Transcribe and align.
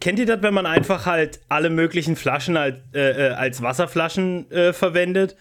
kennt 0.00 0.18
ihr 0.18 0.26
das, 0.26 0.42
wenn 0.42 0.54
man 0.54 0.66
einfach 0.66 1.06
halt 1.06 1.40
alle 1.48 1.70
möglichen 1.70 2.16
Flaschen 2.16 2.58
halt, 2.58 2.82
äh, 2.94 3.28
äh, 3.28 3.30
als 3.32 3.62
Wasserflaschen 3.62 4.50
äh, 4.50 4.72
verwendet? 4.72 5.36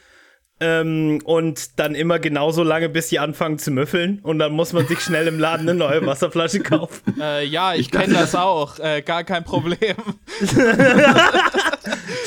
Ähm, 0.60 1.22
und 1.24 1.80
dann 1.80 1.94
immer 1.94 2.18
genauso 2.18 2.64
lange, 2.64 2.90
bis 2.90 3.10
die 3.10 3.20
anfangen 3.20 3.60
zu 3.60 3.70
müffeln. 3.70 4.20
Und 4.24 4.40
dann 4.40 4.54
muss 4.54 4.74
man 4.74 4.88
sich 4.88 5.02
schnell 5.02 5.28
im 5.28 5.38
Laden 5.40 5.70
eine 5.70 5.78
neue 5.78 6.04
Wasserflasche 6.06 6.62
kaufen. 6.62 7.16
Äh, 7.22 7.46
ja, 7.46 7.74
ich, 7.74 7.82
ich 7.82 7.92
kenne 7.92 8.14
das 8.14 8.36
auch. 8.36 8.80
Äh, 8.80 9.02
gar 9.02 9.24
kein 9.24 9.44
Problem. 9.44 9.96
das 10.40 10.54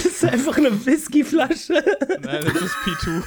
ist 0.04 0.24
einfach 0.24 0.56
eine 0.58 0.84
Whiskyflasche. 0.84 1.82
Nein, 2.20 2.44
das 2.44 2.54
ist 2.62 2.76
P2. 2.84 3.22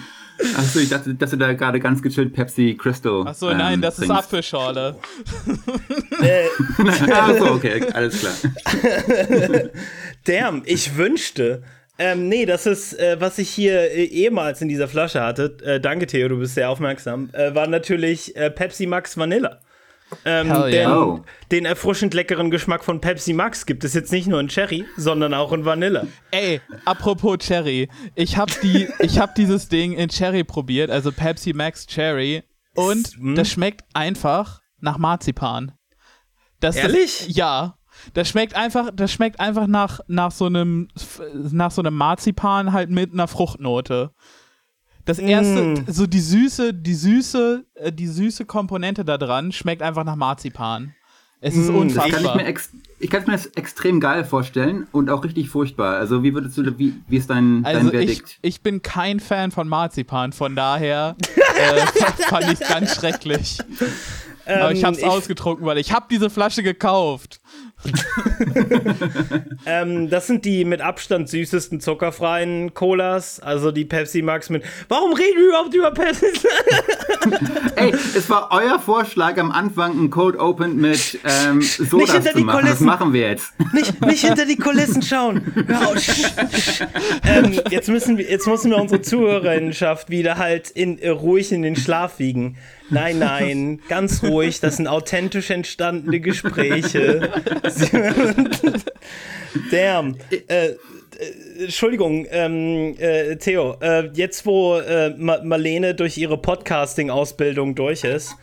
Achso, 0.56 0.78
ich 0.78 0.88
dachte, 0.88 1.14
dass 1.14 1.30
du 1.30 1.36
da 1.36 1.52
gerade 1.52 1.80
ganz 1.80 2.02
gechillt 2.02 2.32
Pepsi 2.32 2.76
Crystal. 2.80 3.26
Achso, 3.26 3.50
ähm, 3.50 3.58
nein, 3.58 3.80
das 3.80 3.96
trinkst. 3.96 4.12
ist 4.12 4.18
Apfelschorle. 4.18 4.96
äh, 6.22 6.46
Achso, 7.12 7.54
okay, 7.54 7.82
alles 7.92 8.20
klar. 8.20 8.32
Damn, 10.24 10.62
ich 10.64 10.96
wünschte, 10.96 11.62
ähm, 11.98 12.28
nee, 12.28 12.46
das 12.46 12.64
ist, 12.66 12.98
äh, 12.98 13.20
was 13.20 13.38
ich 13.38 13.50
hier 13.50 13.92
äh, 13.92 14.04
ehemals 14.04 14.62
in 14.62 14.68
dieser 14.68 14.88
Flasche 14.88 15.22
hatte. 15.22 15.56
Äh, 15.62 15.80
danke, 15.80 16.06
Theo, 16.06 16.28
du 16.28 16.38
bist 16.38 16.54
sehr 16.54 16.70
aufmerksam. 16.70 17.28
Äh, 17.32 17.54
war 17.54 17.66
natürlich 17.66 18.34
äh, 18.36 18.50
Pepsi 18.50 18.86
Max 18.86 19.18
Vanilla. 19.18 19.60
Ähm, 20.24 20.48
yeah. 20.48 20.68
denn 20.68 20.90
oh. 20.90 21.24
den 21.50 21.64
erfrischend 21.64 22.14
leckeren 22.14 22.50
Geschmack 22.50 22.84
von 22.84 23.00
Pepsi 23.00 23.32
Max 23.32 23.66
gibt 23.66 23.84
es 23.84 23.94
jetzt 23.94 24.12
nicht 24.12 24.26
nur 24.26 24.40
in 24.40 24.48
Cherry, 24.48 24.84
sondern 24.96 25.34
auch 25.34 25.52
in 25.52 25.64
Vanille. 25.64 26.08
Ey, 26.30 26.60
apropos 26.84 27.38
Cherry, 27.38 27.88
ich 28.14 28.36
habe 28.36 28.52
die, 28.62 28.88
ich 28.98 29.18
habe 29.18 29.32
dieses 29.36 29.68
Ding 29.68 29.92
in 29.92 30.08
Cherry 30.08 30.44
probiert, 30.44 30.90
also 30.90 31.12
Pepsi 31.12 31.52
Max 31.52 31.86
Cherry, 31.86 32.42
und 32.74 33.08
hm? 33.16 33.34
das 33.34 33.50
schmeckt 33.50 33.84
einfach 33.94 34.60
nach 34.80 34.98
Marzipan. 34.98 35.72
Das, 36.60 36.76
Ehrlich? 36.76 37.26
Das, 37.26 37.36
ja. 37.36 37.76
Das 38.14 38.28
schmeckt 38.28 38.54
einfach, 38.54 38.90
das 38.94 39.12
schmeckt 39.12 39.40
einfach 39.40 39.66
nach, 39.66 40.00
nach 40.06 40.30
so 40.30 40.46
einem, 40.46 40.88
nach 41.34 41.70
so 41.70 41.82
einem 41.82 41.94
Marzipan 41.94 42.72
halt 42.72 42.88
mit 42.90 43.12
einer 43.12 43.28
Fruchtnote. 43.28 44.12
Das 45.04 45.18
erste, 45.18 45.62
mm. 45.62 45.84
so 45.88 46.06
die 46.06 46.20
süße, 46.20 46.74
die 46.74 46.94
süße, 46.94 47.64
äh, 47.74 47.92
die 47.92 48.06
süße 48.06 48.44
Komponente 48.44 49.04
da 49.04 49.18
dran 49.18 49.52
schmeckt 49.52 49.82
einfach 49.82 50.04
nach 50.04 50.16
Marzipan. 50.16 50.94
Es 51.40 51.56
ist 51.56 51.70
mm, 51.70 51.76
unfassbar. 51.76 52.36
Kann 52.36 52.46
ich, 52.46 52.58
ich 52.98 53.10
kann 53.10 53.22
es 53.22 53.26
mir 53.26 53.32
das 53.32 53.46
extrem 53.46 53.98
geil 53.98 54.24
vorstellen 54.24 54.86
und 54.92 55.08
auch 55.08 55.24
richtig 55.24 55.48
furchtbar. 55.48 55.96
Also 55.96 56.22
wie 56.22 56.34
würdest 56.34 56.58
du, 56.58 56.78
wie, 56.78 56.94
wie 57.08 57.16
ist 57.16 57.30
dein, 57.30 57.64
also 57.64 57.88
dein 57.88 57.90
Verdikt? 57.90 58.38
Ich, 58.42 58.56
ich 58.56 58.60
bin 58.60 58.82
kein 58.82 59.20
Fan 59.20 59.50
von 59.50 59.66
Marzipan, 59.66 60.32
von 60.32 60.54
daher 60.54 61.16
äh, 61.36 61.86
fand 62.28 62.44
ich 62.44 62.60
es 62.60 62.68
ganz 62.68 62.94
schrecklich. 62.94 63.58
Aber 64.44 64.72
ich 64.72 64.84
habe 64.84 64.96
es 64.96 65.02
ähm, 65.02 65.08
ausgetrunken, 65.08 65.64
weil 65.64 65.78
ich 65.78 65.92
habe 65.92 66.06
diese 66.10 66.28
Flasche 66.28 66.62
gekauft. 66.62 67.39
ähm, 69.66 70.10
das 70.10 70.26
sind 70.26 70.44
die 70.44 70.64
mit 70.64 70.80
Abstand 70.80 71.28
süßesten 71.28 71.80
zuckerfreien 71.80 72.74
Colas, 72.74 73.40
also 73.40 73.70
die 73.70 73.84
Pepsi 73.84 74.22
Max 74.22 74.50
mit. 74.50 74.62
Warum 74.88 75.12
reden 75.14 75.38
wir 75.38 75.48
überhaupt 75.48 75.74
über 75.74 75.90
Pepsi? 75.90 76.26
Ey, 77.76 77.92
es 77.92 78.28
war 78.30 78.48
euer 78.50 78.78
Vorschlag 78.78 79.38
am 79.38 79.50
Anfang, 79.50 79.98
ein 80.02 80.10
Code 80.10 80.38
Open 80.38 80.76
mit 80.76 81.18
ähm, 81.24 81.62
Soda 81.62 82.22
zu 82.22 82.38
machen. 82.40 82.66
Das 82.66 82.80
machen 82.80 83.12
wir 83.12 83.28
jetzt. 83.28 83.52
Nicht, 83.72 84.00
nicht 84.04 84.24
hinter 84.24 84.46
die 84.46 84.56
Kulissen 84.56 85.02
schauen. 85.02 85.42
Ähm, 87.24 87.60
jetzt, 87.70 87.88
müssen 87.88 88.18
wir, 88.18 88.28
jetzt 88.28 88.46
müssen 88.46 88.70
wir 88.70 88.78
unsere 88.78 89.02
Zuhörerinnenschaft 89.02 90.10
wieder 90.10 90.38
halt 90.38 90.70
in, 90.70 90.98
ruhig 90.98 91.52
in 91.52 91.62
den 91.62 91.76
Schlaf 91.76 92.18
wiegen. 92.18 92.56
Nein, 92.90 93.18
nein, 93.18 93.80
ganz 93.88 94.22
ruhig. 94.22 94.60
Das 94.60 94.76
sind 94.76 94.86
authentisch 94.86 95.50
entstandene 95.50 96.20
Gespräche. 96.20 97.30
Damn. 99.70 100.16
Äh, 100.48 100.74
äh, 101.20 101.64
Entschuldigung, 101.64 102.26
ähm, 102.30 102.96
äh, 102.98 103.36
Theo, 103.36 103.76
äh, 103.80 104.08
jetzt 104.14 104.46
wo 104.46 104.76
äh, 104.78 105.10
Marlene 105.10 105.94
durch 105.94 106.16
ihre 106.16 106.38
Podcasting-Ausbildung 106.38 107.74
durch 107.74 108.04
ist, 108.04 108.34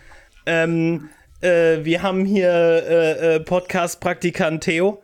ähm, 0.46 1.10
äh, 1.42 1.80
wir 1.84 2.04
haben 2.04 2.26
hier 2.26 3.44
Podcast-Praktikant 3.46 4.64
Theo 4.64 5.02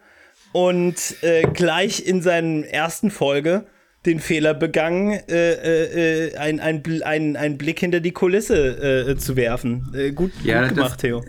und 0.51 1.15
gleich 1.53 2.05
in 2.05 2.21
seiner 2.21 2.67
ersten 2.67 3.09
Folge 3.09 3.65
den 4.05 4.19
Fehler 4.19 4.53
begangen, 4.53 5.11
äh, 5.29 5.53
äh, 5.53 6.29
äh 6.29 6.37
ein, 6.37 6.59
ein, 6.59 6.83
ein, 7.03 7.35
ein 7.35 7.57
Blick 7.57 7.79
hinter 7.79 7.99
die 7.99 8.11
Kulisse 8.11 9.09
äh, 9.09 9.17
zu 9.17 9.35
werfen. 9.35 9.91
Äh, 9.93 10.11
gut, 10.11 10.31
ja, 10.43 10.61
gut 10.61 10.75
gemacht, 10.75 10.91
das, 10.91 10.97
Theo. 10.97 11.23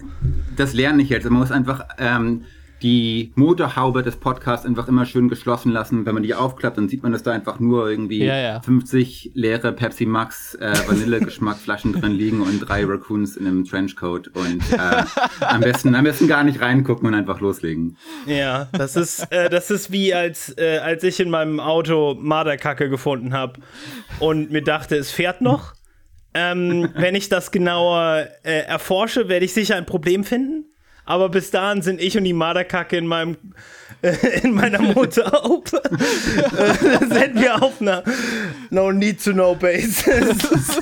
Das 0.56 0.72
lerne 0.72 1.02
ich 1.02 1.08
jetzt. 1.08 1.24
Man 1.24 1.34
muss 1.34 1.52
einfach 1.52 1.86
ähm, 1.98 2.44
die 2.84 3.32
Motorhaube 3.34 4.02
des 4.02 4.16
Podcasts 4.16 4.66
einfach 4.66 4.88
immer 4.88 5.06
schön 5.06 5.30
geschlossen 5.30 5.72
lassen. 5.72 6.04
Wenn 6.04 6.12
man 6.12 6.22
die 6.22 6.34
aufklappt, 6.34 6.76
dann 6.76 6.90
sieht 6.90 7.02
man, 7.02 7.12
dass 7.12 7.22
da 7.22 7.32
einfach 7.32 7.58
nur 7.58 7.88
irgendwie 7.88 8.22
ja, 8.22 8.36
ja. 8.36 8.60
50 8.60 9.30
leere 9.32 9.72
Pepsi 9.72 10.04
Max 10.04 10.54
äh, 10.56 10.74
Vanille-Geschmackflaschen 10.86 11.94
drin 11.94 12.12
liegen 12.12 12.42
und 12.42 12.60
drei 12.60 12.84
Raccoons 12.84 13.38
in 13.38 13.46
einem 13.46 13.64
Trenchcoat. 13.64 14.28
Und 14.28 14.62
äh, 14.70 15.04
am, 15.40 15.62
besten, 15.62 15.94
am 15.94 16.04
besten 16.04 16.28
gar 16.28 16.44
nicht 16.44 16.60
reingucken 16.60 17.08
und 17.08 17.14
einfach 17.14 17.40
loslegen. 17.40 17.96
Ja, 18.26 18.68
das 18.72 18.96
ist, 18.96 19.32
äh, 19.32 19.48
das 19.48 19.70
ist 19.70 19.90
wie 19.90 20.12
als, 20.12 20.54
äh, 20.58 20.76
als 20.76 21.02
ich 21.04 21.18
in 21.20 21.30
meinem 21.30 21.60
Auto 21.60 22.14
Marderkacke 22.20 22.90
gefunden 22.90 23.32
habe 23.32 23.60
und 24.20 24.50
mir 24.50 24.62
dachte, 24.62 24.96
es 24.96 25.10
fährt 25.10 25.40
noch. 25.40 25.72
Ähm, 26.34 26.90
wenn 26.96 27.14
ich 27.14 27.30
das 27.30 27.50
genauer 27.50 28.26
äh, 28.42 28.66
erforsche, 28.66 29.28
werde 29.30 29.46
ich 29.46 29.54
sicher 29.54 29.76
ein 29.76 29.86
Problem 29.86 30.24
finden. 30.24 30.66
Aber 31.04 31.28
bis 31.28 31.50
dahin 31.50 31.82
sind 31.82 32.00
ich 32.00 32.16
und 32.16 32.24
die 32.24 32.32
Marderkacke 32.32 32.96
in 32.96 33.06
meinem 33.06 33.36
äh, 34.02 34.40
in 34.42 34.54
meiner 34.54 34.80
Motorhaube. 34.80 35.82
äh, 35.90 36.98
sind 36.98 37.40
wir 37.40 37.62
auf 37.62 37.80
einer 37.80 38.02
No 38.70 38.92
Need 38.92 39.22
to 39.22 39.32
Know 39.32 39.54
Basis. 39.54 40.06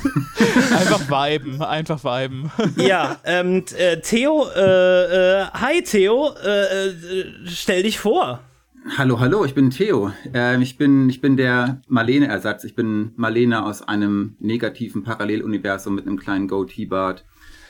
einfach 0.71 1.09
viben, 1.09 1.61
einfach 1.61 2.03
viben. 2.03 2.51
ja, 2.75 3.17
ähm, 3.23 3.63
äh, 3.77 3.97
Theo, 4.01 4.47
äh, 4.55 5.41
äh, 5.41 5.45
hi 5.53 5.81
Theo, 5.83 6.33
äh, 6.43 6.93
stell 7.45 7.83
dich 7.83 7.99
vor. 7.99 8.41
Hallo, 8.97 9.21
hallo, 9.21 9.45
ich 9.45 9.53
bin 9.53 9.69
Theo. 9.69 10.11
Äh, 10.33 10.61
ich, 10.61 10.77
bin, 10.77 11.09
ich 11.09 11.21
bin 11.21 11.37
der 11.37 11.81
Marlene-Ersatz. 11.87 12.65
Ich 12.65 12.75
bin 12.75 13.13
Marlene 13.15 13.63
aus 13.63 13.81
einem 13.81 14.35
negativen 14.39 15.03
Paralleluniversum 15.03 15.95
mit 15.95 16.05
einem 16.05 16.19
kleinen 16.19 16.49
Goatee-Bart. 16.49 17.23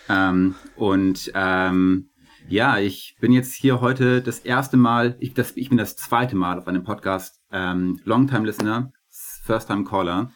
Ähm, 0.09 0.56
und 0.75 1.31
ähm, 1.35 2.09
ja, 2.48 2.78
ich 2.80 3.16
bin 3.20 3.31
jetzt 3.31 3.54
hier 3.54 3.81
heute 3.81 4.22
das 4.22 4.40
erste 4.40 4.78
Mal, 4.78 5.16
ich, 5.20 5.34
das, 5.34 5.54
ich 5.56 5.70
bin 5.70 5.78
das 5.78 5.96
zweite 5.96 6.36
Mal 6.36 6.58
auf 6.58 6.68
einem 6.68 6.84
Podcast, 6.84 7.42
ähm, 7.52 8.00
Longtime 8.04 8.46
Listener, 8.46 8.92
First 9.09 9.68
Time 9.68 9.84
Caller. 9.84 10.31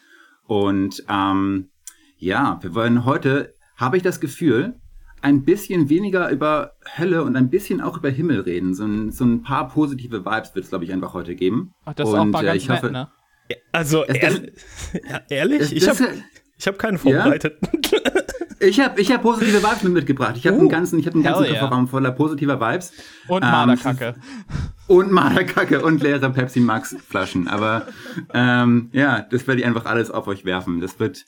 Und 0.45 1.03
ähm, 1.09 1.69
ja, 2.17 2.59
wir 2.61 2.73
wollen 2.73 3.05
heute, 3.05 3.55
habe 3.75 3.97
ich 3.97 4.03
das 4.03 4.19
Gefühl, 4.19 4.79
ein 5.21 5.43
bisschen 5.43 5.89
weniger 5.89 6.29
über 6.29 6.73
Hölle 6.97 7.23
und 7.23 7.35
ein 7.35 7.49
bisschen 7.49 7.81
auch 7.81 7.97
über 7.97 8.09
Himmel 8.09 8.41
reden. 8.41 8.73
So 8.73 8.85
ein, 8.85 9.11
so 9.11 9.25
ein 9.25 9.41
paar 9.41 9.67
positive 9.69 10.25
Vibes 10.25 10.55
wird 10.55 10.65
es, 10.65 10.69
glaube 10.69 10.85
ich, 10.85 10.93
einfach 10.93 11.13
heute 11.13 11.35
geben. 11.35 11.73
Ach, 11.85 11.93
das 11.93 12.07
und, 12.07 12.13
ist 12.13 12.19
auch 12.19 12.25
mal 12.25 12.45
ganz 12.45 12.63
äh, 12.63 12.67
nett, 12.67 12.83
hoffe, 12.83 12.91
ne? 12.91 13.11
Also, 13.71 14.03
ehrlich? 14.05 14.53
Ja, 15.09 15.21
ehrlich? 15.29 15.73
ich 15.73 15.87
habe 15.87 16.07
hab 16.65 16.79
keinen 16.79 16.97
vorbereitet. 16.97 17.57
Ja? 17.61 18.11
Ich 18.59 18.79
habe 18.79 18.99
ich 18.99 19.11
hab 19.11 19.21
positive 19.21 19.61
Vibes 19.61 19.83
mitgebracht. 19.83 20.35
Ich 20.37 20.47
habe 20.47 20.57
uh, 20.57 20.61
einen 20.61 20.69
ganzen, 20.69 20.99
ich 20.99 21.07
hab 21.07 21.13
einen 21.13 21.23
ganzen 21.23 21.43
yeah. 21.43 21.53
Kofferraum 21.53 21.87
voller 21.87 22.11
positiver 22.11 22.59
Vibes. 22.59 22.93
Und 23.27 23.43
ähm, 23.43 23.51
Marderkacke. 23.51 24.15
Und 24.87 25.11
Marderkacke 25.11 25.81
und 25.81 26.01
leere 26.01 26.29
Pepsi 26.29 26.61
Max 26.61 26.95
Flaschen. 27.09 27.49
Aber 27.49 27.87
ähm, 28.33 28.89
ja, 28.93 29.19
das 29.19 29.45
werde 29.45 29.59
ich 29.59 29.67
einfach 29.67 29.83
alles 29.83 30.09
auf 30.09 30.27
euch 30.27 30.45
werfen. 30.45 30.79
Das 30.79 30.97
wird 30.97 31.25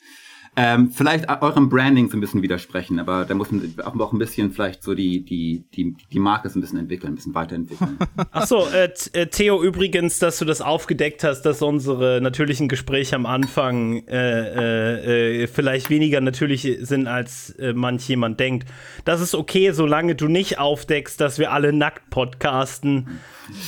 ähm, 0.56 0.90
vielleicht 0.90 1.28
eurem 1.42 1.68
Branding 1.68 2.10
so 2.10 2.16
ein 2.16 2.20
bisschen 2.20 2.42
widersprechen, 2.42 2.98
aber 2.98 3.24
da 3.24 3.34
muss 3.34 3.52
man 3.52 3.72
auch 3.84 4.12
ein 4.12 4.18
bisschen 4.18 4.50
vielleicht 4.50 4.82
so 4.82 4.94
die, 4.94 5.24
die, 5.24 5.62
die, 5.74 5.94
die 6.12 6.18
Marke 6.18 6.48
so 6.48 6.58
ein 6.58 6.60
bisschen 6.60 6.80
entwickeln, 6.80 7.12
ein 7.12 7.16
bisschen 7.16 7.34
weiterentwickeln. 7.34 7.98
Ach 8.32 8.46
so, 8.46 8.66
äh, 8.66 8.90
äh, 9.12 9.26
Theo, 9.28 9.62
übrigens, 9.62 10.18
dass 10.18 10.38
du 10.38 10.44
das 10.44 10.60
aufgedeckt 10.60 11.22
hast, 11.22 11.42
dass 11.42 11.62
unsere 11.62 12.20
natürlichen 12.20 12.68
Gespräche 12.68 13.14
am 13.14 13.26
Anfang 13.26 14.02
äh, 14.08 14.14
äh, 14.16 15.42
äh 15.44 15.46
vielleicht 15.46 15.88
weniger 15.88 16.20
natürlich 16.20 16.68
sind, 16.80 17.06
als 17.06 17.50
äh, 17.50 17.72
manch 17.72 18.08
jemand 18.08 18.40
denkt. 18.40 18.68
Das 19.04 19.20
ist 19.20 19.36
okay, 19.36 19.70
solange 19.70 20.16
du 20.16 20.26
nicht 20.26 20.58
aufdeckst, 20.58 21.20
dass 21.20 21.38
wir 21.38 21.52
alle 21.52 21.72
nackt 21.72 22.10
podcasten. 22.10 23.20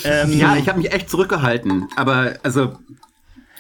Ähm, 0.05 0.37
ja, 0.37 0.57
ich 0.57 0.69
habe 0.69 0.79
mich 0.79 0.93
echt 0.93 1.09
zurückgehalten, 1.09 1.89
aber 1.97 2.35
also 2.43 2.77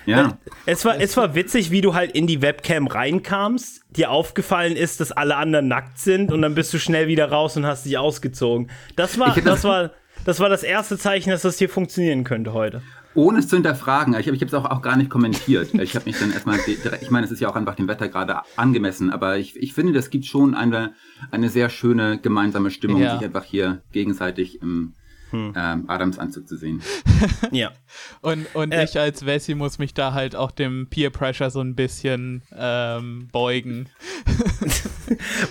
ja. 0.07 0.39
Es 0.67 0.85
war, 0.85 1.01
es 1.01 1.17
war 1.17 1.35
witzig, 1.35 1.71
wie 1.71 1.81
du 1.81 1.95
halt 1.95 2.13
in 2.13 2.27
die 2.27 2.43
Webcam 2.43 2.87
reinkamst, 2.87 3.83
dir 3.91 4.11
aufgefallen 4.11 4.77
ist, 4.77 5.01
dass 5.01 5.13
alle 5.13 5.37
anderen 5.37 5.69
nackt 5.69 5.99
sind 5.99 6.33
und 6.33 6.43
dann 6.43 6.55
bist 6.55 6.73
du 6.75 6.79
schnell 6.79 7.09
wieder 7.09 7.31
raus 7.31 7.57
und 7.57 7.67
hast 7.67 7.85
dich 7.85 7.99
ausgezogen. 7.99 8.71
Das 8.97 9.19
war, 9.19 9.35
das, 9.45 9.65
war, 9.65 9.91
das 10.25 10.41
war 10.41 10.49
das 10.49 10.63
erste 10.63 10.99
Zeichen, 10.99 11.31
dass 11.31 11.43
das 11.43 11.59
hier 11.59 11.69
funktionieren 11.69 12.25
könnte 12.25 12.53
heute. 12.53 12.83
ohne 13.15 13.41
es 13.41 13.49
zu 13.49 13.57
hinterfragen. 13.57 14.15
Ich 14.19 14.27
habe 14.27 14.37
es 14.37 14.55
auch, 14.55 14.65
auch 14.65 14.83
gar 14.83 14.97
nicht 14.97 15.11
kommentiert. 15.11 15.75
Ich 15.75 15.95
habe 15.95 16.07
mich 16.07 16.19
dann 16.19 16.33
erstmal, 16.33 16.59
ich 17.01 17.11
meine, 17.11 17.27
es 17.27 17.33
ist 17.33 17.41
ja 17.41 17.49
auch 17.49 17.57
einfach 17.57 17.75
dem 17.75 17.89
Wetter 17.89 18.09
gerade 18.09 18.41
angemessen, 18.57 19.11
aber 19.11 19.39
ich, 19.39 19.57
ich 19.57 19.75
finde, 19.75 19.93
das 19.93 20.11
gibt 20.11 20.27
schon 20.27 20.55
eine, 20.55 20.95
eine 21.31 21.49
sehr 21.49 21.69
schöne 21.69 22.19
gemeinsame 22.19 22.71
Stimmung, 22.71 23.03
ja. 23.03 23.17
sich 23.17 23.27
einfach 23.27 23.45
hier 23.45 23.83
gegenseitig 23.93 24.63
im 24.63 24.95
hm. 25.33 25.55
ähm, 25.57 25.85
Adams 25.89 26.19
Anzug 26.19 26.47
zu 26.47 26.57
sehen. 26.57 26.83
ja. 27.51 27.73
Und, 28.21 28.47
und 28.55 28.73
äh, 28.73 28.85
ich 28.85 28.99
als 28.99 29.27
Wessi 29.27 29.55
muss 29.55 29.79
mich 29.79 29.95
da 29.95 30.13
halt 30.13 30.37
auch 30.37 30.51
dem 30.51 30.89
Peer 30.89 31.11
Pressure 31.11 31.51
so 31.51 31.61
ein 31.61 31.75
bisschen 31.75 32.43
ähm, 32.57 33.29
beugen. 33.33 33.89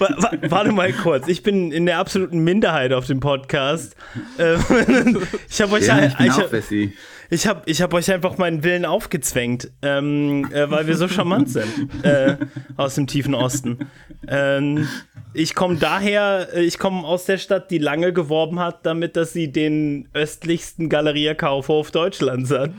Warte 0.49 0.71
mal 0.71 0.93
kurz, 0.93 1.27
ich 1.27 1.43
bin 1.43 1.71
in 1.71 1.85
der 1.85 1.97
absoluten 1.97 2.39
Minderheit 2.43 2.93
auf 2.93 3.07
dem 3.07 3.19
Podcast. 3.19 3.95
Ähm, 4.37 4.59
ich 5.49 5.61
habe 5.61 5.73
euch 5.73 5.87
ja, 5.87 6.05
ich, 6.05 6.19
ich, 6.19 6.31
auch 6.31 6.51
Wessi. 6.51 6.93
Ich 7.33 7.47
habe 7.47 7.61
ich 7.65 7.81
hab 7.81 7.93
euch 7.93 8.11
einfach 8.11 8.37
meinen 8.37 8.61
Willen 8.61 8.83
aufgezwängt, 8.83 9.71
ähm, 9.81 10.51
äh, 10.51 10.69
weil 10.69 10.85
wir 10.85 10.97
so 10.97 11.07
charmant 11.07 11.49
sind 11.49 11.71
äh, 12.03 12.35
aus 12.75 12.95
dem 12.95 13.07
tiefen 13.07 13.33
Osten. 13.33 13.87
Ähm, 14.27 14.89
ich 15.33 15.55
komme 15.55 15.77
daher, 15.77 16.49
äh, 16.53 16.65
ich 16.65 16.77
komme 16.77 17.07
aus 17.07 17.23
der 17.23 17.37
Stadt, 17.37 17.71
die 17.71 17.77
lange 17.77 18.11
geworben 18.11 18.59
hat, 18.59 18.85
damit, 18.85 19.15
dass 19.15 19.31
sie 19.31 19.49
den 19.49 20.09
östlichsten 20.13 20.89
Galeria-Kaufhof 20.89 21.91
Deutschlands 21.91 22.51
hat. 22.51 22.71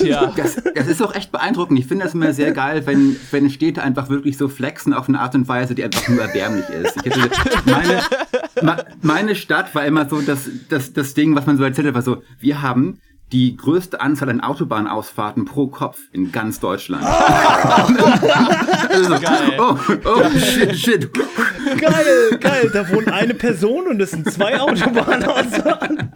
Ja, 0.00 0.32
das, 0.36 0.56
das, 0.74 0.88
ist 0.88 1.00
auch 1.00 1.14
echt 1.14 1.30
beeindruckend. 1.30 1.78
Ich 1.78 1.86
finde 1.86 2.06
das 2.06 2.14
immer 2.14 2.32
sehr 2.32 2.50
geil, 2.50 2.86
wenn, 2.86 3.14
wenn 3.30 3.48
Städte 3.50 3.82
einfach 3.82 4.10
wirklich 4.10 4.36
so 4.36 4.48
flexen 4.48 4.92
auf 4.92 5.08
eine 5.08 5.20
Art 5.20 5.36
und 5.36 5.46
Weise, 5.46 5.76
die 5.76 5.84
einfach 5.84 6.08
nur 6.08 6.22
erbärmlich 6.22 6.68
ist. 6.70 7.04
Hätte, 7.04 7.20
meine, 7.66 8.84
meine 9.00 9.36
Stadt 9.36 9.72
war 9.76 9.86
immer 9.86 10.08
so 10.08 10.20
das, 10.22 10.50
das, 10.68 10.92
das 10.92 11.14
Ding, 11.14 11.36
was 11.36 11.46
man 11.46 11.56
so 11.56 11.62
erzählt 11.62 11.86
hat, 11.86 11.94
war 11.94 12.02
so, 12.02 12.24
wir 12.40 12.62
haben 12.62 12.98
die 13.32 13.56
größte 13.56 14.00
Anzahl 14.00 14.28
an 14.28 14.40
Autobahnausfahrten 14.40 15.44
pro 15.44 15.68
Kopf 15.68 15.98
in 16.12 16.32
ganz 16.32 16.58
Deutschland. 16.58 17.04
also, 18.88 19.18
geil. 19.20 19.56
Oh, 19.58 19.76
oh, 20.04 20.30
shit, 20.38 20.76
shit. 20.76 21.10
Geil, 21.78 22.38
geil. 22.40 22.70
Da 22.72 22.88
wohnt 22.90 23.08
eine 23.08 23.34
Person 23.34 23.86
und 23.86 24.00
es 24.00 24.10
sind 24.10 24.30
zwei 24.30 24.58
Autobahnausfahrten. 24.60 26.10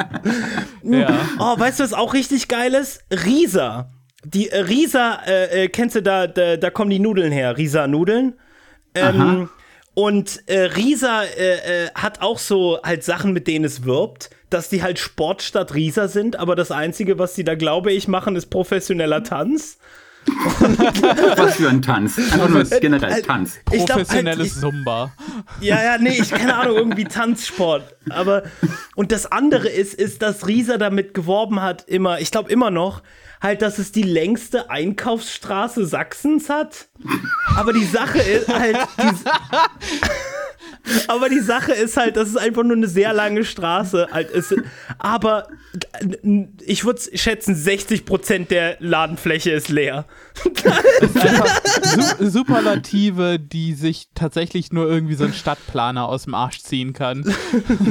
Ja. 0.83 1.21
Oh, 1.39 1.59
weißt 1.59 1.81
du, 1.81 1.85
was 1.85 1.93
auch 1.93 2.15
richtig 2.15 2.49
geil 2.49 2.75
ist? 2.75 3.05
Risa. 3.11 3.91
Die 4.25 4.49
äh, 4.49 4.61
Risa, 4.61 5.21
äh, 5.27 5.65
äh, 5.65 5.69
kennst 5.69 5.97
du 5.97 6.03
da, 6.03 6.27
da, 6.27 6.57
da 6.57 6.71
kommen 6.71 6.91
die 6.91 6.99
Nudeln 6.99 7.31
her, 7.31 7.57
Risa-Nudeln. 7.57 8.35
Ähm, 8.95 9.49
und 9.95 10.43
äh, 10.49 10.61
Risa 10.61 11.23
äh, 11.23 11.85
äh, 11.85 11.91
hat 11.95 12.23
auch 12.23 12.39
so 12.39 12.81
halt 12.83 13.05
Sachen, 13.05 13.33
mit 13.33 13.47
denen 13.47 13.65
es 13.65 13.85
wirbt 13.85 14.31
dass 14.51 14.69
die 14.69 14.83
halt 14.83 14.99
Sportstadt 14.99 15.75
Riesa 15.75 16.09
sind, 16.09 16.37
aber 16.37 16.57
das 16.57 16.71
Einzige, 16.71 17.19
was 17.19 17.35
die 17.35 17.45
da, 17.45 17.55
glaube 17.55 17.93
ich, 17.93 18.09
machen, 18.09 18.37
ist 18.37 18.47
professioneller 18.47 19.23
Tanz. 19.23 19.79
was 21.37 21.57
für 21.57 21.69
ein 21.69 21.83
Tanz. 21.83 22.19
Einfach 22.19 22.49
nur 22.49 22.65
generell 22.65 23.13
halt, 23.13 23.27
Tanz. 23.27 23.59
Professionelles 23.65 24.61
glaub, 24.61 24.73
halt, 24.73 24.85
Zumba. 24.85 25.13
Ja, 25.61 25.83
ja, 25.83 25.99
nee, 25.99 26.19
ich 26.19 26.31
keine 26.31 26.57
Ahnung, 26.57 26.77
irgendwie 26.77 27.05
Tanzsport. 27.05 27.97
Aber, 28.09 28.45
und 28.95 29.13
das 29.13 29.31
andere 29.31 29.69
ist, 29.69 29.95
ist, 29.95 30.23
dass 30.23 30.47
Riesa 30.47 30.79
damit 30.79 31.15
geworben 31.15 31.61
hat, 31.61 31.87
immer, 31.89 32.21
ich 32.21 32.31
glaube 32.31 32.51
immer 32.51 32.71
noch, 32.71 33.03
halt, 33.43 33.61
dass 33.61 33.79
es 33.79 33.93
die 33.93 34.03
längste 34.03 34.71
Einkaufsstraße 34.71 35.85
Sachsens 35.85 36.49
hat. 36.49 36.89
Aber 37.57 37.73
die 37.73 37.85
Sache 37.85 38.19
ist 38.19 38.49
halt. 38.49 38.79
aber 41.09 41.29
die 41.29 41.41
Sache 41.41 41.73
ist 41.73 41.97
halt, 41.97 42.17
dass 42.17 42.29
es 42.29 42.37
einfach 42.37 42.63
nur 42.63 42.77
eine 42.77 42.89
sehr 42.89 43.13
lange 43.13 43.45
Straße 43.45 44.09
halt 44.11 44.31
ist. 44.31 44.55
Aber 44.99 45.49
ich 46.65 46.85
würde 46.85 47.01
schätzen, 47.15 47.55
60% 47.55 48.49
der 48.49 48.77
Ladenfläche 48.81 49.51
ist 49.51 49.69
leer. 49.69 50.07
Das 51.01 51.11
ist 51.11 51.19
einfach 51.19 52.17
Superlative, 52.21 53.39
die 53.39 53.75
sich 53.75 54.09
tatsächlich 54.15 54.73
nur 54.73 54.89
irgendwie 54.89 55.15
so 55.15 55.25
ein 55.25 55.33
Stadtplaner 55.33 56.09
aus 56.09 56.25
dem 56.25 56.35
Arsch 56.35 56.61
ziehen 56.61 56.93
kann. 56.93 57.25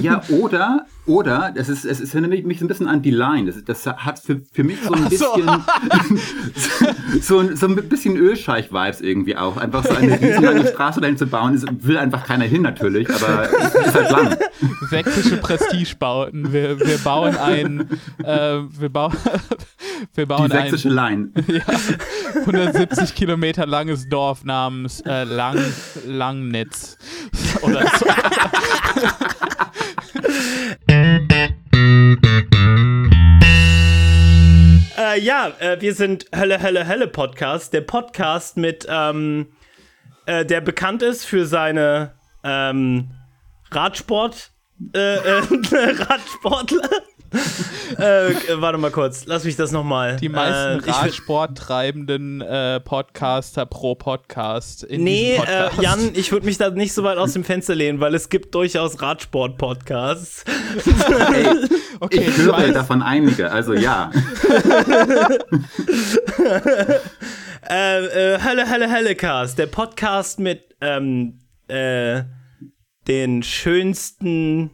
Ja, 0.02 0.24
oder 0.30 0.86
oder, 1.06 1.52
das 1.54 1.68
ist, 1.68 1.84
es, 1.84 2.00
es 2.00 2.16
erinnert 2.16 2.46
mich 2.46 2.60
so 2.60 2.66
ein 2.66 2.70
bisschen 2.70 2.88
an 2.88 3.02
die 3.02 3.12
Line. 3.12 3.52
Das, 3.52 3.62
das 3.66 3.86
hat 3.86 4.20
für, 4.20 4.42
für 4.54 4.64
mich 4.64 4.78
so 4.82 4.94
ein 4.94 5.10
bisschen, 5.10 5.28
so. 7.20 7.44
so, 7.44 7.56
so, 7.56 7.68
ein 7.68 7.76
bisschen 7.90 8.16
Ölscheich-Vibes 8.16 9.02
irgendwie 9.02 9.36
auch. 9.36 9.58
Einfach 9.58 9.84
so 9.84 9.94
eine 9.94 10.14
riesenlange 10.22 10.66
Straße 10.66 11.02
dahin 11.02 11.18
zu 11.18 11.28
bauen, 11.28 11.56
ist, 11.56 11.68
will 11.86 11.98
einfach 11.98 12.26
keiner 12.26 12.46
hin 12.46 12.62
natürlich, 12.62 13.10
aber 13.10 13.50
es 13.52 13.76
ist 13.88 13.96
halt 13.96 14.12
lang. 14.12 14.38
Sächsische 14.90 15.38
Prestigebauten. 15.38 16.54
Wir, 16.54 16.80
wir 16.80 16.98
bauen 17.00 17.36
ein, 17.36 17.90
äh, 18.24 18.62
wir, 18.80 18.90
bau, 18.90 19.12
wir 20.16 20.26
bauen 20.26 20.50
die 20.50 20.56
sächsische 20.56 20.88
ein, 20.88 20.96
Line. 20.96 21.32
Ja, 21.48 21.64
170 22.40 23.14
Kilometer 23.14 23.66
langes 23.66 24.08
Dorf 24.08 24.46
namens 24.46 25.02
äh, 25.02 25.26
Lang, 25.26 25.60
Langnitz. 26.08 26.98
Oder 27.62 27.86
so. 28.00 28.06
Äh, 34.98 35.20
ja, 35.20 35.52
äh, 35.60 35.80
wir 35.80 35.94
sind 35.94 36.26
Hölle, 36.36 36.62
Hölle, 36.62 36.88
Hölle 36.88 37.08
Podcast. 37.08 37.74
Der 37.74 37.82
Podcast 37.82 38.58
mit, 38.58 38.86
ähm, 38.90 39.48
äh, 40.26 40.46
der 40.46 40.62
bekannt 40.62 41.02
ist 41.02 41.26
für 41.26 41.46
seine 41.46 42.14
ähm, 42.44 43.12
Radsport, 43.72 44.52
äh, 44.96 45.16
äh, 45.16 45.42
Radsportler. 46.04 46.90
äh, 47.98 48.34
warte 48.56 48.78
mal 48.78 48.92
kurz, 48.92 49.26
lass 49.26 49.44
mich 49.44 49.56
das 49.56 49.72
nochmal. 49.72 50.18
Die 50.18 50.30
meisten 50.30 50.88
äh, 50.88 50.92
Radsporttreibenden 50.92 52.42
äh, 52.42 52.80
Podcaster 52.80 53.66
pro 53.66 53.96
Podcast. 53.96 54.84
In 54.84 55.04
nee, 55.04 55.38
Podcast. 55.38 55.80
Äh, 55.80 55.82
Jan, 55.82 56.12
ich 56.14 56.32
würde 56.32 56.46
mich 56.46 56.60
da 56.60 56.70
nicht 56.70 56.94
so 56.94 57.04
weit 57.04 57.18
aus 57.18 57.34
dem 57.34 57.44
Fenster 57.44 57.74
lehnen, 57.74 58.00
weil 58.00 58.14
es 58.14 58.30
gibt 58.30 58.54
durchaus 58.54 59.02
Radsport-Podcasts. 59.02 60.46
Hey, 60.86 61.48
okay, 62.00 62.26
ich 62.28 62.38
höre 62.38 62.54
weiß. 62.54 62.74
davon 62.74 63.02
einige, 63.02 63.52
also 63.52 63.74
ja. 63.74 64.12
äh, 67.70 68.06
äh, 68.06 68.44
Hölle, 68.44 68.70
Hölle, 68.70 68.92
Höllecast, 68.92 69.58
der 69.58 69.68
Podcast 69.68 70.40
mit 70.40 70.76
ähm, 70.82 71.42
äh, 71.68 72.24
den 73.08 73.42
schönsten 73.42 74.72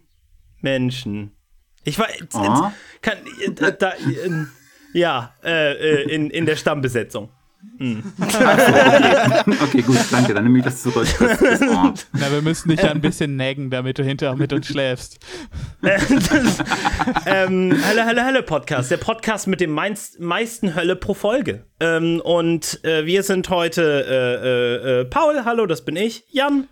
Menschen. 0.61 1.38
Ich 1.84 1.98
war. 1.98 2.08
Oh. 2.34 2.72
Kann, 3.02 3.18
da, 3.56 3.72
da, 3.72 3.94
ja, 4.94 5.34
äh, 5.44 5.74
äh, 5.74 6.14
in, 6.14 6.30
in 6.30 6.46
der 6.46 6.56
Stammbesetzung. 6.56 7.30
Hm. 7.78 8.04
okay. 8.22 9.56
okay, 9.62 9.81
gut, 9.81 9.98
danke, 10.12 10.34
dann 10.34 10.44
nehme 10.44 10.60
ich 10.60 10.64
das 10.64 10.81
zurück. 10.81 11.08
Das, 11.20 11.40
das. 11.40 11.60
Na, 12.14 12.31
wir 12.31 12.42
müssen 12.42 12.70
dich 12.70 12.81
ja 12.81 12.92
ein 12.92 13.02
bisschen 13.02 13.36
nägen, 13.36 13.70
damit 13.70 14.00
du 14.00 14.04
hinterher 14.04 14.36
mit 14.36 14.54
uns 14.54 14.68
schläfst. 14.68 15.20
ähm, 17.26 17.78
Hölle, 17.86 18.06
Hölle, 18.06 18.26
Hölle 18.26 18.44
Podcast. 18.44 18.92
Der 18.92 18.98
Podcast 18.98 19.48
mit 19.48 19.59
dem 19.59 19.71
meist, 19.71 20.19
meisten 20.19 20.76
Hölle 20.76 20.95
pro 20.95 21.14
Folge. 21.14 21.66
Ähm, 21.80 22.21
und 22.24 22.83
äh, 22.86 23.06
wir 23.06 23.24
sind 23.24 23.50
heute 23.50 23.81
äh, 23.81 24.98
äh, 24.98 25.02
äh, 25.02 25.06
Paul, 25.06 25.44
hallo, 25.44 25.66
das 25.66 25.83
bin 25.83 25.95
ich. 25.95 26.24
Jan. 26.30 26.68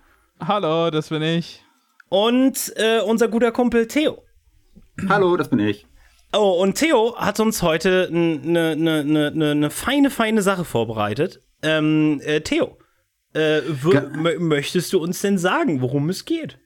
Hallo, 0.45 0.89
das 0.89 1.09
bin 1.09 1.21
ich. 1.21 1.63
Und 2.09 2.73
äh, 2.77 2.99
unser 3.01 3.27
guter 3.27 3.51
Kumpel 3.51 3.87
Theo. 3.87 4.23
Hallo, 5.07 5.37
das 5.37 5.49
bin 5.49 5.59
ich. 5.59 5.85
Oh, 6.33 6.59
und 6.61 6.75
Theo 6.75 7.15
hat 7.17 7.39
uns 7.39 7.61
heute 7.61 8.07
eine 8.11 8.75
ne, 8.75 9.03
ne, 9.03 9.31
ne, 9.33 9.55
ne 9.55 9.69
feine, 9.69 10.09
feine 10.09 10.41
Sache 10.41 10.65
vorbereitet. 10.65 11.41
Ähm, 11.61 12.19
äh, 12.23 12.41
Theo, 12.41 12.77
äh, 13.33 13.61
möchtest 14.39 14.93
du 14.93 14.99
uns 14.99 15.21
denn 15.21 15.37
sagen, 15.37 15.81
worum 15.81 16.09
es 16.09 16.25
geht? 16.25 16.59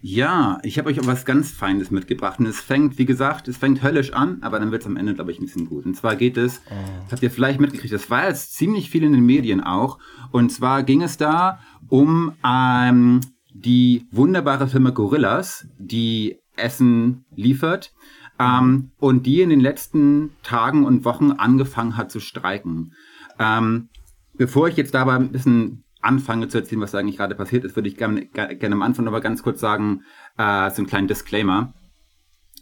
Ja, 0.00 0.58
ich 0.62 0.78
habe 0.78 0.88
euch 0.88 1.00
auch 1.00 1.06
was 1.06 1.24
ganz 1.24 1.50
Feines 1.50 1.90
mitgebracht. 1.90 2.38
Und 2.38 2.46
es 2.46 2.60
fängt, 2.60 2.98
wie 2.98 3.06
gesagt, 3.06 3.48
es 3.48 3.56
fängt 3.56 3.82
höllisch 3.82 4.12
an, 4.12 4.38
aber 4.42 4.58
dann 4.58 4.70
wird 4.70 4.82
es 4.82 4.86
am 4.86 4.96
Ende, 4.96 5.14
glaube 5.14 5.32
ich, 5.32 5.38
ein 5.38 5.46
bisschen 5.46 5.68
gut. 5.68 5.84
Und 5.84 5.94
zwar 5.94 6.16
geht 6.16 6.36
es, 6.36 6.62
oh. 6.70 7.10
habt 7.10 7.22
ihr 7.22 7.30
vielleicht 7.30 7.60
mitgekriegt, 7.60 7.92
das 7.92 8.08
war 8.10 8.28
jetzt 8.28 8.54
ziemlich 8.54 8.90
viel 8.90 9.04
in 9.04 9.12
den 9.12 9.26
Medien 9.26 9.62
auch. 9.62 9.98
Und 10.30 10.50
zwar 10.50 10.82
ging 10.82 11.02
es 11.02 11.16
da 11.16 11.60
um 11.88 12.34
ähm, 12.44 13.20
die 13.52 14.06
wunderbare 14.10 14.68
Firma 14.68 14.90
Gorillas, 14.90 15.66
die 15.78 16.38
Essen 16.56 17.24
liefert 17.34 17.92
ähm, 18.38 18.90
und 18.98 19.26
die 19.26 19.42
in 19.42 19.50
den 19.50 19.60
letzten 19.60 20.30
Tagen 20.42 20.84
und 20.84 21.04
Wochen 21.04 21.32
angefangen 21.32 21.96
hat 21.96 22.10
zu 22.10 22.20
streiken. 22.20 22.92
Ähm, 23.38 23.88
bevor 24.34 24.68
ich 24.68 24.76
jetzt 24.76 24.94
dabei 24.94 25.14
ein 25.14 25.32
bisschen 25.32 25.84
anfange 26.00 26.48
zu 26.48 26.58
erzählen, 26.58 26.80
was 26.80 26.92
da 26.92 26.98
eigentlich 26.98 27.16
gerade 27.16 27.34
passiert 27.34 27.64
ist, 27.64 27.76
würde 27.76 27.88
ich 27.88 27.96
gerne, 27.96 28.26
gerne 28.26 28.74
am 28.74 28.82
Anfang 28.82 29.08
aber 29.08 29.20
ganz 29.20 29.42
kurz 29.42 29.60
sagen, 29.60 30.02
äh, 30.38 30.70
so 30.70 30.76
einen 30.78 30.86
kleinen 30.86 31.08
Disclaimer. 31.08 31.72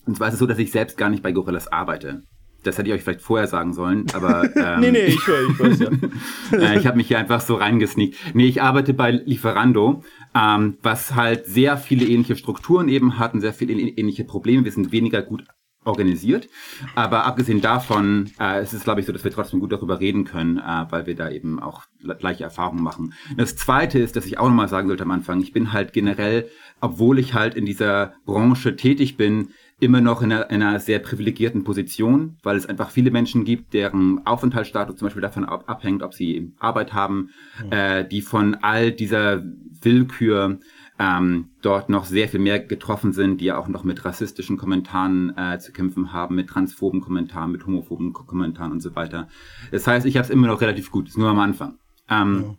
Und 0.06 0.16
zwar 0.16 0.28
ist 0.28 0.34
es 0.34 0.40
so, 0.40 0.46
dass 0.46 0.58
ich 0.58 0.70
selbst 0.70 0.96
gar 0.96 1.10
nicht 1.10 1.22
bei 1.22 1.32
Gorillas 1.32 1.68
arbeite. 1.68 2.22
Das 2.62 2.78
hätte 2.78 2.88
ich 2.88 2.94
euch 2.94 3.02
vielleicht 3.02 3.20
vorher 3.20 3.46
sagen 3.46 3.74
sollen, 3.74 4.06
aber. 4.14 4.44
Ähm, 4.56 4.80
nee, 4.80 4.90
nee, 4.92 5.06
ich, 5.06 5.16
ich 5.16 5.58
weiß 5.58 5.78
ja. 5.80 5.90
äh, 6.58 6.78
ich 6.78 6.86
habe 6.86 6.96
mich 6.96 7.08
hier 7.08 7.18
einfach 7.18 7.40
so 7.40 7.56
reingesneakt. 7.56 8.16
Nee, 8.34 8.46
ich 8.46 8.62
arbeite 8.62 8.94
bei 8.94 9.10
Lieferando, 9.10 10.04
ähm, 10.34 10.78
was 10.82 11.14
halt 11.14 11.46
sehr 11.46 11.76
viele 11.76 12.06
ähnliche 12.06 12.36
Strukturen 12.36 12.88
eben 12.88 13.18
hat 13.18 13.34
und 13.34 13.40
sehr 13.40 13.54
viele 13.54 13.72
ähnliche 13.72 14.24
Probleme. 14.24 14.64
Wir 14.64 14.72
sind 14.72 14.92
weniger 14.92 15.22
gut 15.22 15.44
organisiert. 15.84 16.48
Aber 16.94 17.24
abgesehen 17.24 17.60
davon 17.60 18.30
äh, 18.40 18.62
ist 18.62 18.72
es, 18.72 18.84
glaube 18.84 19.00
ich, 19.00 19.06
so, 19.06 19.12
dass 19.12 19.24
wir 19.24 19.30
trotzdem 19.30 19.60
gut 19.60 19.72
darüber 19.72 20.00
reden 20.00 20.24
können, 20.24 20.58
äh, 20.58 20.86
weil 20.90 21.06
wir 21.06 21.14
da 21.14 21.30
eben 21.30 21.60
auch 21.60 21.82
gleiche 22.18 22.44
Erfahrungen 22.44 22.82
machen. 22.82 23.14
Das 23.36 23.56
Zweite 23.56 23.98
ist, 23.98 24.16
dass 24.16 24.26
ich 24.26 24.38
auch 24.38 24.48
nochmal 24.48 24.68
sagen 24.68 24.88
sollte 24.88 25.04
am 25.04 25.10
Anfang, 25.10 25.40
ich 25.40 25.52
bin 25.52 25.72
halt 25.72 25.92
generell, 25.92 26.48
obwohl 26.80 27.18
ich 27.18 27.34
halt 27.34 27.54
in 27.54 27.66
dieser 27.66 28.14
Branche 28.24 28.76
tätig 28.76 29.16
bin, 29.16 29.50
immer 29.84 30.00
noch 30.00 30.22
in 30.22 30.32
einer, 30.32 30.50
in 30.50 30.62
einer 30.62 30.80
sehr 30.80 30.98
privilegierten 30.98 31.64
Position, 31.64 32.36
weil 32.42 32.56
es 32.56 32.66
einfach 32.66 32.90
viele 32.90 33.10
Menschen 33.10 33.44
gibt, 33.44 33.74
deren 33.74 34.26
Aufenthaltsstatus 34.26 34.96
zum 34.96 35.06
Beispiel 35.06 35.22
davon 35.22 35.44
abhängt, 35.44 36.02
ob 36.02 36.14
sie 36.14 36.52
Arbeit 36.58 36.92
haben, 36.92 37.30
mhm. 37.62 37.72
äh, 37.72 38.08
die 38.08 38.22
von 38.22 38.56
all 38.56 38.90
dieser 38.90 39.42
Willkür 39.80 40.58
ähm, 40.98 41.50
dort 41.60 41.88
noch 41.88 42.04
sehr 42.04 42.28
viel 42.28 42.40
mehr 42.40 42.60
getroffen 42.60 43.12
sind, 43.12 43.40
die 43.40 43.46
ja 43.46 43.58
auch 43.58 43.68
noch 43.68 43.84
mit 43.84 44.04
rassistischen 44.04 44.56
Kommentaren 44.56 45.36
äh, 45.36 45.58
zu 45.58 45.72
kämpfen 45.72 46.12
haben, 46.12 46.36
mit 46.36 46.48
transphoben 46.48 47.00
Kommentaren, 47.00 47.50
mit 47.50 47.66
homophoben 47.66 48.12
Kommentaren 48.12 48.72
und 48.72 48.80
so 48.80 48.94
weiter. 48.94 49.28
Das 49.72 49.86
heißt, 49.86 50.06
ich 50.06 50.16
habe 50.16 50.24
es 50.24 50.30
immer 50.30 50.46
noch 50.46 50.60
relativ 50.60 50.90
gut, 50.90 51.08
ist 51.08 51.18
nur 51.18 51.28
am 51.28 51.40
Anfang. 51.40 51.78
Ähm, 52.08 52.56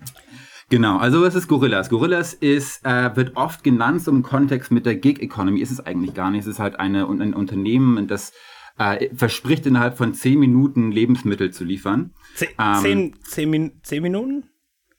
ja. 0.00 0.06
Genau, 0.74 0.96
also 0.96 1.22
was 1.22 1.36
ist 1.36 1.46
Gorillas? 1.46 1.88
Gorillas 1.88 2.34
ist, 2.34 2.84
äh, 2.84 3.14
wird 3.14 3.36
oft 3.36 3.62
genannt 3.62 4.02
so 4.02 4.10
im 4.10 4.24
Kontext 4.24 4.72
mit 4.72 4.84
der 4.84 4.96
Gig 4.96 5.20
Economy, 5.20 5.60
ist 5.60 5.70
es 5.70 5.78
eigentlich 5.78 6.14
gar 6.14 6.32
nicht. 6.32 6.40
Es 6.40 6.46
ist 6.48 6.58
halt 6.58 6.80
eine, 6.80 7.08
ein 7.08 7.32
Unternehmen, 7.32 8.08
das 8.08 8.32
äh, 8.76 9.08
verspricht 9.14 9.66
innerhalb 9.66 9.96
von 9.96 10.14
zehn 10.14 10.40
Minuten 10.40 10.90
Lebensmittel 10.90 11.52
zu 11.52 11.62
liefern. 11.62 12.10
Zehn, 12.34 12.48
ähm, 12.58 12.82
zehn, 12.82 13.14
zehn, 13.22 13.72
zehn 13.84 14.02
Minuten? 14.02 14.48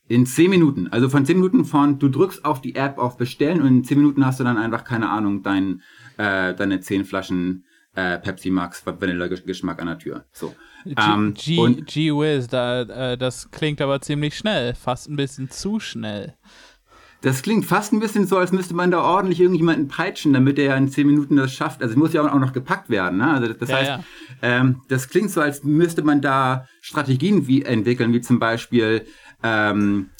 In 0.07 0.25
zehn 0.25 0.49
Minuten. 0.49 0.87
Also 0.87 1.09
von 1.09 1.25
zehn 1.25 1.39
Minuten 1.39 1.65
von, 1.65 1.99
du 1.99 2.07
drückst 2.07 2.45
auf 2.45 2.61
die 2.61 2.75
App 2.75 2.97
auf 2.97 3.17
Bestellen 3.17 3.59
und 3.59 3.67
in 3.67 3.83
zehn 3.83 3.97
Minuten 3.97 4.25
hast 4.25 4.39
du 4.39 4.45
dann 4.45 4.57
einfach, 4.57 4.85
keine 4.85 5.09
Ahnung, 5.09 5.43
dein, 5.43 5.81
äh, 6.15 6.55
deine 6.55 6.79
zehn 6.79 7.03
Flaschen 7.03 7.65
äh, 7.95 8.17
Pepsi 8.19 8.49
Max 8.49 8.83
Vanilla-Geschmack 8.85 9.81
an 9.81 9.87
der 9.87 9.99
Tür. 9.99 10.25
So. 10.31 10.53
Ähm, 10.85 11.33
G, 11.33 12.11
Whiz, 12.11 12.47
da, 12.47 12.81
äh, 12.81 13.17
das 13.17 13.49
klingt 13.51 13.81
aber 13.81 14.01
ziemlich 14.01 14.37
schnell. 14.37 14.75
Fast 14.75 15.09
ein 15.09 15.15
bisschen 15.15 15.49
zu 15.49 15.79
schnell. 15.79 16.35
Das 17.21 17.41
klingt 17.41 17.65
fast 17.65 17.91
ein 17.91 17.99
bisschen 17.99 18.27
so, 18.27 18.37
als 18.37 18.51
müsste 18.51 18.75
man 18.75 18.91
da 18.91 19.01
ordentlich 19.01 19.39
irgendjemanden 19.39 19.87
peitschen, 19.87 20.33
damit 20.33 20.59
er 20.59 20.77
in 20.77 20.89
zehn 20.89 21.07
Minuten 21.07 21.37
das 21.37 21.53
schafft. 21.53 21.81
Also 21.81 21.93
es 21.93 21.97
muss 21.97 22.13
ja 22.13 22.21
auch 22.21 22.39
noch 22.39 22.53
gepackt 22.53 22.89
werden. 22.89 23.17
Ne? 23.17 23.33
Also 23.33 23.53
das 23.53 23.69
ja, 23.69 23.77
heißt, 23.77 23.89
ja. 23.89 24.03
Ähm, 24.43 24.81
das 24.89 25.09
klingt 25.09 25.31
so, 25.31 25.41
als 25.41 25.63
müsste 25.63 26.03
man 26.03 26.21
da 26.21 26.67
Strategien 26.81 27.47
wie 27.47 27.63
entwickeln, 27.63 28.13
wie 28.13 28.21
zum 28.21 28.37
Beispiel 28.37 29.07
ähm, 29.41 30.11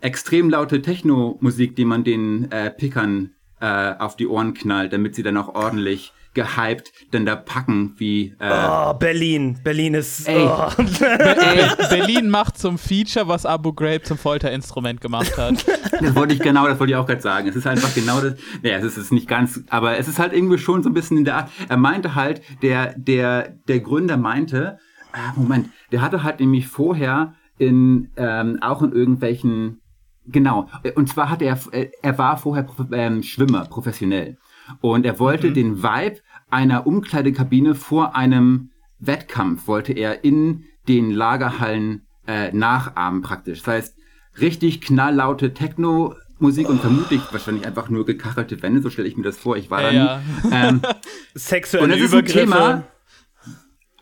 extrem 0.00 0.50
laute 0.50 0.82
Techno-Musik, 0.82 1.76
die 1.76 1.84
man 1.84 2.02
den 2.02 2.50
äh, 2.50 2.70
Pickern 2.70 3.34
äh, 3.60 3.94
auf 3.96 4.16
die 4.16 4.26
Ohren 4.26 4.54
knallt, 4.54 4.92
damit 4.92 5.14
sie 5.14 5.22
dann 5.22 5.36
auch 5.36 5.54
ordentlich 5.54 6.12
gehypt 6.34 6.92
dann 7.10 7.26
da 7.26 7.36
packen 7.36 7.94
wie 7.96 8.34
äh, 8.38 8.66
oh, 8.68 8.94
Berlin. 8.94 9.58
Berlin 9.64 9.94
ist 9.94 10.28
ey, 10.28 10.46
oh. 10.46 10.68
ey, 11.00 11.68
Berlin 11.90 12.30
macht 12.30 12.58
zum 12.58 12.78
Feature 12.78 13.28
was 13.28 13.46
Abu 13.46 13.72
Ghraib 13.72 14.06
zum 14.06 14.18
Folterinstrument 14.18 15.00
gemacht 15.00 15.36
hat. 15.36 15.64
Das 16.00 16.14
wollte 16.14 16.34
ich 16.34 16.40
genau 16.40 16.68
das 16.68 16.78
wollte 16.78 16.92
ich 16.92 16.96
auch 16.96 17.06
gerade 17.06 17.20
sagen. 17.20 17.48
Es 17.48 17.56
ist 17.56 17.66
einfach 17.66 17.92
genau 17.92 18.20
das 18.20 18.34
ja 18.62 18.76
es 18.76 18.84
ist, 18.84 18.96
es 18.96 19.04
ist 19.04 19.12
nicht 19.12 19.26
ganz 19.26 19.60
aber 19.68 19.98
es 19.98 20.06
ist 20.06 20.18
halt 20.18 20.32
irgendwie 20.32 20.58
schon 20.58 20.82
so 20.82 20.90
ein 20.90 20.94
bisschen 20.94 21.16
in 21.16 21.24
der 21.24 21.36
Art. 21.36 21.50
Er 21.68 21.76
meinte 21.76 22.14
halt 22.14 22.40
der 22.62 22.94
der 22.96 23.48
der 23.66 23.80
Gründer 23.80 24.16
meinte 24.16 24.78
ah, 25.12 25.32
Moment 25.34 25.70
der 25.90 26.02
hatte 26.02 26.22
halt 26.22 26.38
nämlich 26.40 26.68
vorher 26.68 27.34
in 27.58 28.10
ähm, 28.16 28.58
auch 28.60 28.82
in 28.82 28.92
irgendwelchen 28.92 29.80
genau 30.26 30.68
und 30.94 31.08
zwar 31.08 31.30
hat 31.30 31.42
er 31.42 31.58
er 31.72 32.18
war 32.18 32.36
vorher 32.36 32.66
ähm, 32.92 33.22
Schwimmer 33.22 33.64
professionell 33.64 34.38
und 34.80 35.06
er 35.06 35.18
wollte 35.18 35.48
mhm. 35.48 35.54
den 35.54 35.82
Vibe 35.82 36.20
einer 36.50 36.86
Umkleidekabine 36.86 37.74
vor 37.74 38.16
einem 38.16 38.70
Wettkampf, 38.98 39.66
wollte 39.66 39.92
er 39.92 40.24
in 40.24 40.64
den 40.88 41.10
Lagerhallen 41.10 42.06
äh, 42.26 42.52
nachahmen 42.52 43.22
praktisch. 43.22 43.60
Das 43.60 43.68
heißt, 43.68 43.96
richtig 44.40 44.80
knalllaute 44.80 45.54
Techno 45.54 46.14
Musik 46.40 46.68
und 46.68 46.80
vermutlich 46.80 47.20
wahrscheinlich 47.32 47.66
einfach 47.66 47.88
nur 47.88 48.06
gekachelte 48.06 48.62
Wände, 48.62 48.80
so 48.80 48.90
stelle 48.90 49.08
ich 49.08 49.16
mir 49.16 49.24
das 49.24 49.36
vor. 49.36 49.56
Ich 49.56 49.70
war 49.70 49.90
ja, 49.90 49.90
da 49.92 50.20
nie. 50.44 50.50
Ja. 50.50 50.68
Ähm, 50.68 50.82
Sexuelle 51.34 51.84
und 51.84 51.90
das 51.90 52.00
ist 52.00 52.14
ein 52.14 52.24
Thema. 52.26 52.84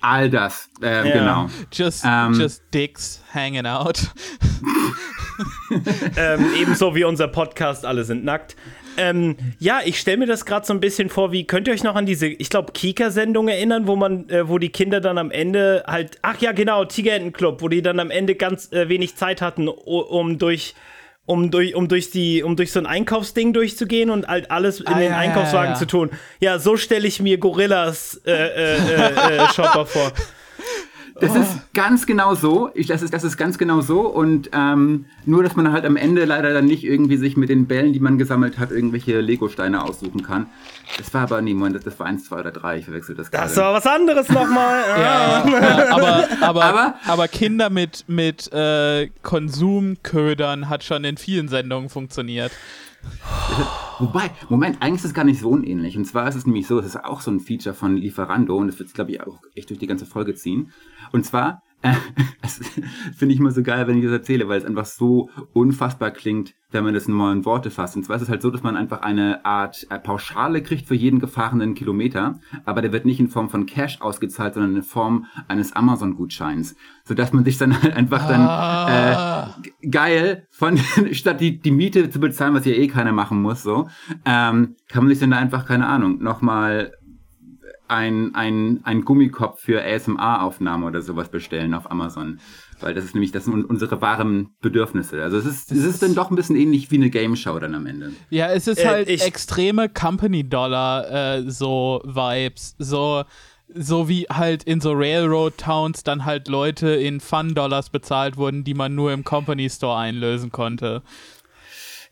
All 0.03 0.29
das, 0.29 0.69
äh, 0.83 1.09
ja. 1.09 1.19
genau. 1.19 1.49
Just, 1.73 2.05
ähm, 2.07 2.35
just 2.35 2.63
dicks 2.73 3.23
hanging 3.33 3.65
out. 3.65 3.99
ähm, 6.17 6.47
ebenso 6.59 6.95
wie 6.95 7.05
unser 7.05 7.29
Podcast, 7.29 7.85
alle 7.85 8.05
sind 8.05 8.25
nackt. 8.25 8.57
Ähm, 8.97 9.37
ja, 9.59 9.81
ich 9.85 9.99
stelle 9.99 10.19
mir 10.19 10.27
das 10.27 10.45
gerade 10.45 10.67
so 10.67 10.73
ein 10.73 10.81
bisschen 10.81 11.09
vor, 11.09 11.33
wie 11.33 11.47
könnt 11.47 11.69
ihr 11.69 11.75
euch 11.75 11.83
noch 11.83 11.97
an 11.97 12.07
diese, 12.07 12.27
ich 12.27 12.51
glaube, 12.51 12.73
Kika-Sendung 12.73 13.49
erinnern, 13.49 13.87
wo 13.87 13.97
man, 13.97 14.29
äh, 14.29 14.49
wo 14.49 14.59
die 14.59 14.71
Kinder 14.71 15.01
dann 15.01 15.19
am 15.19 15.31
Ende 15.31 15.85
halt, 15.87 16.19
ach 16.23 16.41
ja, 16.41 16.53
genau, 16.53 16.85
Tigerentenclub, 16.85 17.63
wo 17.63 17.69
die 17.69 17.83
dann 17.83 18.01
am 18.01 18.11
Ende 18.11 18.35
ganz 18.35 18.73
äh, 18.73 18.89
wenig 18.89 19.17
Zeit 19.17 19.43
hatten, 19.43 19.69
um 19.69 20.39
durch 20.39 20.75
um 21.27 21.51
durch, 21.51 21.75
um 21.75 21.89
durch 21.89 22.11
die, 22.11 22.45
um 22.45 22.55
durch 22.55 22.71
so 22.73 22.79
ein 22.79 22.87
Einkaufsding 22.87 23.53
durchzugehen 23.53 24.11
und 24.11 24.29
halt 24.29 24.51
alles 24.51 24.81
in 24.81 24.87
ah, 24.87 24.99
den 24.99 25.11
ja, 25.11 25.19
Einkaufswagen 25.19 25.71
ja, 25.71 25.73
ja. 25.73 25.79
zu 25.79 25.87
tun. 25.87 26.11
Ja, 26.41 26.59
so 26.61 26.77
stelle 26.77 27.07
ich 27.07 27.21
mir 27.21 27.39
Gorillas 27.39 28.21
äh, 28.25 28.31
äh, 28.33 28.77
äh, 28.77 29.37
äh 29.37 29.49
Shopper 29.53 29.87
vor. 29.87 30.13
Das 31.19 31.33
oh. 31.33 31.41
ist 31.41 31.73
ganz 31.73 32.05
genau 32.05 32.35
so. 32.35 32.71
Ich, 32.75 32.89
das, 32.89 33.03
ist, 33.03 33.15
das 33.15 33.25
ist 33.25 33.39
ganz 33.39 33.57
genau 33.57 33.81
so. 33.81 34.01
Und 34.01 34.51
ähm, 34.53 35.07
nur, 35.25 35.43
dass 35.43 35.57
man 35.57 35.73
halt 35.73 35.87
am 35.87 35.97
Ende 35.97 36.27
leider 36.27 36.53
dann 36.53 36.67
nicht 36.67 36.85
irgendwie 36.85 37.17
sich 37.17 37.37
mit 37.37 37.49
den 37.49 37.67
Bällen, 37.67 37.95
die 37.95 38.01
man 38.01 38.19
gesammelt 38.19 38.59
hat, 38.59 38.71
irgendwelche 38.71 39.21
Lego-Steine 39.21 39.83
aussuchen 39.83 40.23
kann. 40.23 40.47
Das 40.99 41.13
war 41.15 41.23
aber, 41.23 41.41
nee, 41.41 41.55
Moment, 41.55 41.87
das 41.87 41.99
war 41.99 42.07
eins, 42.07 42.25
zwei 42.25 42.41
oder 42.41 42.51
drei. 42.51 42.79
Ich 42.79 42.85
verwechsel 42.85 43.15
das 43.15 43.31
gerade. 43.31 43.49
Das 43.49 43.57
war 43.57 43.73
was 43.73 43.87
anderes 43.87 44.29
nochmal. 44.29 44.85
ja, 44.99 45.49
ja, 45.49 45.95
aber, 45.95 46.29
aber, 46.43 46.65
aber, 46.65 46.95
aber, 47.07 47.29
Kinder 47.29 47.71
mit, 47.71 48.05
mit 48.09 48.53
äh, 48.53 49.09
Konsumködern 49.23 50.69
hat 50.69 50.85
schon 50.85 51.05
in 51.05 51.17
vielen 51.17 51.49
Sendungen 51.49 51.89
funktioniert. 51.89 52.53
Wobei, 53.99 54.31
Moment, 54.51 54.83
eigentlich 54.83 55.01
ist 55.01 55.07
es 55.07 55.15
gar 55.15 55.25
nicht 55.25 55.41
so 55.41 55.49
unähnlich. 55.49 55.97
Und 55.97 56.05
zwar 56.05 56.29
ist 56.29 56.35
es 56.35 56.45
nämlich 56.45 56.67
so, 56.67 56.79
es 56.79 56.87
ist 56.87 57.03
auch 57.03 57.23
so 57.23 57.31
ein 57.31 57.41
Feature 57.41 57.75
von 57.75 57.97
Lieferando 57.97 58.57
und 58.57 58.67
das 58.67 58.79
wird, 58.79 58.93
glaube 58.93 59.13
ich, 59.13 59.21
auch 59.23 59.41
echt 59.55 59.71
durch 59.71 59.79
die 59.79 59.87
ganze 59.87 60.05
Folge 60.05 60.35
ziehen. 60.35 60.73
Und 61.13 61.25
zwar, 61.25 61.63
äh, 61.83 61.95
das 62.43 62.61
finde 63.17 63.35
ich 63.35 63.41
immer 63.41 63.51
so 63.51 63.63
geil, 63.63 63.87
wenn 63.87 63.99
ich 63.99 64.05
das 64.05 64.13
erzähle, 64.13 64.49
weil 64.49 64.59
es 64.59 64.65
einfach 64.65 64.87
so 64.87 65.31
unfassbar 65.53 66.11
klingt, 66.11 66.55
wenn 66.71 66.85
man 66.85 66.95
das 66.95 67.07
nur 67.07 67.31
in 67.33 67.45
Worte 67.45 67.71
fasst. 67.71 67.97
Und 67.97 68.05
zwar 68.05 68.17
ist 68.17 68.23
es 68.23 68.29
halt 68.29 68.43
so, 68.43 68.51
dass 68.51 68.63
man 68.63 68.77
einfach 68.77 69.03
eine 69.03 69.45
Art 69.45 69.87
äh, 69.91 69.99
Pauschale 69.99 70.63
kriegt 70.63 70.87
für 70.89 70.95
jeden 70.95 71.21
gefahrenen 71.21 71.75
Kilometer, 71.75 72.41
aber 72.65 72.83
der 72.83 72.93
wird 72.93 73.05
nicht 73.05 73.21
in 73.21 73.29
Form 73.29 73.49
von 73.49 73.67
Cash 73.67 74.01
ausgezahlt, 74.01 74.55
sondern 74.55 74.77
in 74.77 74.83
Form 74.83 75.27
eines 75.49 75.73
Amazon-Gutscheins. 75.75 76.77
Sodass 77.05 77.33
man 77.33 77.45
sich 77.45 77.59
dann 77.59 77.81
halt 77.81 77.95
einfach 77.97 78.27
dann 78.27 78.41
ah. 78.41 79.55
äh, 79.83 79.89
geil 79.89 80.47
von 80.51 80.79
statt 81.13 81.41
die, 81.41 81.59
die 81.61 81.71
Miete 81.71 82.11
zu 82.11 82.21
bezahlen, 82.21 82.55
was 82.55 82.65
ja 82.65 82.73
eh 82.73 82.89
keiner 82.89 83.13
machen 83.13 83.41
muss, 83.41 83.63
so, 83.63 83.89
ähm, 84.25 84.77
kann 84.89 85.05
man 85.05 85.09
sich 85.09 85.21
dann 85.21 85.31
da 85.31 85.39
einfach, 85.39 85.67
keine 85.67 85.87
Ahnung, 85.87 86.23
nochmal 86.23 86.93
ein, 87.89 88.35
ein, 88.35 88.81
ein 88.85 89.05
Gummikopf 89.05 89.61
für 89.61 89.83
ASMR-Aufnahme 89.83 90.87
oder 90.87 91.03
sowas 91.03 91.29
bestellen 91.29 91.75
auf 91.75 91.91
Amazon. 91.91 92.41
Weil 92.81 92.95
das 92.95 93.05
ist 93.05 93.15
nämlich, 93.15 93.33
das 93.33 93.47
sind 93.47 93.65
unsere 93.65 94.01
wahren 94.01 94.55
Bedürfnisse. 94.61 95.23
Also 95.23 95.39
es 95.39 95.47
ist, 95.47 95.73
es 95.73 95.85
ist 95.85 96.03
dann 96.03 96.15
doch 96.15 96.31
ein 96.31 96.37
bisschen 96.37 96.57
ähnlich 96.57 96.91
wie 96.91 96.97
eine 96.97 97.11
Game 97.11 97.37
Show 97.37 97.59
dann 97.59 97.75
am 97.75 97.87
Ende. 97.87 98.13
Ja, 98.31 98.51
es 98.51 98.67
ist 98.67 98.81
äh, 98.81 98.87
halt 98.87 99.09
extreme 99.09 99.89
Company-Dollar, 99.89 101.39
äh, 101.39 101.51
so 101.51 102.03
Vibes. 102.05 102.75
So, 102.79 103.25
so 103.75 104.09
wie 104.09 104.25
halt 104.25 104.65
in 104.65 104.81
so 104.81 104.93
Railroad-Towns 104.93 106.03
dann 106.03 106.25
halt 106.25 106.49
Leute 106.49 106.89
in 106.91 107.21
Fun-Dollars 107.21 107.91
bezahlt 107.91 108.37
wurden, 108.37 108.65
die 108.65 108.75
man 108.75 108.95
nur 108.95 109.13
im 109.13 109.25
Company 109.25 109.71
Store 109.71 109.99
einlösen 109.99 110.53
konnte. 110.53 111.03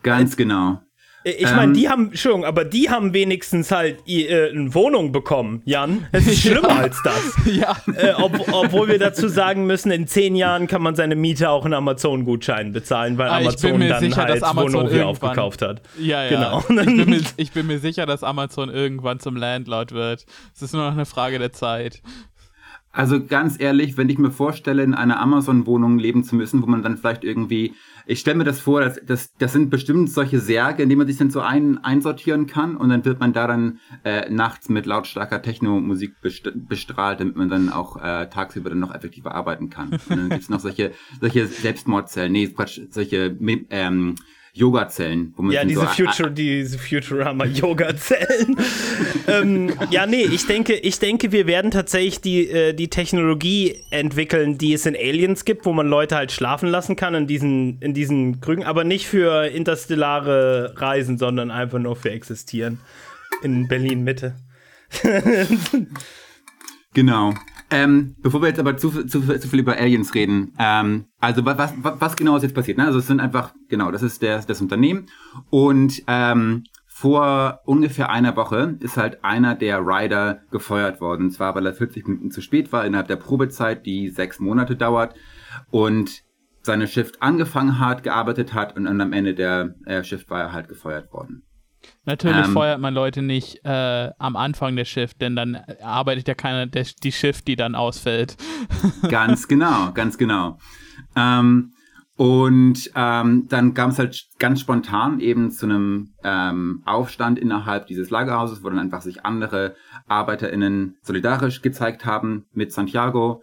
Ganz 0.02 0.36
genau. 0.36 0.80
Ich 1.26 1.50
meine, 1.50 1.64
ähm, 1.64 1.74
die 1.74 1.88
haben, 1.88 2.06
Entschuldigung, 2.08 2.44
aber 2.44 2.66
die 2.66 2.90
haben 2.90 3.14
wenigstens 3.14 3.70
halt 3.70 4.06
äh, 4.06 4.50
eine 4.50 4.74
Wohnung 4.74 5.10
bekommen, 5.10 5.62
Jan. 5.64 6.06
Es 6.12 6.26
ist 6.26 6.40
schlimmer 6.42 6.68
ja. 6.68 6.76
als 6.76 7.02
das. 7.02 7.14
Ja. 7.54 7.76
Äh, 7.96 8.12
ob, 8.14 8.52
obwohl 8.52 8.88
wir 8.88 8.98
dazu 8.98 9.28
sagen 9.28 9.66
müssen, 9.66 9.90
in 9.90 10.06
zehn 10.06 10.34
Jahren 10.34 10.66
kann 10.66 10.82
man 10.82 10.94
seine 10.96 11.14
Miete 11.14 11.48
auch 11.48 11.64
in 11.64 11.72
Amazon-Gutschein 11.72 12.72
bezahlen, 12.72 13.16
weil 13.16 13.28
ah, 13.28 13.38
Amazon 13.38 13.80
dann 13.80 14.00
sicher, 14.00 14.24
halt 14.24 14.42
Amazon 14.42 14.90
Wohnung 14.90 15.02
aufgekauft 15.02 15.62
hat. 15.62 15.82
Ja, 15.98 16.24
ja. 16.24 16.28
Genau. 16.28 16.58
Ich 16.58 16.66
bin, 16.86 17.08
mir, 17.08 17.20
ich 17.36 17.52
bin 17.52 17.66
mir 17.66 17.78
sicher, 17.78 18.06
dass 18.06 18.22
Amazon 18.22 18.68
irgendwann 18.68 19.18
zum 19.20 19.36
Landlord 19.36 19.92
wird. 19.92 20.26
Es 20.54 20.62
ist 20.62 20.74
nur 20.74 20.84
noch 20.84 20.92
eine 20.92 21.06
Frage 21.06 21.38
der 21.38 21.52
Zeit. 21.52 22.02
Also 22.94 23.24
ganz 23.24 23.60
ehrlich, 23.60 23.96
wenn 23.96 24.08
ich 24.08 24.18
mir 24.18 24.30
vorstelle, 24.30 24.82
in 24.82 24.94
einer 24.94 25.20
Amazon-Wohnung 25.20 25.98
leben 25.98 26.24
zu 26.24 26.36
müssen, 26.36 26.62
wo 26.62 26.66
man 26.66 26.82
dann 26.82 26.96
vielleicht 26.96 27.24
irgendwie 27.24 27.74
ich 28.06 28.20
stelle 28.20 28.36
mir 28.36 28.44
das 28.44 28.60
vor, 28.60 28.80
dass, 28.80 29.00
das, 29.04 29.34
das 29.38 29.52
sind 29.52 29.70
bestimmt 29.70 30.10
solche 30.10 30.38
Särge, 30.38 30.82
in 30.82 30.88
denen 30.88 30.98
man 30.98 31.06
sich 31.06 31.16
dann 31.16 31.30
so 31.30 31.40
ein, 31.40 31.82
einsortieren 31.82 32.46
kann 32.46 32.76
und 32.76 32.90
dann 32.90 33.04
wird 33.04 33.20
man 33.20 33.32
da 33.32 33.46
dann 33.46 33.80
äh, 34.04 34.28
nachts 34.30 34.68
mit 34.68 34.86
lautstarker 34.86 35.40
Techno-Musik 35.40 36.16
bestrahlt, 36.20 37.20
damit 37.20 37.36
man 37.36 37.48
dann 37.48 37.70
auch 37.70 37.96
äh, 37.96 38.28
tagsüber 38.28 38.70
dann 38.70 38.80
noch 38.80 38.94
effektiver 38.94 39.34
arbeiten 39.34 39.70
kann. 39.70 39.92
Und 39.92 40.10
dann 40.10 40.28
gibt's 40.28 40.48
noch 40.48 40.60
solche, 40.60 40.92
solche 41.20 41.46
Selbstmordzellen, 41.46 42.32
nee, 42.32 42.48
Quatsch, 42.48 42.80
solche 42.90 43.36
ähm, 43.70 44.16
Yoga-Zellen. 44.56 45.34
Ja, 45.50 45.64
diese, 45.64 45.80
so 45.80 45.86
Future, 45.86 46.30
diese 46.30 46.78
Futurama-Yoga-Zellen. 46.78 48.56
ähm, 49.26 49.72
ja, 49.90 50.06
nee, 50.06 50.22
ich 50.22 50.46
denke, 50.46 50.74
ich 50.74 51.00
denke, 51.00 51.32
wir 51.32 51.48
werden 51.48 51.72
tatsächlich 51.72 52.20
die, 52.20 52.48
äh, 52.48 52.72
die 52.72 52.88
Technologie 52.88 53.80
entwickeln, 53.90 54.56
die 54.56 54.72
es 54.72 54.86
in 54.86 54.94
Aliens 54.94 55.44
gibt, 55.44 55.66
wo 55.66 55.72
man 55.72 55.88
Leute 55.88 56.14
halt 56.14 56.30
schlafen 56.30 56.68
lassen 56.68 56.94
kann 56.94 57.16
in 57.16 57.26
diesen, 57.26 57.80
in 57.80 57.94
diesen 57.94 58.40
Krügen, 58.40 58.62
aber 58.62 58.84
nicht 58.84 59.08
für 59.08 59.48
interstellare 59.48 60.74
Reisen, 60.76 61.18
sondern 61.18 61.50
einfach 61.50 61.80
nur 61.80 61.96
für 61.96 62.12
Existieren 62.12 62.78
in 63.42 63.66
Berlin-Mitte. 63.66 64.36
genau. 66.94 67.34
Ähm, 67.74 68.14
bevor 68.18 68.40
wir 68.40 68.46
jetzt 68.46 68.60
aber 68.60 68.76
zu, 68.76 69.04
zu, 69.04 69.20
zu 69.20 69.48
viel 69.48 69.58
über 69.58 69.76
Aliens 69.76 70.14
reden, 70.14 70.52
ähm, 70.60 71.06
also 71.18 71.44
was, 71.44 71.58
was, 71.58 72.00
was 72.00 72.14
genau 72.14 72.36
ist 72.36 72.44
jetzt 72.44 72.54
passiert? 72.54 72.78
Ne? 72.78 72.86
Also 72.86 73.00
es 73.00 73.08
sind 73.08 73.18
einfach, 73.18 73.52
genau, 73.68 73.90
das 73.90 74.04
ist 74.04 74.22
der, 74.22 74.40
das 74.42 74.60
Unternehmen 74.60 75.06
und 75.50 76.00
ähm, 76.06 76.62
vor 76.86 77.62
ungefähr 77.64 78.10
einer 78.10 78.36
Woche 78.36 78.76
ist 78.78 78.96
halt 78.96 79.24
einer 79.24 79.56
der 79.56 79.80
Rider 79.80 80.42
gefeuert 80.52 81.00
worden. 81.00 81.24
Und 81.24 81.30
zwar, 81.32 81.56
weil 81.56 81.66
er 81.66 81.74
40 81.74 82.06
Minuten 82.06 82.30
zu 82.30 82.40
spät 82.40 82.72
war 82.72 82.86
innerhalb 82.86 83.08
der 83.08 83.16
Probezeit, 83.16 83.84
die 83.86 84.08
sechs 84.08 84.38
Monate 84.38 84.76
dauert 84.76 85.16
und 85.72 86.22
seine 86.62 86.86
Shift 86.86 87.20
angefangen 87.20 87.80
hat, 87.80 88.04
gearbeitet 88.04 88.54
hat 88.54 88.76
und, 88.76 88.86
und 88.86 89.00
am 89.00 89.12
Ende 89.12 89.34
der 89.34 89.74
äh, 89.84 90.04
Shift 90.04 90.30
war 90.30 90.40
er 90.40 90.52
halt 90.52 90.68
gefeuert 90.68 91.12
worden. 91.12 91.42
Natürlich 92.06 92.46
ähm, 92.46 92.52
feuert 92.52 92.80
man 92.80 92.92
Leute 92.92 93.22
nicht 93.22 93.64
äh, 93.64 94.10
am 94.18 94.36
Anfang 94.36 94.76
der 94.76 94.84
Shift, 94.84 95.20
denn 95.20 95.36
dann 95.36 95.56
arbeitet 95.82 96.28
ja 96.28 96.34
keiner 96.34 96.66
der, 96.66 96.86
die 97.02 97.12
Shift, 97.12 97.48
die 97.48 97.56
dann 97.56 97.74
ausfällt. 97.74 98.36
ganz 99.08 99.48
genau, 99.48 99.92
ganz 99.92 100.18
genau. 100.18 100.58
Ähm, 101.16 101.72
und 102.16 102.92
ähm, 102.94 103.46
dann 103.48 103.74
kam 103.74 103.90
es 103.90 103.98
halt 103.98 104.28
ganz 104.38 104.60
spontan 104.60 105.18
eben 105.18 105.50
zu 105.50 105.66
einem 105.66 106.14
ähm, 106.22 106.82
Aufstand 106.84 107.40
innerhalb 107.40 107.88
dieses 107.88 108.10
Lagerhauses, 108.10 108.62
wo 108.62 108.68
dann 108.68 108.78
einfach 108.78 109.02
sich 109.02 109.24
andere 109.24 109.74
ArbeiterInnen 110.06 110.96
solidarisch 111.02 111.60
gezeigt 111.60 112.04
haben 112.04 112.46
mit 112.52 112.72
Santiago. 112.72 113.42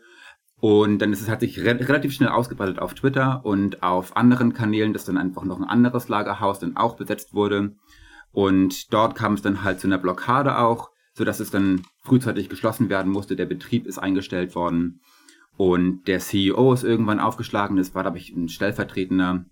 Und 0.62 1.00
dann 1.00 1.12
ist 1.12 1.22
es 1.22 1.30
hat 1.30 1.42
sich 1.42 1.60
re 1.60 1.80
relativ 1.80 2.14
schnell 2.14 2.30
ausgebreitet 2.30 2.80
auf 2.80 2.94
Twitter 2.94 3.42
und 3.44 3.84
auf 3.84 4.16
anderen 4.16 4.54
Kanälen, 4.54 4.94
dass 4.94 5.06
dann 5.06 5.18
einfach 5.18 5.44
noch 5.44 5.60
ein 5.60 5.68
anderes 5.68 6.08
Lagerhaus 6.08 6.60
dann 6.60 6.78
auch 6.78 6.96
besetzt 6.96 7.34
wurde. 7.34 7.76
Und 8.32 8.94
dort 8.94 9.16
kam 9.16 9.34
es 9.34 9.42
dann 9.42 9.64
halt 9.64 9.80
zu 9.80 9.88
einer 9.88 9.98
Blockade 9.98 10.58
auch, 10.58 10.90
so 11.14 11.26
dass 11.26 11.40
es 11.40 11.52
dann 11.52 11.84
frühzeitig 12.04 12.50
geschlossen 12.50 12.90
werden 12.90 13.12
musste. 13.12 13.36
Der 13.36 13.46
Betrieb 13.46 13.86
ist 13.86 13.98
eingestellt 13.98 14.56
worden. 14.56 15.02
Und 15.58 16.08
der 16.08 16.20
CEO 16.20 16.74
ist 16.74 16.84
irgendwann 16.84 17.20
aufgeschlagen. 17.20 17.78
Das 17.78 17.94
war, 17.94 18.04
glaube 18.04 18.18
ich, 18.18 18.34
ein 18.36 18.50
stellvertretender 18.50 19.46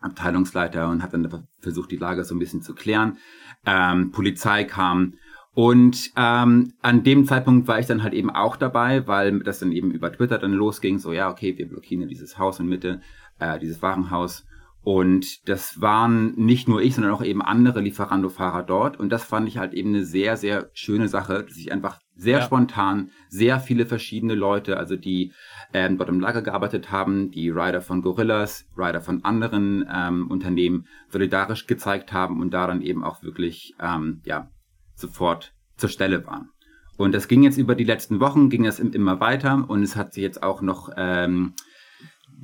Abteilungsleiter 0.00 0.88
und 0.88 1.02
hat 1.02 1.14
dann 1.14 1.46
versucht, 1.60 1.90
die 1.90 1.96
Lage 1.96 2.24
so 2.24 2.34
ein 2.34 2.38
bisschen 2.38 2.62
zu 2.62 2.74
klären. 2.74 3.18
Ähm, 3.64 4.10
Polizei 4.10 4.64
kam. 4.64 5.14
Und 5.52 6.12
ähm, 6.16 6.72
an 6.80 7.02
dem 7.02 7.26
Zeitpunkt 7.26 7.68
war 7.68 7.78
ich 7.78 7.86
dann 7.86 8.02
halt 8.02 8.14
eben 8.14 8.30
auch 8.30 8.56
dabei, 8.56 9.06
weil 9.06 9.40
das 9.40 9.58
dann 9.58 9.72
eben 9.72 9.90
über 9.90 10.12
Twitter 10.12 10.38
dann 10.38 10.52
losging. 10.52 10.98
So, 10.98 11.12
ja, 11.12 11.30
okay, 11.30 11.56
wir 11.58 11.68
blockieren 11.68 12.08
dieses 12.08 12.38
Haus 12.38 12.60
in 12.60 12.66
Mitte, 12.66 13.00
äh, 13.38 13.58
dieses 13.58 13.82
Warenhaus. 13.82 14.46
Und 14.82 15.46
das 15.48 15.80
waren 15.82 16.34
nicht 16.36 16.66
nur 16.66 16.80
ich, 16.80 16.94
sondern 16.94 17.12
auch 17.12 17.22
eben 17.22 17.42
andere 17.42 17.80
Lieferando-Fahrer 17.80 18.62
dort. 18.62 18.98
Und 18.98 19.10
das 19.10 19.24
fand 19.24 19.46
ich 19.46 19.58
halt 19.58 19.74
eben 19.74 19.90
eine 19.90 20.04
sehr, 20.04 20.38
sehr 20.38 20.70
schöne 20.72 21.08
Sache, 21.08 21.44
dass 21.44 21.56
ich 21.56 21.70
einfach 21.70 22.00
sehr 22.16 22.38
ja. 22.38 22.44
spontan 22.44 23.10
sehr 23.28 23.60
viele 23.60 23.84
verschiedene 23.84 24.34
Leute, 24.34 24.78
also 24.78 24.96
die 24.96 25.32
ähm, 25.74 25.98
dort 25.98 26.08
im 26.08 26.20
Lager 26.20 26.42
gearbeitet 26.42 26.90
haben, 26.90 27.30
die 27.30 27.50
Rider 27.50 27.82
von 27.82 28.02
Gorillas, 28.02 28.66
Rider 28.76 29.00
von 29.00 29.24
anderen 29.24 29.86
ähm, 29.92 30.30
Unternehmen 30.30 30.86
solidarisch 31.08 31.66
gezeigt 31.66 32.12
haben 32.12 32.40
und 32.40 32.52
da 32.52 32.66
dann 32.66 32.82
eben 32.82 33.04
auch 33.04 33.22
wirklich 33.22 33.74
ähm, 33.80 34.20
ja 34.24 34.50
sofort 34.94 35.54
zur 35.76 35.88
Stelle 35.88 36.26
waren. 36.26 36.50
Und 36.96 37.14
das 37.14 37.28
ging 37.28 37.42
jetzt 37.42 37.56
über 37.56 37.74
die 37.74 37.84
letzten 37.84 38.20
Wochen, 38.20 38.50
ging 38.50 38.66
es 38.66 38.78
immer 38.78 39.20
weiter 39.20 39.64
und 39.68 39.82
es 39.82 39.96
hat 39.96 40.12
sich 40.12 40.22
jetzt 40.22 40.42
auch 40.42 40.60
noch 40.60 40.90
ähm, 40.96 41.54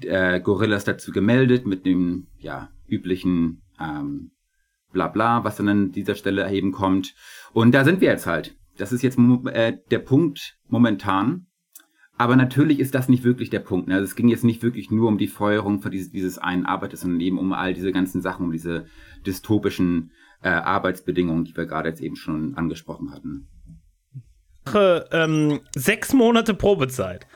äh, 0.03 0.41
Gorillas 0.41 0.85
dazu 0.85 1.12
gemeldet 1.12 1.67
mit 1.67 1.87
dem 1.87 2.29
ja, 2.38 2.71
üblichen 2.87 3.62
ähm, 3.81 4.33
Blabla, 4.93 5.45
was 5.45 5.57
dann 5.57 5.69
an 5.69 5.93
dieser 5.93 6.15
Stelle 6.15 6.50
eben 6.50 6.73
kommt. 6.73 7.15
Und 7.53 7.73
da 7.73 7.85
sind 7.85 8.00
wir 8.00 8.09
jetzt 8.09 8.26
halt. 8.26 8.57
Das 8.76 8.93
ist 8.93 9.03
jetzt 9.03 9.19
äh, 9.19 9.79
der 9.91 9.99
Punkt 9.99 10.59
momentan. 10.69 11.47
Aber 12.19 12.37
natürlich 12.37 12.81
ist 12.81 12.94
das 12.94 13.09
nicht 13.11 13.25
wirklich 13.25 13.51
der 13.51 13.61
Punkt. 13.61 13.88
Ne? 13.88 13.94
Also 13.94 14.05
es 14.07 14.16
ging 14.16 14.29
jetzt 14.29 14.44
nicht 14.44 14.62
wirklich 14.62 14.90
nur 14.90 15.09
um 15.09 15.18
die 15.18 15.27
Feuerung 15.27 15.81
für 15.81 15.90
dieses, 15.90 16.11
dieses 16.11 16.38
einen 16.38 16.64
Arbeiters, 16.64 17.01
sondern 17.01 17.20
eben 17.20 17.38
um 17.38 17.53
all 17.53 17.75
diese 17.75 17.92
ganzen 17.92 18.23
Sachen, 18.23 18.47
um 18.47 18.53
diese 18.53 18.87
dystopischen 19.27 20.12
äh, 20.42 20.49
Arbeitsbedingungen, 20.49 21.44
die 21.44 21.57
wir 21.57 21.66
gerade 21.66 21.90
jetzt 21.90 22.01
eben 22.01 22.16
schon 22.16 22.55
angesprochen 22.55 23.12
hatten. 23.12 23.49
Ähm, 24.75 25.61
sechs 25.75 26.12
Monate 26.12 26.55
Probezeit. 26.55 27.27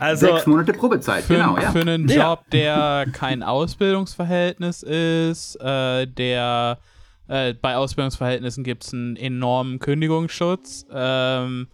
Also, 0.00 0.26
Sechs 0.26 0.46
Monate 0.46 0.72
Probezeit, 0.72 1.24
für, 1.24 1.34
genau, 1.34 1.56
ja. 1.58 1.70
Für 1.70 1.80
einen 1.80 2.08
Job, 2.08 2.44
der 2.52 3.06
kein 3.12 3.42
Ausbildungsverhältnis 3.42 4.82
ist, 4.82 5.56
äh, 5.56 6.06
der 6.06 6.78
äh, 7.28 7.54
bei 7.54 7.76
Ausbildungsverhältnissen 7.76 8.64
gibt 8.64 8.84
es 8.84 8.92
einen 8.92 9.16
enormen 9.16 9.78
Kündigungsschutz. 9.78 10.86
Ähm, 10.90 11.68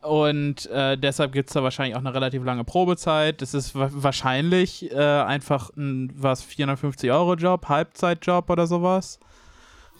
und 0.00 0.66
äh, 0.66 0.96
deshalb 0.96 1.32
gibt 1.32 1.50
es 1.50 1.54
da 1.54 1.62
wahrscheinlich 1.62 1.96
auch 1.96 2.00
eine 2.00 2.14
relativ 2.14 2.44
lange 2.44 2.64
Probezeit. 2.64 3.42
Das 3.42 3.52
ist 3.52 3.74
wa 3.74 3.90
wahrscheinlich 3.92 4.90
äh, 4.90 4.96
einfach 4.96 5.70
ein 5.76 6.12
was 6.14 6.44
450-Euro-Job, 6.44 7.68
Halbzeitjob 7.68 8.48
oder 8.48 8.66
sowas. 8.66 9.18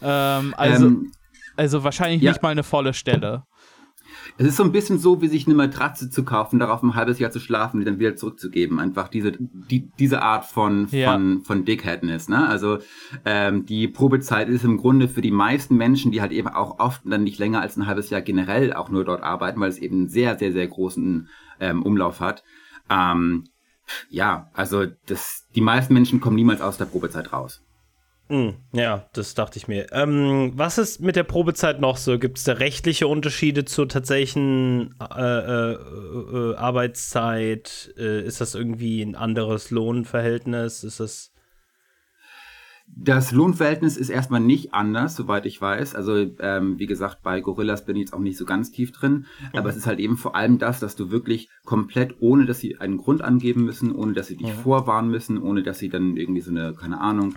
Ähm, 0.01 0.53
also, 0.57 0.87
ähm, 0.87 1.11
also 1.57 1.83
wahrscheinlich 1.83 2.21
ja. 2.21 2.31
nicht 2.31 2.41
mal 2.41 2.49
eine 2.49 2.63
volle 2.63 2.93
Stelle. 2.93 3.43
Es 4.39 4.47
ist 4.47 4.55
so 4.55 4.63
ein 4.63 4.71
bisschen 4.71 4.99
so, 4.99 5.21
wie 5.21 5.27
sich 5.27 5.47
eine 5.47 5.55
Matratze 5.55 6.09
zu 6.09 6.23
kaufen, 6.23 6.59
darauf 6.59 6.81
ein 6.81 6.95
halbes 6.95 7.19
Jahr 7.19 7.29
zu 7.29 7.41
schlafen, 7.41 7.81
die 7.81 7.85
dann 7.85 7.99
wieder 7.99 8.15
zurückzugeben. 8.15 8.79
Einfach 8.79 9.09
diese, 9.09 9.33
die, 9.33 9.91
diese 9.99 10.21
Art 10.21 10.45
von, 10.45 10.87
ja. 10.91 11.11
von, 11.11 11.41
von 11.43 11.65
Dickheadness, 11.65 12.29
ne? 12.29 12.47
Also, 12.47 12.77
ähm, 13.25 13.65
die 13.65 13.89
Probezeit 13.89 14.47
ist 14.47 14.63
im 14.63 14.77
Grunde 14.77 15.09
für 15.09 15.19
die 15.19 15.31
meisten 15.31 15.75
Menschen, 15.75 16.13
die 16.13 16.21
halt 16.21 16.31
eben 16.31 16.47
auch 16.47 16.79
oft 16.79 17.01
dann 17.03 17.25
nicht 17.25 17.37
länger 17.37 17.59
als 17.59 17.75
ein 17.75 17.85
halbes 17.85 18.11
Jahr 18.11 18.21
generell 18.21 18.71
auch 18.71 18.89
nur 18.89 19.03
dort 19.03 19.23
arbeiten, 19.23 19.59
weil 19.59 19.69
es 19.69 19.77
eben 19.77 19.97
einen 19.97 20.09
sehr, 20.09 20.39
sehr, 20.39 20.53
sehr 20.53 20.69
großen 20.69 21.27
ähm, 21.59 21.83
Umlauf 21.83 22.21
hat. 22.21 22.45
Ähm, 22.89 23.43
ja, 24.09 24.49
also 24.53 24.85
das, 25.07 25.47
die 25.53 25.61
meisten 25.61 25.93
Menschen 25.93 26.21
kommen 26.21 26.37
niemals 26.37 26.61
aus 26.61 26.77
der 26.77 26.85
Probezeit 26.85 27.33
raus. 27.33 27.61
Hm, 28.29 28.53
ja, 28.73 29.09
das 29.13 29.33
dachte 29.33 29.57
ich 29.57 29.67
mir. 29.67 29.91
Ähm, 29.91 30.51
was 30.53 30.77
ist 30.77 31.01
mit 31.01 31.15
der 31.15 31.23
Probezeit 31.23 31.81
noch 31.81 31.97
so? 31.97 32.19
Gibt 32.19 32.37
es 32.37 32.43
da 32.43 32.53
rechtliche 32.53 33.07
Unterschiede 33.07 33.65
zur 33.65 33.89
tatsächlichen 33.89 34.93
äh, 35.01 35.15
äh, 35.15 35.73
äh, 35.73 36.55
Arbeitszeit? 36.55 37.91
Äh, 37.97 38.23
ist 38.23 38.39
das 38.39 38.53
irgendwie 38.53 39.01
ein 39.01 39.15
anderes 39.15 39.71
Lohnverhältnis? 39.71 40.83
Ist 40.83 40.99
das. 40.99 41.31
Das 42.95 43.31
Lohnverhältnis 43.31 43.97
ist 43.97 44.09
erstmal 44.09 44.41
nicht 44.41 44.73
anders, 44.75 45.15
soweit 45.15 45.47
ich 45.47 45.59
weiß. 45.59 45.95
Also, 45.95 46.15
ähm, 46.39 46.77
wie 46.77 46.87
gesagt, 46.87 47.23
bei 47.23 47.39
Gorillas 47.39 47.85
bin 47.85 47.95
ich 47.95 48.01
jetzt 48.01 48.13
auch 48.13 48.19
nicht 48.19 48.37
so 48.37 48.45
ganz 48.45 48.71
tief 48.71 48.91
drin. 48.91 49.25
Mhm. 49.53 49.59
Aber 49.59 49.69
es 49.69 49.75
ist 49.75 49.87
halt 49.87 49.99
eben 49.99 50.17
vor 50.17 50.35
allem 50.35 50.59
das, 50.59 50.79
dass 50.79 50.95
du 50.95 51.09
wirklich 51.09 51.49
komplett, 51.65 52.15
ohne 52.19 52.45
dass 52.45 52.59
sie 52.59 52.77
einen 52.77 52.97
Grund 52.97 53.23
angeben 53.23 53.63
müssen, 53.63 53.91
ohne 53.91 54.13
dass 54.13 54.27
sie 54.27 54.37
dich 54.37 54.55
mhm. 54.55 54.61
vorwarnen 54.61 55.09
müssen, 55.09 55.41
ohne 55.41 55.63
dass 55.63 55.79
sie 55.79 55.89
dann 55.89 56.15
irgendwie 56.15 56.41
so 56.41 56.51
eine, 56.51 56.73
keine 56.73 57.01
Ahnung, 57.01 57.35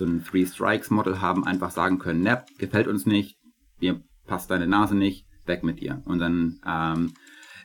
so 0.00 0.06
ein 0.06 0.24
Three 0.24 0.46
Strikes 0.46 0.90
Model 0.90 1.20
haben, 1.20 1.44
einfach 1.44 1.70
sagen 1.70 1.98
können, 1.98 2.22
ne, 2.22 2.42
gefällt 2.58 2.88
uns 2.88 3.06
nicht, 3.06 3.36
mir 3.80 4.02
passt 4.26 4.50
deine 4.50 4.66
Nase 4.66 4.96
nicht, 4.96 5.26
weg 5.46 5.62
mit 5.62 5.80
dir. 5.80 6.02
Und 6.06 6.18
dann 6.18 6.58
ähm, 6.66 7.12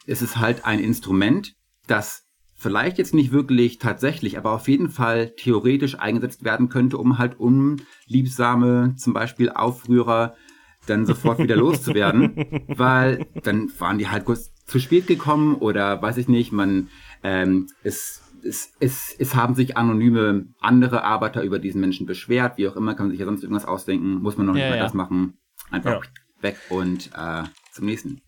ist 0.06 0.22
es 0.22 0.38
halt 0.38 0.66
ein 0.66 0.80
Instrument, 0.80 1.54
das 1.88 2.24
vielleicht 2.54 2.98
jetzt 2.98 3.14
nicht 3.14 3.32
wirklich 3.32 3.80
tatsächlich, 3.80 4.38
aber 4.38 4.52
auf 4.52 4.68
jeden 4.68 4.90
Fall 4.90 5.34
theoretisch 5.36 5.98
eingesetzt 5.98 6.44
werden 6.44 6.68
könnte, 6.70 6.98
um 6.98 7.18
halt 7.18 7.40
unliebsame, 7.40 8.96
zum 8.98 9.14
Beispiel 9.14 9.50
Aufrührer, 9.50 10.36
dann 10.88 11.06
sofort 11.06 11.40
wieder 11.40 11.56
loszuwerden, 11.66 12.66
weil 12.68 13.28
dann 13.44 13.72
waren 13.80 13.98
die 13.98 14.10
halt 14.10 14.26
kurz 14.26 14.52
zu 14.66 14.80
spät 14.80 15.08
gekommen 15.08 15.56
oder 15.56 16.02
weiß 16.02 16.18
ich 16.18 16.28
nicht, 16.28 16.52
man 16.52 16.90
ähm, 17.24 17.68
ist 17.84 18.25
es, 18.46 18.72
es, 18.80 19.16
es 19.18 19.36
haben 19.36 19.56
sich 19.56 19.76
anonyme 19.78 20.46
andere 20.60 21.04
Arbeiter 21.04 21.42
über 21.44 21.60
diesen 21.60 21.82
Menschen 21.82 22.06
beschwert, 22.06 22.58
wie 22.58 22.68
auch 22.68 22.76
immer, 22.76 22.96
kann 22.96 23.08
man 23.08 23.12
sich 23.12 23.20
ja 23.20 23.26
sonst 23.26 23.44
irgendwas 23.44 23.66
ausdenken, 23.66 24.22
muss 24.22 24.38
man 24.38 24.48
noch 24.48 24.54
nicht 24.54 24.64
ja, 24.64 24.72
weiter 24.72 24.88
ja. 24.88 24.94
machen. 24.94 25.38
Einfach 25.72 26.04
ja. 26.04 26.10
weg 26.42 26.58
und 26.70 27.10
äh, 27.18 27.44
zum 27.74 27.86
nächsten. 27.86 28.22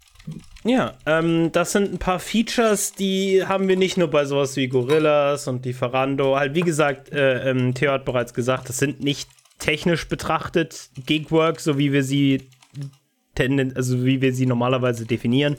Ja, 0.63 0.93
ähm, 1.06 1.51
das 1.53 1.71
sind 1.71 1.93
ein 1.93 1.99
paar 1.99 2.19
Features, 2.19 2.93
die 2.93 3.45
haben 3.45 3.69
wir 3.69 3.77
nicht 3.77 3.97
nur 3.97 4.10
bei 4.10 4.25
sowas 4.25 4.58
wie 4.58 4.67
Gorillas 4.67 5.47
und 5.47 5.65
Lieferando. 5.65 6.36
Halt, 6.36 6.53
wie 6.53 6.62
gesagt, 6.62 7.12
äh, 7.13 7.49
ähm, 7.49 7.73
Theo 7.73 7.91
hat 7.91 8.03
bereits 8.03 8.34
gesagt, 8.34 8.67
das 8.67 8.77
sind 8.77 9.01
nicht 9.01 9.30
technisch 9.60 10.08
betrachtet 10.08 10.89
Gigwork, 11.06 11.60
so 11.60 11.77
wie 11.77 11.93
wir 11.93 12.03
sie 12.03 12.49
also 13.75 14.03
wie 14.03 14.19
wir 14.19 14.34
sie 14.34 14.47
normalerweise 14.47 15.06
definieren. 15.06 15.58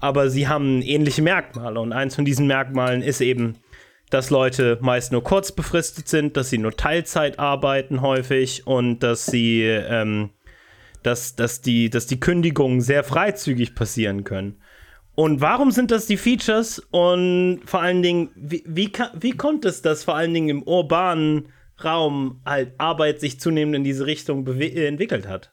Aber 0.00 0.30
sie 0.30 0.48
haben 0.48 0.82
ähnliche 0.82 1.22
Merkmale 1.22 1.78
und 1.78 1.92
eins 1.92 2.16
von 2.16 2.24
diesen 2.24 2.48
Merkmalen 2.48 3.02
ist 3.02 3.20
eben 3.20 3.54
dass 4.10 4.30
Leute 4.30 4.78
meist 4.80 5.12
nur 5.12 5.22
kurz 5.22 5.52
befristet 5.52 6.08
sind, 6.08 6.36
dass 6.36 6.50
sie 6.50 6.58
nur 6.58 6.76
Teilzeit 6.76 7.38
arbeiten 7.38 8.00
häufig 8.00 8.66
und 8.66 9.00
dass 9.00 9.26
sie, 9.26 9.62
ähm, 9.62 10.30
dass, 11.02 11.34
dass, 11.36 11.60
die, 11.60 11.90
dass 11.90 12.06
die 12.06 12.20
Kündigungen 12.20 12.80
sehr 12.80 13.04
freizügig 13.04 13.74
passieren 13.74 14.24
können. 14.24 14.60
Und 15.14 15.40
warum 15.40 15.72
sind 15.72 15.90
das 15.90 16.06
die 16.06 16.16
Features? 16.16 16.78
Und 16.90 17.62
vor 17.64 17.80
allen 17.80 18.02
Dingen, 18.02 18.30
wie, 18.36 18.62
wie, 18.66 18.92
wie 19.14 19.32
kommt 19.32 19.64
es, 19.64 19.82
dass 19.82 20.04
vor 20.04 20.14
allen 20.14 20.32
Dingen 20.32 20.48
im 20.48 20.62
urbanen 20.62 21.48
Raum 21.82 22.40
halt 22.44 22.78
Arbeit 22.78 23.20
sich 23.20 23.40
zunehmend 23.40 23.76
in 23.76 23.84
diese 23.84 24.06
Richtung 24.06 24.46
entwickelt 24.46 25.26
hat? 25.26 25.52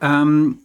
Ähm, 0.00 0.60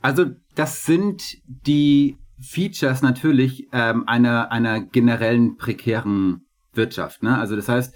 also 0.00 0.26
das 0.54 0.84
sind 0.84 1.22
die 1.46 2.18
Features 2.40 3.02
natürlich 3.02 3.68
ähm, 3.72 4.06
einer, 4.06 4.52
einer 4.52 4.80
generellen 4.80 5.56
prekären 5.56 6.46
Wirtschaft. 6.74 7.22
Ne? 7.22 7.36
Also 7.36 7.56
das 7.56 7.68
heißt, 7.68 7.94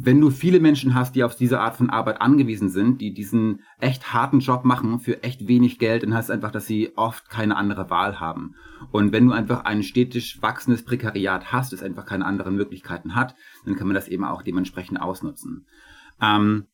wenn 0.00 0.20
du 0.20 0.30
viele 0.30 0.60
Menschen 0.60 0.94
hast, 0.94 1.16
die 1.16 1.24
auf 1.24 1.34
diese 1.34 1.58
Art 1.58 1.74
von 1.74 1.90
Arbeit 1.90 2.20
angewiesen 2.20 2.68
sind, 2.68 3.00
die 3.00 3.12
diesen 3.12 3.62
echt 3.80 4.12
harten 4.12 4.38
Job 4.38 4.64
machen 4.64 5.00
für 5.00 5.24
echt 5.24 5.48
wenig 5.48 5.80
Geld, 5.80 6.04
dann 6.04 6.14
heißt 6.14 6.28
es 6.28 6.34
einfach, 6.34 6.52
dass 6.52 6.66
sie 6.66 6.92
oft 6.96 7.28
keine 7.28 7.56
andere 7.56 7.90
Wahl 7.90 8.20
haben. 8.20 8.54
Und 8.92 9.12
wenn 9.12 9.26
du 9.26 9.32
einfach 9.32 9.64
ein 9.64 9.82
stetig 9.82 10.40
wachsendes 10.40 10.84
Prekariat 10.84 11.50
hast, 11.52 11.72
das 11.72 11.82
einfach 11.82 12.06
keine 12.06 12.26
anderen 12.26 12.54
Möglichkeiten 12.54 13.16
hat, 13.16 13.34
dann 13.64 13.74
kann 13.74 13.88
man 13.88 13.94
das 13.94 14.06
eben 14.06 14.24
auch 14.24 14.42
dementsprechend 14.42 15.00
ausnutzen. 15.00 15.66
Ähm, 16.20 16.66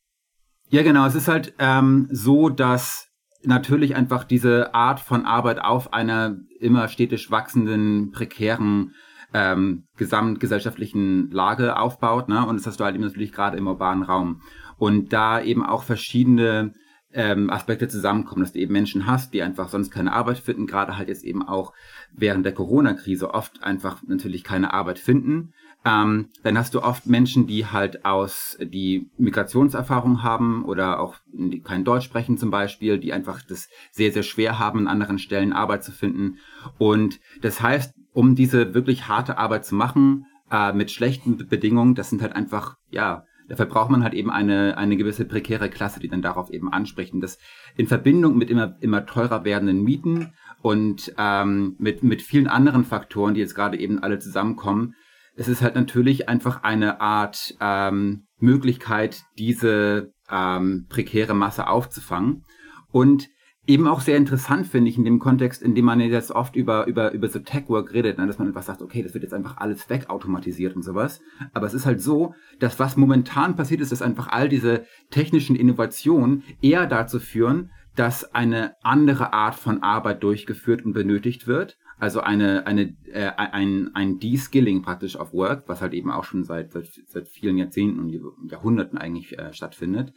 ja, 0.69 0.83
genau, 0.83 1.07
es 1.07 1.15
ist 1.15 1.27
halt 1.27 1.55
ähm, 1.57 2.07
so, 2.11 2.49
dass 2.49 3.09
natürlich 3.47 3.95
einfach 3.95 4.23
diese 4.23 4.73
Art 4.73 4.99
von 4.99 5.25
Arbeit 5.25 5.59
auf 5.59 5.93
einer 5.93 6.37
immer 6.59 6.87
stetig 6.87 7.31
wachsenden, 7.31 8.11
prekären 8.11 8.93
ähm, 9.33 9.83
gesamtgesellschaftlichen 9.97 11.29
Lage 11.31 11.77
aufbaut. 11.77 12.29
Ne? 12.29 12.45
Und 12.45 12.57
das 12.57 12.67
hast 12.67 12.79
du 12.79 12.85
halt 12.85 12.95
eben 12.95 13.03
natürlich 13.03 13.31
gerade 13.31 13.57
im 13.57 13.67
urbanen 13.67 14.03
Raum. 14.03 14.41
Und 14.77 15.13
da 15.13 15.41
eben 15.41 15.65
auch 15.65 15.83
verschiedene 15.83 16.73
ähm, 17.15 17.49
Aspekte 17.49 17.87
zusammenkommen, 17.87 18.41
dass 18.43 18.53
du 18.53 18.59
eben 18.59 18.73
Menschen 18.73 19.07
hast, 19.07 19.33
die 19.33 19.41
einfach 19.41 19.69
sonst 19.69 19.89
keine 19.89 20.11
Arbeit 20.11 20.37
finden, 20.37 20.67
gerade 20.67 20.97
halt 20.97 21.07
jetzt 21.07 21.23
eben 21.23 21.47
auch 21.47 21.73
während 22.11 22.45
der 22.45 22.53
Corona-Krise 22.53 23.33
oft 23.33 23.63
einfach 23.63 24.03
natürlich 24.05 24.43
keine 24.43 24.73
Arbeit 24.73 24.99
finden. 24.99 25.53
Ähm, 25.85 26.29
dann 26.41 26.57
hast 26.57 26.73
du 26.73 26.81
oft 26.81 27.05
Menschen, 27.05 27.45
die 27.45 27.67
halt 27.67 28.05
aus, 28.05 28.57
die 28.59 29.11
Migrationserfahrung 29.17 30.23
haben 30.23 30.65
oder 30.65 30.99
auch 30.99 31.15
kein 31.63 31.83
Deutsch 31.83 32.05
sprechen 32.05 32.37
zum 32.39 32.49
Beispiel, 32.49 32.97
die 32.97 33.13
einfach 33.13 33.43
das 33.43 33.69
sehr, 33.91 34.11
sehr 34.11 34.23
schwer 34.23 34.57
haben, 34.57 34.79
an 34.79 34.87
anderen 34.87 35.19
Stellen 35.19 35.53
Arbeit 35.53 35.83
zu 35.83 35.91
finden. 35.91 36.39
Und 36.79 37.19
das 37.41 37.61
heißt, 37.61 37.93
um 38.13 38.33
diese 38.33 38.73
wirklich 38.73 39.07
harte 39.07 39.37
Arbeit 39.37 39.65
zu 39.65 39.75
machen, 39.75 40.25
äh, 40.51 40.73
mit 40.73 40.89
schlechten 40.89 41.37
Bedingungen, 41.47 41.93
das 41.93 42.09
sind 42.09 42.23
halt 42.23 42.35
einfach, 42.35 42.77
ja, 42.89 43.25
dafür 43.47 43.67
braucht 43.67 43.91
man 43.91 44.03
halt 44.03 44.15
eben 44.15 44.31
eine, 44.31 44.77
eine 44.79 44.97
gewisse 44.97 45.25
prekäre 45.25 45.69
Klasse, 45.69 45.99
die 45.99 46.07
dann 46.07 46.23
darauf 46.23 46.49
eben 46.49 46.71
anspricht. 46.71 47.13
Und 47.13 47.21
das 47.21 47.37
in 47.77 47.85
Verbindung 47.85 48.37
mit 48.37 48.49
immer, 48.49 48.75
immer 48.79 49.05
teurer 49.05 49.43
werdenden 49.43 49.83
Mieten 49.83 50.33
und 50.63 51.13
ähm, 51.19 51.75
mit, 51.77 52.01
mit 52.01 52.23
vielen 52.23 52.47
anderen 52.47 52.85
Faktoren, 52.85 53.35
die 53.35 53.41
jetzt 53.41 53.53
gerade 53.53 53.77
eben 53.77 53.99
alle 53.99 54.17
zusammenkommen, 54.17 54.95
es 55.35 55.47
ist 55.47 55.61
halt 55.61 55.75
natürlich 55.75 56.29
einfach 56.29 56.63
eine 56.63 57.01
Art 57.01 57.55
ähm, 57.59 58.25
Möglichkeit, 58.39 59.23
diese 59.37 60.11
ähm, 60.29 60.85
prekäre 60.89 61.33
Masse 61.33 61.67
aufzufangen. 61.67 62.43
Und 62.91 63.29
eben 63.67 63.87
auch 63.87 63.99
sehr 63.99 64.17
interessant 64.17 64.67
finde 64.67 64.89
ich 64.89 64.97
in 64.97 65.05
dem 65.05 65.19
Kontext, 65.19 65.61
in 65.61 65.75
dem 65.75 65.85
man 65.85 65.99
jetzt 65.99 66.31
oft 66.31 66.55
über, 66.55 66.87
über, 66.87 67.11
über 67.11 67.27
so 67.27 67.39
Tech-Work 67.39 67.93
redet, 67.93 68.17
ne, 68.17 68.27
dass 68.27 68.37
man 68.37 68.47
einfach 68.47 68.63
sagt, 68.63 68.81
okay, 68.81 69.01
das 69.03 69.13
wird 69.13 69.23
jetzt 69.23 69.33
einfach 69.33 69.57
alles 69.57 69.89
wegautomatisiert 69.89 70.75
und 70.75 70.83
sowas. 70.83 71.21
Aber 71.53 71.65
es 71.65 71.73
ist 71.73 71.85
halt 71.85 72.01
so, 72.01 72.33
dass 72.59 72.79
was 72.79 72.95
momentan 72.95 73.55
passiert 73.55 73.81
ist, 73.81 73.91
dass 73.91 74.01
einfach 74.01 74.27
all 74.27 74.49
diese 74.49 74.85
technischen 75.09 75.55
Innovationen 75.55 76.43
eher 76.61 76.85
dazu 76.85 77.19
führen, 77.19 77.71
dass 77.95 78.33
eine 78.35 78.73
andere 78.83 79.33
Art 79.33 79.55
von 79.55 79.81
Arbeit 79.81 80.21
durchgeführt 80.23 80.83
und 80.85 80.93
benötigt 80.93 81.47
wird. 81.47 81.77
Also 81.97 82.19
eine, 82.19 82.67
eine, 82.67 82.95
äh, 83.11 83.31
ein, 83.37 83.91
ein 83.93 84.19
De-Skilling 84.19 84.81
praktisch 84.81 85.15
auf 85.15 85.33
Work, 85.33 85.67
was 85.67 85.81
halt 85.81 85.93
eben 85.93 86.11
auch 86.11 86.25
schon 86.25 86.43
seit, 86.43 86.73
seit, 86.73 86.87
seit 87.07 87.27
vielen 87.29 87.57
Jahrzehnten 87.57 87.99
und 87.99 88.51
Jahrhunderten 88.51 88.97
eigentlich 88.97 89.37
äh, 89.37 89.53
stattfindet. 89.53 90.13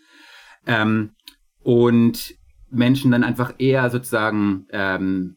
Ähm, 0.67 1.13
und 1.63 2.35
Menschen 2.71 3.11
dann 3.13 3.25
einfach 3.25 3.55
eher 3.59 3.89
sozusagen 3.91 4.67
ähm, 4.71 5.37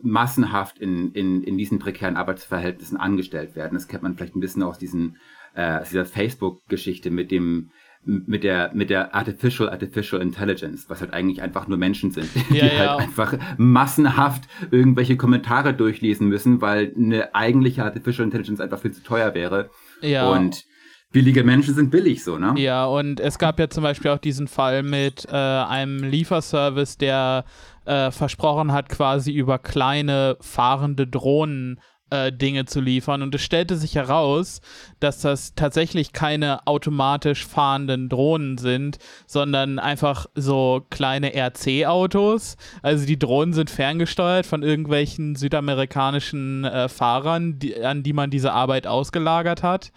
massenhaft 0.00 0.78
in, 0.78 1.12
in, 1.12 1.42
in 1.42 1.58
diesen 1.58 1.78
prekären 1.78 2.16
Arbeitsverhältnissen 2.16 2.96
angestellt 2.96 3.56
werden. 3.56 3.74
Das 3.74 3.88
kennt 3.88 4.02
man 4.02 4.14
vielleicht 4.14 4.36
ein 4.36 4.40
bisschen 4.40 4.62
aus, 4.62 4.78
diesen, 4.78 5.16
äh, 5.54 5.80
aus 5.80 5.90
dieser 5.90 6.06
Facebook-Geschichte 6.06 7.10
mit 7.10 7.30
dem 7.30 7.70
mit 8.08 8.42
der 8.42 8.70
mit 8.72 8.88
der 8.88 9.14
Artificial 9.14 9.68
Artificial 9.68 10.22
Intelligence, 10.22 10.88
was 10.88 11.02
halt 11.02 11.12
eigentlich 11.12 11.42
einfach 11.42 11.68
nur 11.68 11.76
Menschen 11.76 12.10
sind, 12.10 12.28
die 12.50 12.56
ja, 12.56 12.66
ja. 12.66 12.78
halt 12.78 13.00
einfach 13.00 13.34
massenhaft 13.58 14.44
irgendwelche 14.70 15.16
Kommentare 15.16 15.74
durchlesen 15.74 16.28
müssen, 16.28 16.62
weil 16.62 16.92
eine 16.96 17.34
eigentliche 17.34 17.84
Artificial 17.84 18.24
Intelligence 18.24 18.60
einfach 18.60 18.80
viel 18.80 18.92
zu 18.92 19.02
teuer 19.02 19.34
wäre. 19.34 19.70
Ja. 20.00 20.30
Und 20.30 20.64
billige 21.12 21.44
Menschen 21.44 21.74
sind 21.74 21.90
billig 21.90 22.24
so, 22.24 22.38
ne? 22.38 22.54
Ja, 22.56 22.86
und 22.86 23.20
es 23.20 23.38
gab 23.38 23.58
ja 23.60 23.68
zum 23.68 23.82
Beispiel 23.82 24.10
auch 24.10 24.18
diesen 24.18 24.48
Fall 24.48 24.82
mit 24.82 25.26
äh, 25.30 25.36
einem 25.36 26.02
Lieferservice, 26.02 26.96
der 26.96 27.44
äh, 27.84 28.10
versprochen 28.10 28.72
hat, 28.72 28.88
quasi 28.88 29.32
über 29.32 29.58
kleine 29.58 30.36
fahrende 30.40 31.06
Drohnen 31.06 31.80
äh, 32.10 32.32
Dinge 32.32 32.64
zu 32.64 32.80
liefern. 32.80 33.22
Und 33.22 33.34
es 33.34 33.42
stellte 33.42 33.76
sich 33.76 33.94
heraus, 33.94 34.60
dass 35.00 35.20
das 35.20 35.54
tatsächlich 35.54 36.12
keine 36.12 36.66
automatisch 36.66 37.46
fahrenden 37.46 38.08
Drohnen 38.08 38.58
sind, 38.58 38.98
sondern 39.26 39.78
einfach 39.78 40.26
so 40.34 40.86
kleine 40.90 41.32
RC-Autos. 41.34 42.56
Also 42.82 43.06
die 43.06 43.18
Drohnen 43.18 43.52
sind 43.52 43.70
ferngesteuert 43.70 44.46
von 44.46 44.62
irgendwelchen 44.62 45.36
südamerikanischen 45.36 46.64
äh, 46.64 46.88
Fahrern, 46.88 47.58
die, 47.58 47.82
an 47.82 48.02
die 48.02 48.12
man 48.12 48.30
diese 48.30 48.52
Arbeit 48.52 48.86
ausgelagert 48.86 49.62
hat. 49.62 49.92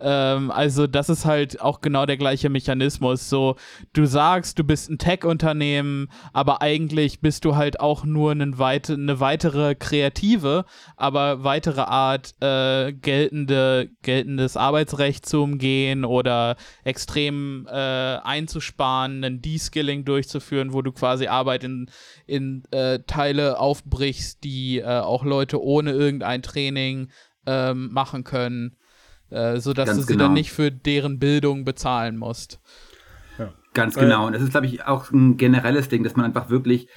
Ähm, 0.00 0.50
also 0.50 0.86
das 0.86 1.08
ist 1.08 1.24
halt 1.24 1.60
auch 1.60 1.80
genau 1.80 2.06
der 2.06 2.16
gleiche 2.16 2.48
Mechanismus. 2.48 3.28
So, 3.28 3.56
du 3.92 4.06
sagst, 4.06 4.58
du 4.58 4.64
bist 4.64 4.90
ein 4.90 4.98
Tech-Unternehmen, 4.98 6.08
aber 6.32 6.62
eigentlich 6.62 7.20
bist 7.20 7.44
du 7.44 7.56
halt 7.56 7.80
auch 7.80 8.04
nur 8.04 8.32
eine, 8.32 8.58
weite, 8.58 8.94
eine 8.94 9.20
weitere 9.20 9.74
kreative, 9.74 10.64
aber 10.96 11.44
weitere 11.44 11.82
Art 11.82 12.34
äh, 12.40 12.92
geltende, 12.92 13.90
geltendes 14.02 14.56
Arbeitsrecht 14.56 15.26
zu 15.26 15.42
umgehen 15.42 16.04
oder 16.04 16.56
extrem 16.84 17.66
äh, 17.70 17.70
einzusparen, 17.70 19.22
ein 19.22 19.42
De-Skilling 19.42 20.04
durchzuführen, 20.04 20.72
wo 20.72 20.82
du 20.82 20.92
quasi 20.92 21.26
Arbeit 21.26 21.64
in, 21.64 21.90
in 22.26 22.62
äh, 22.70 23.00
Teile 23.06 23.58
aufbrichst, 23.58 24.42
die 24.44 24.78
äh, 24.78 25.00
auch 25.00 25.24
Leute 25.24 25.62
ohne 25.62 25.92
irgendein 25.92 26.42
Training 26.42 27.10
ähm, 27.46 27.92
machen 27.92 28.24
können 28.24 28.76
äh, 29.30 29.58
sodass 29.58 29.86
Ganz 29.86 30.00
du 30.00 30.06
sie 30.06 30.12
genau. 30.12 30.24
dann 30.24 30.34
nicht 30.34 30.52
für 30.52 30.70
deren 30.70 31.18
Bildung 31.18 31.64
bezahlen 31.64 32.16
musst. 32.16 32.60
Ja. 33.38 33.52
Ganz 33.74 33.94
genau. 33.94 34.26
Und 34.26 34.34
das 34.34 34.42
ist, 34.42 34.50
glaube 34.50 34.66
ich, 34.66 34.84
auch 34.84 35.10
ein 35.10 35.36
generelles 35.36 35.88
Ding, 35.88 36.04
dass 36.04 36.16
man 36.16 36.26
einfach 36.26 36.50
wirklich 36.50 36.88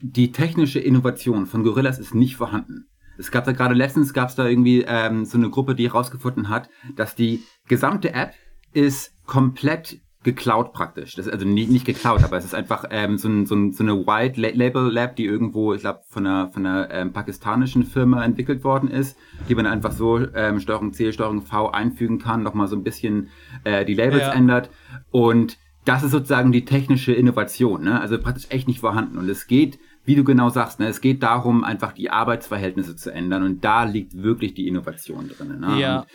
die 0.00 0.32
technische 0.32 0.80
Innovation 0.80 1.46
von 1.46 1.62
Gorillas 1.62 1.98
ist 1.98 2.14
nicht 2.14 2.36
vorhanden. 2.36 2.86
Es 3.16 3.30
gab 3.30 3.44
da 3.44 3.52
gerade 3.52 3.74
letztens 3.74 4.12
gab 4.12 4.28
es 4.28 4.34
da 4.34 4.46
irgendwie 4.46 4.84
ähm, 4.86 5.24
so 5.24 5.38
eine 5.38 5.50
Gruppe, 5.50 5.74
die 5.74 5.88
herausgefunden 5.88 6.48
hat, 6.48 6.68
dass 6.96 7.14
die 7.14 7.42
gesamte 7.68 8.12
App 8.12 8.34
ist 8.72 9.12
komplett 9.24 10.00
geklaut 10.24 10.72
praktisch. 10.72 11.14
Das 11.14 11.26
ist 11.26 11.32
also 11.32 11.46
nicht, 11.46 11.70
nicht 11.70 11.84
geklaut, 11.84 12.24
aber 12.24 12.36
es 12.36 12.44
ist 12.44 12.54
einfach 12.54 12.84
ähm, 12.90 13.18
so, 13.18 13.28
ein, 13.28 13.46
so, 13.46 13.54
ein, 13.54 13.72
so 13.72 13.84
eine 13.84 14.06
White 14.06 14.40
Label 14.40 14.90
Lab, 14.90 15.16
die 15.16 15.26
irgendwo, 15.26 15.74
ich 15.74 15.82
glaube, 15.82 16.00
von 16.08 16.26
einer, 16.26 16.48
von 16.48 16.66
einer 16.66 16.90
ähm, 16.90 17.12
pakistanischen 17.12 17.84
Firma 17.84 18.24
entwickelt 18.24 18.64
worden 18.64 18.90
ist, 18.90 19.16
die 19.48 19.54
man 19.54 19.66
einfach 19.66 19.92
so 19.92 20.18
ähm, 20.34 20.58
Steuerung 20.60 20.92
C, 20.92 21.12
Steuerung 21.12 21.42
V 21.42 21.70
einfügen 21.70 22.18
kann, 22.18 22.42
nochmal 22.42 22.66
so 22.66 22.74
ein 22.74 22.82
bisschen 22.82 23.28
äh, 23.64 23.84
die 23.84 23.94
Labels 23.94 24.22
ja. 24.22 24.32
ändert. 24.32 24.70
Und 25.10 25.58
das 25.84 26.02
ist 26.02 26.12
sozusagen 26.12 26.50
die 26.50 26.64
technische 26.64 27.12
Innovation, 27.12 27.84
ne? 27.84 28.00
also 28.00 28.18
praktisch 28.18 28.46
echt 28.48 28.66
nicht 28.66 28.80
vorhanden. 28.80 29.18
Und 29.18 29.28
es 29.28 29.46
geht, 29.46 29.78
wie 30.04 30.14
du 30.14 30.24
genau 30.24 30.48
sagst, 30.48 30.80
ne? 30.80 30.86
es 30.86 31.02
geht 31.02 31.22
darum, 31.22 31.62
einfach 31.62 31.92
die 31.92 32.10
Arbeitsverhältnisse 32.10 32.96
zu 32.96 33.12
ändern. 33.12 33.42
Und 33.42 33.64
da 33.64 33.84
liegt 33.84 34.14
wirklich 34.14 34.54
die 34.54 34.66
Innovation 34.66 35.28
drin. 35.28 35.60
Ne? 35.60 35.78
Ja. 35.78 35.98
Und, 36.00 36.06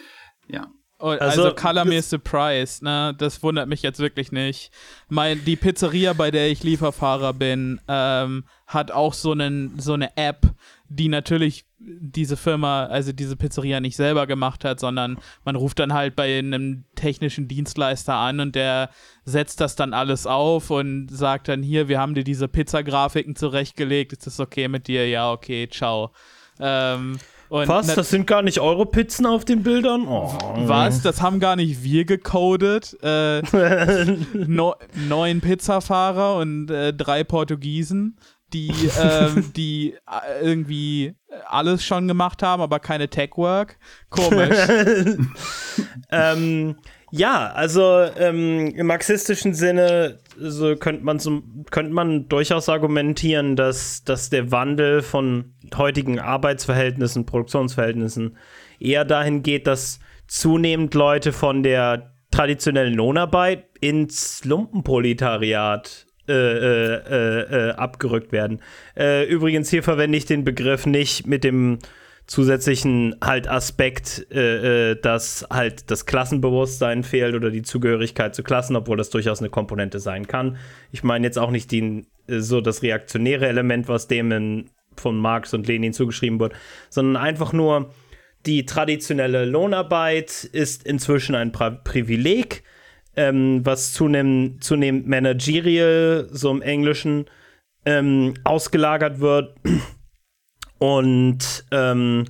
ja. 0.48 0.68
Also, 1.00 1.44
also 1.44 1.56
Color 1.56 1.86
Me 1.86 2.02
Surprise, 2.02 2.84
ne? 2.84 3.16
Das 3.18 3.42
wundert 3.42 3.70
mich 3.70 3.82
jetzt 3.82 4.00
wirklich 4.00 4.34
nicht. 4.34 4.72
Mein, 5.08 5.44
die 5.46 5.56
Pizzeria, 5.56 6.12
bei 6.12 6.30
der 6.30 6.50
ich 6.50 6.64
Lieferfahrer 6.64 7.34
bin, 7.34 7.80
ähm, 7.88 8.44
hat 8.68 8.92
auch 8.92 9.14
so, 9.14 9.32
einen, 9.32 9.80
so 9.80 9.94
eine 9.94 10.18
App, 10.18 10.42
die 10.90 11.08
natürlich 11.08 11.66
diese 11.80 12.36
Firma, 12.36 12.86
also 12.86 13.14
diese 13.14 13.38
Pizzeria 13.38 13.80
nicht 13.80 13.96
selber 13.96 14.28
gemacht 14.28 14.66
hat, 14.66 14.82
sondern 14.82 15.18
man 15.46 15.56
ruft 15.56 15.80
dann 15.80 15.94
halt 15.94 16.18
bei 16.18 16.38
einem 16.38 16.84
technischen 16.96 17.48
Dienstleister 17.48 18.16
an 18.16 18.42
und 18.42 18.56
der 18.56 18.90
setzt 19.24 19.62
das 19.62 19.78
dann 19.78 19.94
alles 19.94 20.28
auf 20.28 20.70
und 20.70 21.08
sagt 21.10 21.48
dann 21.48 21.64
hier, 21.64 21.88
wir 21.88 22.00
haben 22.00 22.16
dir 22.16 22.26
diese 22.26 22.50
Pizzagrafiken 22.50 23.38
zurechtgelegt, 23.38 24.12
ist 24.12 24.28
das 24.28 24.40
okay 24.42 24.68
mit 24.68 24.88
dir? 24.88 25.08
Ja, 25.08 25.32
okay, 25.32 25.70
ciao. 25.70 26.12
Ähm, 26.60 27.18
Und 27.50 27.68
Was? 27.68 27.88
Das 27.96 28.12
sind 28.12 28.28
gar 28.28 28.44
nicht 28.44 28.60
eure 28.60 28.86
Pizzen 28.86 29.26
auf 29.26 29.44
den 29.44 29.64
Bildern? 29.64 30.08
Oh. 30.08 30.32
Was? 30.66 31.02
Das 31.02 31.22
haben 31.22 31.40
gar 31.40 31.56
nicht 31.56 31.84
wir 31.84 32.06
gecodet. 32.06 32.96
Äh, 33.02 33.42
no, 34.34 34.76
neun 35.08 35.42
Pizzafahrer 35.42 36.36
und 36.38 36.70
äh, 36.70 36.94
drei 36.94 37.24
Portugiesen, 37.24 38.18
die, 38.54 38.70
äh, 39.02 39.30
die 39.56 39.96
irgendwie 40.42 41.16
alles 41.48 41.84
schon 41.84 42.08
gemacht 42.08 42.44
haben, 42.44 42.62
aber 42.62 42.80
keine 42.80 43.10
Tech-Work. 43.10 43.78
Komisch. 44.10 44.58
ähm, 46.12 46.76
ja, 47.12 47.52
also 47.52 48.04
ähm, 48.18 48.74
im 48.76 48.88
marxistischen 48.88 49.54
Sinne 49.54 50.20
so 50.38 50.76
könnte 50.76 51.04
man 51.04 51.20
so, 51.20 51.42
könnte 51.72 51.92
man 51.94 52.28
durchaus 52.30 52.70
argumentieren, 52.70 53.56
dass, 53.56 54.04
dass 54.04 54.30
der 54.30 54.52
Wandel 54.52 55.02
von 55.02 55.54
heutigen 55.76 56.20
Arbeitsverhältnissen, 56.20 57.26
Produktionsverhältnissen 57.26 58.38
eher 58.80 59.06
dahin 59.06 59.44
geht, 59.44 59.68
dass 59.68 60.00
zunehmend 60.28 60.94
Leute 60.94 61.34
von 61.34 61.64
der 61.64 62.14
traditionellen 62.32 62.94
Lohnarbeit 62.94 63.66
ins 63.82 64.46
Lumpenproletariat 64.46 66.06
äh, 66.28 66.34
äh, 66.34 66.94
äh, 66.94 67.70
äh 67.70 67.72
abgerückt 67.72 68.32
werden. 68.32 68.62
Äh, 68.96 69.26
übrigens, 69.26 69.70
hier 69.70 69.82
verwende 69.82 70.18
ich 70.18 70.26
den 70.26 70.44
Begriff 70.44 70.86
nicht 70.86 71.26
mit 71.26 71.44
dem 71.44 71.80
zusätzlichen 72.30 73.16
halt 73.22 73.50
Aspekt, 73.50 74.28
äh, 74.32 74.92
äh, 74.92 75.02
dass 75.02 75.48
halt 75.50 75.90
das 75.90 76.06
Klassenbewusstsein 76.06 77.04
fehlt 77.04 77.34
oder 77.34 77.50
die 77.50 77.64
Zugehörigkeit 77.64 78.36
zu 78.36 78.44
Klassen, 78.44 78.76
obwohl 78.76 78.98
das 78.98 79.10
durchaus 79.10 79.40
eine 79.40 79.50
Komponente 79.50 80.00
sein 80.00 80.28
kann. 80.28 80.58
Ich 80.92 81.04
meine 81.04 81.26
jetzt 81.26 81.40
auch 81.40 81.50
nicht 81.50 81.72
die, 81.72 82.06
äh, 82.28 82.40
so 82.40 82.62
das 82.62 82.84
reaktionäre 82.84 83.48
Element, 83.48 83.88
was 83.88 84.08
dem 84.08 84.32
in, 84.32 84.70
von 84.96 85.18
Marx 85.18 85.56
und 85.56 85.66
Lenin 85.66 85.92
zugeschrieben 85.92 86.40
wird, 86.40 86.54
sondern 86.92 87.22
einfach 87.22 87.52
nur 87.52 87.90
die 88.46 88.64
traditionelle 88.64 89.46
Lohnarbeit 89.46 90.44
ist 90.44 90.86
inzwischen 90.86 91.34
ein 91.34 91.52
pra 91.52 91.72
Privileg, 91.72 92.64
ähm, 93.16 93.66
was 93.66 93.92
zunehmend, 93.94 94.64
zunehmend 94.64 95.08
managerial, 95.08 96.28
so 96.32 96.52
im 96.52 96.62
Englischen, 96.62 97.26
ähm, 97.86 98.36
ausgelagert 98.44 99.20
wird 99.20 99.56
und 100.80 101.66
ähm, 101.72 102.26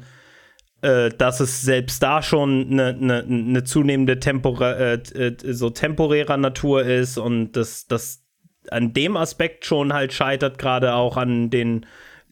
äh, 0.81 1.09
dass 1.09 1.39
es 1.39 1.61
selbst 1.61 2.03
da 2.03 2.21
schon 2.21 2.67
eine 2.71 2.93
ne, 2.93 3.23
ne 3.27 3.63
zunehmende 3.63 4.19
Tempora 4.19 4.73
äh, 4.73 4.93
äh, 4.93 5.53
so 5.53 5.69
temporärer 5.69 6.37
Natur 6.37 6.83
ist 6.83 7.17
und 7.17 7.53
dass 7.53 7.87
das 7.87 8.23
an 8.71 8.93
dem 8.93 9.17
Aspekt 9.17 9.65
schon 9.65 9.93
halt 9.93 10.13
scheitert, 10.13 10.57
gerade 10.57 10.93
auch 10.93 11.17
an 11.17 11.49
den 11.49 11.85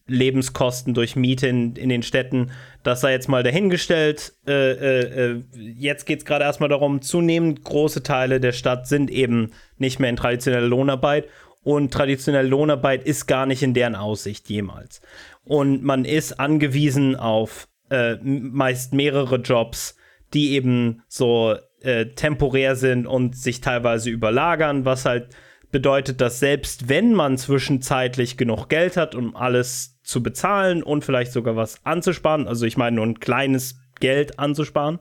Lebenskosten 0.08 0.94
durch 0.94 1.16
Miete 1.16 1.48
in, 1.48 1.76
in 1.76 1.90
den 1.90 2.04
Städten. 2.04 2.52
Das 2.84 3.02
sei 3.02 3.12
jetzt 3.12 3.28
mal 3.28 3.44
dahingestellt. 3.44 4.34
Äh, 4.48 4.72
äh, 4.72 5.32
äh 5.32 5.44
jetzt 5.52 6.06
geht 6.06 6.20
es 6.20 6.26
gerade 6.26 6.46
erstmal 6.46 6.70
darum, 6.70 7.02
zunehmend 7.02 7.64
große 7.64 8.04
Teile 8.04 8.40
der 8.40 8.54
Stadt 8.54 8.88
sind 8.88 9.12
eben 9.12 9.52
nicht 9.78 10.00
mehr 10.00 10.10
in 10.10 10.16
traditioneller 10.16 10.68
Lohnarbeit 10.68 11.28
und 11.68 11.92
traditionelle 11.92 12.48
Lohnarbeit 12.48 13.04
ist 13.04 13.28
gar 13.28 13.46
nicht 13.46 13.62
in 13.62 13.74
deren 13.74 13.96
Aussicht 13.96 14.50
jemals. 14.50 15.02
Und 15.44 15.84
man 15.84 16.06
ist 16.06 16.40
angewiesen 16.40 17.18
auf 17.18 17.68
äh, 17.90 18.16
meist 18.24 18.94
mehrere 18.94 19.36
Jobs, 19.36 19.98
die 20.34 20.54
eben 20.54 21.04
so 21.10 21.58
äh, 21.82 22.06
temporär 22.06 22.78
sind 22.78 23.06
und 23.06 23.36
sich 23.36 23.60
teilweise 23.60 24.10
überlagern, 24.10 24.86
was 24.86 25.04
halt 25.04 25.36
bedeutet, 25.70 26.22
dass 26.22 26.40
selbst 26.40 26.88
wenn 26.88 27.14
man 27.14 27.38
zwischenzeitlich 27.38 28.38
genug 28.38 28.70
Geld 28.70 28.96
hat, 28.96 29.14
um 29.14 29.36
alles 29.36 30.00
zu 30.04 30.24
bezahlen 30.24 30.84
und 30.84 31.04
vielleicht 31.04 31.34
sogar 31.34 31.58
was 31.58 31.86
anzusparen, 31.86 32.48
also 32.48 32.66
ich 32.66 32.78
meine 32.78 32.96
nur 32.96 33.06
ein 33.06 33.20
kleines 33.20 33.82
Geld 34.00 34.40
anzusparen, 34.40 35.00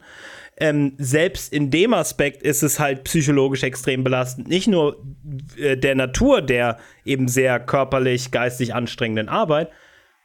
ähm, 0.59 0.95
selbst 0.99 1.53
in 1.53 1.71
dem 1.71 1.92
Aspekt 1.92 2.42
ist 2.42 2.62
es 2.62 2.79
halt 2.79 3.05
psychologisch 3.05 3.62
extrem 3.62 4.05
belastend. 4.05 4.49
Nicht 4.49 4.69
nur 4.69 5.03
äh, 5.59 5.77
der 5.77 5.95
Natur 5.95 6.40
der 6.42 6.79
eben 7.05 7.29
sehr 7.29 7.61
körperlich, 7.61 8.31
geistig 8.31 8.75
anstrengenden 8.75 9.29
Arbeit, 9.29 9.71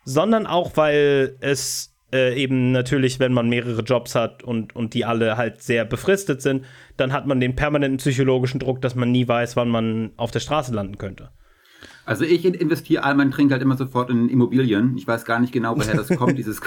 sondern 0.05 0.47
auch, 0.47 0.71
weil 0.75 1.35
es 1.41 1.93
äh, 2.13 2.35
eben 2.35 2.71
natürlich, 2.71 3.19
wenn 3.19 3.33
man 3.33 3.49
mehrere 3.49 3.81
Jobs 3.81 4.15
hat 4.15 4.43
und, 4.43 4.75
und 4.75 4.93
die 4.93 5.05
alle 5.05 5.37
halt 5.37 5.61
sehr 5.61 5.85
befristet 5.85 6.41
sind, 6.41 6.65
dann 6.97 7.13
hat 7.13 7.27
man 7.27 7.39
den 7.39 7.55
permanenten 7.55 7.97
psychologischen 7.97 8.59
Druck, 8.59 8.81
dass 8.81 8.95
man 8.95 9.11
nie 9.11 9.27
weiß, 9.27 9.55
wann 9.55 9.69
man 9.69 10.11
auf 10.17 10.31
der 10.31 10.39
Straße 10.39 10.73
landen 10.73 10.97
könnte. 10.97 11.29
Also 12.11 12.25
ich 12.25 12.43
investiere 12.45 13.03
all 13.03 13.15
mein 13.15 13.31
Trinkgeld 13.31 13.61
immer 13.61 13.77
sofort 13.77 14.09
in 14.09 14.27
Immobilien. 14.27 14.97
Ich 14.97 15.07
weiß 15.07 15.23
gar 15.23 15.39
nicht 15.39 15.53
genau, 15.53 15.77
woher 15.77 15.95
das 15.95 16.09
kommt, 16.17 16.37
dieses, 16.37 16.59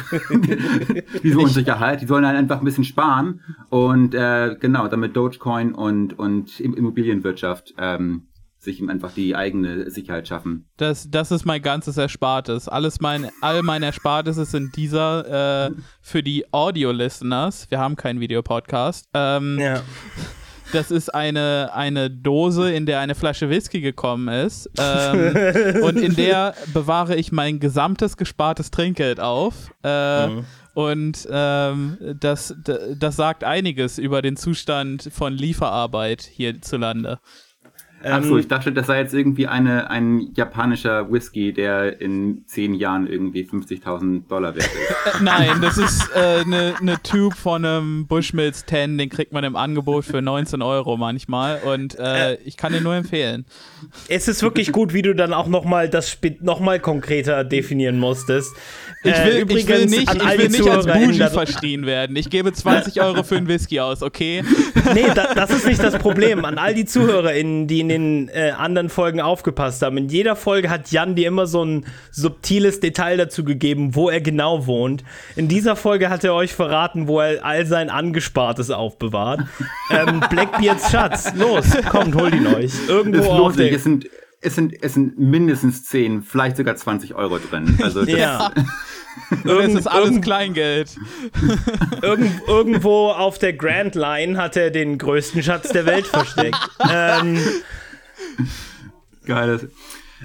diese 1.23 1.39
Unsicherheit. 1.39 2.01
Die 2.01 2.07
sollen 2.07 2.27
halt 2.27 2.39
einfach 2.39 2.61
ein 2.61 2.65
bisschen 2.65 2.85
sparen 2.85 3.41
und 3.69 4.15
äh, 4.15 4.57
genau, 4.59 4.89
damit 4.89 5.15
Dogecoin 5.17 5.75
und, 5.75 6.19
und 6.19 6.61
Immobilienwirtschaft 6.61 7.75
ähm, 7.79 8.29
sich 8.59 8.81
ihm 8.81 8.89
einfach 8.89 9.13
die 9.13 9.37
eigene 9.37 9.91
Sicherheit 9.91 10.27
schaffen. 10.27 10.67
Das, 10.79 11.11
das 11.11 11.31
ist 11.31 11.45
mein 11.45 11.61
ganzes 11.61 11.99
Erspartes. 11.99 12.69
Alles 12.69 13.01
mein, 13.01 13.29
all 13.43 13.63
mein 13.63 13.83
Erspartes 13.83 14.39
ist 14.39 14.55
in 14.55 14.73
dieser 14.75 15.67
äh, 15.67 15.71
für 16.01 16.23
die 16.23 16.51
Audio-Listeners. 16.53 17.71
Wir 17.71 17.79
haben 17.79 17.97
keinen 17.97 18.21
Videopodcast. 18.21 19.11
Ähm, 19.13 19.59
ja. 19.61 19.83
Das 20.75 20.91
ist 20.91 21.15
eine, 21.15 21.71
eine 21.73 22.11
Dose, 22.11 22.73
in 22.73 22.85
der 22.85 22.99
eine 22.99 23.15
Flasche 23.15 23.49
Whisky 23.49 23.81
gekommen 23.81 24.27
ist. 24.27 24.69
Ähm, 24.77 25.83
und 25.83 25.97
in 25.97 26.17
der 26.17 26.55
bewahre 26.73 27.15
ich 27.15 27.31
mein 27.31 27.61
gesamtes 27.61 28.17
gespartes 28.17 28.73
Trinkgeld 28.73 29.21
auf. 29.21 29.71
Äh, 29.85 30.27
mhm. 30.27 30.45
Und 30.75 31.29
ähm, 31.31 32.17
das, 32.19 32.57
das 32.99 33.15
sagt 33.15 33.45
einiges 33.45 33.99
über 33.99 34.21
den 34.21 34.37
Zustand 34.37 35.09
von 35.13 35.33
Lieferarbeit 35.33 36.23
hierzulande. 36.23 37.21
Achso, 38.05 38.35
ähm, 38.35 38.39
ich 38.39 38.49
dachte, 38.49 38.73
das 38.73 38.87
sei 38.87 39.01
jetzt 39.01 39.15
irgendwie 39.15 39.47
eine, 39.47 39.91
ein 39.91 40.29
japanischer 40.35 41.11
Whisky, 41.11 41.53
der 41.53 42.01
in 42.01 42.45
zehn 42.47 42.75
Jahren 42.75 43.07
irgendwie 43.07 43.45
50.000 43.45 44.29
Dollar 44.29 44.55
wert 44.55 44.67
ist. 44.67 45.21
Nein, 45.23 45.61
das 45.63 45.79
ist 45.79 46.15
eine 46.15 46.41
äh, 46.41 46.45
ne, 46.45 46.75
ne 46.81 46.97
Tube 47.03 47.35
von 47.35 47.65
einem 47.65 48.07
Bushmills 48.07 48.67
10, 48.67 48.99
den 48.99 49.09
kriegt 49.09 49.33
man 49.33 49.45
im 49.45 49.57
Angebot 49.57 50.05
für 50.05 50.21
19 50.21 50.63
Euro 50.63 50.97
manchmal 50.97 51.61
und 51.65 51.99
äh, 51.99 52.35
ich 52.45 52.57
kann 52.57 52.73
den 52.73 52.83
nur 52.83 52.95
empfehlen. 52.95 53.47
Es 54.09 54.29
ist 54.29 54.43
wirklich 54.43 54.73
gut, 54.73 54.93
wie 54.93 55.03
du 55.03 55.15
dann 55.15 55.33
auch 55.33 55.47
nochmal 55.47 55.89
das 55.89 56.19
nochmal 56.41 56.81
konkreter 56.81 57.45
definieren 57.45 57.99
musstest. 57.99 58.55
Ich 59.05 59.25
will, 59.25 59.35
äh, 59.35 59.41
übrigens 59.41 59.63
ich 59.63 59.69
will 59.69 59.87
nicht, 59.87 60.15
ich 60.15 60.39
will 60.39 60.49
nicht 60.49 60.69
als 60.69 60.87
Bougie 60.87 61.29
verstehen 61.29 61.85
werden. 61.85 62.17
Ich 62.17 62.31
gebe 62.31 62.53
20 62.53 63.03
Euro 63.03 63.23
für 63.23 63.37
einen 63.37 63.49
Whisky 63.49 63.81
aus, 63.81 64.03
okay? 64.03 64.43
Nee, 64.93 65.07
da, 65.15 65.33
das 65.35 65.51
ist 65.51 65.67
nicht 65.67 65.83
das 65.83 65.97
Problem. 65.99 66.45
An 66.45 66.59
all 66.59 66.75
die 66.75 66.85
ZuhörerInnen, 66.85 67.67
die 67.67 67.81
in 67.81 67.89
den 67.89 68.29
äh, 68.29 68.51
anderen 68.51 68.91
Folgen 68.91 69.21
aufgepasst 69.21 69.83
haben. 69.83 69.97
In 69.97 70.09
jeder 70.09 70.37
Folge 70.37 70.69
hat 70.69 70.91
Jan 70.91 71.15
dir 71.15 71.29
immer 71.29 71.47
so 71.47 71.65
ein 71.65 71.87
subtiles 72.11 72.81
Detail 72.81 73.17
dazu 73.17 73.45
gegeben, 73.45 73.95
wo 73.95 74.11
er 74.11 74.21
genau 74.21 74.67
wohnt. 74.67 75.03
In 75.37 75.49
dieser 75.49 75.75
Folge 75.75 76.11
hat 76.11 76.23
er 76.23 76.35
euch 76.35 76.53
verraten, 76.53 77.09
wo 77.09 77.21
er 77.21 77.45
all 77.45 77.67
sein 77.67 77.89
Angespartes 77.89 78.71
aufbewahrt. 78.71 79.41
ähm, 79.91 80.21
Blackbeards 80.29 80.91
Schatz, 80.91 81.33
los, 81.35 81.65
kommt, 81.91 82.15
holt 82.15 82.35
ihn 82.35 82.47
euch. 82.47 82.73
Irgendwo 82.89 83.23
ist 83.23 83.29
auf 83.29 83.57
der... 83.57 83.73
Es 83.73 83.85
sind, 83.85 84.07
es, 84.45 84.55
sind, 84.55 84.83
es 84.83 84.95
sind 84.95 85.19
mindestens 85.19 85.85
10, 85.85 86.23
vielleicht 86.23 86.57
sogar 86.57 86.77
20 86.77 87.15
Euro 87.15 87.39
drin. 87.39 87.79
Also 87.83 88.01
das 88.05 88.11
ja. 88.11 88.53
Irgend, 89.45 89.79
ist 89.79 89.87
alles 89.87 90.21
Kleingeld. 90.21 90.97
Irgend, 92.03 92.43
irgendwo 92.47 93.11
auf 93.11 93.39
der 93.39 93.53
Grand 93.53 93.95
Line 93.95 94.37
hat 94.37 94.57
er 94.57 94.71
den 94.71 94.99
größten 94.99 95.43
Schatz 95.43 95.71
der 95.71 95.87
Welt 95.87 96.07
versteckt. 96.07 96.59
ähm, 96.91 97.39
Geil. 99.25 99.71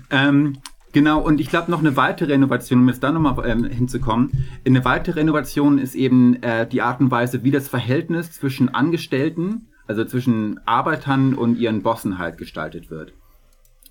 Ähm, 0.09 0.57
genau, 0.91 1.21
und 1.21 1.39
ich 1.39 1.49
glaube 1.49 1.71
noch 1.71 1.79
eine 1.79 1.95
weitere 1.95 2.33
Innovation, 2.33 2.81
um 2.81 2.89
jetzt 2.89 3.03
da 3.03 3.11
nochmal 3.11 3.47
ähm, 3.47 3.63
hinzukommen. 3.63 4.45
Eine 4.65 4.83
weitere 4.85 5.19
Innovation 5.19 5.77
ist 5.77 5.95
eben 5.95 6.41
äh, 6.43 6.67
die 6.67 6.81
Art 6.81 6.99
und 6.99 7.11
Weise, 7.11 7.43
wie 7.43 7.51
das 7.51 7.67
Verhältnis 7.67 8.31
zwischen 8.31 8.69
Angestellten, 8.69 9.67
also 9.87 10.05
zwischen 10.05 10.59
Arbeitern 10.65 11.33
und 11.33 11.57
ihren 11.57 11.81
Bossen 11.81 12.17
halt 12.17 12.37
gestaltet 12.37 12.89
wird. 12.89 13.13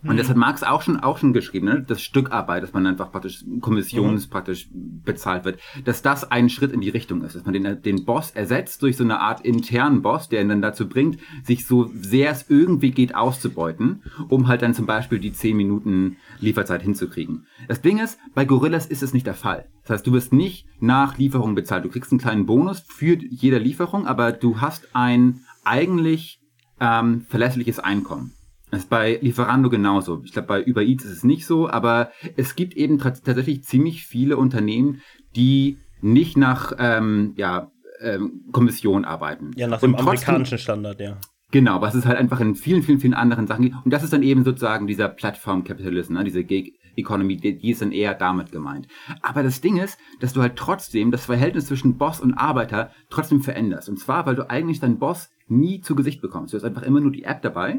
Und 0.05 0.17
das 0.17 0.29
hat 0.29 0.37
Marx 0.37 0.63
auch 0.63 0.83
schon, 0.83 1.01
auch 1.01 1.19
schon 1.19 1.33
geschrieben, 1.33 1.67
ne? 1.67 1.85
das 1.87 2.01
Stückarbeit, 2.01 2.63
dass 2.63 2.73
man 2.73 2.87
einfach 2.87 3.11
praktisch 3.11 3.45
kommissions 3.61 4.27
mhm. 4.27 4.31
praktisch 4.31 4.69
bezahlt 4.73 5.45
wird, 5.45 5.59
dass 5.85 6.03
das 6.03 6.31
ein 6.31 6.49
Schritt 6.49 6.71
in 6.71 6.81
die 6.81 6.89
Richtung 6.89 7.23
ist, 7.23 7.35
dass 7.35 7.45
man 7.45 7.53
den, 7.53 7.83
den 7.83 8.05
Boss 8.05 8.31
ersetzt 8.31 8.83
durch 8.83 8.97
so 8.97 9.03
eine 9.03 9.19
Art 9.19 9.41
internen 9.41 10.03
Boss, 10.03 10.29
der 10.29 10.43
ihn 10.43 10.51
dann 10.51 10.63
dazu 10.63 10.89
bringt, 10.89 11.19
sich 11.43 11.67
so 11.67 11.91
sehr 11.95 12.31
es 12.31 12.49
irgendwie 12.49 12.93
geht 12.93 13.17
auszubeuten, 13.17 14.03
um 14.29 14.47
halt 14.47 14.63
dann 14.63 14.73
zum 14.73 14.87
Beispiel 14.87 15.19
die 15.19 15.33
10 15.33 15.57
Minuten 15.57 16.17
Lieferzeit 16.39 16.83
hinzukriegen. 16.83 17.47
Das 17.67 17.81
Ding 17.81 17.99
ist, 17.99 18.21
bei 18.35 18.45
Gorillas 18.45 18.87
ist 18.87 19.03
es 19.03 19.13
nicht 19.13 19.27
der 19.27 19.35
Fall. 19.35 19.67
Das 19.83 19.91
heißt, 19.91 20.07
du 20.07 20.13
wirst 20.13 20.33
nicht 20.33 20.67
nach 20.79 21.19
Lieferung 21.19 21.57
bezahlt. 21.57 21.85
Du 21.85 21.89
kriegst 21.89 22.13
einen 22.13 22.21
kleinen 22.21 22.47
Bonus 22.47 22.85
für 22.87 23.17
jede 23.17 23.59
Lieferung, 23.59 24.07
aber 24.07 24.31
du 24.31 24.61
hast 24.61 24.95
ein 24.95 25.41
eigentlich 25.65 26.41
ähm, 26.81 27.27
verlässliches 27.29 27.81
Einkommen. 27.81 28.38
Das 28.71 28.81
ist 28.81 28.91
bei 28.91 29.19
Lieferando 29.23 29.71
genauso. 29.71 30.23
Ich 30.25 30.33
glaube, 30.33 30.49
bei 30.49 30.67
Uber 30.67 30.83
Eats 30.83 31.05
ist 31.05 31.13
es 31.13 31.25
nicht 31.25 31.47
so, 31.47 31.69
aber 31.69 32.11
es 32.37 32.55
gibt 32.55 32.75
eben 32.75 32.99
tatsächlich 32.99 33.65
ziemlich 33.65 34.05
viele 34.05 34.37
Unternehmen, 34.37 35.01
die 35.37 35.79
nicht 36.01 36.37
nach 36.37 36.73
ähm, 36.79 37.35
ja, 37.37 37.71
ähm, 38.01 38.45
Kommission 38.53 39.05
arbeiten. 39.05 39.53
Ja, 39.57 39.67
nach 39.67 39.81
dem 39.81 39.93
trotzdem, 39.93 40.09
amerikanischen 40.09 40.59
Standard, 40.59 41.01
ja. 41.01 41.19
Genau, 41.51 41.81
was 41.81 41.95
es 41.95 42.05
halt 42.05 42.19
einfach 42.19 42.41
in 42.41 42.57
vielen, 42.57 42.83
vielen, 42.83 43.01
vielen 43.01 43.15
anderen 43.15 43.47
Sachen 43.47 43.63
gibt. 43.63 43.77
Und 43.83 43.91
das 43.91 44.05
ist 44.05 44.13
dann 44.13 44.23
eben 44.23 44.45
sozusagen 44.45 44.87
dieser 44.87 45.09
Plattform-Kapitalismus, 45.09 46.19
ne? 46.19 46.25
diese 46.25 46.45
Gig 46.45 46.75
Economy, 46.95 47.37
die, 47.37 47.57
die 47.57 47.71
ist 47.71 47.81
dann 47.81 47.93
eher 47.93 48.13
damit 48.15 48.53
gemeint. 48.53 48.89
Aber 49.23 49.43
das 49.43 49.61
Ding 49.61 49.79
ist, 49.79 49.99
dass 50.21 50.33
du 50.33 50.43
halt 50.43 50.57
trotzdem 50.57 51.11
das 51.11 51.27
Verhältnis 51.27 51.67
zwischen 51.67 51.97
Boss 51.97 52.21
und 52.21 52.35
Arbeiter 52.35 52.91
trotzdem 53.09 53.41
veränderst. 53.41 53.89
Und 53.89 53.99
zwar, 53.99 54.27
weil 54.27 54.35
du 54.35 54.51
eigentlich 54.51 54.81
deinen 54.81 54.99
Boss 54.99 55.31
nie 55.47 55.81
zu 55.81 55.95
Gesicht 55.95 56.21
bekommst. 56.21 56.53
Du 56.53 56.59
hast 56.59 56.65
einfach 56.65 56.83
immer 56.83 57.01
nur 57.01 57.13
die 57.13 57.25
App 57.25 57.41
dabei 57.41 57.79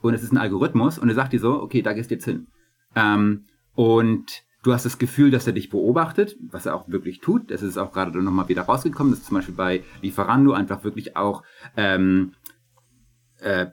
und 0.00 0.14
es 0.14 0.22
ist 0.22 0.32
ein 0.32 0.38
Algorithmus 0.38 0.98
und 0.98 1.08
er 1.08 1.14
sagt 1.14 1.32
dir 1.32 1.40
so, 1.40 1.62
okay, 1.62 1.82
da 1.82 1.92
gehst 1.92 2.10
du 2.10 2.14
jetzt 2.14 2.24
hin. 2.24 2.46
Ähm, 2.94 3.44
und 3.74 4.42
du 4.62 4.72
hast 4.72 4.84
das 4.84 4.98
Gefühl, 4.98 5.30
dass 5.30 5.46
er 5.46 5.52
dich 5.52 5.70
beobachtet, 5.70 6.36
was 6.50 6.66
er 6.66 6.74
auch 6.74 6.88
wirklich 6.88 7.20
tut. 7.20 7.50
Das 7.50 7.62
ist 7.62 7.78
auch 7.78 7.92
gerade 7.92 8.20
nochmal 8.22 8.48
wieder 8.48 8.62
rausgekommen, 8.62 9.12
dass 9.12 9.24
zum 9.24 9.36
Beispiel 9.36 9.54
bei 9.54 9.84
Lieferando 10.02 10.52
einfach 10.52 10.82
wirklich 10.82 11.16
auch 11.16 11.42
ähm, 11.76 12.32
äh, 13.40 13.66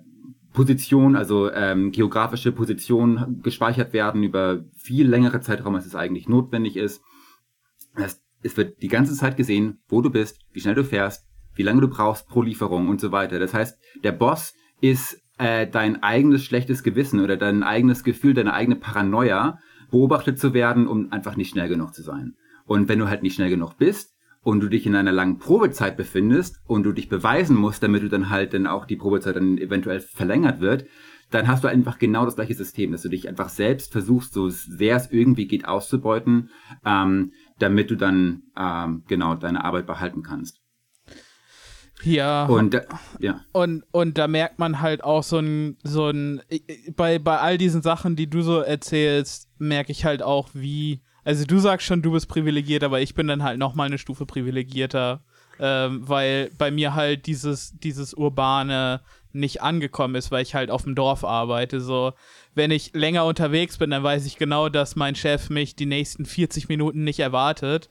Position, 0.54 1.16
also 1.16 1.52
ähm, 1.52 1.92
geografische 1.92 2.52
Positionen 2.52 3.42
gespeichert 3.42 3.92
werden 3.92 4.22
über 4.22 4.64
viel 4.76 5.08
längere 5.08 5.42
Zeitraum, 5.42 5.74
als 5.76 5.88
es 5.88 5.96
eigentlich 5.96 6.30
notwendig 6.30 6.78
ist. 6.78 7.02
Das, 7.96 8.22
es 8.44 8.56
wird 8.56 8.82
die 8.82 8.88
ganze 8.88 9.16
Zeit 9.16 9.36
gesehen, 9.36 9.80
wo 9.88 10.02
du 10.02 10.12
bist, 10.12 10.40
wie 10.52 10.62
schnell 10.62 10.76
du 10.76 10.84
fährst, 10.84 11.26
wie 11.56 11.64
lange 11.64 11.82
du 11.82 11.88
brauchst 11.88 12.28
pro 12.28 12.44
Lieferung 12.44 12.88
und 12.88 13.02
so 13.02 13.12
weiter. 13.12 13.40
Das 13.40 13.54
heißt, 13.54 13.80
der 14.04 14.12
Boss 14.12 14.54
ist 14.80 15.23
äh, 15.38 15.68
dein 15.68 16.02
eigenes 16.04 16.44
schlechtes 16.44 16.84
Gewissen 16.84 17.20
oder 17.20 17.38
dein 17.38 17.64
eigenes 17.64 18.04
Gefühl, 18.04 18.34
deine 18.34 18.54
eigene 18.54 18.76
Paranoia, 18.76 19.60
beobachtet 19.92 20.40
zu 20.40 20.54
werden, 20.54 20.88
um 20.88 21.12
einfach 21.12 21.36
nicht 21.36 21.50
schnell 21.50 21.70
genug 21.70 21.94
zu 21.94 22.02
sein. 22.02 22.36
Und 22.66 22.90
wenn 22.90 23.00
du 23.00 23.08
halt 23.08 23.24
nicht 23.24 23.36
schnell 23.36 23.50
genug 23.50 23.78
bist, 23.78 24.14
und 24.44 24.60
du 24.60 24.68
dich 24.68 24.86
in 24.86 24.96
einer 24.96 25.12
langen 25.12 25.40
Probezeit 25.40 25.98
befindest 25.98 26.62
und 26.68 26.84
du 26.84 26.92
dich 26.92 27.10
beweisen 27.10 27.56
musst, 27.56 27.82
damit 27.82 28.04
du 28.04 28.10
dann 28.10 28.30
halt 28.30 28.54
dann 28.54 28.68
auch 28.68 28.86
die 28.86 28.98
Probezeit 28.98 29.36
dann 29.36 29.58
eventuell 29.58 30.02
verlängert 30.02 30.60
wird, 30.60 30.86
dann 31.32 31.48
hast 31.48 31.64
du 31.64 31.68
einfach 31.68 31.98
genau 31.98 32.26
das 32.26 32.36
gleiche 32.36 32.54
System, 32.54 32.92
dass 32.92 33.02
du 33.02 33.10
dich 33.10 33.28
einfach 33.28 33.50
selbst 33.50 33.92
versuchst, 33.92 34.34
so 34.34 34.50
sehr 34.50 34.98
es 34.98 35.12
irgendwie 35.12 35.48
geht, 35.48 35.66
auszubeuten, 35.66 36.50
ähm, 36.86 37.32
damit 37.58 37.90
du 37.90 37.96
dann 37.96 38.44
ähm, 38.56 39.04
genau 39.08 39.34
deine 39.34 39.64
Arbeit 39.64 39.88
behalten 39.88 40.22
kannst. 40.22 40.63
Ja. 42.04 42.46
Und, 42.46 42.80
ja. 43.20 43.42
Und, 43.52 43.84
und 43.92 44.18
da 44.18 44.28
merkt 44.28 44.60
man 44.60 44.82
halt 44.82 45.04
auch 45.04 45.24
so 45.24 45.40
ein, 45.40 45.78
so 45.84 46.10
ein, 46.10 46.42
bei, 46.96 47.20
bei 47.20 47.40
all 47.40 47.58
diesen 47.58 47.82
Sachen, 47.82 48.16
die 48.16 48.30
du 48.30 48.42
so 48.42 48.60
erzählst, 48.60 49.50
merke 49.58 49.92
ich 49.92 50.06
halt 50.06 50.22
auch, 50.22 50.50
wie, 50.54 51.02
also 51.24 51.46
du 51.46 51.60
sagst 51.60 51.88
schon, 51.88 52.02
du 52.02 52.12
bist 52.12 52.28
privilegiert, 52.28 52.84
aber 52.84 53.02
ich 53.02 53.16
bin 53.16 53.28
dann 53.28 53.44
halt 53.44 53.58
nochmal 53.58 53.88
eine 53.88 53.98
Stufe 53.98 54.26
privilegierter, 54.26 55.22
ähm, 55.60 56.08
weil 56.08 56.52
bei 56.58 56.72
mir 56.72 56.96
halt 56.96 57.26
dieses, 57.28 57.78
dieses 57.80 58.14
urbane 58.14 59.02
nicht 59.34 59.62
angekommen 59.62 60.16
ist, 60.16 60.32
weil 60.32 60.44
ich 60.44 60.56
halt 60.56 60.70
auf 60.70 60.84
dem 60.84 60.96
Dorf 60.96 61.24
arbeite. 61.24 61.82
So, 61.82 62.14
wenn 62.54 62.72
ich 62.72 62.94
länger 62.94 63.26
unterwegs 63.26 63.78
bin, 63.78 63.90
dann 63.90 64.04
weiß 64.04 64.26
ich 64.26 64.38
genau, 64.38 64.70
dass 64.70 64.96
mein 64.96 65.16
Chef 65.16 65.50
mich 65.50 65.76
die 65.76 65.88
nächsten 65.88 66.26
40 66.26 66.70
Minuten 66.70 67.04
nicht 67.04 67.20
erwartet. 67.20 67.90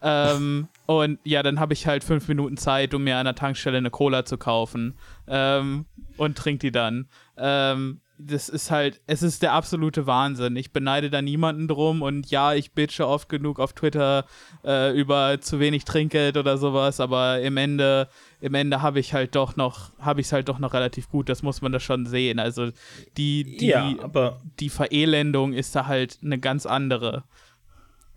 Ähm, 0.00 0.68
und 0.88 1.18
ja, 1.22 1.42
dann 1.42 1.60
habe 1.60 1.74
ich 1.74 1.86
halt 1.86 2.02
fünf 2.02 2.28
Minuten 2.28 2.56
Zeit, 2.56 2.94
um 2.94 3.04
mir 3.04 3.18
an 3.18 3.26
der 3.26 3.34
Tankstelle 3.34 3.76
eine 3.76 3.90
Cola 3.90 4.24
zu 4.24 4.38
kaufen 4.38 4.96
ähm, 5.26 5.84
und 6.16 6.38
trink 6.38 6.60
die 6.60 6.72
dann. 6.72 7.08
Ähm, 7.36 8.00
das 8.16 8.48
ist 8.48 8.70
halt, 8.70 9.02
es 9.06 9.22
ist 9.22 9.42
der 9.42 9.52
absolute 9.52 10.06
Wahnsinn. 10.06 10.56
Ich 10.56 10.72
beneide 10.72 11.10
da 11.10 11.20
niemanden 11.20 11.68
drum 11.68 12.00
und 12.00 12.30
ja, 12.30 12.54
ich 12.54 12.72
bitche 12.72 13.06
oft 13.06 13.28
genug 13.28 13.60
auf 13.60 13.74
Twitter 13.74 14.24
äh, 14.64 14.98
über 14.98 15.38
zu 15.42 15.60
wenig 15.60 15.84
Trinkgeld 15.84 16.38
oder 16.38 16.56
sowas, 16.56 17.00
aber 17.00 17.42
im 17.42 17.58
Ende, 17.58 18.08
im 18.40 18.54
Ende 18.54 18.80
habe 18.80 18.98
ich 18.98 19.12
halt 19.12 19.34
doch 19.34 19.56
noch, 19.56 19.90
habe 19.98 20.22
ich 20.22 20.28
es 20.28 20.32
halt 20.32 20.48
doch 20.48 20.58
noch 20.58 20.72
relativ 20.72 21.10
gut. 21.10 21.28
Das 21.28 21.42
muss 21.42 21.60
man 21.60 21.70
da 21.70 21.80
schon 21.80 22.06
sehen. 22.06 22.38
Also 22.38 22.70
die, 23.18 23.58
die, 23.58 23.66
ja, 23.66 23.94
aber 24.00 24.40
die 24.58 24.70
Verelendung 24.70 25.52
ist 25.52 25.76
da 25.76 25.86
halt 25.86 26.18
eine 26.24 26.38
ganz 26.38 26.64
andere. 26.64 27.24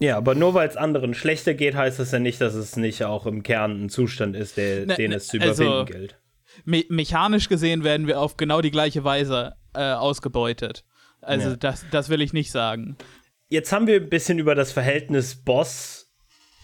Ja, 0.01 0.17
aber 0.17 0.33
nur 0.33 0.55
weil 0.55 0.67
es 0.67 0.77
anderen 0.77 1.13
schlechter 1.13 1.53
geht, 1.53 1.75
heißt 1.75 1.99
das 1.99 2.11
ja 2.11 2.17
nicht, 2.17 2.41
dass 2.41 2.55
es 2.55 2.75
nicht 2.75 3.03
auch 3.03 3.27
im 3.27 3.43
Kern 3.43 3.85
ein 3.85 3.89
Zustand 3.89 4.35
ist, 4.35 4.57
der, 4.57 4.87
ne, 4.87 4.95
den 4.95 5.11
es 5.11 5.27
zu 5.27 5.37
überwinden 5.37 5.73
also, 5.73 5.85
gilt. 5.85 6.17
Me 6.65 6.83
mechanisch 6.89 7.47
gesehen 7.47 7.83
werden 7.83 8.07
wir 8.07 8.19
auf 8.19 8.35
genau 8.35 8.61
die 8.61 8.71
gleiche 8.71 9.03
Weise 9.03 9.53
äh, 9.75 9.93
ausgebeutet. 9.93 10.83
Also 11.21 11.49
ja. 11.49 11.55
das, 11.55 11.85
das 11.91 12.09
will 12.09 12.21
ich 12.21 12.33
nicht 12.33 12.51
sagen. 12.51 12.97
Jetzt 13.47 13.71
haben 13.71 13.85
wir 13.85 13.97
ein 13.97 14.09
bisschen 14.09 14.39
über 14.39 14.55
das 14.55 14.71
Verhältnis 14.71 15.35
Boss 15.35 16.11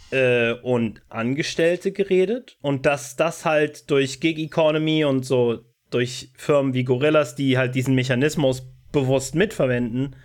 äh, 0.10 0.54
und 0.54 1.04
Angestellte 1.10 1.91
geredet 1.91 2.58
und 2.62 2.88
dass 2.88 3.17
das 3.17 3.45
halt 3.45 3.91
durch 3.91 4.19
Gig 4.19 4.39
Economy 4.39 5.06
und 5.06 5.26
so 5.26 5.63
durch 5.91 6.32
Firmen 6.36 6.73
wie 6.73 6.84
Gorillas, 6.84 7.36
die 7.36 7.58
halt 7.58 7.76
diesen 7.76 7.93
Mechanismus 7.93 8.67
bewusst 8.91 9.36
mitverwenden, 9.36 10.15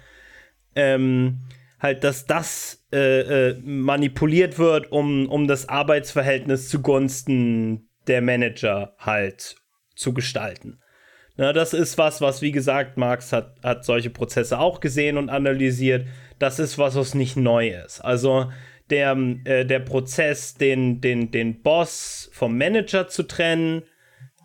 ähm, 0.74 1.40
halt, 1.78 2.04
dass 2.04 2.24
das 2.24 2.81
äh, 2.92 3.20
äh, 3.50 3.60
manipuliert 3.64 4.58
wird, 4.58 4.92
um, 4.92 5.28
um 5.28 5.48
das 5.48 5.68
Arbeitsverhältnis 5.68 6.68
zugunsten 6.68 7.88
der 8.06 8.20
Manager 8.20 8.94
halt 8.98 9.56
zu 9.94 10.12
gestalten. 10.12 10.80
Na, 11.36 11.52
das 11.52 11.72
ist 11.72 11.96
was, 11.96 12.20
was, 12.20 12.42
wie 12.42 12.52
gesagt, 12.52 12.98
Marx 12.98 13.32
hat, 13.32 13.56
hat 13.62 13.84
solche 13.84 14.10
Prozesse 14.10 14.58
auch 14.58 14.80
gesehen 14.80 15.16
und 15.16 15.30
analysiert. 15.30 16.06
Das 16.38 16.58
ist 16.58 16.76
was, 16.76 16.94
was 16.94 17.14
nicht 17.14 17.36
neu 17.36 17.68
ist. 17.68 18.00
Also 18.00 18.52
der, 18.90 19.16
äh, 19.44 19.64
der 19.64 19.80
Prozess, 19.80 20.54
den, 20.54 21.00
den, 21.00 21.30
den 21.30 21.62
Boss 21.62 22.28
vom 22.32 22.58
Manager 22.58 23.08
zu 23.08 23.22
trennen, 23.22 23.82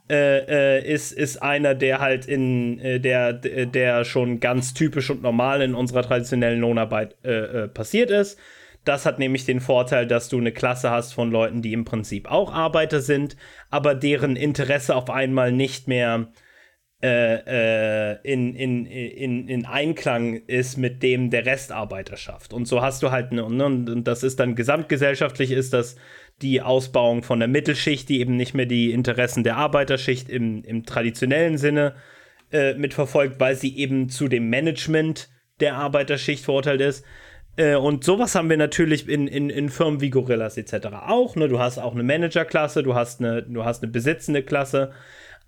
äh, 0.10 0.78
äh, 0.78 0.90
ist, 0.90 1.12
ist 1.12 1.42
einer, 1.42 1.76
der 1.76 2.00
halt 2.00 2.26
in 2.28 2.80
äh, 2.80 2.98
der, 2.98 3.34
der 3.34 4.06
schon 4.06 4.40
ganz 4.40 4.74
typisch 4.74 5.10
und 5.10 5.22
normal 5.22 5.62
in 5.62 5.76
unserer 5.76 6.02
traditionellen 6.02 6.62
Lohnarbeit 6.62 7.18
äh, 7.26 7.68
passiert 7.68 8.10
ist. 8.10 8.40
Das 8.86 9.06
hat 9.06 9.20
nämlich 9.20 9.44
den 9.44 9.60
Vorteil, 9.60 10.08
dass 10.08 10.30
du 10.30 10.38
eine 10.38 10.54
Klasse 10.54 10.92
hast 10.92 11.14
von 11.14 11.30
Leuten, 11.30 11.62
die 11.62 11.74
im 11.74 11.84
Prinzip 11.84 12.32
auch 12.32 12.54
Arbeiter 12.54 13.02
sind, 13.02 13.36
aber 13.70 13.96
deren 13.96 14.38
Interesse 14.38 14.96
auf 14.96 15.10
einmal 15.10 15.52
nicht 15.52 15.90
mehr 15.90 16.30
in, 17.00 18.56
in, 18.56 18.86
in, 18.88 19.48
in 19.48 19.66
Einklang 19.68 20.34
ist 20.48 20.78
mit 20.78 21.04
dem 21.04 21.30
der 21.30 21.46
Restarbeiterschaft. 21.46 22.54
Und 22.54 22.68
so 22.68 22.82
hast 22.82 23.04
du 23.04 23.12
halt, 23.12 23.32
ne, 23.34 23.46
und 23.46 24.04
das 24.06 24.24
ist 24.24 24.40
dann 24.40 24.56
gesamtgesellschaftlich, 24.56 25.52
ist 25.52 25.74
das 25.74 25.96
die 26.42 26.62
Ausbauung 26.62 27.24
von 27.24 27.40
der 27.40 27.48
Mittelschicht, 27.48 28.10
die 28.10 28.20
eben 28.20 28.36
nicht 28.36 28.54
mehr 28.54 28.66
die 28.66 28.92
Interessen 28.92 29.44
der 29.44 29.58
Arbeiterschicht 29.58 30.30
im, 30.30 30.64
im 30.64 30.86
traditionellen 30.86 31.58
Sinne 31.58 31.96
äh, 32.52 32.74
mitverfolgt, 32.76 33.40
weil 33.40 33.56
sie 33.56 33.76
eben 33.78 34.10
zu 34.10 34.28
dem 34.28 34.50
Management 34.50 35.30
der 35.60 35.76
Arbeiterschicht 35.76 36.46
verurteilt 36.46 36.82
ist. 36.82 37.04
Äh, 37.56 37.76
und 37.76 38.04
sowas 38.04 38.36
haben 38.36 38.50
wir 38.50 38.58
natürlich 38.58 39.10
in, 39.10 39.28
in, 39.28 39.50
in 39.50 39.70
Firmen 39.70 40.00
wie 40.00 40.12
Gorillas 40.12 40.58
etc. 40.58 40.88
auch. 41.08 41.36
Ne? 41.36 41.48
Du 41.48 41.60
hast 41.60 41.80
auch 41.80 41.94
eine 41.94 42.04
Managerklasse, 42.04 42.84
du 42.84 42.94
hast 42.94 43.20
eine, 43.20 43.44
du 43.44 43.66
hast 43.66 43.84
eine 43.84 43.92
besitzende 43.92 44.44
Klasse. 44.44 44.92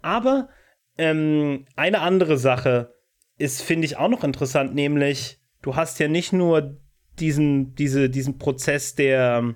Aber 0.02 0.50
ähm, 0.98 1.66
eine 1.76 2.02
andere 2.02 2.38
Sache 2.38 2.96
ist, 3.38 3.62
finde 3.62 3.86
ich, 3.86 3.98
auch 3.98 4.10
noch 4.10 4.24
interessant, 4.24 4.76
nämlich, 4.76 5.40
du 5.62 5.76
hast 5.76 6.00
ja 6.00 6.08
nicht 6.08 6.34
nur 6.34 6.78
diesen, 7.20 7.76
diese, 7.76 8.10
diesen 8.10 8.38
Prozess 8.38 8.96
der, 8.96 9.56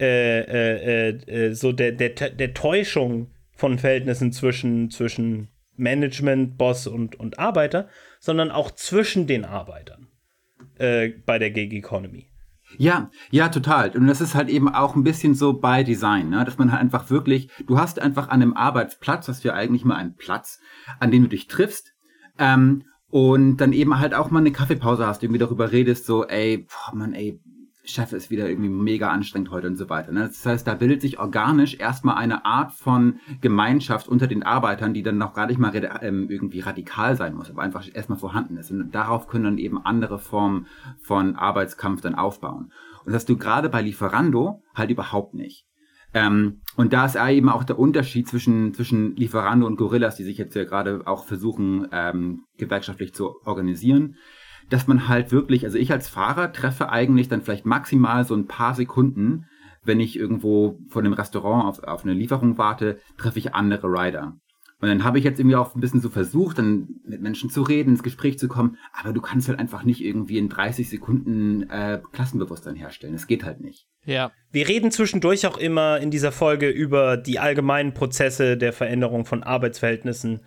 äh, 0.00 0.40
äh, 0.40 1.08
äh, 1.10 1.54
so 1.54 1.72
der, 1.72 1.92
der, 1.92 2.10
der 2.10 2.54
Täuschung 2.54 3.30
von 3.56 3.78
Verhältnissen 3.78 4.32
zwischen, 4.32 4.90
zwischen 4.90 5.48
Management, 5.76 6.58
Boss 6.58 6.86
und, 6.86 7.18
und 7.18 7.38
Arbeiter, 7.38 7.88
sondern 8.18 8.50
auch 8.50 8.70
zwischen 8.72 9.26
den 9.26 9.44
Arbeitern 9.44 10.08
bei 10.76 11.38
der 11.38 11.52
Gig 11.52 11.72
Economy. 11.72 12.26
Ja, 12.78 13.10
ja, 13.30 13.48
total. 13.48 13.90
Und 13.90 14.06
das 14.06 14.20
ist 14.20 14.34
halt 14.34 14.48
eben 14.48 14.68
auch 14.68 14.96
ein 14.96 15.04
bisschen 15.04 15.34
so 15.34 15.52
bei 15.52 15.82
Design, 15.84 16.30
ne? 16.30 16.44
dass 16.44 16.58
man 16.58 16.72
halt 16.72 16.80
einfach 16.80 17.10
wirklich, 17.10 17.48
du 17.66 17.78
hast 17.78 18.00
einfach 18.00 18.28
an 18.28 18.42
einem 18.42 18.54
Arbeitsplatz, 18.54 19.28
hast 19.28 19.44
du 19.44 19.48
ja 19.48 19.54
eigentlich 19.54 19.84
mal 19.84 19.96
einen 19.96 20.16
Platz, 20.16 20.60
an 20.98 21.10
dem 21.10 21.22
du 21.22 21.28
dich 21.28 21.46
triffst, 21.46 21.94
ähm, 22.38 22.84
und 23.08 23.58
dann 23.58 23.72
eben 23.72 24.00
halt 24.00 24.12
auch 24.12 24.30
mal 24.30 24.40
eine 24.40 24.50
Kaffeepause 24.50 25.06
hast, 25.06 25.22
irgendwie 25.22 25.38
darüber 25.38 25.70
redest, 25.70 26.06
so, 26.06 26.26
ey, 26.26 26.66
boah, 26.66 26.96
Mann, 26.96 27.14
ey, 27.14 27.40
Chef 27.84 28.12
ist 28.12 28.30
wieder 28.30 28.48
irgendwie 28.48 28.70
mega 28.70 29.10
anstrengend 29.10 29.50
heute 29.50 29.66
und 29.66 29.76
so 29.76 29.90
weiter. 29.90 30.10
Ne? 30.10 30.20
Das 30.20 30.44
heißt, 30.44 30.66
da 30.66 30.74
bildet 30.74 31.02
sich 31.02 31.18
organisch 31.18 31.78
erstmal 31.78 32.16
eine 32.16 32.44
Art 32.44 32.72
von 32.72 33.20
Gemeinschaft 33.40 34.08
unter 34.08 34.26
den 34.26 34.42
Arbeitern, 34.42 34.94
die 34.94 35.02
dann 35.02 35.18
noch 35.18 35.34
gar 35.34 35.46
nicht 35.46 35.58
mal 35.58 35.72
ähm, 36.02 36.28
irgendwie 36.30 36.60
radikal 36.60 37.16
sein 37.16 37.34
muss, 37.34 37.50
aber 37.50 37.62
einfach 37.62 37.84
erstmal 37.92 38.18
vorhanden 38.18 38.56
ist. 38.56 38.70
Und 38.70 38.94
darauf 38.94 39.26
können 39.26 39.44
dann 39.44 39.58
eben 39.58 39.84
andere 39.84 40.18
Formen 40.18 40.66
von 41.02 41.36
Arbeitskampf 41.36 42.00
dann 42.00 42.14
aufbauen. 42.14 42.72
Und 43.04 43.12
das 43.12 43.16
hast 43.16 43.28
du 43.28 43.36
gerade 43.36 43.68
bei 43.68 43.82
Lieferando 43.82 44.62
halt 44.74 44.90
überhaupt 44.90 45.34
nicht. 45.34 45.66
Ähm, 46.14 46.60
und 46.76 46.92
da 46.92 47.04
ist 47.04 47.16
eben 47.16 47.48
auch 47.48 47.64
der 47.64 47.78
Unterschied 47.78 48.28
zwischen, 48.28 48.72
zwischen 48.72 49.16
Lieferando 49.16 49.66
und 49.66 49.76
Gorillas, 49.76 50.16
die 50.16 50.24
sich 50.24 50.38
jetzt 50.38 50.54
ja 50.54 50.64
gerade 50.64 51.02
auch 51.06 51.24
versuchen, 51.24 51.88
ähm, 51.92 52.44
gewerkschaftlich 52.56 53.12
zu 53.12 53.34
organisieren 53.44 54.16
dass 54.70 54.86
man 54.86 55.08
halt 55.08 55.32
wirklich, 55.32 55.64
also 55.64 55.78
ich 55.78 55.92
als 55.92 56.08
Fahrer 56.08 56.52
treffe 56.52 56.90
eigentlich 56.90 57.28
dann 57.28 57.42
vielleicht 57.42 57.66
maximal 57.66 58.24
so 58.24 58.34
ein 58.34 58.46
paar 58.46 58.74
Sekunden 58.74 59.46
wenn 59.84 60.00
ich 60.00 60.18
irgendwo 60.18 60.78
vor 60.88 61.02
einem 61.02 61.12
Restaurant 61.12 61.66
auf, 61.66 61.82
auf 61.82 62.04
eine 62.04 62.14
Lieferung 62.14 62.58
warte, 62.58 62.98
treffe 63.16 63.38
ich 63.38 63.54
andere 63.54 63.86
Rider. 63.86 64.36
Und 64.80 64.88
dann 64.88 65.04
habe 65.04 65.18
ich 65.18 65.24
jetzt 65.24 65.38
irgendwie 65.38 65.56
auch 65.56 65.74
ein 65.74 65.80
bisschen 65.80 66.00
so 66.00 66.10
versucht, 66.10 66.58
dann 66.58 67.00
mit 67.06 67.22
Menschen 67.22 67.48
zu 67.48 67.62
reden, 67.62 67.90
ins 67.90 68.02
Gespräch 68.02 68.38
zu 68.38 68.48
kommen, 68.48 68.76
aber 68.92 69.12
du 69.14 69.22
kannst 69.22 69.48
halt 69.48 69.58
einfach 69.58 69.82
nicht 69.82 70.04
irgendwie 70.04 70.36
in 70.36 70.48
30 70.50 70.90
Sekunden 70.90 71.62
äh, 71.70 72.02
Klassenbewusstsein 72.12 72.74
herstellen. 72.74 73.14
Es 73.14 73.26
geht 73.26 73.44
halt 73.44 73.60
nicht. 73.60 73.86
Ja. 74.04 74.32
Wir 74.50 74.68
reden 74.68 74.90
zwischendurch 74.90 75.46
auch 75.46 75.56
immer 75.56 76.00
in 76.00 76.10
dieser 76.10 76.32
Folge 76.32 76.68
über 76.68 77.16
die 77.16 77.38
allgemeinen 77.38 77.94
Prozesse 77.94 78.58
der 78.58 78.74
Veränderung 78.74 79.24
von 79.24 79.42
Arbeitsverhältnissen, 79.42 80.40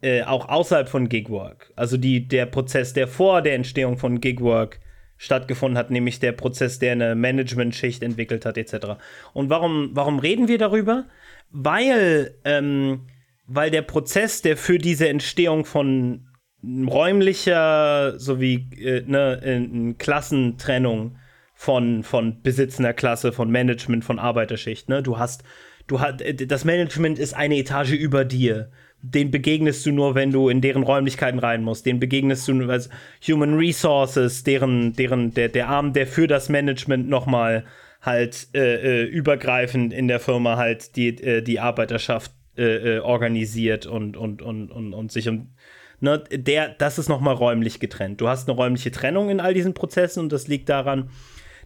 äh, 0.00 0.22
auch 0.22 0.48
außerhalb 0.48 0.88
von 0.88 1.08
Gigwork. 1.08 1.72
Also 1.76 1.96
die, 1.96 2.28
der 2.28 2.46
Prozess, 2.46 2.92
der 2.92 3.08
vor 3.08 3.42
der 3.42 3.54
Entstehung 3.54 3.98
von 3.98 4.20
Gigwork 4.20 4.80
stattgefunden 5.16 5.76
hat, 5.76 5.90
nämlich 5.90 6.20
der 6.20 6.32
Prozess, 6.32 6.78
der 6.78 6.92
eine 6.92 7.14
Management-Schicht 7.14 8.02
entwickelt 8.02 8.46
hat, 8.46 8.56
etc. 8.56 8.98
Und 9.32 9.50
warum, 9.50 9.90
warum 9.94 10.20
reden 10.20 10.46
wir 10.46 10.58
darüber? 10.58 11.06
Weil 11.50 12.34
ähm, 12.44 13.06
weil 13.48 13.70
der 13.70 13.82
Prozess, 13.82 14.42
der 14.42 14.56
für 14.56 14.78
diese 14.78 15.08
Entstehung 15.08 15.64
von 15.64 16.28
räumlicher 16.62 18.18
sowie 18.18 18.68
äh, 18.78 19.02
ne, 19.06 19.94
Klassentrennung 19.98 21.16
von, 21.54 22.02
von 22.04 22.42
besitzender 22.42 22.92
Klasse, 22.92 23.32
von 23.32 23.50
Management, 23.50 24.04
von 24.04 24.18
Arbeiterschicht, 24.18 24.88
ne? 24.88 25.02
Du 25.02 25.18
hast, 25.18 25.44
du 25.86 26.00
hast, 26.00 26.20
äh, 26.20 26.34
das 26.34 26.64
Management 26.64 27.18
ist 27.18 27.34
eine 27.34 27.56
Etage 27.56 27.92
über 27.92 28.24
dir. 28.24 28.70
Den 29.00 29.30
begegnest 29.30 29.86
du 29.86 29.92
nur, 29.92 30.14
wenn 30.14 30.32
du 30.32 30.48
in 30.48 30.60
deren 30.60 30.82
Räumlichkeiten 30.82 31.38
rein 31.38 31.62
musst. 31.62 31.86
Den 31.86 32.00
begegnest 32.00 32.48
du 32.48 32.54
nur 32.54 32.70
als 32.70 32.90
Human 33.26 33.54
Resources, 33.54 34.42
deren, 34.42 34.92
deren, 34.94 35.32
der, 35.32 35.48
der 35.48 35.68
Arm, 35.68 35.92
der 35.92 36.06
für 36.06 36.26
das 36.26 36.48
Management 36.48 37.08
nochmal 37.08 37.64
halt 38.00 38.48
äh, 38.54 39.02
äh, 39.02 39.04
übergreifend 39.04 39.92
in 39.92 40.08
der 40.08 40.20
Firma 40.20 40.56
halt 40.56 40.96
die, 40.96 41.08
äh, 41.22 41.42
die 41.42 41.60
Arbeiterschaft 41.60 42.32
äh, 42.56 42.96
äh, 42.96 42.98
organisiert 43.00 43.86
und, 43.86 44.16
und, 44.16 44.42
und, 44.42 44.70
und, 44.70 44.94
und 44.94 45.12
sich 45.12 45.28
um. 45.28 45.54
Ne, 46.00 46.22
der, 46.30 46.68
das 46.68 46.98
ist 46.98 47.08
nochmal 47.08 47.34
räumlich 47.34 47.80
getrennt. 47.80 48.20
Du 48.20 48.28
hast 48.28 48.48
eine 48.48 48.56
räumliche 48.56 48.92
Trennung 48.92 49.30
in 49.30 49.40
all 49.40 49.52
diesen 49.52 49.74
Prozessen 49.74 50.20
und 50.20 50.32
das 50.32 50.46
liegt 50.46 50.68
daran, 50.68 51.10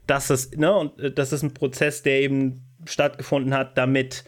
dass 0.07 0.31
es, 0.31 0.53
ne, 0.53 0.75
und 0.75 0.99
äh, 1.01 1.13
das 1.13 1.33
ist 1.33 1.43
ein 1.43 1.55
Prozess, 1.55 2.03
der 2.03 2.21
eben 2.21 2.67
stattgefunden 2.85 3.55
hat, 3.55 3.79
damit 3.79 4.25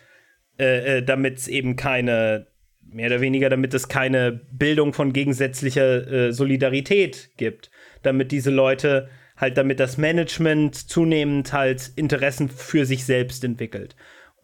damit 0.57 1.39
es 1.39 1.49
eben 1.49 1.75
keine, 1.75 2.47
mehr 2.95 3.09
oder 3.09 3.21
weniger, 3.21 3.51
damit 3.51 3.75
es 3.75 3.89
keine 3.89 4.33
Bildung 4.53 4.93
von 4.93 5.13
gegensätzlicher 5.13 6.11
äh, 6.11 6.33
Solidarität 6.33 7.31
gibt. 7.37 7.71
Damit 8.03 8.33
diese 8.33 8.51
Leute 8.51 9.09
halt, 9.37 9.59
damit 9.59 9.81
das 9.81 9.99
Management 9.99 10.77
zunehmend 10.77 11.53
halt 11.53 11.91
Interessen 11.97 12.49
für 12.49 12.87
sich 12.87 13.05
selbst 13.05 13.45
entwickelt. 13.45 13.97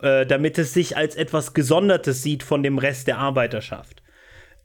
Äh, 0.03 0.27
damit 0.27 0.59
es 0.59 0.75
sich 0.75 0.97
als 0.97 1.15
etwas 1.15 1.55
Gesondertes 1.55 2.23
sieht 2.23 2.43
von 2.43 2.63
dem 2.63 2.79
Rest 2.79 3.07
der 3.07 3.19
Arbeiterschaft. 3.19 4.03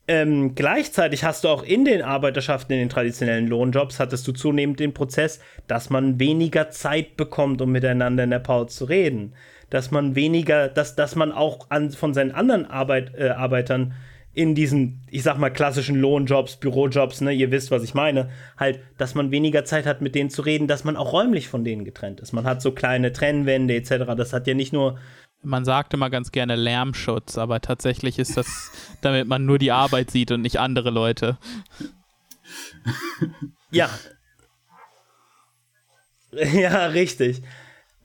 Ähm, 0.08 0.54
gleichzeitig 0.54 1.24
hast 1.24 1.44
du 1.44 1.50
auch 1.50 1.64
in 1.64 1.84
den 1.84 2.02
Arbeiterschaften, 2.02 2.74
in 2.74 2.80
den 2.80 2.90
traditionellen 2.90 3.48
Lohnjobs, 3.48 4.00
hattest 4.00 4.28
du 4.28 4.34
zunehmend 4.34 4.80
den 4.80 4.94
Prozess, 4.94 5.40
dass 5.68 5.90
man 5.90 6.20
weniger 6.20 6.70
Zeit 6.70 7.18
bekommt, 7.18 7.62
um 7.62 7.72
miteinander 7.72 8.24
in 8.24 8.30
der 8.30 8.40
Pause 8.40 8.78
zu 8.78 8.86
reden. 8.86 9.34
Dass 9.76 9.92
man 9.92 10.16
weniger, 10.16 10.70
dass, 10.70 10.96
dass 10.96 11.18
man 11.18 11.34
auch 11.34 11.70
an, 11.70 11.92
von 11.92 12.14
seinen 12.14 12.32
anderen 12.32 12.66
Arbeit, 12.66 13.14
äh, 13.16 13.32
Arbeitern 13.32 13.94
in 14.34 14.56
diesen, 14.56 15.02
ich 15.12 15.24
sag 15.24 15.38
mal, 15.38 15.50
klassischen 15.50 15.98
Lohnjobs, 15.98 16.56
Bürojobs, 16.62 17.20
ne, 17.20 17.34
ihr 17.34 17.52
wisst, 17.52 17.72
was 17.72 17.84
ich 17.84 17.94
meine, 17.94 18.30
halt, 18.58 18.80
dass 18.98 19.16
man 19.16 19.32
weniger 19.32 19.66
Zeit 19.66 19.86
hat, 19.86 20.00
mit 20.00 20.16
denen 20.16 20.30
zu 20.30 20.44
reden, 20.44 20.70
dass 20.70 20.86
man 20.86 20.96
auch 20.96 21.12
räumlich 21.12 21.50
von 21.50 21.66
denen 21.66 21.84
getrennt 21.84 22.22
ist. 22.22 22.32
Man 22.32 22.46
hat 22.46 22.62
so 22.62 22.72
kleine 22.72 23.12
Trennwände 23.12 23.76
etc. 23.76 24.16
Das 24.16 24.32
hat 24.32 24.48
ja 24.48 24.54
nicht 24.54 24.72
nur 24.72 24.98
man 25.44 25.66
sagt 25.66 25.94
immer 25.94 26.10
ganz 26.10 26.32
gerne 26.32 26.56
Lärmschutz, 26.56 27.38
aber 27.38 27.60
tatsächlich 27.60 28.18
ist 28.18 28.38
das, 28.38 28.72
damit 29.02 29.28
man 29.28 29.46
nur 29.46 29.60
die 29.60 29.74
Arbeit 29.74 30.10
sieht 30.10 30.32
und 30.32 30.42
nicht 30.42 30.58
andere 30.58 30.90
Leute. 30.90 31.38
Ja. 33.72 33.90
Ja, 36.54 36.88
richtig. 36.88 37.44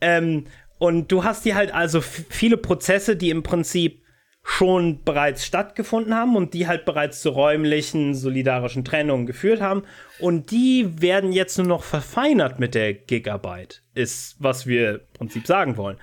Ähm, 0.01 0.47
und 0.81 1.13
du 1.13 1.25
hast 1.25 1.43
hier 1.43 1.57
halt 1.57 1.75
also 1.75 2.01
viele 2.01 2.57
Prozesse, 2.57 3.15
die 3.15 3.29
im 3.29 3.43
Prinzip 3.43 4.03
schon 4.43 5.05
bereits 5.05 5.45
stattgefunden 5.45 6.15
haben 6.15 6.37
und 6.37 6.55
die 6.55 6.67
halt 6.67 6.87
bereits 6.87 7.21
zur 7.21 7.35
räumlichen, 7.35 8.15
solidarischen 8.15 8.83
Trennung 8.83 9.27
geführt 9.27 9.61
haben. 9.61 9.83
Und 10.21 10.51
die 10.51 11.03
werden 11.03 11.33
jetzt 11.33 11.59
nur 11.59 11.67
noch 11.67 11.83
verfeinert 11.83 12.59
mit 12.59 12.75
der 12.75 12.95
Gigabyte, 12.95 13.83
ist, 13.95 14.37
was 14.39 14.67
wir 14.67 14.95
im 14.95 15.01
Prinzip 15.13 15.47
sagen 15.47 15.77
wollen. 15.77 15.99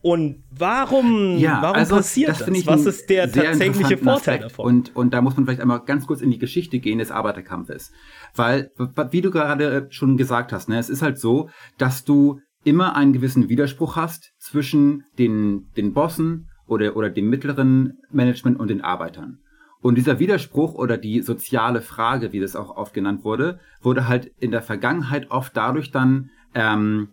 Und 0.00 0.44
warum, 0.52 1.36
ja, 1.38 1.58
warum 1.60 1.76
also, 1.76 1.96
passiert 1.96 2.30
das? 2.30 2.38
das? 2.38 2.66
Was 2.66 2.86
ist 2.86 3.10
der 3.10 3.30
tatsächliche 3.30 3.98
Vorteil 3.98 4.36
Aspekt. 4.36 4.44
davon? 4.44 4.64
Und, 4.64 4.96
und 4.96 5.12
da 5.12 5.22
muss 5.22 5.36
man 5.36 5.44
vielleicht 5.44 5.60
einmal 5.60 5.80
ganz 5.80 6.06
kurz 6.06 6.20
in 6.20 6.30
die 6.30 6.38
Geschichte 6.38 6.78
gehen 6.78 7.00
des 7.00 7.10
Arbeiterkampfes. 7.10 7.90
Weil, 8.36 8.70
wie 9.10 9.22
du 9.22 9.32
gerade 9.32 9.88
schon 9.90 10.16
gesagt 10.16 10.52
hast, 10.52 10.68
ne, 10.68 10.78
es 10.78 10.88
ist 10.88 11.02
halt 11.02 11.18
so, 11.18 11.50
dass 11.78 12.04
du 12.04 12.40
immer 12.64 12.96
einen 12.96 13.12
gewissen 13.12 13.48
Widerspruch 13.48 13.96
hast 13.96 14.32
zwischen 14.38 15.04
den, 15.18 15.68
den 15.76 15.92
Bossen 15.92 16.48
oder, 16.66 16.96
oder 16.96 17.10
dem 17.10 17.28
mittleren 17.28 17.98
Management 18.10 18.58
und 18.58 18.68
den 18.68 18.82
Arbeitern. 18.82 19.38
Und 19.82 19.96
dieser 19.96 20.18
Widerspruch 20.18 20.74
oder 20.74 20.98
die 20.98 21.22
soziale 21.22 21.80
Frage, 21.80 22.32
wie 22.32 22.40
das 22.40 22.54
auch 22.54 22.76
oft 22.76 22.92
genannt 22.92 23.24
wurde, 23.24 23.60
wurde 23.80 24.08
halt 24.08 24.30
in 24.38 24.50
der 24.50 24.62
Vergangenheit 24.62 25.30
oft 25.30 25.56
dadurch 25.56 25.90
dann 25.90 26.30
ähm, 26.54 27.08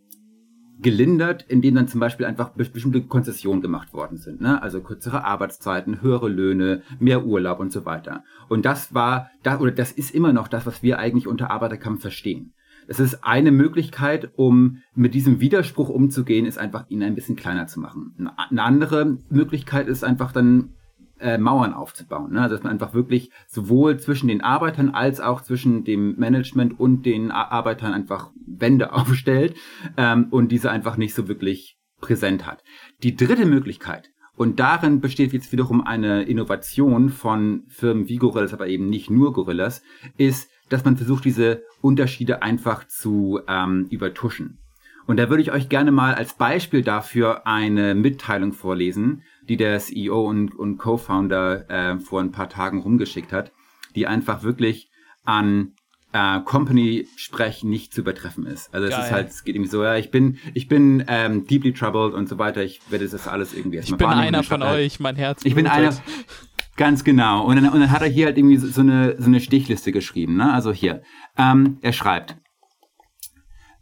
gelindert, 0.80 1.46
indem 1.48 1.76
dann 1.76 1.88
zum 1.88 2.00
Beispiel 2.00 2.26
einfach 2.26 2.50
bestimmte 2.50 3.02
Konzessionen 3.02 3.62
gemacht 3.62 3.94
worden 3.94 4.18
sind. 4.18 4.42
Ne? 4.42 4.62
Also 4.62 4.82
kürzere 4.82 5.24
Arbeitszeiten, 5.24 6.02
höhere 6.02 6.30
Löhne, 6.30 6.84
mehr 7.00 7.26
Urlaub 7.26 7.60
und 7.60 7.72
so 7.72 7.86
weiter. 7.86 8.24
Und 8.48 8.66
das 8.66 8.94
war, 8.94 9.32
da, 9.44 9.60
oder 9.60 9.72
das 9.72 9.92
ist 9.92 10.14
immer 10.14 10.34
noch 10.34 10.48
das, 10.48 10.66
was 10.66 10.84
wir 10.84 11.00
eigentlich 11.00 11.28
unter 11.28 11.50
Arbeiterkampf 11.50 12.02
verstehen. 12.02 12.54
Es 12.88 13.00
ist 13.00 13.24
eine 13.24 13.52
Möglichkeit, 13.52 14.32
um 14.36 14.82
mit 14.96 15.14
diesem 15.14 15.40
Widerspruch 15.40 15.90
umzugehen, 15.90 16.46
ist 16.46 16.58
einfach 16.58 16.86
ihn 16.90 17.04
ein 17.04 17.16
bisschen 17.16 17.36
kleiner 17.36 17.68
zu 17.68 17.80
machen. 17.80 18.16
Eine 18.50 18.64
andere 18.64 19.18
Möglichkeit 19.30 19.88
ist 19.88 20.04
einfach 20.04 20.32
dann 20.32 20.74
äh, 21.20 21.38
Mauern 21.38 21.74
aufzubauen. 21.74 22.34
Ne? 22.34 22.42
Also 22.42 22.56
dass 22.56 22.64
man 22.64 22.72
einfach 22.72 22.94
wirklich 22.94 23.32
sowohl 23.48 24.00
zwischen 24.00 24.28
den 24.28 24.42
Arbeitern 24.42 24.90
als 24.90 25.20
auch 25.20 25.42
zwischen 25.42 25.84
dem 25.84 26.16
Management 26.18 26.80
und 26.80 27.06
den 27.06 27.32
Arbeitern 27.32 27.94
einfach 27.94 28.32
Wände 28.46 28.94
aufstellt 28.94 29.56
ähm, 29.98 30.28
und 30.30 30.52
diese 30.52 30.72
einfach 30.72 30.98
nicht 30.98 31.14
so 31.14 31.28
wirklich 31.28 31.78
präsent 32.00 32.46
hat. 32.46 32.64
Die 33.04 33.16
dritte 33.16 33.46
Möglichkeit, 33.46 34.12
und 34.38 34.60
darin 34.60 35.02
besteht 35.02 35.34
jetzt 35.34 35.52
wiederum 35.52 35.82
eine 35.82 36.22
Innovation 36.22 37.10
von 37.10 37.64
Firmen 37.70 38.08
wie 38.08 38.18
Gorillas, 38.18 38.54
aber 38.54 38.68
eben 38.68 38.88
nicht 38.88 39.10
nur 39.10 39.34
Gorillas, 39.34 39.82
ist, 40.16 40.52
dass 40.70 40.86
man 40.86 40.98
versucht, 40.98 41.26
diese 41.26 41.64
Unterschiede 41.82 42.42
einfach 42.42 42.88
zu 42.88 43.40
ähm, 43.48 43.88
übertuschen. 43.90 44.60
Und 45.06 45.18
da 45.18 45.30
würde 45.30 45.42
ich 45.42 45.52
euch 45.52 45.70
gerne 45.70 45.92
mal 45.92 46.14
als 46.14 46.34
Beispiel 46.34 46.84
dafür 46.84 47.48
eine 47.48 47.96
Mitteilung 47.96 48.52
vorlesen, 48.52 49.24
die 49.48 49.56
der 49.56 49.80
CEO 49.80 50.28
und, 50.28 50.54
und 50.54 50.78
Co-Founder 50.78 51.70
äh, 51.70 52.00
vor 52.00 52.20
ein 52.20 52.32
paar 52.32 52.50
Tagen 52.50 52.82
rumgeschickt 52.82 53.32
hat, 53.32 53.54
die 53.96 54.06
einfach 54.06 54.44
wirklich 54.44 54.90
an 55.24 55.74
äh, 56.12 56.42
Company-Sprech 56.42 57.64
nicht 57.64 57.94
zu 57.94 58.02
übertreffen 58.02 58.46
ist. 58.46 58.74
Also 58.74 58.88
es 58.88 58.94
Geil. 58.94 59.04
ist 59.04 59.12
halt, 59.12 59.30
es 59.30 59.44
geht 59.46 59.56
irgendwie 59.56 59.72
so, 59.72 59.84
ja, 59.84 59.96
ich 59.96 60.12
bin, 60.12 60.40
ich 60.54 60.68
bin 60.68 61.04
ähm, 61.08 61.48
deeply 61.48 61.74
troubled 61.74 62.14
und 62.14 62.28
so 62.28 62.38
weiter. 62.38 62.64
Ich 62.64 62.82
werde 62.90 63.08
das 63.08 63.28
alles 63.28 63.54
irgendwie 63.54 63.78
erstmal 63.78 63.96
Ich 63.96 64.06
bin 64.06 64.10
einer 64.10 64.44
von 64.44 64.64
halt, 64.64 64.80
euch, 64.80 65.00
mein 65.00 65.16
Herz. 65.16 65.46
Ich 65.46 65.56
bin 65.56 65.68
einer. 65.68 65.96
Ganz 66.78 67.04
genau. 67.04 67.44
Und 67.44 67.58
dann, 67.58 67.70
und 67.70 67.80
dann 67.80 67.92
hat 67.92 68.02
er 68.02 68.08
hier 68.08 68.28
halt 68.28 68.38
irgendwie 68.38 68.58
so, 68.58 68.82
eine, 68.82 69.20
so 69.20 69.26
eine 69.26 69.40
Stichliste 69.40 69.92
geschrieben. 69.92 70.38
Ne? 70.38 70.54
Also 70.54 70.72
hier. 70.72 71.02
Ähm, 71.38 71.80
er 71.82 71.92
schreibt. 71.92 72.38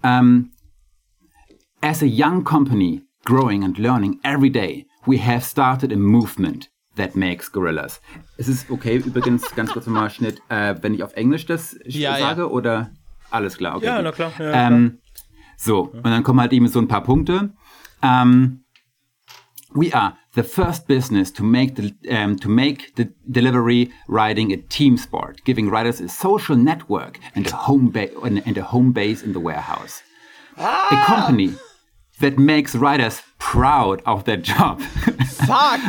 Ähm, 0.01 0.51
As 1.81 2.01
a 2.01 2.07
young 2.07 2.43
company, 2.43 3.03
growing 3.25 3.63
and 3.63 3.77
learning 3.77 4.19
every 4.23 4.49
day, 4.49 4.87
we 5.05 5.19
have 5.23 5.43
started 5.43 5.93
a 5.93 5.95
movement 5.95 6.71
that 6.95 7.15
makes 7.15 7.51
gorillas. 7.51 8.01
Es 8.37 8.47
ist 8.47 8.71
okay, 8.71 8.97
übrigens, 8.97 9.53
ganz 9.55 9.71
kurz 9.71 9.85
nochmal 9.85 10.09
Schnitt, 10.09 10.41
äh, 10.49 10.73
wenn 10.81 10.95
ich 10.95 11.03
auf 11.03 11.13
Englisch 11.13 11.45
das 11.45 11.77
ja, 11.85 12.17
sage 12.17 12.41
ja. 12.41 12.47
oder 12.47 12.91
alles 13.29 13.57
klar? 13.57 13.75
Okay, 13.75 13.85
ja, 13.85 14.01
na 14.01 14.11
klar. 14.11 14.31
Ja, 14.39 14.67
ähm, 14.67 14.99
klar. 14.99 15.23
So, 15.57 15.81
und 15.91 16.05
dann 16.05 16.23
kommen 16.23 16.39
halt 16.39 16.53
eben 16.53 16.67
so 16.69 16.79
ein 16.79 16.87
paar 16.87 17.03
Punkte. 17.03 17.53
Um, 18.01 18.64
we 19.75 19.91
are 19.91 20.17
the 20.33 20.43
first 20.43 20.87
business 20.87 21.29
to 21.31 21.43
make 21.43 21.75
the 21.75 21.93
um, 22.09 22.37
to 22.39 22.49
make 22.49 22.95
the 22.95 23.11
delivery 23.29 23.91
riding 24.07 24.51
a 24.51 24.57
team 24.57 24.97
sport, 24.97 25.41
giving 25.43 25.69
riders 25.69 25.99
a 25.99 26.07
social 26.07 26.55
network 26.55 27.19
and 27.35 27.45
a 27.47 27.55
home 27.55 27.89
base 27.89 28.13
and 28.23 28.57
a 28.57 28.63
home 28.63 28.91
base 28.91 29.21
in 29.21 29.33
the 29.33 29.39
warehouse. 29.39 30.01
Ah! 30.57 30.87
A 30.91 31.05
company 31.05 31.55
that 32.21 32.39
makes 32.39 32.73
riders 32.75 33.21
proud 33.39 34.01
of 34.05 34.23
their 34.23 34.37
job. 34.37 34.81
Fuck! 35.27 35.81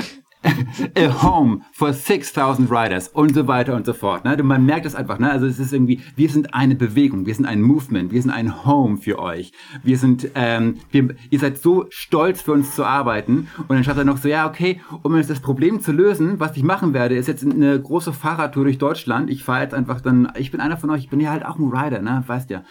a 0.96 1.22
home 1.22 1.62
for 1.72 1.92
6000 1.92 2.70
riders 2.70 3.08
und 3.08 3.34
so 3.34 3.46
weiter 3.46 3.74
und 3.74 3.86
so 3.86 3.92
fort. 3.92 4.24
Ne? 4.24 4.42
Man 4.42 4.64
merkt 4.64 4.86
es 4.86 4.94
einfach, 4.94 5.18
ne? 5.18 5.30
also 5.30 5.46
es 5.46 5.58
ist 5.58 5.72
irgendwie, 5.72 6.00
wir 6.14 6.28
sind 6.28 6.54
eine 6.54 6.74
Bewegung, 6.74 7.26
wir 7.26 7.34
sind 7.34 7.46
ein 7.46 7.62
Movement, 7.62 8.12
wir 8.12 8.22
sind 8.22 8.30
ein 8.30 8.64
Home 8.64 8.98
für 8.98 9.18
euch. 9.18 9.52
Wir 9.82 9.98
sind, 9.98 10.28
ähm, 10.34 10.76
wir, 10.90 11.08
ihr 11.30 11.38
seid 11.38 11.58
so 11.58 11.86
stolz 11.90 12.42
für 12.42 12.52
uns 12.52 12.74
zu 12.74 12.84
arbeiten 12.84 13.48
und 13.58 13.70
dann 13.70 13.84
schreibt 13.84 13.98
er 13.98 14.04
noch 14.04 14.18
so, 14.18 14.28
ja 14.28 14.48
okay, 14.48 14.80
um 15.02 15.16
jetzt 15.16 15.30
das 15.30 15.40
Problem 15.40 15.80
zu 15.80 15.92
lösen, 15.92 16.38
was 16.38 16.56
ich 16.56 16.62
machen 16.62 16.94
werde, 16.94 17.16
ist 17.16 17.28
jetzt 17.28 17.44
eine 17.44 17.80
große 17.80 18.12
Fahrradtour 18.12 18.64
durch 18.64 18.78
Deutschland. 18.78 19.30
Ich 19.30 19.42
fahre 19.42 19.62
jetzt 19.62 19.74
einfach 19.74 20.00
dann, 20.00 20.32
ich 20.36 20.50
bin 20.50 20.60
einer 20.60 20.76
von 20.76 20.90
euch, 20.90 21.04
ich 21.04 21.10
bin 21.10 21.20
ja 21.20 21.30
halt 21.30 21.44
auch 21.44 21.58
ein 21.58 21.68
Rider, 21.68 22.00
ne, 22.00 22.22
weißt 22.26 22.50
ja. 22.50 22.62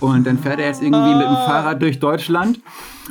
Und 0.00 0.26
dann 0.26 0.38
fährt 0.38 0.60
er 0.60 0.66
jetzt 0.66 0.82
irgendwie 0.82 1.14
mit 1.14 1.26
dem 1.26 1.34
Fahrrad 1.34 1.82
durch 1.82 1.98
Deutschland 1.98 2.60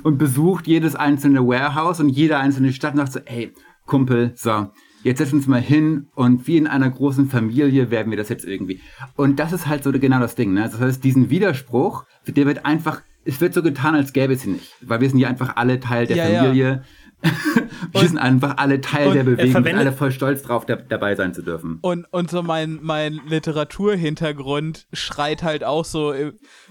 und 0.02 0.18
besucht 0.18 0.66
jedes 0.66 0.96
einzelne 0.96 1.46
Warehouse 1.46 2.00
und 2.00 2.10
jede 2.10 2.38
einzelne 2.38 2.74
Stadt 2.74 2.94
und 2.94 2.98
sagt 2.98 3.14
so, 3.14 3.20
ey, 3.26 3.54
Kumpel, 3.86 4.34
so, 4.36 4.68
jetzt 5.04 5.18
setzen 5.20 5.34
wir 5.34 5.38
uns 5.38 5.48
mal 5.48 5.62
hin 5.62 6.08
und 6.16 6.48
wie 6.48 6.58
in 6.58 6.68
einer 6.68 6.90
großen 6.90 7.30
Familie 7.30 7.92
werden 7.92 8.10
wir 8.10 8.18
das 8.18 8.30
jetzt 8.30 8.46
irgendwie. 8.46 8.82
Und 9.16 9.40
das 9.40 9.54
ist 9.54 9.68
halt 9.68 9.84
so 9.84 9.92
genau 9.92 10.20
das 10.20 10.36
Ding, 10.36 10.54
ne? 10.54 10.62
Das 10.62 10.80
heißt, 10.80 11.04
diesen 11.04 11.30
Widerspruch, 11.30 12.06
der 12.26 12.46
wird 12.46 12.66
einfach, 12.66 13.02
es 13.26 13.40
wird 13.42 13.54
so 13.54 13.62
getan, 13.62 13.96
als 13.96 14.14
gäbe 14.14 14.34
es 14.34 14.46
ihn 14.46 14.54
nicht. 14.54 14.74
Weil 14.82 15.02
wir 15.02 15.10
sind 15.10 15.20
ja 15.20 15.28
einfach 15.28 15.56
alle 15.56 15.80
Teil 15.80 16.08
der 16.08 16.18
ja, 16.18 16.26
Familie. 16.26 16.68
Ja. 16.68 16.82
wir 17.92 18.02
und, 18.02 18.08
sind 18.08 18.18
einfach 18.18 18.58
alle 18.58 18.82
Teil 18.82 19.14
der 19.14 19.24
Bewegung, 19.24 19.66
alle 19.66 19.94
voll 19.94 20.12
stolz 20.12 20.44
drauf, 20.44 20.66
da, 20.66 20.76
dabei 20.76 21.16
sein 21.16 21.34
zu 21.34 21.42
dürfen. 21.42 21.80
Und, 21.82 22.06
und 22.12 22.30
so 22.30 22.44
mein, 22.44 22.80
mein 22.82 23.22
Literaturhintergrund 23.28 24.88
schreit 24.92 25.42
halt 25.42 25.64
auch 25.64 25.86
so, 25.86 26.14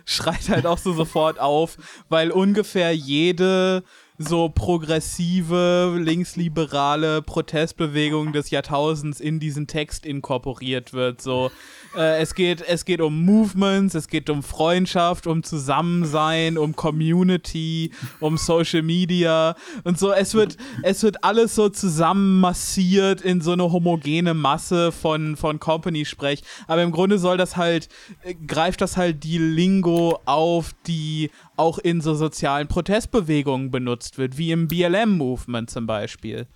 schreit 0.04 0.50
halt 0.50 0.66
auch 0.66 0.76
so 0.76 0.92
sofort 0.92 1.40
auf, 1.40 1.78
weil 2.10 2.30
ungefähr 2.30 2.94
jede 2.94 3.82
so 4.18 4.48
progressive, 4.48 5.96
linksliberale 5.98 7.22
Protestbewegung 7.22 8.32
des 8.32 8.50
Jahrtausends 8.50 9.20
in 9.20 9.40
diesen 9.40 9.66
Text 9.66 10.04
inkorporiert 10.04 10.92
wird. 10.92 11.22
So, 11.22 11.50
äh, 11.96 12.20
es 12.20 12.34
geht, 12.34 12.62
es 12.62 12.84
geht 12.84 13.00
um 13.00 13.24
Movements, 13.24 13.94
es 13.94 14.08
geht 14.08 14.28
um 14.30 14.42
Freundschaft, 14.42 15.26
um 15.26 15.42
Zusammensein, 15.42 16.58
um 16.58 16.76
Community, 16.76 17.90
um 18.20 18.36
Social 18.36 18.82
Media 18.82 19.56
und 19.84 19.98
so. 19.98 20.12
Es 20.12 20.34
wird, 20.34 20.56
es 20.82 21.02
wird 21.02 21.24
alles 21.24 21.54
so 21.54 21.68
zusammen 21.68 22.40
massiert 22.40 23.22
in 23.22 23.40
so 23.40 23.52
eine 23.52 23.72
homogene 23.72 24.34
Masse 24.34 24.92
von, 24.92 25.36
von 25.36 25.58
Company-Sprech. 25.58 26.42
Aber 26.66 26.82
im 26.82 26.92
Grunde 26.92 27.18
soll 27.18 27.38
das 27.38 27.56
halt, 27.56 27.88
äh, 28.22 28.34
greift 28.34 28.80
das 28.82 28.96
halt 28.96 29.24
die 29.24 29.38
Lingo 29.38 30.20
auf, 30.26 30.74
die 30.86 31.30
auch 31.56 31.78
in 31.78 32.00
so 32.00 32.14
sozialen 32.14 32.68
Protestbewegungen 32.68 33.70
benutzt 33.70 34.01
wird, 34.18 34.38
wie 34.38 34.53
im 34.53 34.68
BLM-Movement 34.68 35.70
zum 35.70 35.86
Beispiel. 35.86 36.46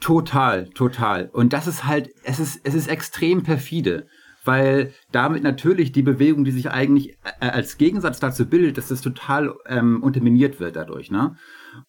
Total, 0.00 0.68
total. 0.70 1.28
Und 1.32 1.52
das 1.52 1.66
ist 1.66 1.84
halt, 1.84 2.10
es 2.24 2.40
ist, 2.40 2.60
es 2.64 2.74
ist 2.74 2.88
extrem 2.88 3.42
perfide, 3.42 4.06
weil 4.44 4.92
damit 5.12 5.42
natürlich 5.42 5.92
die 5.92 6.02
Bewegung, 6.02 6.44
die 6.44 6.50
sich 6.50 6.70
eigentlich 6.70 7.18
äh, 7.40 7.46
als 7.46 7.76
Gegensatz 7.76 8.18
dazu 8.20 8.46
bildet, 8.46 8.78
dass 8.78 8.88
das 8.88 9.02
total 9.02 9.54
ähm, 9.66 10.02
unterminiert 10.02 10.58
wird 10.58 10.76
dadurch, 10.76 11.10
ne? 11.10 11.36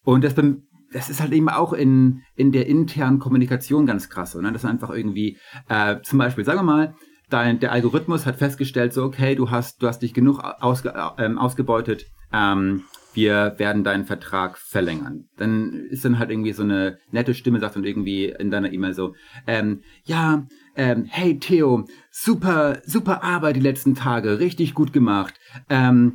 Und 0.04 0.22
das, 0.24 0.34
das 0.34 1.10
ist 1.10 1.20
halt 1.20 1.32
eben 1.32 1.48
auch 1.48 1.72
in, 1.72 2.22
in 2.36 2.52
der 2.52 2.66
internen 2.66 3.18
Kommunikation 3.18 3.86
ganz 3.86 4.10
krass, 4.10 4.34
ne? 4.34 4.52
Das 4.52 4.64
ist 4.64 4.70
einfach 4.70 4.90
irgendwie, 4.90 5.38
äh, 5.68 5.96
zum 6.02 6.18
Beispiel, 6.18 6.44
sagen 6.44 6.58
wir 6.58 6.64
mal, 6.64 6.94
dein, 7.30 7.58
der 7.60 7.72
Algorithmus 7.72 8.26
hat 8.26 8.36
festgestellt, 8.36 8.92
so, 8.92 9.04
okay, 9.04 9.34
du 9.34 9.50
hast, 9.50 9.82
du 9.82 9.88
hast 9.88 10.00
dich 10.00 10.12
genug 10.12 10.40
ausge, 10.60 10.92
ähm, 11.18 11.38
ausgebeutet, 11.38 12.06
ähm, 12.32 12.84
wir 13.14 13.54
werden 13.58 13.84
deinen 13.84 14.04
Vertrag 14.04 14.58
verlängern. 14.58 15.28
Dann 15.36 15.72
ist 15.90 16.04
dann 16.04 16.18
halt 16.18 16.30
irgendwie 16.30 16.52
so 16.52 16.62
eine 16.62 16.98
nette 17.10 17.34
Stimme, 17.34 17.60
sagt 17.60 17.76
dann 17.76 17.84
irgendwie 17.84 18.26
in 18.26 18.50
deiner 18.50 18.72
E-Mail 18.72 18.94
so, 18.94 19.14
ähm, 19.46 19.80
ja, 20.04 20.46
ähm, 20.76 21.04
hey 21.08 21.38
Theo, 21.38 21.84
super, 22.10 22.78
super 22.84 23.22
Arbeit 23.22 23.56
die 23.56 23.60
letzten 23.60 23.94
Tage, 23.94 24.38
richtig 24.38 24.74
gut 24.74 24.92
gemacht. 24.92 25.34
Ähm, 25.68 26.14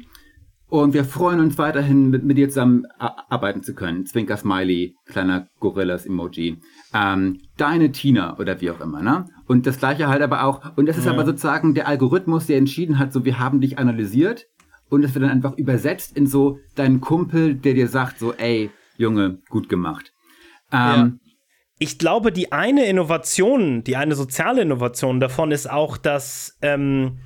und 0.69 0.93
wir 0.93 1.05
freuen 1.05 1.39
uns 1.39 1.57
weiterhin 1.57 2.09
mit, 2.09 2.25
mit 2.25 2.37
dir 2.37 2.49
zusammen 2.49 2.85
arbeiten 2.97 3.63
zu 3.63 3.73
können. 3.73 4.05
Zwinker 4.05 4.35
Smiley, 4.35 4.95
kleiner 5.05 5.47
Gorillas-Emoji. 5.61 6.57
Ähm, 6.93 7.39
deine 7.55 7.93
Tina 7.93 8.37
oder 8.37 8.59
wie 8.59 8.71
auch 8.71 8.81
immer, 8.81 9.01
ne? 9.01 9.25
Und 9.45 9.65
das 9.65 9.79
gleiche 9.79 10.09
halt 10.09 10.21
aber 10.21 10.43
auch, 10.43 10.75
und 10.75 10.87
das 10.87 10.97
ist 10.97 11.05
ja. 11.05 11.13
aber 11.13 11.25
sozusagen 11.25 11.73
der 11.73 11.87
Algorithmus, 11.87 12.47
der 12.47 12.57
entschieden 12.57 12.99
hat, 12.99 13.13
so 13.13 13.23
wir 13.23 13.39
haben 13.39 13.61
dich 13.61 13.79
analysiert 13.79 14.47
und 14.89 15.03
es 15.03 15.13
wird 15.13 15.23
dann 15.23 15.31
einfach 15.31 15.57
übersetzt 15.57 16.15
in 16.15 16.27
so 16.27 16.59
deinen 16.75 17.01
Kumpel, 17.01 17.55
der 17.55 17.73
dir 17.73 17.87
sagt, 17.87 18.19
so, 18.19 18.33
ey, 18.33 18.69
Junge, 18.97 19.39
gut 19.49 19.69
gemacht. 19.69 20.13
Ähm, 20.71 20.79
ja. 20.79 21.11
Ich 21.79 21.99
glaube, 21.99 22.31
die 22.31 22.51
eine 22.51 22.85
Innovation, 22.85 23.83
die 23.83 23.95
eine 23.95 24.15
soziale 24.15 24.63
Innovation 24.63 25.19
davon 25.19 25.51
ist 25.51 25.69
auch, 25.69 25.97
dass 25.97 26.57
ähm, 26.61 27.19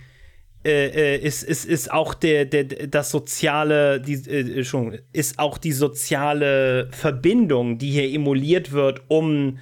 äh, 0.66 1.16
äh 1.16 1.18
ist, 1.18 1.44
ist, 1.44 1.66
ist 1.66 1.92
auch 1.92 2.14
der, 2.14 2.46
der, 2.46 2.66
das 2.66 3.12
soziale, 3.12 4.02
die, 4.02 4.14
äh, 4.14 5.00
ist 5.14 5.40
auch 5.40 5.58
die 5.58 5.72
soziale 5.72 6.90
Verbindung, 6.92 7.78
die 7.78 7.92
hier 7.92 8.14
emuliert 8.14 8.74
wird, 8.74 9.04
um 9.08 9.60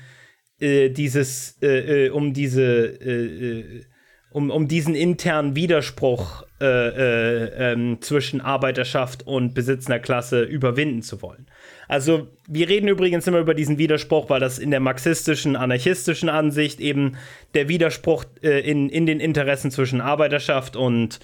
äh, 0.59 0.89
dieses, 0.89 1.57
äh, 1.61 2.07
äh, 2.07 2.09
um 2.09 2.33
diese 2.33 3.85
um, 4.31 4.51
um 4.51 4.67
diesen 4.67 4.95
internen 4.95 5.55
Widerspruch 5.55 6.43
äh, 6.61 6.65
äh, 6.65 7.71
ähm, 7.71 8.01
zwischen 8.01 8.41
Arbeiterschaft 8.41 9.25
und 9.25 9.53
besitzender 9.53 9.99
Klasse 9.99 10.43
überwinden 10.43 11.01
zu 11.01 11.21
wollen. 11.21 11.47
Also 11.87 12.27
wir 12.49 12.67
reden 12.67 12.89
übrigens 12.89 13.25
immer 13.27 13.39
über 13.39 13.53
diesen 13.53 13.77
Widerspruch, 13.77 14.29
weil 14.29 14.41
das 14.41 14.59
in 14.59 14.69
der 14.69 14.81
marxistischen, 14.81 15.55
anarchistischen 15.55 16.27
Ansicht 16.27 16.81
eben 16.81 17.15
der 17.53 17.69
Widerspruch 17.69 18.25
äh, 18.43 18.59
in, 18.59 18.89
in 18.89 19.05
den 19.05 19.21
Interessen 19.21 19.71
zwischen 19.71 20.01
Arbeiterschaft 20.01 20.75
und, 20.75 21.21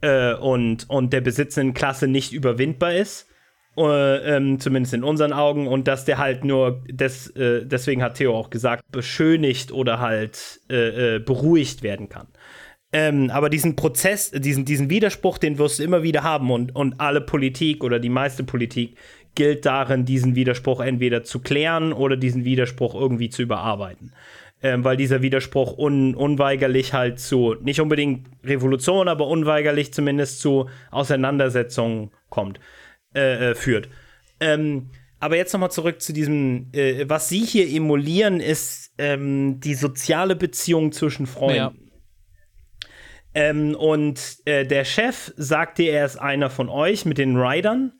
äh, 0.00 0.32
und, 0.32 0.88
und 0.88 1.12
der 1.12 1.20
besitzenden 1.20 1.74
Klasse 1.74 2.08
nicht 2.08 2.32
überwindbar 2.32 2.94
ist. 2.94 3.28
Äh, 3.76 4.36
ähm, 4.36 4.60
zumindest 4.60 4.94
in 4.94 5.04
unseren 5.04 5.34
Augen, 5.34 5.68
und 5.68 5.88
dass 5.88 6.06
der 6.06 6.16
halt 6.16 6.42
nur, 6.42 6.82
des, 6.88 7.28
äh, 7.36 7.66
deswegen 7.66 8.02
hat 8.02 8.14
Theo 8.14 8.34
auch 8.34 8.48
gesagt, 8.48 8.90
beschönigt 8.90 9.72
oder 9.72 10.00
halt 10.00 10.60
beruhigt 10.68 11.82
werden 11.82 12.08
kann. 12.08 12.28
Ähm, 12.96 13.28
aber 13.30 13.50
diesen 13.50 13.74
Prozess, 13.74 14.30
diesen, 14.30 14.64
diesen 14.64 14.88
Widerspruch, 14.88 15.38
den 15.38 15.58
wirst 15.58 15.80
du 15.80 15.82
immer 15.82 16.04
wieder 16.04 16.22
haben 16.22 16.52
und, 16.52 16.76
und 16.76 17.00
alle 17.00 17.20
Politik 17.20 17.82
oder 17.82 17.98
die 17.98 18.08
meiste 18.08 18.44
Politik 18.44 18.96
gilt 19.34 19.66
darin, 19.66 20.04
diesen 20.04 20.36
Widerspruch 20.36 20.78
entweder 20.78 21.24
zu 21.24 21.40
klären 21.40 21.92
oder 21.92 22.16
diesen 22.16 22.44
Widerspruch 22.44 22.94
irgendwie 22.94 23.30
zu 23.30 23.42
überarbeiten. 23.42 24.12
Ähm, 24.62 24.84
weil 24.84 24.96
dieser 24.96 25.22
Widerspruch 25.22 25.76
un 25.76 26.14
unweigerlich 26.14 26.92
halt 26.92 27.18
zu, 27.18 27.56
nicht 27.60 27.80
unbedingt 27.80 28.28
Revolution, 28.44 29.08
aber 29.08 29.26
unweigerlich 29.26 29.92
zumindest 29.92 30.38
zu 30.38 30.68
Auseinandersetzungen 30.92 32.12
kommt 32.28 32.60
äh, 33.16 33.50
äh, 33.50 33.54
führt. 33.56 33.88
Ähm, 34.38 34.90
aber 35.18 35.36
jetzt 35.36 35.52
nochmal 35.52 35.72
zurück 35.72 36.00
zu 36.00 36.12
diesem, 36.12 36.68
äh, 36.72 37.06
was 37.08 37.28
Sie 37.28 37.44
hier 37.44 37.68
emulieren, 37.68 38.38
ist 38.38 38.92
ähm, 38.98 39.58
die 39.58 39.74
soziale 39.74 40.36
Beziehung 40.36 40.92
zwischen 40.92 41.26
Freunden. 41.26 41.56
Ja. 41.56 41.72
Ähm, 43.34 43.74
und 43.74 44.38
äh, 44.44 44.64
der 44.64 44.84
Chef 44.84 45.32
sagte, 45.36 45.82
er 45.82 46.06
ist 46.06 46.16
einer 46.16 46.50
von 46.50 46.68
euch 46.68 47.04
mit 47.04 47.18
den 47.18 47.36
Riders. 47.36 47.90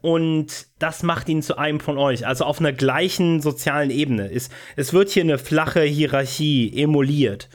Und 0.00 0.68
das 0.78 1.02
macht 1.02 1.28
ihn 1.28 1.42
zu 1.42 1.58
einem 1.58 1.80
von 1.80 1.98
euch, 1.98 2.24
also 2.24 2.44
auf 2.44 2.60
einer 2.60 2.72
gleichen 2.72 3.40
sozialen 3.40 3.90
Ebene. 3.90 4.30
Es, 4.32 4.48
es 4.76 4.92
wird 4.92 5.10
hier 5.10 5.24
eine 5.24 5.38
flache 5.38 5.82
Hierarchie 5.82 6.72
emuliert. 6.80 7.48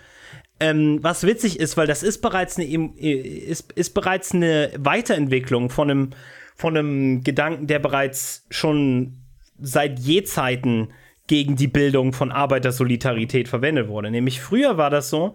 Ähm, 0.60 1.00
was 1.02 1.26
witzig 1.26 1.60
ist, 1.60 1.78
weil 1.78 1.88
das 1.88 2.04
ist 2.04 2.22
bereits 2.22 2.58
eine, 2.58 2.68
äh, 2.68 3.14
ist, 3.14 3.72
ist 3.74 3.94
bereits 3.94 4.34
eine 4.34 4.72
Weiterentwicklung 4.78 5.70
von 5.70 5.90
einem 5.90 6.10
von 6.56 6.78
einem 6.78 7.24
Gedanken, 7.24 7.68
der 7.68 7.80
bereits 7.80 8.46
schon 8.50 9.18
seit 9.60 10.00
Jezeiten 10.00 10.94
gegen 11.28 11.56
die 11.56 11.68
Bildung 11.68 12.14
von 12.14 12.32
Arbeitersolidarität 12.32 13.48
verwendet 13.48 13.88
wurde. 13.88 14.12
Nämlich 14.12 14.42
früher 14.42 14.78
war 14.78 14.90
das 14.90 15.10
so, 15.10 15.34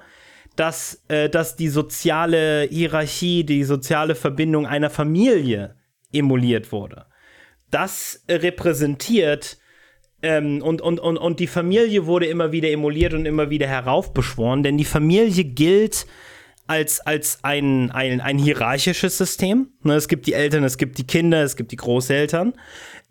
dass, 0.58 1.04
äh, 1.06 1.30
dass 1.30 1.54
die 1.54 1.68
soziale 1.68 2.66
Hierarchie, 2.68 3.44
die 3.44 3.62
soziale 3.62 4.16
Verbindung 4.16 4.66
einer 4.66 4.90
Familie 4.90 5.76
emuliert 6.12 6.72
wurde. 6.72 7.06
Das 7.70 8.24
repräsentiert 8.28 9.58
ähm, 10.20 10.60
und, 10.62 10.80
und, 10.80 10.98
und, 10.98 11.16
und 11.16 11.38
die 11.38 11.46
Familie 11.46 12.06
wurde 12.06 12.26
immer 12.26 12.50
wieder 12.50 12.70
emuliert 12.70 13.14
und 13.14 13.24
immer 13.24 13.50
wieder 13.50 13.68
heraufbeschworen, 13.68 14.64
denn 14.64 14.76
die 14.76 14.84
Familie 14.84 15.44
gilt 15.44 16.06
als, 16.66 17.00
als 17.00 17.38
ein, 17.42 17.92
ein, 17.92 18.20
ein 18.20 18.38
hierarchisches 18.38 19.16
System. 19.16 19.68
Ne, 19.84 19.94
es 19.94 20.08
gibt 20.08 20.26
die 20.26 20.32
Eltern, 20.32 20.64
es 20.64 20.76
gibt 20.76 20.98
die 20.98 21.06
Kinder, 21.06 21.44
es 21.44 21.54
gibt 21.54 21.70
die 21.70 21.76
Großeltern, 21.76 22.54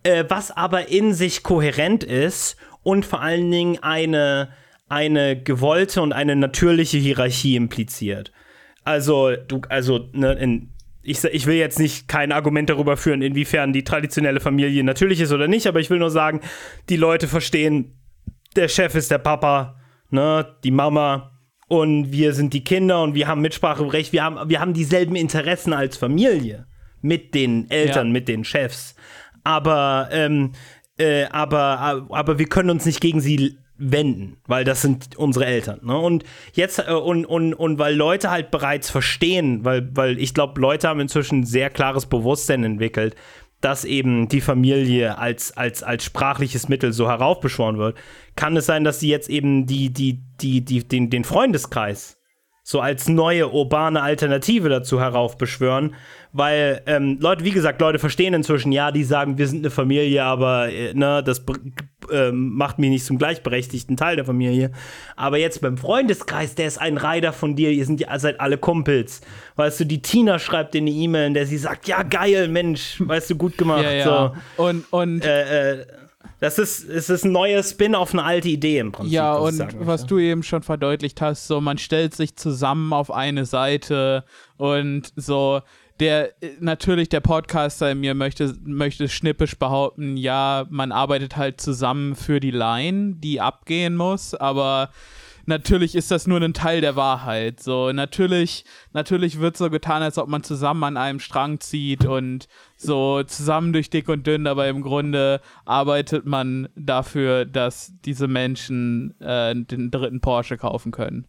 äh, 0.03 0.25
was 0.27 0.51
aber 0.51 0.89
in 0.89 1.13
sich 1.13 1.43
kohärent 1.43 2.03
ist 2.03 2.57
und 2.83 3.05
vor 3.05 3.21
allen 3.21 3.49
Dingen 3.49 3.81
eine, 3.81 4.49
eine 4.89 5.41
gewollte 5.41 6.01
und 6.01 6.13
eine 6.13 6.35
natürliche 6.35 6.97
Hierarchie 6.97 7.55
impliziert. 7.55 8.31
Also, 8.83 9.35
du, 9.35 9.61
also, 9.69 10.09
ne, 10.13 10.33
in, 10.33 10.69
ich, 11.03 11.23
ich 11.23 11.45
will 11.45 11.55
jetzt 11.55 11.79
nicht 11.79 12.07
kein 12.07 12.31
Argument 12.31 12.69
darüber 12.69 12.97
führen, 12.97 13.21
inwiefern 13.21 13.73
die 13.73 13.83
traditionelle 13.83 14.39
Familie 14.39 14.83
natürlich 14.83 15.19
ist 15.19 15.31
oder 15.31 15.47
nicht, 15.47 15.67
aber 15.67 15.79
ich 15.79 15.89
will 15.89 15.99
nur 15.99 16.11
sagen, 16.11 16.41
die 16.89 16.97
Leute 16.97 17.27
verstehen 17.27 17.93
der 18.55 18.67
Chef 18.67 18.95
ist 18.95 19.11
der 19.11 19.19
Papa, 19.19 19.79
ne, 20.09 20.55
die 20.63 20.71
Mama 20.71 21.31
und 21.67 22.11
wir 22.11 22.33
sind 22.33 22.53
die 22.53 22.63
Kinder 22.63 23.03
und 23.03 23.13
wir 23.13 23.27
haben 23.27 23.41
Mitspracherecht, 23.41 24.13
wir 24.13 24.23
haben, 24.23 24.49
wir 24.49 24.59
haben 24.59 24.73
dieselben 24.73 25.15
Interessen 25.15 25.73
als 25.73 25.97
Familie 25.97 26.65
mit 27.01 27.33
den 27.35 27.69
Eltern, 27.69 28.07
ja. 28.07 28.13
mit 28.13 28.27
den 28.27 28.43
Chefs. 28.43 28.95
Aber, 29.43 30.09
ähm, 30.11 30.53
äh, 30.97 31.25
aber, 31.25 32.07
aber 32.09 32.39
wir 32.39 32.47
können 32.47 32.69
uns 32.69 32.85
nicht 32.85 33.01
gegen 33.01 33.21
sie 33.21 33.57
wenden, 33.77 34.37
weil 34.47 34.63
das 34.63 34.81
sind 34.81 35.15
unsere 35.17 35.45
Eltern. 35.45 35.79
Ne? 35.83 35.97
Und 35.97 36.23
jetzt, 36.53 36.79
äh, 36.79 36.91
und, 36.91 37.25
und, 37.25 37.53
und 37.53 37.79
weil 37.79 37.95
Leute 37.95 38.31
halt 38.31 38.51
bereits 38.51 38.89
verstehen, 38.89 39.63
weil, 39.63 39.89
weil 39.95 40.19
ich 40.19 40.33
glaube, 40.33 40.59
Leute 40.59 40.87
haben 40.87 40.99
inzwischen 40.99 41.45
sehr 41.45 41.69
klares 41.69 42.05
Bewusstsein 42.05 42.63
entwickelt, 42.63 43.15
dass 43.61 43.85
eben 43.85 44.27
die 44.27 44.41
Familie 44.41 45.17
als, 45.17 45.55
als, 45.57 45.81
als 45.81 46.03
sprachliches 46.03 46.69
Mittel 46.69 46.93
so 46.93 47.07
heraufbeschworen 47.07 47.77
wird, 47.77 47.97
kann 48.35 48.55
es 48.55 48.67
sein, 48.67 48.83
dass 48.83 48.99
sie 48.99 49.09
jetzt 49.09 49.29
eben 49.29 49.65
die, 49.65 49.91
die, 49.91 50.21
die, 50.41 50.63
die, 50.63 50.87
den, 50.87 51.09
den 51.09 51.23
Freundeskreis 51.23 52.17
so 52.63 52.81
als 52.81 53.07
neue 53.07 53.49
urbane 53.49 54.01
Alternative 54.01 54.67
dazu 54.67 54.99
heraufbeschwören, 54.99 55.95
weil 56.33 56.81
ähm, 56.85 57.17
Leute, 57.19 57.43
wie 57.43 57.51
gesagt, 57.51 57.81
Leute 57.81 57.99
verstehen 57.99 58.33
inzwischen, 58.33 58.71
ja, 58.71 58.91
die 58.91 59.03
sagen, 59.03 59.37
wir 59.37 59.47
sind 59.47 59.59
eine 59.59 59.69
Familie, 59.69 60.23
aber 60.23 60.69
äh, 60.71 60.93
ne, 60.93 61.23
das 61.23 61.43
äh, 62.11 62.31
macht 62.31 62.79
mich 62.79 62.89
nicht 62.89 63.05
zum 63.05 63.17
gleichberechtigten 63.17 63.97
Teil 63.97 64.15
der 64.15 64.25
Familie. 64.25 64.71
Aber 65.15 65.37
jetzt 65.37 65.61
beim 65.61 65.77
Freundeskreis, 65.77 66.55
der 66.55 66.67
ist 66.67 66.79
ein 66.79 66.97
Reiter 66.97 67.33
von 67.33 67.55
dir, 67.55 67.71
ihr 67.71 67.85
sind 67.85 67.99
ja 67.99 68.17
seid 68.19 68.39
alle 68.39 68.57
Kumpels. 68.57 69.21
Weißt 69.55 69.79
du, 69.79 69.85
die 69.85 70.01
Tina 70.01 70.39
schreibt 70.39 70.73
dir 70.73 70.81
eine 70.81 70.91
E-Mail, 70.91 71.27
in 71.27 71.33
der 71.33 71.45
sie 71.45 71.57
sagt, 71.57 71.87
ja, 71.87 72.03
geil, 72.03 72.47
Mensch, 72.47 72.97
weißt 72.99 73.29
du, 73.29 73.35
gut 73.35 73.57
gemacht. 73.57 73.83
Ja, 73.83 73.91
ja. 73.91 74.33
So. 74.57 74.63
Und, 74.63 74.85
und 74.91 75.25
äh, 75.25 75.79
äh, 75.79 75.85
das 76.39 76.59
ist, 76.59 76.87
es 76.87 77.09
ist 77.09 77.25
ein 77.25 77.31
neuer 77.31 77.63
Spin 77.63 77.95
auf 77.95 78.13
eine 78.13 78.23
alte 78.23 78.47
Idee 78.47 78.77
im 78.79 78.91
Prinzip. 78.91 79.13
Ja, 79.13 79.35
und 79.35 79.59
was 79.79 80.05
du 80.05 80.19
eben 80.19 80.43
schon 80.43 80.61
verdeutlicht 80.61 81.19
hast, 81.19 81.47
so 81.47 81.61
man 81.61 81.79
stellt 81.79 82.13
sich 82.15 82.35
zusammen 82.35 82.93
auf 82.93 83.11
eine 83.11 83.45
Seite 83.45 84.23
und 84.57 85.11
so 85.15 85.61
der 85.99 86.33
natürlich 86.59 87.09
der 87.09 87.21
Podcaster 87.21 87.91
in 87.91 87.99
mir 87.99 88.13
möchte, 88.13 88.55
möchte 88.63 89.09
schnippisch 89.09 89.57
behaupten, 89.57 90.17
ja, 90.17 90.65
man 90.69 90.91
arbeitet 90.91 91.37
halt 91.37 91.59
zusammen 91.59 92.15
für 92.15 92.39
die 92.39 92.51
Line, 92.51 93.15
die 93.15 93.41
abgehen 93.41 93.95
muss, 93.95 94.33
aber 94.35 94.89
natürlich 95.47 95.95
ist 95.95 96.11
das 96.11 96.27
nur 96.27 96.39
ein 96.41 96.53
Teil 96.53 96.81
der 96.81 96.95
Wahrheit. 96.95 97.61
So, 97.63 97.91
natürlich, 97.91 98.65
natürlich 98.93 99.39
wird 99.39 99.57
so 99.57 99.69
getan, 99.69 100.03
als 100.03 100.17
ob 100.17 100.27
man 100.27 100.43
zusammen 100.43 100.83
an 100.83 100.97
einem 100.97 101.19
Strang 101.19 101.59
zieht 101.59 102.05
und 102.05 102.47
so 102.75 103.23
zusammen 103.23 103.73
durch 103.73 103.89
dick 103.89 104.07
und 104.09 104.27
dünn, 104.27 104.45
aber 104.45 104.67
im 104.67 104.81
Grunde 104.81 105.41
arbeitet 105.65 106.25
man 106.25 106.69
dafür, 106.75 107.45
dass 107.45 107.93
diese 108.05 108.27
Menschen 108.27 109.19
äh, 109.19 109.55
den 109.55 109.89
dritten 109.89 110.21
Porsche 110.21 110.57
kaufen 110.57 110.91
können. 110.91 111.25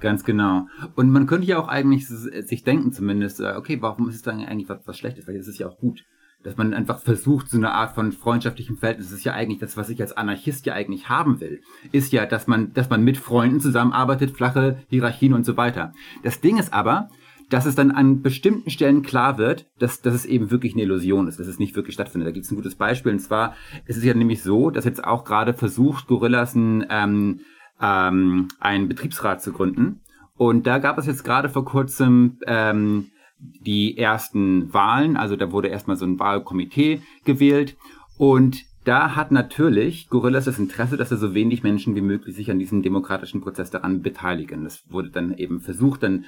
Ganz 0.00 0.24
genau. 0.24 0.66
Und 0.96 1.10
man 1.10 1.26
könnte 1.26 1.46
ja 1.46 1.58
auch 1.58 1.68
eigentlich 1.68 2.08
sich 2.08 2.64
denken 2.64 2.92
zumindest, 2.92 3.40
äh, 3.40 3.54
okay, 3.56 3.78
warum 3.80 4.08
ist 4.08 4.16
es 4.16 4.22
dann 4.22 4.40
eigentlich 4.40 4.68
was, 4.68 4.80
was 4.86 4.98
Schlechtes? 4.98 5.28
Weil 5.28 5.36
es 5.36 5.48
ist 5.48 5.58
ja 5.58 5.68
auch 5.68 5.78
gut 5.78 6.04
dass 6.42 6.56
man 6.56 6.72
einfach 6.72 7.00
versucht, 7.00 7.50
so 7.50 7.58
eine 7.58 7.72
Art 7.72 7.94
von 7.94 8.12
freundschaftlichem 8.12 8.78
Verhältnis, 8.78 9.08
das 9.10 9.18
ist 9.18 9.24
ja 9.24 9.34
eigentlich 9.34 9.60
das, 9.60 9.76
was 9.76 9.90
ich 9.90 10.00
als 10.00 10.16
Anarchist 10.16 10.64
ja 10.66 10.74
eigentlich 10.74 11.08
haben 11.08 11.40
will, 11.40 11.60
ist 11.92 12.12
ja, 12.12 12.24
dass 12.26 12.46
man, 12.46 12.72
dass 12.72 12.88
man 12.88 13.04
mit 13.04 13.18
Freunden 13.18 13.60
zusammenarbeitet, 13.60 14.30
flache 14.30 14.78
Hierarchien 14.88 15.34
und 15.34 15.44
so 15.44 15.56
weiter. 15.56 15.92
Das 16.22 16.40
Ding 16.40 16.58
ist 16.58 16.72
aber, 16.72 17.10
dass 17.50 17.66
es 17.66 17.74
dann 17.74 17.90
an 17.90 18.22
bestimmten 18.22 18.70
Stellen 18.70 19.02
klar 19.02 19.36
wird, 19.36 19.66
dass, 19.78 20.00
dass 20.00 20.14
es 20.14 20.24
eben 20.24 20.50
wirklich 20.50 20.72
eine 20.72 20.82
Illusion 20.82 21.26
ist, 21.26 21.40
dass 21.40 21.48
es 21.48 21.58
nicht 21.58 21.74
wirklich 21.74 21.94
stattfindet. 21.94 22.28
Da 22.28 22.32
gibt 22.32 22.46
es 22.46 22.52
ein 22.52 22.56
gutes 22.56 22.76
Beispiel, 22.76 23.12
und 23.12 23.18
zwar 23.18 23.54
ist 23.86 23.96
es 23.96 24.04
ja 24.04 24.14
nämlich 24.14 24.42
so, 24.42 24.70
dass 24.70 24.84
jetzt 24.84 25.04
auch 25.04 25.24
gerade 25.24 25.52
versucht, 25.52 26.06
Gorillas 26.06 26.54
ein, 26.54 26.86
ähm, 26.88 27.40
ähm, 27.80 28.48
einen 28.58 28.88
Betriebsrat 28.88 29.42
zu 29.42 29.52
gründen. 29.52 30.00
Und 30.36 30.66
da 30.66 30.78
gab 30.78 30.98
es 30.98 31.06
jetzt 31.06 31.24
gerade 31.24 31.48
vor 31.48 31.64
kurzem 31.64 32.38
ähm, 32.46 33.10
die 33.38 33.96
ersten 33.98 34.72
Wahlen, 34.72 35.16
also 35.16 35.36
da 35.36 35.52
wurde 35.52 35.68
erstmal 35.68 35.96
so 35.96 36.04
ein 36.04 36.18
Wahlkomitee 36.18 37.02
gewählt 37.24 37.76
und 38.18 38.64
da 38.84 39.14
hat 39.14 39.30
natürlich 39.30 40.08
Gorillas 40.08 40.46
das 40.46 40.58
Interesse, 40.58 40.96
dass 40.96 41.10
er 41.10 41.18
so 41.18 41.34
wenig 41.34 41.62
Menschen 41.62 41.94
wie 41.94 42.00
möglich 42.00 42.34
sich 42.34 42.50
an 42.50 42.58
diesem 42.58 42.82
demokratischen 42.82 43.42
Prozess 43.42 43.70
daran 43.70 44.00
beteiligen. 44.00 44.64
Das 44.64 44.82
wurde 44.88 45.10
dann 45.10 45.34
eben 45.34 45.60
versucht, 45.60 46.02
dann 46.02 46.24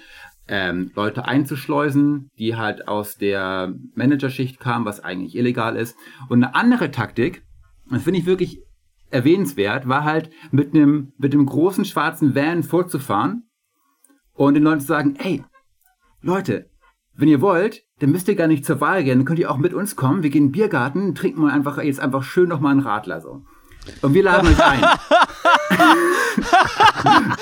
ähm, 0.48 0.90
Leute 0.94 1.24
einzuschleusen, 1.24 2.30
die 2.38 2.56
halt 2.56 2.88
aus 2.88 3.16
der 3.16 3.74
Managerschicht 3.94 4.60
kamen, 4.60 4.84
was 4.84 5.00
eigentlich 5.00 5.34
illegal 5.34 5.76
ist. 5.76 5.96
Und 6.28 6.44
eine 6.44 6.54
andere 6.54 6.90
Taktik, 6.90 7.42
das 7.90 8.02
finde 8.02 8.20
ich 8.20 8.26
wirklich 8.26 8.60
erwähnenswert, 9.12 9.88
war 9.88 10.04
halt 10.04 10.30
mit 10.50 10.74
einem 10.74 11.12
mit 11.18 11.34
einem 11.34 11.46
großen 11.46 11.84
schwarzen 11.84 12.34
Van 12.34 12.62
vorzufahren 12.62 13.44
und 14.32 14.54
den 14.54 14.62
Leuten 14.62 14.80
zu 14.80 14.86
sagen, 14.86 15.14
hey, 15.18 15.44
Leute, 16.20 16.70
wenn 17.14 17.28
ihr 17.28 17.40
wollt, 17.40 17.82
dann 18.00 18.10
müsst 18.10 18.28
ihr 18.28 18.34
gar 18.34 18.46
nicht 18.46 18.64
zur 18.64 18.80
Wahl 18.80 19.04
gehen. 19.04 19.18
Dann 19.18 19.26
könnt 19.26 19.38
ihr 19.38 19.50
auch 19.50 19.58
mit 19.58 19.74
uns 19.74 19.96
kommen. 19.96 20.22
Wir 20.22 20.30
gehen 20.30 20.44
in 20.44 20.48
den 20.48 20.52
Biergarten, 20.52 21.14
trinken 21.14 21.42
mal 21.42 21.52
einfach 21.52 21.82
jetzt 21.82 22.00
einfach 22.00 22.22
schön 22.22 22.48
nochmal 22.48 22.72
einen 22.72 22.80
Radler 22.80 23.20
so. 23.20 23.42
Und 24.00 24.14
wir 24.14 24.22
laden 24.22 24.48
euch 24.48 24.64
ein. 24.64 24.80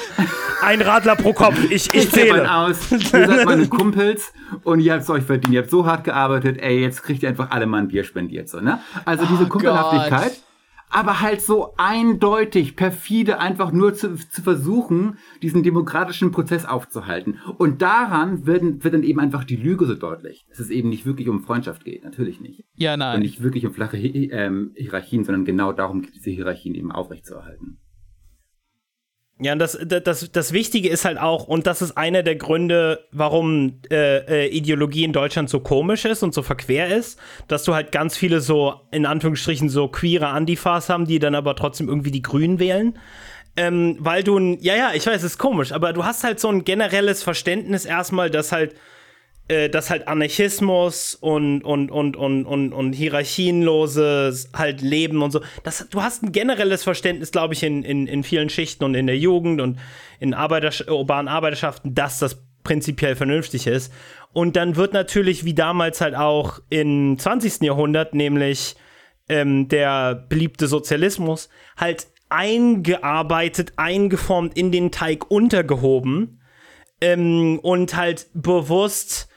Ein 0.63 0.83
Radler 0.83 1.17
pro 1.17 1.33
Kopf. 1.33 1.59
Ich, 1.65 1.73
ich, 1.73 1.95
ich 1.95 2.11
zähle. 2.11 2.53
aus. 2.53 2.93
Ihr 2.93 3.01
seid 3.01 3.47
meine 3.47 3.67
Kumpels 3.67 4.33
und 4.63 4.81
ihr 4.81 4.93
habt 4.93 5.05
es 5.05 5.11
euch 5.11 5.25
verdient. 5.25 5.55
Ihr 5.55 5.63
habt 5.63 5.71
so 5.71 5.87
hart 5.87 6.05
gearbeitet. 6.05 6.59
Ey, 6.61 6.81
jetzt 6.81 7.03
kriegt 7.03 7.23
ihr 7.23 7.31
einfach 7.31 7.51
alle 7.51 7.67
mal 7.67 7.79
ein 7.79 7.89
Bier 7.89 8.05
spendiert. 8.05 8.49
So, 8.49 8.61
ne? 8.61 8.81
Also 9.07 9.25
diese 9.25 9.45
oh 9.45 9.49
Kumpelhaftigkeit. 9.49 10.33
Gott 10.33 10.43
aber 10.91 11.21
halt 11.21 11.41
so 11.41 11.75
eindeutig, 11.77 12.77
perfide, 12.77 13.39
einfach 13.39 13.73
nur 13.73 13.95
zu, 13.95 14.17
zu 14.17 14.43
versuchen, 14.43 15.19
diesen 15.41 15.63
demokratischen 15.63 16.33
Prozess 16.33 16.65
aufzuhalten. 16.65 17.39
Und 17.59 17.81
daran 17.81 18.47
wird, 18.47 18.85
wird 18.85 18.95
dann 18.95 19.05
eben 19.05 19.21
einfach 19.21 19.45
die 19.45 19.57
Lüge 19.57 19.87
so 19.87 19.95
deutlich, 19.95 20.45
dass 20.49 20.59
es 20.59 20.71
eben 20.71 20.89
nicht 20.89 21.07
wirklich 21.07 21.29
um 21.29 21.43
Freundschaft 21.43 21.85
geht, 21.85 22.05
natürlich 22.05 22.41
nicht. 22.41 22.65
Ja, 22.75 22.97
nein. 22.97 23.17
Und 23.17 23.23
nicht 23.23 23.43
wirklich 23.43 23.65
um 23.67 23.73
flache 23.73 23.97
ähm, 23.97 24.73
Hierarchien, 24.75 25.25
sondern 25.25 25.45
genau 25.45 25.73
darum, 25.73 26.03
diese 26.15 26.31
Hierarchien 26.31 26.75
eben 26.75 26.91
aufrechtzuerhalten. 26.91 27.79
Ja, 29.43 29.55
und 29.55 29.59
das, 29.59 29.79
das, 29.87 30.31
das 30.31 30.53
Wichtige 30.53 30.91
ist 30.91 31.07
halt 31.07 31.19
auch, 31.19 31.47
und 31.49 31.67
das 31.67 31.81
ist 31.81 31.97
einer 31.97 32.23
der 32.23 32.37
Gründe, 32.37 33.07
warum 33.11 33.81
äh, 33.91 34.45
äh, 34.45 34.49
Ideologie 34.49 35.05
in 35.05 35.15
Deutschland 35.15 35.49
so 35.49 35.61
komisch 35.61 36.05
ist 36.05 36.23
und 36.23 36.35
so 36.35 36.43
verquer 36.43 36.95
ist, 36.95 37.19
dass 37.49 37.65
du 37.65 37.75
halt 37.75 37.91
ganz 37.91 38.19
viele 38.19 38.43
so, 38.43 38.75
in 38.91 39.07
Anführungsstrichen, 39.07 39.71
so 39.71 39.89
queere 39.89 40.29
Antifas 40.29 40.91
haben, 40.91 41.07
die 41.07 41.19
dann 41.19 41.35
aber 41.35 41.57
trotzdem 41.57 41.89
irgendwie 41.89 42.11
die 42.11 42.21
Grünen 42.21 42.59
wählen. 42.59 42.99
Ähm, 43.57 43.97
weil 43.99 44.23
du, 44.23 44.39
ja, 44.61 44.77
ja, 44.77 44.91
ich 44.95 45.07
weiß, 45.07 45.17
es 45.17 45.33
ist 45.33 45.39
komisch, 45.39 45.73
aber 45.73 45.95
du 45.95 46.05
hast 46.05 46.23
halt 46.23 46.39
so 46.39 46.49
ein 46.49 46.65
generelles 46.65 47.23
Verständnis 47.23 47.87
erstmal, 47.87 48.31
dass 48.31 48.53
halt 48.53 48.75
dass 49.71 49.91
halt 49.91 50.07
Anarchismus 50.07 51.15
und, 51.15 51.63
und, 51.63 51.91
und, 51.91 52.17
und, 52.17 52.45
und, 52.45 52.73
und 52.73 52.93
hierarchienloses 52.93 54.51
halt 54.55 54.81
Leben 54.81 55.23
und 55.23 55.31
so. 55.33 55.41
Das, 55.65 55.89
du 55.91 56.03
hast 56.03 56.23
ein 56.23 56.33
generelles 56.33 56.85
Verständnis, 56.85 57.33
glaube 57.33 57.55
ich, 57.55 57.63
in, 57.63 57.83
in, 57.83 58.07
in 58.07 58.23
vielen 58.23 58.49
Schichten 58.49 58.85
und 58.85 58.95
in 58.95 59.07
der 59.07 59.19
Jugend 59.19 59.61
und 59.61 59.79
in 60.21 60.35
Arbeiter, 60.35 60.71
urbanen 60.93 61.29
Arbeiterschaften, 61.29 61.95
dass 61.95 62.19
das 62.19 62.43
prinzipiell 62.63 63.17
vernünftig 63.17 63.67
ist. 63.67 63.93
Und 64.33 64.57
dann 64.57 64.77
wird 64.77 64.93
natürlich, 64.93 65.45
wie 65.45 65.55
damals 65.55 66.01
halt 66.01 66.15
auch 66.15 66.61
im 66.69 67.19
20. 67.19 67.63
Jahrhundert, 67.63 68.15
nämlich 68.15 68.77
ähm, 69.29 69.69
der 69.69 70.15
beliebte 70.15 70.67
Sozialismus, 70.67 71.49
halt 71.77 72.07
eingearbeitet, 72.29 73.73
eingeformt, 73.77 74.57
in 74.57 74.71
den 74.71 74.93
Teig 74.93 75.31
untergehoben 75.31 76.41
ähm, 77.01 77.59
und 77.61 77.97
halt 77.97 78.29
bewusst 78.35 79.30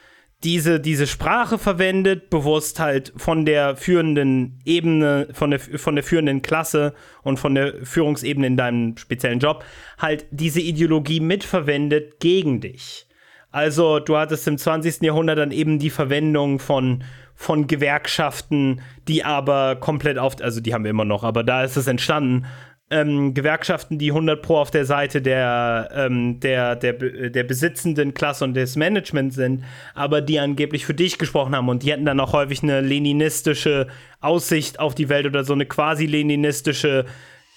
diese, 0.44 0.80
diese 0.80 1.08
Sprache 1.08 1.58
verwendet, 1.58 2.30
bewusst 2.30 2.80
halt 2.80 3.14
von 3.16 3.46
der 3.46 3.76
führenden 3.78 4.60
Ebene, 4.66 5.28
von 5.32 5.52
der, 5.52 5.60
von 5.60 5.96
der 5.96 6.04
führenden 6.04 6.42
Klasse 6.42 6.94
und 7.22 7.38
von 7.38 7.56
der 7.56 7.86
Führungsebene 7.86 8.48
in 8.48 8.58
deinem 8.58 8.98
speziellen 8.98 9.40
Job, 9.40 9.64
halt 9.98 10.26
diese 10.32 10.62
Ideologie 10.62 11.20
mitverwendet 11.20 12.20
gegen 12.20 12.60
dich. 12.60 13.08
Also 13.52 14.00
du 14.00 14.18
hattest 14.18 14.48
im 14.48 14.58
20. 14.58 15.02
Jahrhundert 15.04 15.38
dann 15.38 15.52
eben 15.52 15.80
die 15.80 15.92
Verwendung 15.92 16.60
von, 16.60 17.04
von 17.36 17.68
Gewerkschaften, 17.68 18.82
die 19.08 19.24
aber 19.24 19.76
komplett 19.76 20.18
auf, 20.18 20.42
also 20.42 20.60
die 20.60 20.74
haben 20.74 20.84
wir 20.84 20.92
immer 20.92 21.06
noch, 21.06 21.24
aber 21.24 21.44
da 21.44 21.64
ist 21.64 21.78
es 21.78 21.88
entstanden, 21.88 22.46
ähm, 22.94 23.34
Gewerkschaften, 23.34 23.98
die 23.98 24.12
100 24.12 24.42
pro 24.42 24.58
auf 24.58 24.70
der 24.70 24.86
Seite 24.86 25.22
der, 25.22 25.90
ähm, 25.96 26.40
der, 26.40 26.76
der, 26.76 26.94
der 26.94 27.44
besitzenden 27.44 28.14
Klasse 28.14 28.44
und 28.44 28.54
des 28.54 28.76
Managements 28.76 29.36
sind, 29.36 29.64
aber 29.96 30.22
die 30.22 30.40
angeblich 30.40 30.86
für 30.86 30.94
dich 30.94 31.18
gesprochen 31.18 31.56
haben 31.56 31.70
und 31.70 31.82
die 31.82 31.92
hatten 31.92 32.06
dann 32.06 32.20
auch 32.20 32.34
häufig 32.34 32.62
eine 32.62 32.82
leninistische 32.82 33.88
Aussicht 34.22 34.80
auf 34.80 34.94
die 34.94 35.10
Welt 35.10 35.26
oder 35.26 35.44
so 35.44 35.54
eine 35.54 35.66
quasi 35.66 36.06
leninistische 36.06 37.06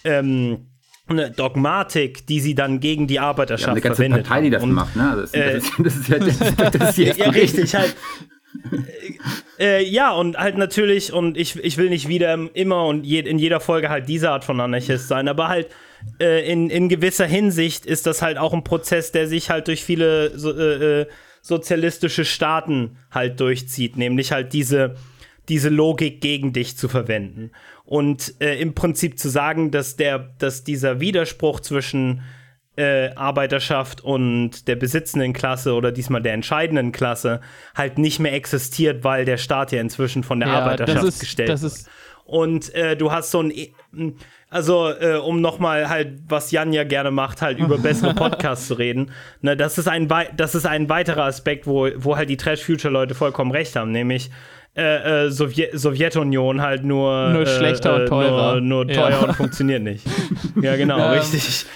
ähm, 0.05 0.69
eine 1.09 1.31
Dogmatik, 1.31 2.27
die 2.27 2.41
sie 2.41 2.55
dann 2.55 2.81
gegen 2.81 3.07
die 3.07 3.21
Arbeiterschaft 3.21 3.69
ja, 3.69 3.73
eine 3.73 3.81
ganze 3.81 3.97
verwendet. 3.97 4.27
Partei, 4.27 4.41
die 4.41 4.51
das 4.51 4.63
und, 4.63 4.73
macht, 4.73 4.97
ne? 4.97 5.17
Das, 5.21 5.35
äh, 5.35 5.55
das, 5.55 5.71
das, 5.79 5.97
ist 5.97 6.09
ja, 6.09 6.19
das, 6.19 6.39
das 6.73 6.99
ist 6.99 7.19
ja 7.19 7.31
richtig, 7.31 7.75
halt. 7.75 7.95
Äh, 9.59 9.85
ja, 9.85 10.13
und 10.13 10.37
halt 10.37 10.59
natürlich, 10.59 11.13
und 11.13 11.37
ich, 11.37 11.57
ich 11.57 11.77
will 11.77 11.89
nicht 11.89 12.09
wieder 12.09 12.39
immer 12.55 12.87
und 12.87 13.05
je, 13.05 13.21
in 13.21 13.39
jeder 13.39 13.61
Folge 13.61 13.89
halt 13.89 14.09
diese 14.09 14.31
Art 14.31 14.45
von 14.45 14.61
Anarchist 14.61 15.09
sein, 15.09 15.29
aber 15.29 15.49
halt 15.49 15.69
äh, 16.21 16.51
in, 16.51 16.71
in 16.71 16.89
gewisser 16.89 17.27
Hinsicht 17.27 17.87
ist 17.87 18.07
das 18.07 18.23
halt 18.23 18.39
auch 18.39 18.53
ein 18.53 18.65
Prozess, 18.65 19.13
der 19.13 19.29
sich 19.29 19.51
halt 19.51 19.69
durch 19.69 19.85
viele 19.85 20.39
so, 20.39 20.53
äh, 20.53 21.03
äh 21.03 21.07
sozialistische 21.43 22.25
Staaten 22.25 22.97
halt 23.13 23.39
durchzieht, 23.39 23.97
nämlich 23.97 24.33
halt 24.33 24.53
diese, 24.53 24.97
diese 25.49 25.69
Logik 25.69 26.21
gegen 26.21 26.53
dich 26.53 26.77
zu 26.77 26.89
verwenden. 26.89 27.53
Und 27.85 28.35
äh, 28.41 28.59
im 28.59 28.75
Prinzip 28.75 29.17
zu 29.17 29.29
sagen, 29.29 29.71
dass, 29.71 29.95
der, 29.95 30.35
dass 30.39 30.65
dieser 30.65 30.99
Widerspruch 30.99 31.61
zwischen 31.61 32.23
äh, 32.77 33.11
Arbeiterschaft 33.15 34.03
und 34.03 34.69
der 34.69 34.77
besitzenden 34.77 35.33
Klasse 35.33 35.75
oder 35.75 35.93
diesmal 35.93 36.23
der 36.23 36.35
entscheidenden 36.35 36.93
Klasse 36.93 37.41
halt 37.75 37.99
nicht 37.99 38.19
mehr 38.21 38.35
existiert, 38.35 39.03
weil 39.03 39.25
der 39.25 39.39
Staat 39.39 39.73
ja 39.73 39.81
inzwischen 39.81 40.23
von 40.23 40.41
der 40.41 40.51
ja, 40.51 40.61
Arbeiterschaft 40.61 41.05
ist, 41.05 41.21
gestellt 41.21 41.63
wird. 41.63 41.73
Und 42.25 42.75
äh, 42.75 42.97
du 42.97 43.13
hast 43.13 43.31
so 43.31 43.41
ein, 43.41 43.51
e, 43.53 43.73
also 44.51 44.91
äh, 44.91 45.17
um 45.17 45.41
nochmal 45.41 45.89
halt, 45.89 46.19
was 46.29 46.51
Jan 46.51 46.73
ja 46.73 46.85
gerne 46.85 47.11
macht, 47.11 47.41
halt 47.41 47.59
über 47.59 47.79
bessere 47.83 48.15
Podcasts 48.15 48.67
zu 48.67 48.75
reden. 48.75 49.13
Ne, 49.41 49.57
das 49.57 49.79
ist 49.79 49.89
ein, 49.89 50.09
das 50.37 50.55
ist 50.55 50.67
ein 50.67 50.89
weiterer 50.89 51.25
Aspekt, 51.25 51.67
wo, 51.67 51.89
wo 51.97 52.17
halt 52.17 52.29
die 52.29 52.37
Trash-Future-Leute 52.37 53.15
vollkommen 53.15 53.53
recht 53.53 53.77
haben, 53.77 53.93
nämlich 53.93 54.31
äh, 54.77 55.27
äh, 55.27 55.31
Sowjet 55.31 55.79
Sowjetunion 55.79 56.61
halt 56.61 56.85
nur 56.85 57.31
nur 57.31 57.47
schlechter 57.47 57.97
äh, 57.97 58.01
und 58.01 58.07
teurer. 58.09 58.61
Nur, 58.61 58.85
nur 58.85 58.89
teuer 58.89 59.11
ja. 59.11 59.21
und 59.21 59.33
funktioniert 59.37 59.83
nicht. 59.83 60.07
Ja, 60.61 60.77
genau, 60.77 60.99
ähm, 60.99 61.19
richtig. 61.19 61.67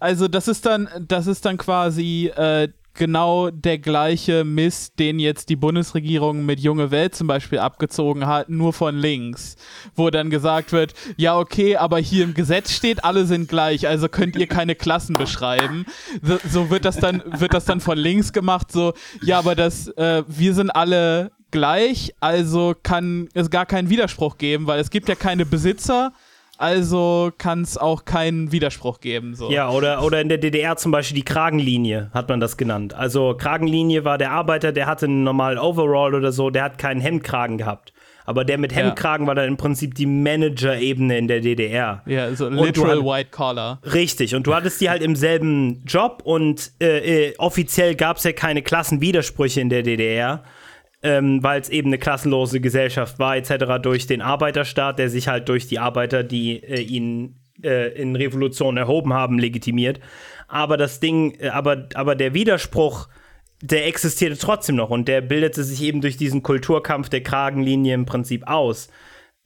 Also 0.00 0.28
das 0.28 0.48
ist 0.48 0.66
dann, 0.66 0.88
das 1.06 1.26
ist 1.26 1.44
dann 1.44 1.56
quasi 1.56 2.30
äh, 2.34 2.68
genau 2.98 3.50
der 3.50 3.78
gleiche 3.78 4.44
Mist, 4.44 4.98
den 4.98 5.18
jetzt 5.20 5.48
die 5.48 5.56
Bundesregierung 5.56 6.44
mit 6.44 6.60
Junge 6.60 6.90
Welt 6.90 7.14
zum 7.14 7.28
Beispiel 7.28 7.60
abgezogen 7.60 8.26
hat, 8.26 8.50
nur 8.50 8.72
von 8.72 8.96
links, 8.98 9.56
wo 9.94 10.10
dann 10.10 10.30
gesagt 10.30 10.72
wird, 10.72 10.94
ja 11.16 11.38
okay, 11.38 11.76
aber 11.76 11.98
hier 11.98 12.24
im 12.24 12.34
Gesetz 12.34 12.72
steht, 12.72 13.04
alle 13.04 13.24
sind 13.24 13.48
gleich, 13.48 13.86
also 13.86 14.08
könnt 14.08 14.36
ihr 14.36 14.48
keine 14.48 14.74
Klassen 14.74 15.14
beschreiben. 15.14 15.86
So, 16.22 16.38
so 16.46 16.70
wird 16.70 16.84
das 16.84 16.96
dann, 16.96 17.22
wird 17.24 17.54
das 17.54 17.64
dann 17.64 17.80
von 17.80 17.96
links 17.96 18.32
gemacht, 18.32 18.72
so, 18.72 18.92
ja, 19.22 19.38
aber 19.38 19.54
das, 19.54 19.88
äh, 19.88 20.24
wir 20.26 20.52
sind 20.54 20.70
alle 20.70 21.30
gleich, 21.50 22.14
also 22.20 22.74
kann 22.82 23.28
es 23.32 23.48
gar 23.48 23.64
keinen 23.64 23.88
Widerspruch 23.88 24.38
geben, 24.38 24.66
weil 24.66 24.80
es 24.80 24.90
gibt 24.90 25.08
ja 25.08 25.14
keine 25.14 25.46
Besitzer, 25.46 26.12
also 26.58 27.32
kann 27.38 27.62
es 27.62 27.78
auch 27.78 28.04
keinen 28.04 28.52
Widerspruch 28.52 29.00
geben. 29.00 29.34
So. 29.34 29.50
Ja, 29.50 29.70
oder, 29.70 30.02
oder 30.02 30.20
in 30.20 30.28
der 30.28 30.38
DDR 30.38 30.76
zum 30.76 30.92
Beispiel 30.92 31.14
die 31.14 31.24
Kragenlinie, 31.24 32.10
hat 32.12 32.28
man 32.28 32.40
das 32.40 32.56
genannt. 32.56 32.94
Also 32.94 33.34
Kragenlinie 33.38 34.04
war 34.04 34.18
der 34.18 34.32
Arbeiter, 34.32 34.72
der 34.72 34.86
hatte 34.86 35.06
einen 35.06 35.22
normalen 35.22 35.58
Overall 35.58 36.14
oder 36.14 36.32
so, 36.32 36.50
der 36.50 36.64
hat 36.64 36.78
keinen 36.78 37.00
Hemdkragen 37.00 37.58
gehabt. 37.58 37.92
Aber 38.26 38.44
der 38.44 38.58
mit 38.58 38.74
Hemdkragen 38.74 39.24
ja. 39.24 39.28
war 39.28 39.34
dann 39.36 39.48
im 39.48 39.56
Prinzip 39.56 39.94
die 39.94 40.04
Manager-Ebene 40.04 41.16
in 41.16 41.28
der 41.28 41.40
DDR. 41.40 42.02
Ja, 42.04 42.34
so 42.34 42.50
literal 42.50 43.02
white 43.02 43.30
collar. 43.30 43.78
Richtig, 43.94 44.34
und 44.34 44.46
du 44.46 44.54
hattest 44.54 44.80
die 44.82 44.90
halt 44.90 45.02
im 45.02 45.16
selben 45.16 45.82
Job 45.86 46.20
und 46.24 46.72
äh, 46.78 47.28
äh, 47.28 47.34
offiziell 47.38 47.94
gab 47.94 48.18
es 48.18 48.24
ja 48.24 48.32
keine 48.32 48.60
Klassenwidersprüche 48.60 49.62
in 49.62 49.70
der 49.70 49.82
DDR 49.82 50.42
ähm, 51.02 51.42
weil 51.42 51.60
es 51.60 51.68
eben 51.68 51.88
eine 51.88 51.98
klassenlose 51.98 52.60
Gesellschaft 52.60 53.18
war, 53.18 53.36
etc., 53.36 53.80
durch 53.80 54.06
den 54.06 54.20
Arbeiterstaat, 54.20 54.98
der 54.98 55.10
sich 55.10 55.28
halt 55.28 55.48
durch 55.48 55.66
die 55.66 55.78
Arbeiter, 55.78 56.24
die 56.24 56.62
äh, 56.62 56.80
ihn 56.80 57.36
äh, 57.62 57.92
in 58.00 58.16
Revolution 58.16 58.76
erhoben 58.76 59.12
haben, 59.12 59.38
legitimiert. 59.38 60.00
Aber 60.48 60.76
das 60.76 61.00
Ding, 61.00 61.36
äh, 61.40 61.48
aber, 61.48 61.88
aber 61.94 62.14
der 62.14 62.34
Widerspruch, 62.34 63.08
der 63.60 63.86
existierte 63.86 64.38
trotzdem 64.38 64.76
noch 64.76 64.90
und 64.90 65.08
der 65.08 65.20
bildete 65.20 65.64
sich 65.64 65.82
eben 65.82 66.00
durch 66.00 66.16
diesen 66.16 66.42
Kulturkampf 66.42 67.08
der 67.08 67.22
Kragenlinie 67.22 67.94
im 67.94 68.06
Prinzip 68.06 68.46
aus. 68.46 68.88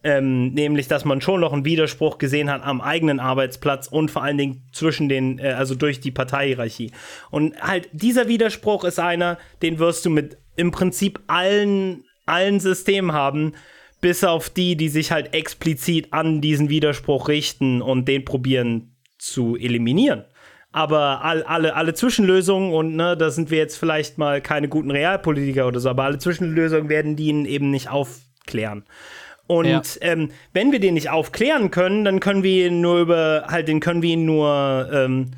Ähm, 0.04 0.52
nämlich, 0.52 0.88
dass 0.88 1.04
man 1.04 1.20
schon 1.20 1.40
noch 1.40 1.52
einen 1.52 1.64
Widerspruch 1.64 2.18
gesehen 2.18 2.50
hat 2.50 2.64
am 2.64 2.80
eigenen 2.80 3.20
Arbeitsplatz 3.20 3.86
und 3.86 4.10
vor 4.10 4.24
allen 4.24 4.36
Dingen 4.36 4.68
zwischen 4.72 5.08
den, 5.08 5.38
äh, 5.38 5.52
also 5.52 5.76
durch 5.76 6.00
die 6.00 6.10
Parteihierarchie. 6.10 6.90
Und 7.30 7.60
halt 7.62 7.88
dieser 7.92 8.26
Widerspruch 8.26 8.82
ist 8.82 8.98
einer, 8.98 9.38
den 9.62 9.78
wirst 9.78 10.04
du 10.04 10.10
mit 10.10 10.38
im 10.56 10.70
Prinzip 10.70 11.20
allen, 11.26 12.04
allen 12.26 12.60
Systemen 12.60 13.12
haben, 13.12 13.52
bis 14.00 14.24
auf 14.24 14.50
die, 14.50 14.76
die 14.76 14.88
sich 14.88 15.12
halt 15.12 15.32
explizit 15.32 16.12
an 16.12 16.40
diesen 16.40 16.68
Widerspruch 16.68 17.28
richten 17.28 17.80
und 17.80 18.08
den 18.08 18.24
probieren 18.24 18.96
zu 19.18 19.56
eliminieren. 19.56 20.24
Aber 20.72 21.22
all, 21.22 21.42
alle, 21.44 21.76
alle 21.76 21.94
Zwischenlösungen, 21.94 22.72
und 22.72 22.96
ne, 22.96 23.16
da 23.16 23.30
sind 23.30 23.50
wir 23.50 23.58
jetzt 23.58 23.76
vielleicht 23.76 24.18
mal 24.18 24.40
keine 24.40 24.68
guten 24.68 24.90
Realpolitiker 24.90 25.66
oder 25.66 25.80
so, 25.80 25.90
aber 25.90 26.04
alle 26.04 26.18
Zwischenlösungen 26.18 26.88
werden 26.88 27.14
die 27.14 27.28
eben 27.28 27.70
nicht 27.70 27.90
aufklären. 27.90 28.84
Und 29.46 29.66
ja. 29.66 29.82
ähm, 30.00 30.30
wenn 30.52 30.72
wir 30.72 30.80
den 30.80 30.94
nicht 30.94 31.10
aufklären 31.10 31.70
können, 31.70 32.04
dann 32.04 32.20
können 32.20 32.42
wir 32.42 32.68
ihn 32.68 32.80
nur 32.80 33.00
über, 33.00 33.44
halt, 33.48 33.68
den 33.68 33.80
können 33.80 34.02
wir 34.02 34.14
ihn 34.14 34.24
nur 34.24 34.88
ähm, 34.92 35.32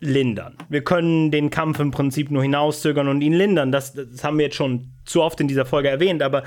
lindern. 0.00 0.56
Wir 0.68 0.82
können 0.82 1.30
den 1.30 1.50
Kampf 1.50 1.78
im 1.78 1.90
Prinzip 1.90 2.30
nur 2.30 2.42
hinauszögern 2.42 3.08
und 3.08 3.20
ihn 3.20 3.34
lindern. 3.34 3.70
Das, 3.70 3.92
das 3.92 4.24
haben 4.24 4.38
wir 4.38 4.46
jetzt 4.46 4.56
schon 4.56 4.92
zu 5.04 5.22
oft 5.22 5.40
in 5.40 5.48
dieser 5.48 5.66
Folge 5.66 5.88
erwähnt, 5.88 6.22
aber 6.22 6.42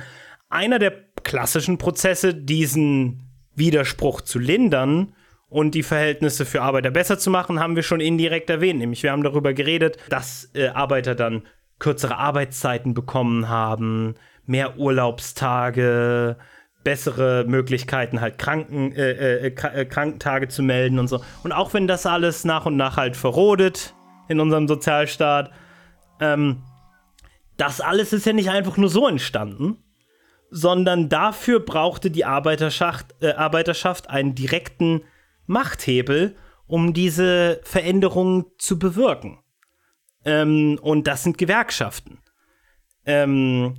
einer 0.50 0.80
der 0.80 0.94
klassischen 1.24 1.78
Prozesse, 1.78 2.34
diesen 2.34 3.30
Widerspruch 3.56 4.22
zu 4.22 4.40
lindern 4.40 5.14
und 5.50 5.76
die 5.76 5.84
Verhältnisse 5.84 6.46
für 6.46 6.62
Arbeiter 6.62 6.92
besser 6.92 7.20
zu 7.20 7.30
machen, 7.30 7.60
haben 7.60 7.76
wir 7.76 7.84
schon 7.84 8.02
indirekt 8.02 8.50
erwähnt. 8.50 8.80
Nämlich 8.80 9.04
wir 9.04 9.12
haben 9.12 9.24
darüber 9.24 9.54
geredet, 9.54 9.98
dass 10.10 10.50
äh, 10.56 10.68
Arbeiter 10.70 11.16
dann 11.16 11.44
kürzere 11.80 12.18
Arbeitszeiten 12.18 12.94
bekommen 12.94 13.50
haben, 13.50 14.16
mehr 14.46 14.78
Urlaubstage, 14.78 16.38
bessere 16.84 17.46
Möglichkeiten, 17.48 18.22
halt 18.22 18.38
Kranken, 18.38 18.92
äh, 18.94 19.48
äh, 19.48 19.48
äh, 19.48 19.86
Krankentage 19.86 20.48
zu 20.48 20.64
melden 20.64 21.00
und 21.00 21.08
so. 21.08 21.22
Und 21.44 21.52
auch 21.52 21.74
wenn 21.74 21.88
das 21.88 22.06
alles 22.06 22.44
nach 22.44 22.66
und 22.66 22.78
nach 22.78 22.98
halt 22.98 23.16
verrodet 23.16 23.94
in 24.28 24.40
unserem 24.40 24.68
Sozialstaat, 24.68 25.52
ähm, 26.20 26.64
das 27.58 27.82
alles 27.82 28.14
ist 28.14 28.26
ja 28.26 28.34
nicht 28.34 28.50
einfach 28.50 28.78
nur 28.78 28.90
so 28.90 29.08
entstanden, 29.08 29.78
sondern 30.50 31.10
dafür 31.10 31.60
brauchte 31.60 32.12
die 32.12 32.26
Arbeiterschaft, 32.26 33.16
äh, 33.22 33.34
Arbeiterschaft 33.34 34.10
einen 34.10 34.36
direkten 34.36 35.02
Machthebel, 35.46 36.36
um 36.68 36.94
diese 36.94 37.60
Veränderungen 37.64 38.46
zu 38.58 38.80
bewirken. 38.80 39.40
Ähm, 40.26 40.80
und 40.82 41.08
das 41.08 41.24
sind 41.24 41.38
Gewerkschaften. 41.38 42.20
Ähm, 43.06 43.76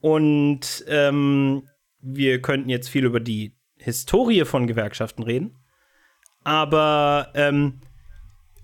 und 0.00 0.84
ähm, 0.88 1.68
wir 2.00 2.40
könnten 2.40 2.68
jetzt 2.68 2.88
viel 2.88 3.04
über 3.04 3.20
die 3.20 3.56
Historie 3.78 4.44
von 4.44 4.66
Gewerkschaften 4.66 5.22
reden. 5.22 5.56
Aber 6.44 7.30
ähm, 7.34 7.80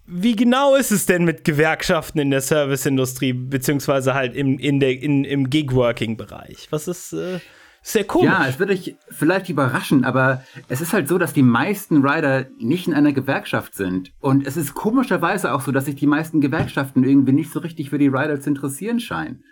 wie 0.07 0.37
genau 0.37 0.74
ist 0.74 0.91
es 0.91 1.07
denn 1.07 1.24
mit 1.24 1.45
Gewerkschaften 1.45 2.18
in 2.18 2.30
der 2.30 2.41
Serviceindustrie, 2.41 3.33
beziehungsweise 3.33 4.14
halt 4.14 4.35
im, 4.35 4.59
in 4.59 4.80
in, 4.80 5.24
im 5.24 5.51
Gig-Working-Bereich? 5.51 6.68
Was 6.70 6.89
ist 6.89 7.12
äh, 7.12 7.39
sehr 7.83 8.05
komisch? 8.05 8.30
Ja, 8.30 8.47
es 8.47 8.59
wird 8.59 8.70
euch 8.70 8.97
vielleicht 9.11 9.49
überraschen, 9.49 10.05
aber 10.05 10.45
es 10.68 10.80
ist 10.80 10.93
halt 10.93 11.09
so, 11.09 11.18
dass 11.18 11.33
die 11.33 11.43
meisten 11.43 12.07
Rider 12.07 12.47
nicht 12.59 12.87
in 12.87 12.95
einer 12.95 13.12
Gewerkschaft 13.12 13.74
sind. 13.74 14.12
Und 14.20 14.47
es 14.47 14.57
ist 14.57 14.74
komischerweise 14.74 15.53
auch 15.53 15.61
so, 15.61 15.72
dass 15.72 15.87
sich 15.87 15.97
die 15.97 16.07
meisten 16.07 16.41
Gewerkschaften 16.41 17.05
irgendwie 17.05 17.33
nicht 17.33 17.53
so 17.53 17.61
richtig 17.61 17.91
für 17.91 17.99
die 17.99 18.09
Rider 18.09 18.41
zu 18.41 18.51
interessieren 18.51 19.01
scheinen. 19.01 19.45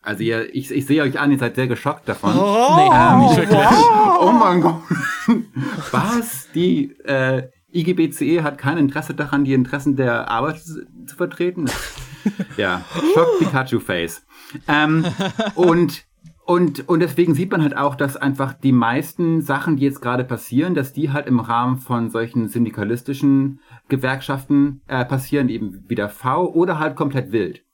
Also 0.00 0.22
ihr, 0.22 0.54
ich, 0.54 0.70
ich 0.70 0.86
sehe 0.86 1.02
euch 1.02 1.18
an, 1.18 1.30
ihr 1.30 1.38
seid 1.38 1.56
sehr 1.56 1.66
geschockt 1.66 2.08
davon. 2.08 2.32
Oh, 2.36 2.76
nee, 2.76 2.90
ähm, 2.94 3.18
nicht 3.20 3.36
wirklich. 3.36 3.58
Wow. 3.58 4.04
Oh 4.20 4.32
mein 4.32 4.60
Gott. 4.60 4.82
Was? 5.92 6.48
Die 6.52 6.90
äh, 7.04 7.50
IGBCE 7.72 8.42
hat 8.42 8.58
kein 8.58 8.76
Interesse 8.76 9.14
daran, 9.14 9.44
die 9.44 9.52
Interessen 9.52 9.94
der 9.94 10.28
Arbeit 10.28 10.60
zu, 10.60 10.84
zu 11.06 11.16
vertreten? 11.16 11.66
ja, 12.56 12.84
Schock 13.14 13.38
Pikachu 13.38 13.78
Face. 13.78 14.26
Ähm, 14.66 15.04
und 15.54 16.08
und, 16.48 16.88
und 16.88 17.00
deswegen 17.00 17.34
sieht 17.34 17.52
man 17.52 17.60
halt 17.60 17.76
auch, 17.76 17.94
dass 17.94 18.16
einfach 18.16 18.54
die 18.54 18.72
meisten 18.72 19.42
Sachen, 19.42 19.76
die 19.76 19.84
jetzt 19.84 20.00
gerade 20.00 20.24
passieren, 20.24 20.74
dass 20.74 20.94
die 20.94 21.10
halt 21.10 21.26
im 21.26 21.40
Rahmen 21.40 21.76
von 21.76 22.08
solchen 22.08 22.48
syndikalistischen 22.48 23.60
Gewerkschaften 23.90 24.80
äh, 24.86 25.04
passieren, 25.04 25.50
eben 25.50 25.84
wie 25.88 25.94
der 25.94 26.08
V 26.08 26.46
oder 26.46 26.78
halt 26.78 26.96
komplett 26.96 27.32
wild. 27.32 27.64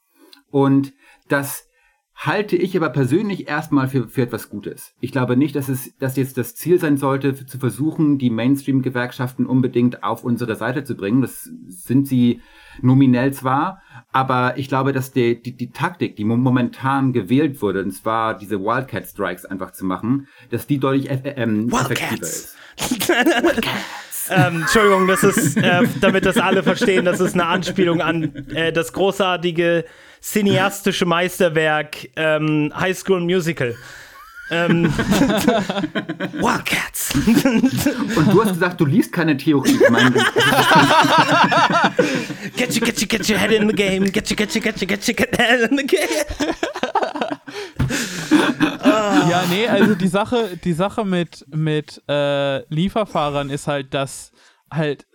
Und 0.50 0.92
das 1.28 1.68
halte 2.14 2.56
ich 2.56 2.76
aber 2.76 2.90
persönlich 2.90 3.48
erstmal 3.48 3.88
für, 3.88 4.08
für 4.08 4.22
etwas 4.22 4.48
Gutes. 4.48 4.94
Ich 5.00 5.12
glaube 5.12 5.36
nicht, 5.36 5.56
dass 5.56 5.68
es 5.68 5.96
dass 5.98 6.16
jetzt 6.16 6.38
das 6.38 6.54
Ziel 6.54 6.78
sein 6.78 6.96
sollte, 6.96 7.34
zu 7.46 7.58
versuchen, 7.58 8.18
die 8.18 8.30
Mainstream-Gewerkschaften 8.30 9.46
unbedingt 9.46 10.04
auf 10.04 10.24
unsere 10.24 10.54
Seite 10.54 10.84
zu 10.84 10.96
bringen. 10.96 11.22
Das 11.22 11.50
sind 11.68 12.06
sie 12.06 12.40
nominell 12.80 13.32
zwar, 13.32 13.82
aber 14.12 14.56
ich 14.58 14.68
glaube, 14.68 14.92
dass 14.92 15.12
die, 15.12 15.40
die, 15.40 15.56
die 15.56 15.70
Taktik, 15.70 16.16
die 16.16 16.24
momentan 16.24 17.12
gewählt 17.12 17.60
wurde, 17.60 17.82
und 17.82 17.92
zwar 17.92 18.36
diese 18.36 18.60
Wildcat 18.60 19.06
Strikes 19.06 19.44
einfach 19.44 19.72
zu 19.72 19.84
machen, 19.84 20.28
dass 20.50 20.66
die 20.66 20.78
deutlich 20.78 21.10
äh, 21.10 21.34
ähm, 21.36 21.68
effektiver 21.68 22.22
ist. 22.22 22.56
ähm, 24.30 24.62
Entschuldigung, 24.62 25.06
das 25.06 25.22
ist, 25.22 25.56
äh, 25.56 25.82
damit 26.00 26.24
das 26.24 26.36
alle 26.36 26.62
verstehen, 26.62 27.04
das 27.04 27.20
ist 27.20 27.34
eine 27.34 27.46
Anspielung 27.46 28.00
an 28.00 28.46
äh, 28.54 28.72
das 28.72 28.92
großartige 28.92 29.84
cineastische 30.22 31.04
Meisterwerk 31.04 32.08
ähm, 32.16 32.72
High 32.74 32.96
School 32.96 33.20
Musical. 33.20 33.74
ähm, 34.50 34.84
Wildcats. 36.34 37.14
Und 37.14 38.32
du 38.32 38.42
hast 38.42 38.52
gesagt, 38.52 38.80
du 38.80 38.86
liest 38.86 39.12
keine 39.12 39.36
Theorie. 39.36 39.78
Ich 39.82 39.90
meine, 39.90 40.12
get 42.56 42.74
you, 42.74 42.80
get 42.80 43.00
you, 43.00 43.06
get 43.06 43.28
your 43.28 43.38
head 43.38 43.52
in 43.52 43.68
the 43.68 43.74
game. 43.74 44.04
Get 44.04 44.30
you, 44.30 44.36
get 44.36 44.54
you, 44.54 44.60
get 44.60 44.80
you, 44.80 44.86
get 44.86 45.06
you, 45.08 45.14
get 45.14 45.32
your 45.32 45.46
head 45.46 45.70
in 45.70 45.76
the 45.76 45.86
game. 45.86 46.24
Ja, 49.28 49.44
nee, 49.48 49.66
also 49.66 49.94
die 49.94 50.08
Sache, 50.20 50.58
die 50.62 50.72
Sache 50.72 51.04
mit, 51.04 51.44
mit 51.54 52.02
äh, 52.08 52.60
Lieferfahrern 52.72 53.50
ist 53.50 53.66
halt, 53.66 53.94
dass 53.94 54.32
halt 54.70 55.06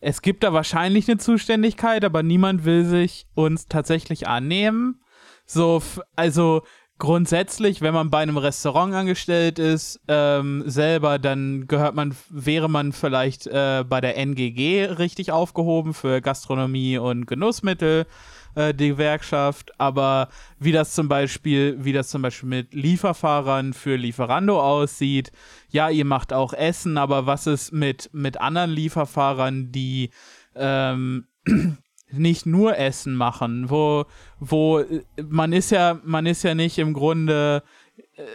es 0.00 0.20
gibt 0.20 0.42
da 0.42 0.52
wahrscheinlich 0.52 1.08
eine 1.08 1.18
Zuständigkeit, 1.18 2.04
aber 2.04 2.24
niemand 2.24 2.64
will 2.64 2.84
sich 2.84 3.26
uns 3.34 3.66
tatsächlich 3.68 4.26
annehmen. 4.26 5.00
So, 5.46 5.80
also 6.16 6.62
grundsätzlich, 6.98 7.82
wenn 7.82 7.94
man 7.94 8.10
bei 8.10 8.18
einem 8.18 8.36
Restaurant 8.36 8.94
angestellt 8.94 9.60
ist, 9.60 10.00
ähm, 10.08 10.64
selber, 10.66 11.20
dann 11.20 11.68
gehört 11.68 11.94
man, 11.94 12.16
wäre 12.30 12.68
man 12.68 12.92
vielleicht 12.92 13.46
äh, 13.46 13.84
bei 13.88 14.00
der 14.00 14.16
NGG 14.16 14.86
richtig 14.86 15.30
aufgehoben 15.30 15.94
für 15.94 16.20
Gastronomie 16.20 16.98
und 16.98 17.26
Genussmittel, 17.26 18.06
äh, 18.54 18.74
die 18.74 18.88
Gewerkschaft. 18.88 19.78
Aber 19.78 20.28
wie 20.58 20.72
das 20.72 20.94
zum 20.94 21.08
Beispiel, 21.08 21.76
wie 21.80 21.92
das 21.92 22.08
zum 22.08 22.22
Beispiel 22.22 22.48
mit 22.48 22.74
Lieferfahrern 22.74 23.72
für 23.72 23.96
Lieferando 23.96 24.60
aussieht, 24.60 25.32
ja, 25.70 25.90
ihr 25.90 26.04
macht 26.04 26.32
auch 26.32 26.52
Essen, 26.52 26.98
aber 26.98 27.26
was 27.26 27.46
ist 27.46 27.72
mit, 27.72 28.10
mit 28.12 28.40
anderen 28.40 28.70
Lieferfahrern, 28.70 29.72
die 29.72 30.10
ähm, 30.54 31.26
nicht 32.10 32.46
nur 32.46 32.76
Essen 32.76 33.14
machen, 33.14 33.70
wo, 33.70 34.04
wo 34.38 34.84
man 35.28 35.52
ist 35.52 35.70
ja, 35.70 36.00
man 36.04 36.26
ist 36.26 36.42
ja 36.42 36.54
nicht 36.54 36.78
im 36.78 36.92
Grunde 36.92 37.62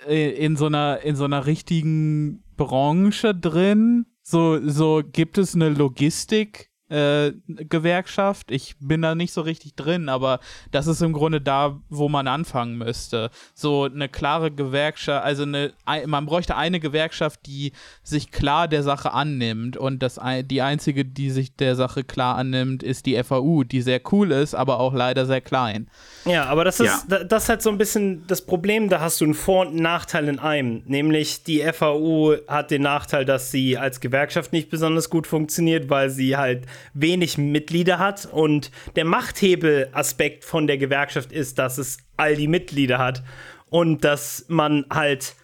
äh, 0.08 0.32
in 0.32 0.56
so 0.56 0.66
einer, 0.66 1.02
in 1.02 1.16
so 1.16 1.26
einer 1.26 1.46
richtigen 1.46 2.44
Branche 2.58 3.36
drin. 3.36 4.06
So, 4.24 4.60
so 4.68 5.02
gibt 5.10 5.38
es 5.38 5.56
eine 5.56 5.70
Logistik, 5.70 6.67
äh, 6.90 7.34
Gewerkschaft. 7.48 8.52
Ich 8.52 8.76
bin 8.80 9.02
da 9.02 9.16
nicht 9.16 9.34
so 9.34 9.42
richtig 9.42 9.76
drin, 9.76 10.10
aber 10.10 10.40
das 10.72 10.88
ist 10.88 11.02
im 11.02 11.14
Grunde 11.14 11.42
da, 11.42 11.80
wo 11.90 12.10
man 12.10 12.28
anfangen 12.28 12.78
müsste. 12.78 13.30
So 13.54 13.84
eine 13.84 14.10
klare 14.10 14.52
Gewerkschaft, 14.52 15.26
also 15.26 15.44
eine, 15.44 15.74
man 16.06 16.26
bräuchte 16.26 16.56
eine 16.56 16.80
Gewerkschaft, 16.80 17.42
die 17.46 17.74
sich 18.04 18.32
klar 18.32 18.68
der 18.68 18.84
Sache 18.84 19.12
annimmt 19.12 19.78
und 19.78 20.02
das, 20.02 20.20
die 20.46 20.62
einzige, 20.62 21.04
die 21.06 21.30
sich 21.30 21.56
der 21.56 21.76
Sache 21.76 22.04
klar 22.04 22.36
annimmt, 22.38 22.84
ist 22.84 23.06
die 23.06 23.22
FAU, 23.22 23.64
die 23.64 23.82
sehr 23.82 24.02
cool 24.12 24.32
ist, 24.32 24.56
aber 24.56 24.80
auch 24.80 24.94
leider 24.94 25.26
sehr 25.26 25.42
klein. 25.42 25.90
Ja, 26.26 26.46
aber 26.46 26.64
das 26.64 26.80
ist, 26.80 27.06
ja. 27.10 27.24
das 27.24 27.44
ist 27.44 27.50
halt 27.50 27.62
so 27.62 27.70
ein 27.70 27.78
bisschen 27.78 28.26
das 28.28 28.46
Problem, 28.46 28.90
da 28.90 29.00
hast 29.00 29.22
du 29.22 29.26
einen 29.26 29.34
Vor- 29.34 29.68
und 29.68 29.76
Nachteil 29.76 30.28
in 30.28 30.40
einem. 30.40 30.84
Nämlich 30.86 31.44
die 31.44 31.62
FAU 31.74 32.36
hat 32.48 32.72
den 32.72 32.84
Nachteil, 32.84 33.26
dass 33.26 33.52
sie 33.52 33.78
als 33.78 34.00
Gewerkschaft 34.00 34.54
nicht 34.54 34.70
besonders 34.70 35.10
gut 35.10 35.28
funktioniert, 35.28 35.90
weil 35.90 36.10
sie 36.10 36.38
halt 36.38 36.66
wenig 36.94 37.38
Mitglieder 37.38 38.00
hat. 38.00 38.26
Und 38.26 38.72
der 38.96 39.06
Machthebelaspekt 39.06 40.44
von 40.44 40.68
der 40.68 40.78
Gewerkschaft 40.78 41.32
ist, 41.32 41.60
dass 41.60 41.78
es 41.78 41.98
all 42.18 42.36
die 42.36 42.48
Mitglieder 42.48 42.98
hat 42.98 43.24
und 43.70 44.04
dass 44.04 44.46
man 44.48 44.86
halt 44.90 45.36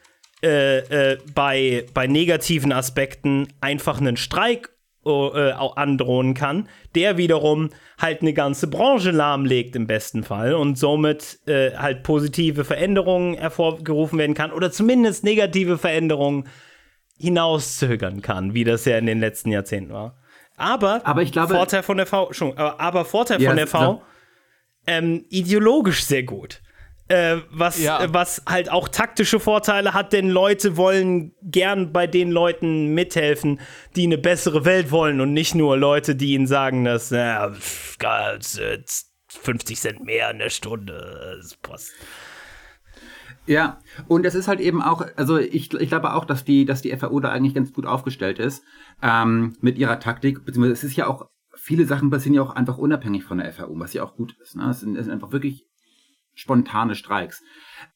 äh, 0.43 0.79
äh, 1.13 1.17
bei, 1.33 1.85
bei 1.93 2.07
negativen 2.07 2.73
Aspekten 2.73 3.47
einfach 3.61 4.01
einen 4.01 4.17
Streik 4.17 4.69
äh, 5.05 5.51
androhen 5.51 6.33
kann, 6.33 6.69
der 6.95 7.17
wiederum 7.17 7.69
halt 7.97 8.21
eine 8.21 8.33
ganze 8.33 8.67
Branche 8.67 9.11
lahmlegt 9.11 9.75
im 9.75 9.87
besten 9.87 10.23
Fall 10.23 10.53
und 10.53 10.77
somit 10.77 11.39
äh, 11.45 11.71
halt 11.75 12.03
positive 12.03 12.63
Veränderungen 12.63 13.35
hervorgerufen 13.35 14.19
werden 14.19 14.35
kann 14.35 14.51
oder 14.51 14.71
zumindest 14.71 15.23
negative 15.23 15.77
Veränderungen 15.77 16.45
hinauszögern 17.17 18.21
kann, 18.21 18.53
wie 18.53 18.63
das 18.63 18.85
ja 18.85 18.97
in 18.97 19.05
den 19.05 19.19
letzten 19.19 19.51
Jahrzehnten 19.51 19.93
war. 19.93 20.17
Aber, 20.57 21.01
aber 21.03 21.21
ich 21.21 21.31
glaube, 21.31 21.55
Vorteil 21.55 21.83
von 21.83 21.97
der 21.97 22.05
V, 22.05 22.31
schon, 22.33 22.57
aber, 22.57 22.79
aber 22.79 23.05
Vorteil 23.05 23.41
ja, 23.41 23.49
von 23.49 23.57
der 23.57 23.67
V, 23.67 24.01
ähm, 24.87 25.25
ideologisch 25.29 26.03
sehr 26.05 26.23
gut. 26.23 26.61
Äh, 27.09 27.37
was, 27.49 27.81
ja. 27.81 28.03
äh, 28.03 28.13
was 28.13 28.41
halt 28.47 28.71
auch 28.71 28.87
taktische 28.87 29.39
Vorteile 29.39 29.93
hat, 29.93 30.13
denn 30.13 30.29
Leute 30.29 30.77
wollen 30.77 31.33
gern 31.41 31.91
bei 31.91 32.07
den 32.07 32.31
Leuten 32.31 32.93
mithelfen, 32.93 33.59
die 33.95 34.03
eine 34.03 34.17
bessere 34.17 34.63
Welt 34.63 34.89
wollen 34.89 35.19
und 35.19 35.33
nicht 35.33 35.53
nur 35.53 35.75
Leute, 35.75 36.15
die 36.15 36.33
ihnen 36.33 36.47
sagen, 36.47 36.85
dass 36.85 37.11
äh, 37.11 37.35
50 39.27 39.79
Cent 39.79 40.03
mehr 40.05 40.31
in 40.31 40.39
der 40.39 40.49
Stunde, 40.49 41.39
das 41.41 41.55
passt. 41.57 41.91
Ja, 43.45 43.79
und 44.07 44.25
es 44.25 44.35
ist 44.35 44.47
halt 44.47 44.61
eben 44.61 44.81
auch, 44.81 45.05
also 45.17 45.37
ich, 45.37 45.73
ich 45.73 45.89
glaube 45.89 46.13
auch, 46.13 46.25
dass 46.25 46.45
die, 46.45 46.65
dass 46.65 46.81
die 46.81 46.95
FAU 46.95 47.19
da 47.19 47.29
eigentlich 47.29 47.53
ganz 47.53 47.73
gut 47.73 47.85
aufgestellt 47.85 48.39
ist 48.39 48.63
ähm, 49.01 49.55
mit 49.59 49.77
ihrer 49.77 49.99
Taktik, 49.99 50.45
beziehungsweise 50.45 50.73
es 50.73 50.83
ist 50.83 50.95
ja 50.95 51.07
auch, 51.07 51.29
viele 51.55 51.85
Sachen 51.85 52.09
passieren 52.09 52.35
ja 52.35 52.41
auch 52.41 52.55
einfach 52.55 52.77
unabhängig 52.77 53.25
von 53.25 53.39
der 53.39 53.51
FAU, 53.51 53.79
was 53.79 53.93
ja 53.93 54.03
auch 54.03 54.15
gut 54.15 54.35
ist. 54.41 54.55
Ne? 54.55 54.69
Es, 54.69 54.79
sind, 54.79 54.95
es 54.95 55.05
sind 55.05 55.13
einfach 55.13 55.33
wirklich 55.33 55.65
spontane 56.33 56.95
Streiks. 56.95 57.43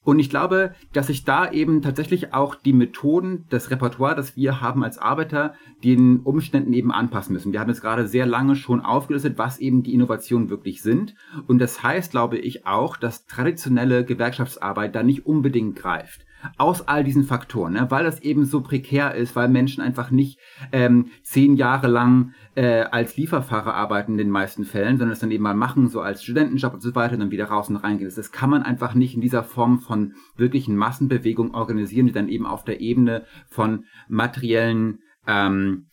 Und 0.08 0.20
ich 0.20 0.30
glaube, 0.30 0.74
dass 0.94 1.08
sich 1.08 1.26
da 1.26 1.52
eben 1.52 1.82
tatsächlich 1.82 2.34
auch 2.34 2.56
die 2.56 2.72
Methoden, 2.72 3.44
das 3.50 3.72
Repertoire, 3.72 4.16
das 4.16 4.38
wir 4.38 4.62
haben 4.62 4.82
als 4.86 4.98
Arbeiter, 4.98 5.54
den 5.84 6.22
Umständen 6.22 6.72
eben 6.72 6.94
anpassen 6.94 7.34
müssen. 7.34 7.52
Wir 7.52 7.60
haben 7.60 7.68
jetzt 7.68 7.82
gerade 7.82 8.08
sehr 8.08 8.26
lange 8.26 8.56
schon 8.56 8.80
aufgelistet, 8.80 9.38
was 9.38 9.60
eben 9.60 9.84
die 9.84 9.94
Innovationen 9.94 10.50
wirklich 10.50 10.82
sind. 10.82 11.14
Und 11.48 11.60
das 11.60 11.84
heißt, 11.84 12.12
glaube 12.12 12.38
ich, 12.38 12.66
auch, 12.66 12.96
dass 12.96 13.26
traditionelle 13.26 14.06
Gewerkschaftsarbeit 14.06 14.96
da 14.96 15.04
nicht 15.04 15.26
unbedingt 15.26 15.76
greift 15.76 16.27
aus 16.58 16.88
all 16.88 17.04
diesen 17.04 17.24
Faktoren, 17.24 17.74
ne? 17.74 17.88
weil 17.90 18.04
das 18.04 18.22
eben 18.22 18.46
so 18.46 18.62
prekär 18.62 19.16
ist, 19.16 19.36
weil 19.36 19.50
Menschen 19.50 19.82
einfach 19.82 20.12
nicht 20.12 20.40
ähm, 20.72 21.08
zehn 21.24 21.56
Jahre 21.56 21.88
lang 21.88 22.34
äh, 22.56 22.82
als 22.84 23.18
Lieferfahrer 23.18 23.74
arbeiten 23.74 24.14
in 24.14 24.18
den 24.18 24.30
meisten 24.30 24.66
Fällen, 24.66 24.98
sondern 24.98 25.14
es 25.14 25.20
dann 25.20 25.32
eben 25.32 25.44
mal 25.44 25.56
machen, 25.56 25.90
so 25.90 26.02
als 26.02 26.24
Studentenjob 26.24 26.76
und 26.76 26.82
so 26.82 26.96
weiter, 26.96 27.14
und 27.14 27.20
dann 27.22 27.32
wieder 27.32 27.46
raus 27.46 27.70
und 27.70 27.78
reingehen. 27.78 28.12
Das 28.14 28.32
kann 28.32 28.50
man 28.50 28.64
einfach 28.64 28.94
nicht 28.94 29.16
in 29.16 29.22
dieser 29.22 29.44
Form 29.44 29.80
von 29.80 30.14
wirklichen 30.36 30.76
Massenbewegung 30.76 31.54
organisieren, 31.54 32.08
die 32.08 32.14
dann 32.14 32.30
eben 32.30 32.46
auf 32.46 32.64
der 32.64 32.82
Ebene 32.82 33.26
von 33.50 33.86
materiellen 34.08 35.00
ähm, 35.26 35.88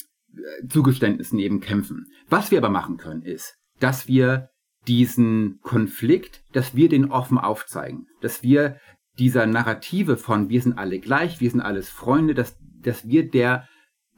Zugeständnissen 0.68 1.38
eben 1.38 1.60
kämpfen. 1.60 2.06
Was 2.28 2.50
wir 2.50 2.58
aber 2.58 2.70
machen 2.70 2.96
können, 2.96 3.22
ist, 3.22 3.56
dass 3.80 4.08
wir 4.08 4.48
diesen 4.86 5.60
Konflikt, 5.62 6.42
dass 6.52 6.74
wir 6.74 6.88
den 6.88 7.10
offen 7.10 7.38
aufzeigen, 7.38 8.06
dass 8.20 8.42
wir 8.42 8.78
dieser 9.18 9.46
Narrative 9.46 10.16
von 10.16 10.48
wir 10.48 10.60
sind 10.60 10.78
alle 10.78 10.98
gleich, 10.98 11.40
wir 11.40 11.50
sind 11.50 11.60
alles 11.60 11.88
Freunde, 11.88 12.34
dass, 12.34 12.56
dass 12.82 13.08
wir 13.08 13.28
der 13.28 13.68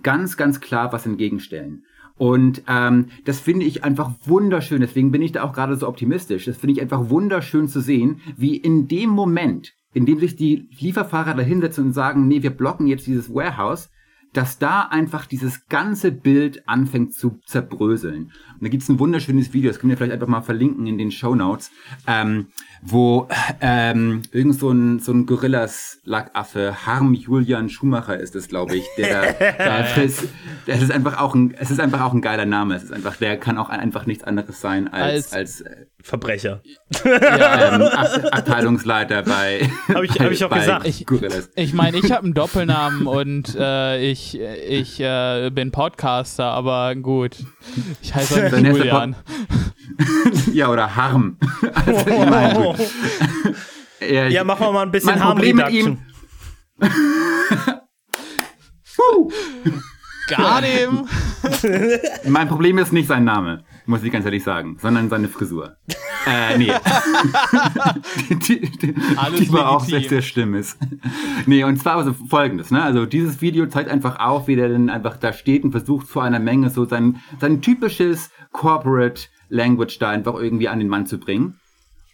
ganz, 0.03 0.37
ganz 0.37 0.61
klar 0.61 0.93
was 0.93 1.07
entgegenstellen. 1.07 1.85
Und 2.19 2.63
ähm, 2.67 3.07
das 3.25 3.41
finde 3.41 3.67
ich 3.67 3.85
einfach 3.85 4.11
wunderschön. 4.25 4.81
Deswegen 4.81 5.11
bin 5.11 5.23
ich 5.23 5.33
da 5.33 5.43
auch 5.43 5.53
gerade 5.53 5.77
so 5.77 5.87
optimistisch. 5.87 6.47
Das 6.47 6.57
finde 6.57 6.73
ich 6.73 6.81
einfach 6.81 7.11
wunderschön 7.11 7.69
zu 7.69 7.81
sehen, 7.81 8.21
wie 8.37 8.57
in 8.57 8.89
dem 8.89 9.11
Moment, 9.11 9.75
in 9.93 10.07
dem 10.07 10.19
sich 10.19 10.35
die 10.35 10.69
Lieferfahrer 10.79 11.35
dahinsetzen 11.35 11.87
und 11.87 11.93
sagen, 11.93 12.27
nee, 12.27 12.43
wir 12.43 12.51
blocken 12.51 12.87
jetzt 12.87 13.07
dieses 13.07 13.33
Warehouse, 13.33 13.91
dass 14.33 14.59
da 14.59 14.83
einfach 14.83 15.27
dieses 15.27 15.67
ganze 15.69 16.13
Bild 16.13 16.69
anfängt 16.69 17.15
zu 17.15 17.39
zerbröseln. 17.47 18.33
Und 18.55 18.63
da 18.63 18.69
gibt's 18.69 18.89
ein 18.89 18.99
wunderschönes 18.99 19.53
Video, 19.55 19.71
das 19.71 19.79
können 19.79 19.91
wir 19.91 19.97
vielleicht 19.97 20.13
einfach 20.13 20.27
mal 20.27 20.43
verlinken 20.43 20.87
in 20.87 20.99
den 20.99 21.11
Show 21.11 21.35
Notes, 21.35 21.71
ähm, 22.07 22.49
wo 22.83 23.29
ähm, 23.61 24.23
irgend 24.33 24.59
so 24.59 24.71
ein, 24.71 24.99
so 25.01 25.13
ein 25.13 25.27
Gorillas-Lackaffe, 25.27 26.87
Harm 26.87 27.15
Julian 27.15 27.69
Schumacher 27.69 28.19
ist 28.19 28.37
es, 28.37 28.49
glaube 28.49 28.77
ich, 28.77 28.85
der 28.97 29.33
da 29.33 29.79
ist, 30.03 30.25
das 30.67 30.83
ist 30.83 30.91
einfach 30.91 31.19
auch 31.19 31.35
ein, 31.35 31.55
es 31.59 31.71
ist 31.71 31.81
einfach 31.81 32.01
auch 32.03 32.13
ein 32.13 32.23
geiler 32.23 32.47
Name. 32.47 32.77
Es 32.77 32.85
ist 32.85 32.93
einfach, 32.93 33.17
der 33.17 33.39
kann 33.39 33.59
auch 33.59 33.69
einfach 33.69 34.07
nichts 34.07 34.25
anderes 34.25 34.61
sein 34.61 34.93
als, 34.93 35.33
als, 35.33 35.63
als 35.63 35.73
äh, 35.73 35.87
Verbrecher. 36.03 36.63
Ja, 37.05 37.75
ähm, 37.75 37.83
Abteilungsleiter 37.83 39.23
bei. 39.23 39.69
Habe 39.89 40.07
ich, 40.07 40.21
hab 40.21 40.31
ich 40.31 40.45
auch 40.45 40.51
gesagt. 40.51 40.87
Ich, 40.87 41.05
ich 41.57 41.75
meine, 41.75 41.99
ich 41.99 42.13
habe 42.13 42.23
einen 42.23 42.35
Doppelnamen 42.35 43.09
und 43.09 43.57
äh, 43.59 43.99
ich, 44.09 44.39
ich 44.39 45.01
äh, 45.01 45.51
bin 45.51 45.73
Podcaster, 45.73 46.45
aber 46.45 46.95
gut. 46.95 47.37
Ich 48.03 48.15
heiße 48.15 48.57
Julian. 48.57 49.17
Ja, 50.53 50.69
oder 50.69 50.95
Harm. 50.97 51.39
Also, 51.87 52.11
oh. 52.11 52.77
ja, 54.05 54.27
ja, 54.29 54.45
machen 54.45 54.67
wir 54.67 54.73
mal 54.73 54.83
ein 54.83 54.91
bisschen 54.91 55.23
Harm 55.23 55.39
Reduction. 55.39 55.99
Got 60.29 60.65
him. 60.65 61.07
mein 62.27 62.49
Problem 62.49 62.79
ist 62.79 62.93
nicht 62.93 63.07
sein 63.07 63.23
Name 63.25 63.65
muss 63.87 64.03
ich 64.03 64.13
ganz 64.13 64.25
ehrlich 64.25 64.43
sagen, 64.43 64.77
sondern 64.81 65.09
seine 65.09 65.29
Frisur. 65.29 65.77
äh, 66.27 66.59
nee. 66.59 66.73
die, 68.29 68.61
die, 68.61 68.95
Alles 69.17 69.41
die 69.41 69.53
war 69.53 69.71
auch 69.71 69.85
sehr, 69.85 70.03
sehr 70.03 70.23
schlimm 70.23 70.55
ist. 70.55 70.79
nee, 71.47 71.63
und 71.65 71.79
zwar 71.79 71.97
also 71.97 72.13
folgendes, 72.29 72.71
ne? 72.71 72.83
Also 72.83 73.07
dieses 73.07 73.41
Video 73.41 73.67
zeigt 73.67 73.89
einfach 73.89 74.19
auf, 74.19 74.49
wie 74.49 74.57
der 74.57 74.69
dann 74.69 74.91
einfach 74.91 75.17
da 75.17 75.33
steht 75.33 75.65
und 75.65 75.71
versucht 75.71 76.09
vor 76.09 76.25
einer 76.25 76.41
Menge 76.41 76.71
so 76.71 76.85
sein, 76.85 77.21
sein 77.41 77.63
typisches 77.63 78.31
Corporate 78.53 79.23
Language 79.49 79.99
da 79.99 80.11
einfach 80.11 80.35
irgendwie 80.35 80.69
an 80.69 80.79
den 80.79 80.89
Mann 80.89 81.07
zu 81.07 81.19
bringen. 81.19 81.59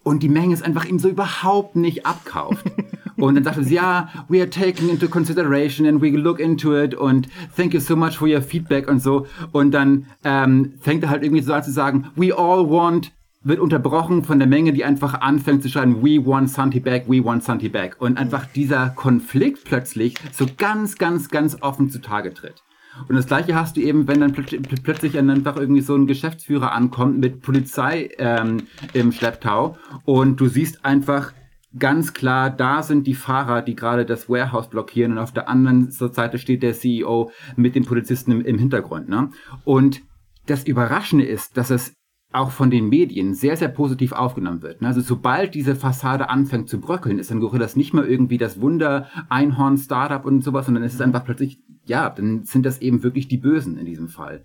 Und 0.02 0.22
die 0.22 0.28
Menge 0.28 0.52
ist 0.52 0.64
einfach 0.64 0.84
ihm 0.84 0.98
so 0.98 1.08
überhaupt 1.08 1.76
nicht 1.76 2.06
abkauft. 2.06 2.64
Und 3.16 3.36
dann 3.36 3.44
sagte 3.44 3.62
sie, 3.62 3.74
ja, 3.74 4.08
we 4.28 4.40
are 4.40 4.50
taking 4.50 4.88
into 4.88 5.06
consideration 5.06 5.86
and 5.86 6.02
we 6.02 6.10
look 6.10 6.40
into 6.40 6.76
it 6.76 6.92
und 6.94 7.28
thank 7.54 7.72
you 7.72 7.78
so 7.78 7.94
much 7.94 8.16
for 8.16 8.26
your 8.26 8.42
feedback 8.42 8.88
und 8.88 9.00
so. 9.00 9.26
Und 9.52 9.70
dann 9.70 10.06
ähm, 10.24 10.74
fängt 10.80 11.04
er 11.04 11.10
halt 11.10 11.22
irgendwie 11.22 11.42
so 11.42 11.52
an 11.52 11.62
zu 11.62 11.70
sagen, 11.70 12.08
we 12.16 12.36
all 12.36 12.68
want 12.68 13.12
wird 13.44 13.60
unterbrochen 13.60 14.24
von 14.24 14.38
der 14.38 14.48
Menge, 14.48 14.72
die 14.72 14.84
einfach 14.84 15.20
anfängt 15.20 15.62
zu 15.62 15.68
schreien, 15.68 16.02
we 16.02 16.24
want 16.24 16.50
Santi 16.50 16.80
back, 16.80 17.04
we 17.08 17.24
want 17.24 17.44
Santi 17.44 17.68
back. 17.68 17.96
Und 18.00 18.18
einfach 18.18 18.46
dieser 18.46 18.90
Konflikt 18.90 19.64
plötzlich 19.64 20.14
so 20.32 20.46
ganz, 20.56 20.96
ganz, 20.96 21.28
ganz 21.28 21.56
offen 21.60 21.90
zutage 21.90 22.34
tritt. 22.34 22.62
Und 23.08 23.16
das 23.16 23.26
gleiche 23.26 23.54
hast 23.54 23.76
du 23.76 23.80
eben, 23.80 24.06
wenn 24.08 24.20
dann 24.20 24.32
plötzlich, 24.32 24.62
plötzlich 24.82 25.18
einfach 25.18 25.56
irgendwie 25.56 25.80
so 25.80 25.94
ein 25.94 26.06
Geschäftsführer 26.06 26.72
ankommt 26.72 27.18
mit 27.18 27.40
Polizei 27.40 28.10
ähm, 28.18 28.64
im 28.92 29.12
Schlepptau 29.12 29.76
und 30.04 30.40
du 30.40 30.48
siehst 30.48 30.84
einfach 30.84 31.32
ganz 31.78 32.12
klar, 32.12 32.50
da 32.50 32.82
sind 32.82 33.06
die 33.06 33.14
Fahrer, 33.14 33.62
die 33.62 33.74
gerade 33.74 34.04
das 34.04 34.28
Warehouse 34.28 34.68
blockieren 34.68 35.12
und 35.12 35.18
auf 35.18 35.32
der 35.32 35.48
anderen 35.48 35.90
Seite 35.90 36.38
steht 36.38 36.62
der 36.62 36.74
CEO 36.74 37.30
mit 37.56 37.74
den 37.74 37.84
Polizisten 37.84 38.32
im, 38.32 38.40
im 38.42 38.58
Hintergrund. 38.58 39.08
Ne? 39.08 39.30
Und 39.64 40.02
das 40.46 40.64
Überraschende 40.64 41.24
ist, 41.24 41.56
dass 41.56 41.70
es 41.70 41.94
auch 42.32 42.50
von 42.50 42.70
den 42.70 42.88
Medien 42.88 43.34
sehr, 43.34 43.56
sehr 43.56 43.68
positiv 43.68 44.12
aufgenommen 44.12 44.62
wird. 44.62 44.82
Also 44.82 45.00
sobald 45.00 45.54
diese 45.54 45.76
Fassade 45.76 46.30
anfängt 46.30 46.68
zu 46.68 46.80
bröckeln, 46.80 47.18
ist 47.18 47.30
dann 47.30 47.40
Gorillas 47.40 47.76
nicht 47.76 47.92
mehr 47.92 48.06
irgendwie 48.06 48.38
das 48.38 48.60
Wunder, 48.60 49.08
Einhorn, 49.28 49.76
Startup 49.76 50.24
und 50.24 50.42
sowas, 50.42 50.66
sondern 50.66 50.82
es 50.82 50.94
ist 50.94 51.02
einfach 51.02 51.24
plötzlich, 51.24 51.60
ja, 51.84 52.10
dann 52.10 52.44
sind 52.44 52.64
das 52.64 52.80
eben 52.80 53.02
wirklich 53.02 53.28
die 53.28 53.38
Bösen 53.38 53.78
in 53.78 53.86
diesem 53.86 54.08
Fall. 54.08 54.44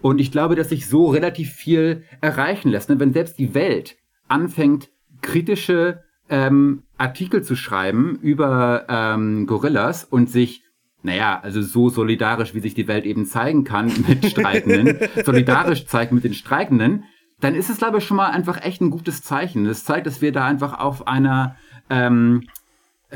Und 0.00 0.20
ich 0.20 0.30
glaube, 0.30 0.56
dass 0.56 0.68
sich 0.68 0.86
so 0.86 1.06
relativ 1.06 1.52
viel 1.52 2.04
erreichen 2.20 2.70
lässt. 2.70 2.88
Ne? 2.88 2.98
Wenn 3.00 3.12
selbst 3.12 3.38
die 3.38 3.54
Welt 3.54 3.96
anfängt, 4.28 4.90
kritische 5.22 6.02
ähm, 6.28 6.82
Artikel 6.98 7.42
zu 7.42 7.56
schreiben 7.56 8.18
über 8.20 8.86
ähm, 8.88 9.46
Gorillas 9.46 10.04
und 10.04 10.30
sich 10.30 10.62
naja, 11.02 11.38
also 11.40 11.62
so 11.62 11.88
solidarisch, 11.88 12.52
wie 12.52 12.60
sich 12.60 12.74
die 12.74 12.88
Welt 12.88 13.04
eben 13.04 13.26
zeigen 13.26 13.62
kann 13.62 13.92
mit 14.08 14.26
Streikenden, 14.26 14.98
solidarisch 15.24 15.86
zeigt 15.86 16.12
mit 16.12 16.24
den 16.24 16.34
Streikenden, 16.34 17.04
dann 17.40 17.54
ist 17.54 17.70
es, 17.70 17.78
glaube 17.78 17.98
ich, 17.98 18.04
schon 18.04 18.16
mal 18.16 18.30
einfach 18.30 18.62
echt 18.64 18.80
ein 18.80 18.90
gutes 18.90 19.22
Zeichen. 19.22 19.64
Das 19.64 19.84
zeigt, 19.84 20.06
dass 20.06 20.20
wir 20.20 20.32
da 20.32 20.44
einfach 20.44 20.78
auf 20.78 21.06
einer 21.06 21.56
ähm, 21.90 22.48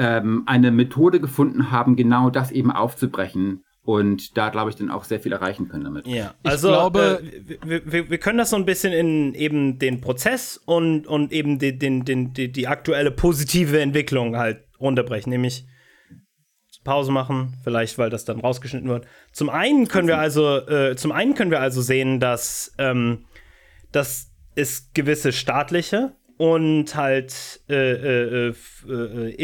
ähm, 0.00 0.44
eine 0.46 0.70
Methode 0.70 1.20
gefunden 1.20 1.70
haben, 1.70 1.94
genau 1.94 2.30
das 2.30 2.50
eben 2.50 2.70
aufzubrechen 2.70 3.64
und 3.82 4.38
da 4.38 4.48
glaube 4.48 4.70
ich 4.70 4.76
dann 4.76 4.90
auch 4.90 5.04
sehr 5.04 5.20
viel 5.20 5.32
erreichen 5.32 5.68
können 5.68 5.84
damit. 5.84 6.06
Ja, 6.06 6.34
also 6.42 6.68
ich 6.68 6.74
glaube, 6.74 7.22
äh, 7.22 7.58
wir, 7.62 7.92
wir, 7.92 8.10
wir, 8.10 8.18
können 8.18 8.38
das 8.38 8.48
so 8.48 8.56
ein 8.56 8.64
bisschen 8.64 8.94
in 8.94 9.34
eben 9.34 9.78
den 9.78 10.00
Prozess 10.00 10.56
und, 10.56 11.06
und 11.06 11.32
eben 11.32 11.58
die, 11.58 11.76
den, 11.76 12.06
den, 12.06 12.32
die, 12.32 12.50
die 12.50 12.66
aktuelle 12.66 13.10
positive 13.10 13.78
Entwicklung 13.78 14.38
halt 14.38 14.64
runterbrechen, 14.80 15.28
nämlich 15.28 15.66
Pause 16.82 17.12
machen, 17.12 17.58
vielleicht 17.62 17.98
weil 17.98 18.08
das 18.08 18.24
dann 18.24 18.40
rausgeschnitten 18.40 18.88
wird. 18.88 19.06
Zum 19.32 19.50
einen 19.50 19.86
können 19.86 20.08
wir 20.08 20.16
also, 20.16 20.56
äh, 20.56 20.96
zum 20.96 21.12
einen 21.12 21.34
können 21.34 21.50
wir 21.50 21.60
also 21.60 21.82
sehen, 21.82 22.20
dass 22.20 22.72
ähm, 22.78 23.26
dass 23.92 24.30
es 24.54 24.92
gewisse 24.94 25.32
staatliche 25.32 26.14
und 26.38 26.94
halt 26.96 27.60
äh, 27.68 27.74
äh, 27.74 28.54
äh, 28.88 29.34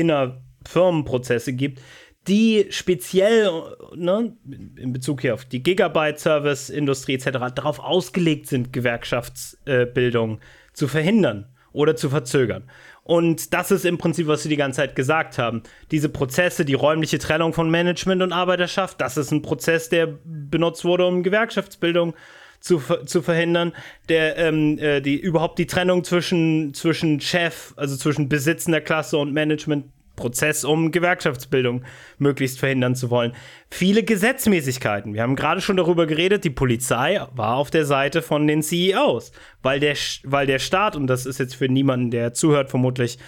äh 0.66 0.76
innerfirmenprozesse 0.76 1.52
gibt, 1.52 1.80
die 2.28 2.66
speziell 2.70 3.50
ne, 3.94 4.36
in 4.76 4.92
Bezug 4.92 5.20
hier 5.20 5.34
auf 5.34 5.44
die 5.44 5.62
Gigabyte-Service-Industrie 5.62 7.14
etc. 7.14 7.54
darauf 7.54 7.78
ausgelegt 7.78 8.48
sind, 8.48 8.72
Gewerkschaftsbildung 8.72 10.40
zu 10.72 10.88
verhindern 10.88 11.46
oder 11.72 11.94
zu 11.94 12.10
verzögern. 12.10 12.64
Und 13.04 13.52
das 13.54 13.70
ist 13.70 13.84
im 13.84 13.98
Prinzip, 13.98 14.26
was 14.26 14.42
sie 14.42 14.48
die 14.48 14.56
ganze 14.56 14.78
Zeit 14.78 14.96
gesagt 14.96 15.38
haben. 15.38 15.62
Diese 15.92 16.08
Prozesse, 16.08 16.64
die 16.64 16.74
räumliche 16.74 17.18
Trennung 17.18 17.52
von 17.52 17.70
Management 17.70 18.22
und 18.22 18.32
Arbeiterschaft, 18.32 19.00
das 19.00 19.16
ist 19.16 19.30
ein 19.30 19.42
Prozess, 19.42 19.88
der 19.88 20.18
benutzt 20.24 20.84
wurde, 20.84 21.06
um 21.06 21.22
Gewerkschaftsbildung 21.22 22.14
äh, 22.14 22.16
zu, 22.60 22.80
zu 23.04 23.22
verhindern, 23.22 23.72
der 24.08 24.36
ähm, 24.38 24.78
äh, 24.78 25.00
die 25.00 25.18
überhaupt 25.18 25.58
die 25.58 25.66
Trennung 25.66 26.04
zwischen, 26.04 26.74
zwischen 26.74 27.20
Chef, 27.20 27.72
also 27.76 27.96
zwischen 27.96 28.28
besitzender 28.28 28.80
Klasse 28.80 29.18
und 29.18 29.32
Management 29.32 29.86
Prozess, 30.16 30.64
um 30.64 30.90
Gewerkschaftsbildung 30.90 31.84
möglichst 32.18 32.58
verhindern 32.58 32.94
zu 32.94 33.10
wollen. 33.10 33.32
Viele 33.70 34.02
Gesetzmäßigkeiten. 34.02 35.14
Wir 35.14 35.22
haben 35.22 35.36
gerade 35.36 35.60
schon 35.60 35.76
darüber 35.76 36.06
geredet, 36.06 36.44
die 36.44 36.50
Polizei 36.50 37.20
war 37.34 37.56
auf 37.56 37.70
der 37.70 37.84
Seite 37.84 38.22
von 38.22 38.46
den 38.46 38.62
CEOs, 38.62 39.32
weil 39.62 39.80
der, 39.80 39.96
weil 40.24 40.46
der 40.46 40.58
Staat, 40.58 40.96
und 40.96 41.06
das 41.06 41.26
ist 41.26 41.38
jetzt 41.38 41.54
für 41.54 41.68
niemanden, 41.68 42.10
der 42.10 42.32
zuhört, 42.32 42.70
vermutlich 42.70 43.18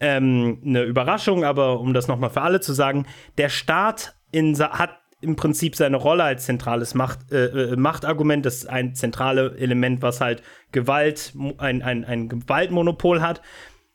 ähm, 0.00 0.60
eine 0.64 0.82
Überraschung, 0.82 1.44
aber 1.44 1.80
um 1.80 1.94
das 1.94 2.08
nochmal 2.08 2.30
für 2.30 2.42
alle 2.42 2.60
zu 2.60 2.72
sagen, 2.72 3.06
der 3.38 3.48
Staat 3.48 4.16
in, 4.32 4.58
hat 4.58 4.98
im 5.22 5.36
Prinzip 5.36 5.76
seine 5.76 5.96
Rolle 5.96 6.24
als 6.24 6.44
zentrales 6.44 6.94
Macht, 6.94 7.30
äh, 7.30 7.46
äh, 7.46 7.76
Machtargument, 7.76 8.44
das 8.44 8.56
ist 8.56 8.66
ein 8.66 8.94
zentrales 8.94 9.56
Element, 9.58 10.02
was 10.02 10.20
halt 10.20 10.42
Gewalt, 10.72 11.32
ein, 11.58 11.82
ein, 11.82 12.04
ein 12.04 12.28
Gewaltmonopol 12.28 13.22
hat. 13.22 13.40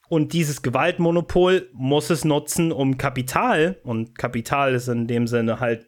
Und 0.09 0.33
dieses 0.33 0.61
Gewaltmonopol 0.61 1.69
muss 1.73 2.09
es 2.09 2.23
nutzen, 2.23 2.71
um 2.71 2.97
Kapital, 2.97 3.77
und 3.83 4.17
Kapital 4.17 4.73
ist 4.73 4.87
in 4.87 5.07
dem 5.07 5.27
Sinne 5.27 5.59
halt 5.59 5.87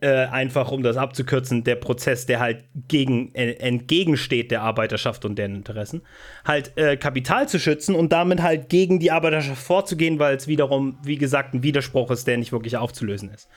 äh, 0.00 0.26
einfach, 0.26 0.70
um 0.70 0.82
das 0.82 0.96
abzukürzen, 0.96 1.64
der 1.64 1.76
Prozess, 1.76 2.26
der 2.26 2.38
halt 2.38 2.64
gegen, 2.86 3.34
äh, 3.34 3.52
entgegensteht 3.54 4.50
der 4.50 4.62
Arbeiterschaft 4.62 5.24
und 5.24 5.36
deren 5.36 5.54
Interessen, 5.54 6.02
halt 6.44 6.76
äh, 6.76 6.96
Kapital 6.96 7.48
zu 7.48 7.58
schützen 7.58 7.94
und 7.94 8.12
damit 8.12 8.42
halt 8.42 8.68
gegen 8.68 9.00
die 9.00 9.10
Arbeiterschaft 9.10 9.62
vorzugehen, 9.62 10.18
weil 10.18 10.36
es 10.36 10.48
wiederum, 10.48 10.98
wie 11.02 11.16
gesagt, 11.16 11.54
ein 11.54 11.62
Widerspruch 11.62 12.10
ist, 12.10 12.26
der 12.26 12.36
nicht 12.36 12.52
wirklich 12.52 12.76
aufzulösen 12.76 13.30
ist. 13.30 13.48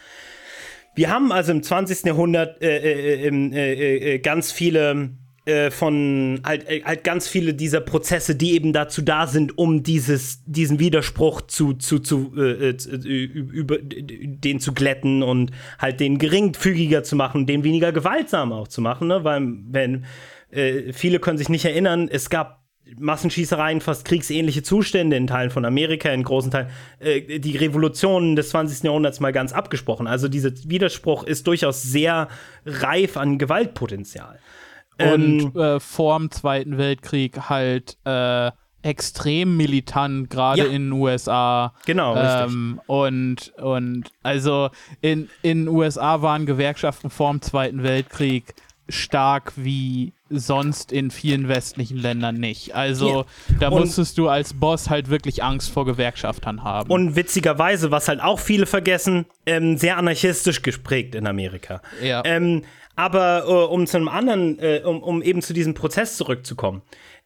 Wir 0.96 1.10
haben 1.10 1.32
also 1.32 1.52
im 1.52 1.62
20. 1.62 2.06
Jahrhundert 2.06 2.62
äh, 2.62 3.28
äh, 3.28 4.20
ganz 4.20 4.52
viele 4.52 5.12
äh, 5.50 5.72
von 5.72 6.42
halt, 6.46 6.70
äh, 6.70 6.84
halt 6.84 7.04
ganz 7.04 7.28
viele 7.28 7.54
dieser 7.54 7.82
Prozesse, 7.82 8.36
die 8.36 8.54
eben 8.54 8.72
dazu 8.72 9.02
da 9.02 9.28
sind, 9.28 9.58
um 9.58 9.84
dieses, 9.84 10.44
diesen 10.46 10.80
Widerspruch 10.80 11.42
zu, 11.42 11.74
zu, 11.74 12.00
zu 12.00 12.32
über 12.34 13.78
den 13.82 14.60
zu 14.60 14.74
glätten 14.74 15.24
und 15.24 15.52
halt 15.80 16.00
den 16.00 16.20
geringfügiger 16.20 17.04
zu 17.04 17.16
machen, 17.16 17.46
den 17.46 17.64
weniger 17.64 17.92
gewaltsam 17.92 18.54
auch 18.54 18.68
zu 18.68 18.82
machen, 18.82 19.08
ne? 19.08 19.24
Weil 19.24 19.42
wenn 19.70 20.06
viele 20.94 21.20
können 21.20 21.38
sich 21.38 21.50
nicht 21.50 21.66
erinnern, 21.66 22.10
es 22.12 22.32
gab 22.32 22.60
Massenschießereien, 22.98 23.82
fast 23.82 24.06
kriegsähnliche 24.06 24.64
Zustände 24.64 25.16
in 25.16 25.28
Teilen 25.28 25.52
von 25.52 25.66
Amerika, 25.66 26.10
in 26.10 26.24
großen 26.24 26.52
Teilen, 26.52 26.70
äh, 27.00 27.40
die 27.40 27.58
Revolutionen 27.58 28.36
des 28.36 28.50
20. 28.50 28.84
Jahrhunderts 28.84 29.20
mal 29.20 29.32
ganz 29.32 29.54
abgesprochen. 29.54 30.08
Also 30.08 30.28
dieser 30.28 30.52
Widerspruch 30.66 31.24
ist 31.24 31.48
durchaus 31.48 31.82
sehr 31.84 32.30
reif 32.66 33.18
an 33.18 33.38
Gewaltpotenzial. 33.38 34.40
Und 35.00 35.56
ähm, 35.56 35.62
äh, 35.62 35.80
vor 35.80 36.18
dem 36.18 36.32
Zweiten 36.32 36.78
Weltkrieg 36.78 37.50
halt 37.50 37.98
äh, 38.06 38.52
extrem 38.82 39.58
militant, 39.58 40.30
gerade 40.30 40.64
ja. 40.64 40.66
in 40.66 40.90
den 40.90 40.92
USA. 40.94 41.74
Genau, 41.86 42.16
ähm, 42.16 42.80
Und, 42.88 43.54
und 43.58 44.06
also 44.24 44.70
in 45.02 45.30
den 45.44 45.68
USA 45.68 46.22
waren 46.22 46.46
Gewerkschaften 46.46 47.10
vor 47.10 47.32
dem 47.32 47.42
Zweiten 47.42 47.84
Weltkrieg 47.84 48.54
stark 48.88 49.54
wie 49.56 50.14
sonst 50.30 50.92
in 50.92 51.12
vielen 51.12 51.48
westlichen 51.48 51.98
Ländern 51.98 52.36
nicht. 52.36 52.76
Also 52.76 53.08
yeah. 53.08 53.26
da 53.60 53.70
musstest 53.70 54.18
und, 54.18 54.26
du 54.26 54.30
als 54.30 54.54
Boss 54.54 54.90
halt 54.90 55.10
wirklich 55.10 55.44
Angst 55.44 55.72
vor 55.72 55.86
Gewerkschaftern 55.86 56.64
haben. 56.64 56.90
Und 56.92 57.16
witzigerweise, 57.16 57.92
was 57.92 58.08
halt 58.08 58.22
auch 58.22 58.40
viele 58.40 58.66
vergessen, 58.66 59.26
ähm, 59.46 59.78
sehr 59.78 59.98
anarchistisch 59.98 60.62
gesprägt 60.62 61.16
in 61.16 61.28
Amerika. 61.28 61.82
Ja. 62.02 62.22
Ähm, 62.26 62.64
aber 63.00 63.46
äh, 63.48 63.74
um 63.74 63.88
zu 63.88 63.96
einem 63.96 64.10
anderen, 64.10 64.60
äh, 64.60 64.82
um, 64.84 65.02
um 65.02 65.22
eben 65.22 65.42
zu 65.42 65.54
diesem 65.54 65.74
Prozess 65.74 66.18
zurückzukommen. 66.18 66.82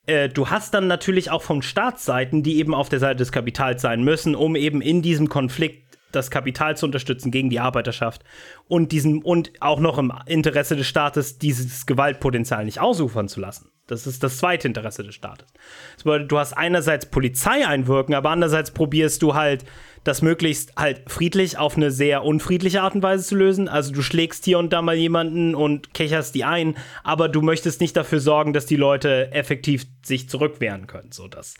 Äh, 0.05 0.29
du 0.29 0.51
hast 0.51 0.75
dann 0.75 0.85
natürlich 0.85 1.31
auch 1.31 1.41
von 1.41 1.63
Staatsseiten, 1.63 2.43
die 2.43 2.59
eben 2.59 2.75
auf 2.75 2.89
der 2.89 2.99
Seite 2.99 3.17
des 3.17 3.31
Kapitals 3.31 3.81
sein 3.81 4.03
müssen, 4.03 4.35
um 4.35 4.55
eben 4.55 4.81
in 4.81 5.01
diesem 5.01 5.29
Konflikt 5.29 5.97
das 6.11 6.29
Kapital 6.29 6.77
zu 6.77 6.85
unterstützen 6.85 7.31
gegen 7.31 7.49
die 7.49 7.59
Arbeiterschaft 7.59 8.23
und 8.67 8.91
diesen 8.91 9.23
und 9.23 9.51
auch 9.61 9.79
noch 9.79 9.97
im 9.97 10.13
Interesse 10.27 10.75
des 10.75 10.85
Staates 10.85 11.39
dieses 11.39 11.87
Gewaltpotenzial 11.87 12.65
nicht 12.65 12.79
ausufern 12.79 13.27
zu 13.27 13.39
lassen. 13.39 13.72
Das 13.87 14.07
ist 14.07 14.23
das 14.23 14.37
zweite 14.37 14.67
Interesse 14.67 15.03
des 15.03 15.15
Staates. 15.15 15.47
Das 15.95 16.03
bedeutet, 16.03 16.31
du 16.31 16.39
hast 16.39 16.53
einerseits 16.53 17.05
Polizei 17.05 17.67
einwirken, 17.67 18.15
aber 18.15 18.29
andererseits 18.29 18.71
probierst 18.71 19.21
du 19.21 19.33
halt, 19.33 19.65
das 20.05 20.21
möglichst 20.21 20.75
halt 20.75 21.01
friedlich 21.07 21.57
auf 21.57 21.75
eine 21.75 21.91
sehr 21.91 22.23
unfriedliche 22.23 22.81
Art 22.81 22.95
und 22.95 23.03
Weise 23.03 23.25
zu 23.25 23.35
lösen. 23.35 23.67
Also 23.67 23.91
du 23.91 24.01
schlägst 24.01 24.45
hier 24.45 24.59
und 24.59 24.71
da 24.71 24.81
mal 24.81 24.95
jemanden 24.95 25.55
und 25.55 25.93
kecherst 25.93 26.35
die 26.35 26.43
ein, 26.43 26.75
aber 27.03 27.29
du 27.29 27.41
möchtest 27.41 27.81
nicht 27.81 27.95
dafür 27.95 28.19
sorgen, 28.19 28.53
dass 28.53 28.65
die 28.65 28.75
Leute 28.75 29.31
effektiv 29.31 29.85
sich 30.01 30.29
zurückwehren 30.29 30.87
können. 30.87 31.11
So 31.11 31.27
das 31.27 31.55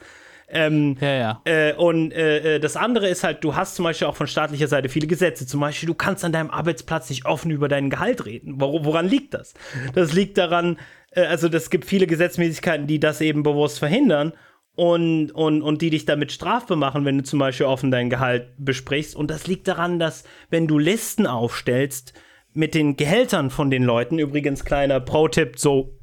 ähm, 0.54 0.98
ja, 1.00 1.14
ja. 1.14 1.42
Äh, 1.46 1.74
und 1.74 2.12
äh, 2.12 2.56
äh, 2.56 2.60
das 2.60 2.76
andere 2.76 3.08
ist 3.08 3.24
halt, 3.24 3.44
du 3.44 3.56
hast 3.56 3.76
zum 3.76 3.84
Beispiel 3.84 4.08
auch 4.08 4.16
von 4.16 4.28
staatlicher 4.28 4.68
Seite 4.68 4.88
viele 4.88 5.08
Gesetze. 5.08 5.48
Zum 5.48 5.60
Beispiel, 5.60 5.88
du 5.88 5.96
kannst 5.96 6.24
an 6.24 6.32
deinem 6.32 6.52
Arbeitsplatz 6.52 7.10
nicht 7.10 7.26
offen 7.26 7.50
über 7.50 7.68
deinen 7.68 7.90
Gehalt 7.90 8.26
reden. 8.26 8.62
Wor 8.62 8.86
woran 8.86 9.08
liegt 9.08 9.34
das? 9.34 9.56
Das 9.96 10.14
liegt 10.14 10.38
daran, 10.38 10.78
also 11.16 11.48
es 11.48 11.70
gibt 11.70 11.86
viele 11.86 12.08
Gesetzmäßigkeiten, 12.08 12.88
die 12.88 13.00
das 13.00 13.22
eben 13.22 13.44
bewusst 13.44 13.80
verhindern. 13.80 14.34
und, 14.76 15.32
und, 15.32 15.62
und 15.62 15.82
die 15.82 15.92
dich 15.92 16.06
damit 16.06 16.32
strafbar 16.32 16.78
machen, 16.78 17.06
wenn 17.06 17.20
du 17.20 17.24
zum 17.24 17.40
Beispiel 17.40 17.68
offen 17.68 17.92
dein 17.92 18.10
Gehalt 18.10 18.48
besprichst. 18.58 19.16
Und 19.16 19.30
das 19.30 19.46
liegt 19.46 19.68
daran, 19.68 20.00
dass 20.00 20.24
wenn 20.50 20.68
du 20.68 20.80
Listen 20.80 21.28
aufstellst 21.28 22.14
mit 22.54 22.74
den 22.74 22.96
Gehältern 22.98 23.50
von 23.50 23.70
den 23.70 23.84
Leuten, 23.84 24.18
übrigens 24.18 24.66
kleiner 24.66 25.00
Pro-Tipp, 25.00 25.60
so 25.60 26.00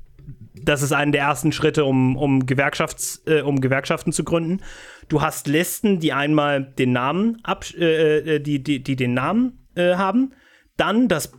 das 0.63 0.83
ist 0.83 0.93
einer 0.93 1.13
der 1.13 1.23
ersten 1.23 1.53
Schritte, 1.53 1.85
um, 1.85 2.17
um, 2.17 2.45
Gewerkschafts, 2.45 3.23
äh, 3.27 3.41
um 3.41 3.61
Gewerkschaften 3.61 4.13
zu 4.13 4.25
gründen. 4.25 4.61
Du 5.09 5.23
hast 5.23 5.47
Listen, 5.47 6.01
die 6.01 6.13
einmal 6.13 6.63
den 6.63 6.93
Namen 6.93 7.39
ab, 7.43 7.65
äh, 7.79 8.37
äh 8.37 8.41
die, 8.41 8.63
die, 8.63 8.83
die 8.83 8.97
den 8.97 9.15
Namen 9.15 9.67
äh, 9.75 9.95
haben, 9.95 10.33
dann 10.77 11.09
das 11.09 11.33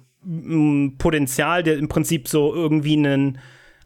Potenzial, 0.97 1.63
der 1.63 1.78
im 1.78 1.88
Prinzip 1.88 2.28
so 2.28 2.53
irgendwie 2.53 2.93
einen 2.93 3.39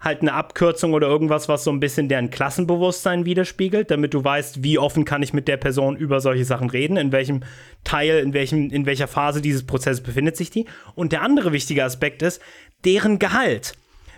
halt 0.06 0.22
eine 0.22 0.34
Abkürzung 0.34 0.94
oder 0.94 1.08
irgendwas, 1.08 1.50
was 1.50 1.64
so 1.64 1.72
ein 1.72 1.80
bisschen 1.80 2.08
deren 2.08 2.30
Klassenbewusstsein 2.30 3.26
widerspiegelt, 3.26 3.90
damit 3.92 4.14
du 4.14 4.24
weißt, 4.24 4.64
wie 4.64 4.78
offen 4.78 5.04
kann 5.04 5.24
ich 5.24 5.34
mit 5.34 5.48
der 5.48 5.58
Person 5.58 5.98
über 5.98 6.22
solche 6.22 6.46
Sachen 6.46 6.70
reden, 6.70 6.96
in 6.96 7.12
welchem 7.12 7.42
Teil, 7.84 8.20
in 8.20 8.34
welchem, 8.34 8.70
in 8.70 8.86
welcher 8.86 9.08
Phase 9.08 9.42
dieses 9.42 9.66
Prozesses 9.66 10.02
befindet 10.02 10.38
sich 10.38 10.52
die. 10.52 10.66
Und 10.94 11.12
der 11.12 11.24
andere 11.24 11.52
wichtige 11.52 11.84
Aspekt 11.84 12.22
ist 12.22 12.42
deren 12.86 13.20
Gehalt. 13.20 13.74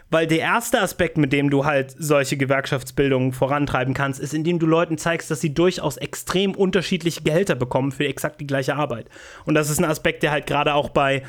Weil 0.09 0.25
der 0.25 0.39
erste 0.39 0.79
Aspekt, 0.79 1.17
mit 1.17 1.33
dem 1.33 1.49
du 1.49 1.65
halt 1.65 1.93
solche 1.97 2.37
Gewerkschaftsbildungen 2.37 3.33
vorantreiben 3.33 3.93
kannst, 3.93 4.21
ist, 4.21 4.33
indem 4.33 4.57
du 4.57 4.65
Leuten 4.65 4.97
zeigst, 4.97 5.29
dass 5.29 5.41
sie 5.41 5.53
durchaus 5.53 5.97
extrem 5.97 6.55
unterschiedliche 6.55 7.23
Gehälter 7.23 7.55
bekommen 7.55 7.91
für 7.91 8.07
exakt 8.07 8.39
die 8.39 8.47
gleiche 8.47 8.75
Arbeit. 8.75 9.09
Und 9.43 9.55
das 9.55 9.69
ist 9.69 9.79
ein 9.79 9.85
Aspekt, 9.85 10.23
der 10.23 10.31
halt 10.31 10.47
gerade 10.47 10.75
auch 10.75 10.89
bei 10.89 11.23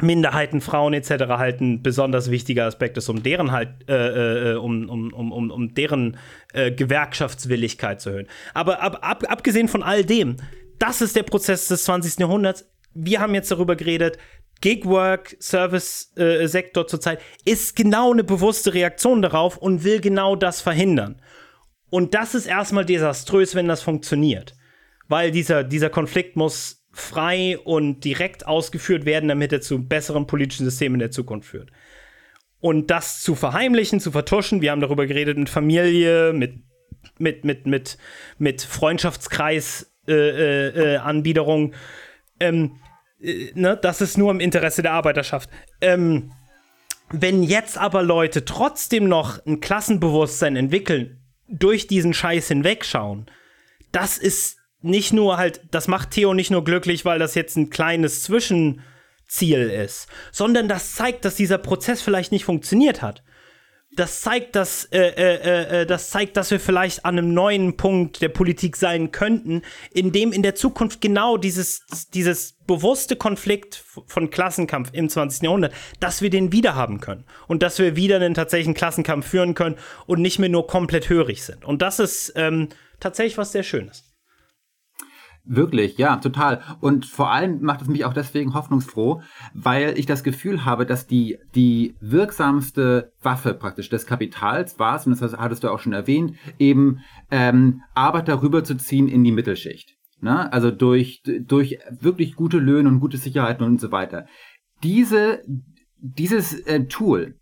Minderheiten, 0.00 0.60
Frauen 0.60 0.92
etc. 0.92 1.10
halt 1.28 1.60
ein 1.60 1.82
besonders 1.82 2.30
wichtiger 2.30 2.66
Aspekt 2.66 2.96
ist, 2.96 3.08
um 3.08 3.22
deren 3.22 3.52
halt, 3.52 3.88
äh, 3.88 4.52
äh, 4.52 4.56
um, 4.56 4.88
um, 4.88 5.12
um, 5.12 5.50
um, 5.50 5.74
deren 5.74 6.16
äh, 6.52 6.72
Gewerkschaftswilligkeit 6.72 8.00
zu 8.00 8.10
erhöhen. 8.10 8.28
Aber 8.54 8.82
ab, 8.82 8.98
ab, 9.02 9.24
abgesehen 9.28 9.68
von 9.68 9.82
all 9.82 10.04
dem, 10.04 10.36
das 10.78 11.00
ist 11.00 11.14
der 11.14 11.22
Prozess 11.22 11.68
des 11.68 11.84
20. 11.84 12.18
Jahrhunderts. 12.18 12.68
Wir 12.92 13.20
haben 13.20 13.34
jetzt 13.34 13.50
darüber 13.50 13.76
geredet, 13.76 14.18
Gigwork, 14.60 15.36
Service-Sektor 15.40 16.86
zurzeit 16.86 17.20
ist 17.44 17.76
genau 17.76 18.12
eine 18.12 18.24
bewusste 18.24 18.72
Reaktion 18.72 19.20
darauf 19.20 19.58
und 19.58 19.84
will 19.84 20.00
genau 20.00 20.36
das 20.36 20.60
verhindern. 20.60 21.20
Und 21.90 22.14
das 22.14 22.34
ist 22.34 22.46
erstmal 22.46 22.84
desaströs, 22.84 23.54
wenn 23.54 23.68
das 23.68 23.82
funktioniert. 23.82 24.54
Weil 25.06 25.30
dieser, 25.30 25.64
dieser 25.64 25.90
Konflikt 25.90 26.36
muss 26.36 26.83
frei 26.94 27.58
und 27.58 28.04
direkt 28.04 28.46
ausgeführt 28.46 29.04
werden, 29.04 29.28
damit 29.28 29.52
er 29.52 29.60
zu 29.60 29.86
besseren 29.86 30.26
politischen 30.26 30.64
Systemen 30.64 30.96
in 30.96 31.00
der 31.00 31.10
Zukunft 31.10 31.48
führt. 31.48 31.70
Und 32.60 32.90
das 32.90 33.20
zu 33.20 33.34
verheimlichen, 33.34 34.00
zu 34.00 34.12
vertuschen, 34.12 34.62
wir 34.62 34.70
haben 34.70 34.80
darüber 34.80 35.06
geredet 35.06 35.36
mit 35.36 35.50
Familie, 35.50 36.32
mit, 36.32 36.62
mit, 37.18 37.44
mit, 37.44 37.66
mit, 37.66 37.98
mit 38.38 38.62
Freundschaftskreis, 38.62 39.92
äh, 40.08 40.12
äh, 40.12 40.96
äh 40.96 41.70
ähm, 42.40 42.80
äh, 43.20 43.50
ne, 43.54 43.78
das 43.80 44.00
ist 44.00 44.16
nur 44.16 44.30
im 44.30 44.40
Interesse 44.40 44.82
der 44.82 44.92
Arbeiterschaft. 44.92 45.50
Ähm, 45.80 46.32
wenn 47.10 47.42
jetzt 47.42 47.76
aber 47.76 48.02
Leute 48.02 48.44
trotzdem 48.44 49.08
noch 49.08 49.44
ein 49.46 49.60
Klassenbewusstsein 49.60 50.56
entwickeln, 50.56 51.20
durch 51.48 51.86
diesen 51.86 52.14
Scheiß 52.14 52.48
hinwegschauen, 52.48 53.26
das 53.92 54.18
ist 54.18 54.58
nicht 54.84 55.12
nur 55.12 55.36
halt, 55.36 55.62
das 55.70 55.88
macht 55.88 56.10
Theo 56.10 56.34
nicht 56.34 56.50
nur 56.50 56.64
glücklich, 56.64 57.04
weil 57.04 57.18
das 57.18 57.34
jetzt 57.34 57.56
ein 57.56 57.70
kleines 57.70 58.22
Zwischenziel 58.22 59.70
ist, 59.70 60.08
sondern 60.30 60.68
das 60.68 60.94
zeigt, 60.94 61.24
dass 61.24 61.34
dieser 61.34 61.58
Prozess 61.58 62.02
vielleicht 62.02 62.32
nicht 62.32 62.44
funktioniert 62.44 63.02
hat 63.02 63.22
das 63.96 64.20
zeigt, 64.22 64.56
dass 64.56 64.84
äh, 64.86 64.98
äh, 64.98 65.34
äh, 65.34 65.82
äh, 65.82 65.86
das 65.86 66.10
zeigt, 66.10 66.36
dass 66.36 66.50
wir 66.50 66.60
vielleicht 66.60 67.04
an 67.04 67.18
einem 67.18 67.32
neuen 67.32 67.76
Punkt 67.76 68.22
der 68.22 68.28
Politik 68.28 68.76
sein 68.76 69.12
könnten, 69.12 69.62
in 69.92 70.12
dem 70.12 70.32
in 70.32 70.42
der 70.42 70.54
Zukunft 70.54 71.00
genau 71.00 71.36
dieses 71.36 71.86
dieses 72.12 72.54
bewusste 72.66 73.16
Konflikt 73.16 73.84
von 74.06 74.30
Klassenkampf 74.30 74.90
im 74.92 75.08
20. 75.08 75.42
Jahrhundert, 75.42 75.72
dass 76.00 76.22
wir 76.22 76.30
den 76.30 76.52
wieder 76.52 76.74
haben 76.74 77.00
können 77.00 77.24
und 77.46 77.62
dass 77.62 77.78
wir 77.78 77.96
wieder 77.96 78.16
einen 78.16 78.34
tatsächlichen 78.34 78.74
Klassenkampf 78.74 79.26
führen 79.26 79.54
können 79.54 79.76
und 80.06 80.20
nicht 80.20 80.38
mehr 80.38 80.48
nur 80.48 80.66
komplett 80.66 81.08
hörig 81.08 81.44
sind. 81.44 81.64
Und 81.64 81.82
das 81.82 81.98
ist 81.98 82.32
ähm, 82.36 82.68
tatsächlich 83.00 83.38
was 83.38 83.52
sehr 83.52 83.62
Schönes. 83.62 84.03
Wirklich, 85.46 85.98
ja, 85.98 86.16
total. 86.16 86.62
Und 86.80 87.04
vor 87.04 87.30
allem 87.30 87.60
macht 87.60 87.82
es 87.82 87.88
mich 87.88 88.06
auch 88.06 88.14
deswegen 88.14 88.54
hoffnungsfroh, 88.54 89.20
weil 89.52 89.98
ich 89.98 90.06
das 90.06 90.24
Gefühl 90.24 90.64
habe, 90.64 90.86
dass 90.86 91.06
die, 91.06 91.36
die 91.54 91.94
wirksamste 92.00 93.12
Waffe 93.20 93.52
praktisch 93.52 93.90
des 93.90 94.06
Kapitals 94.06 94.78
war 94.78 94.96
es, 94.96 95.06
und 95.06 95.20
das 95.20 95.36
hattest 95.36 95.62
du 95.62 95.68
auch 95.68 95.80
schon 95.80 95.92
erwähnt, 95.92 96.36
eben 96.58 97.00
ähm, 97.30 97.82
Arbeiter 97.94 98.42
rüberzuziehen 98.42 99.06
in 99.06 99.22
die 99.22 99.32
Mittelschicht. 99.32 99.94
Ne? 100.22 100.50
Also 100.50 100.70
durch, 100.70 101.22
durch 101.22 101.78
wirklich 101.90 102.36
gute 102.36 102.58
Löhne 102.58 102.88
und 102.88 103.00
gute 103.00 103.18
Sicherheiten 103.18 103.66
und 103.66 103.78
so 103.78 103.92
weiter. 103.92 104.26
Diese, 104.82 105.42
dieses 105.98 106.54
äh, 106.60 106.86
Tool 106.86 107.38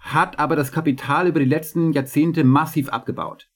hat 0.00 0.40
aber 0.40 0.56
das 0.56 0.72
Kapital 0.72 1.28
über 1.28 1.38
die 1.38 1.46
letzten 1.46 1.92
Jahrzehnte 1.92 2.42
massiv 2.42 2.88
abgebaut. 2.88 3.46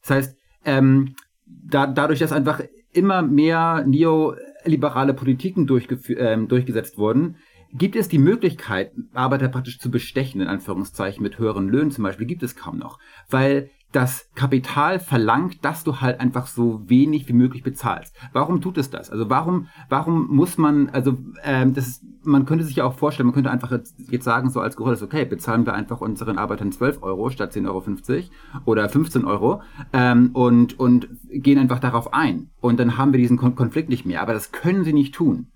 Das 0.00 0.10
heißt, 0.10 0.38
ähm, 0.64 1.14
da, 1.44 1.86
dadurch, 1.86 2.20
dass 2.20 2.32
einfach 2.32 2.62
immer 2.94 3.22
mehr 3.22 3.84
neoliberale 3.86 5.14
Politiken 5.14 5.68
äh, 5.68 6.38
durchgesetzt 6.46 6.98
wurden, 6.98 7.36
gibt 7.72 7.96
es 7.96 8.08
die 8.08 8.18
Möglichkeit, 8.18 8.92
Arbeiter 9.12 9.48
praktisch 9.48 9.78
zu 9.78 9.90
bestechen, 9.90 10.40
in 10.40 10.48
Anführungszeichen, 10.48 11.22
mit 11.22 11.38
höheren 11.38 11.68
Löhnen 11.68 11.90
zum 11.90 12.04
Beispiel, 12.04 12.26
gibt 12.26 12.42
es 12.42 12.54
kaum 12.56 12.78
noch. 12.78 12.98
Weil 13.28 13.70
das 13.94 14.28
Kapital 14.34 14.98
verlangt, 14.98 15.64
dass 15.64 15.84
du 15.84 16.00
halt 16.00 16.18
einfach 16.18 16.48
so 16.48 16.82
wenig 16.88 17.28
wie 17.28 17.32
möglich 17.32 17.62
bezahlst. 17.62 18.14
Warum 18.32 18.60
tut 18.60 18.76
es 18.76 18.90
das? 18.90 19.08
Also 19.08 19.30
warum, 19.30 19.68
warum 19.88 20.26
muss 20.34 20.58
man, 20.58 20.88
also 20.90 21.16
ähm, 21.44 21.74
das, 21.74 22.00
man 22.24 22.44
könnte 22.44 22.64
sich 22.64 22.76
ja 22.76 22.84
auch 22.84 22.94
vorstellen, 22.94 23.28
man 23.28 23.34
könnte 23.34 23.52
einfach 23.52 23.70
jetzt, 23.70 24.24
sagen, 24.24 24.50
so 24.50 24.60
als 24.60 24.76
Gerüst, 24.76 25.02
okay, 25.02 25.24
bezahlen 25.24 25.64
wir 25.64 25.74
einfach 25.74 26.00
unseren 26.00 26.38
Arbeitern 26.38 26.72
12 26.72 27.02
Euro 27.02 27.30
statt 27.30 27.52
10,50 27.52 27.68
Euro 27.68 28.64
oder 28.64 28.88
15 28.88 29.24
Euro 29.24 29.62
ähm, 29.92 30.30
und, 30.32 30.78
und 30.80 31.08
gehen 31.30 31.58
einfach 31.58 31.78
darauf 31.78 32.12
ein. 32.12 32.50
Und 32.60 32.80
dann 32.80 32.98
haben 32.98 33.12
wir 33.12 33.18
diesen 33.18 33.36
Kon 33.36 33.54
Konflikt 33.54 33.90
nicht 33.90 34.06
mehr. 34.06 34.22
Aber 34.22 34.32
das 34.32 34.50
können 34.50 34.82
sie 34.82 34.92
nicht 34.92 35.14
tun. 35.14 35.52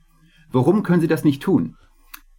Warum 0.52 0.84
können 0.84 1.00
sie 1.00 1.08
das 1.08 1.24
nicht 1.24 1.42
tun? 1.42 1.74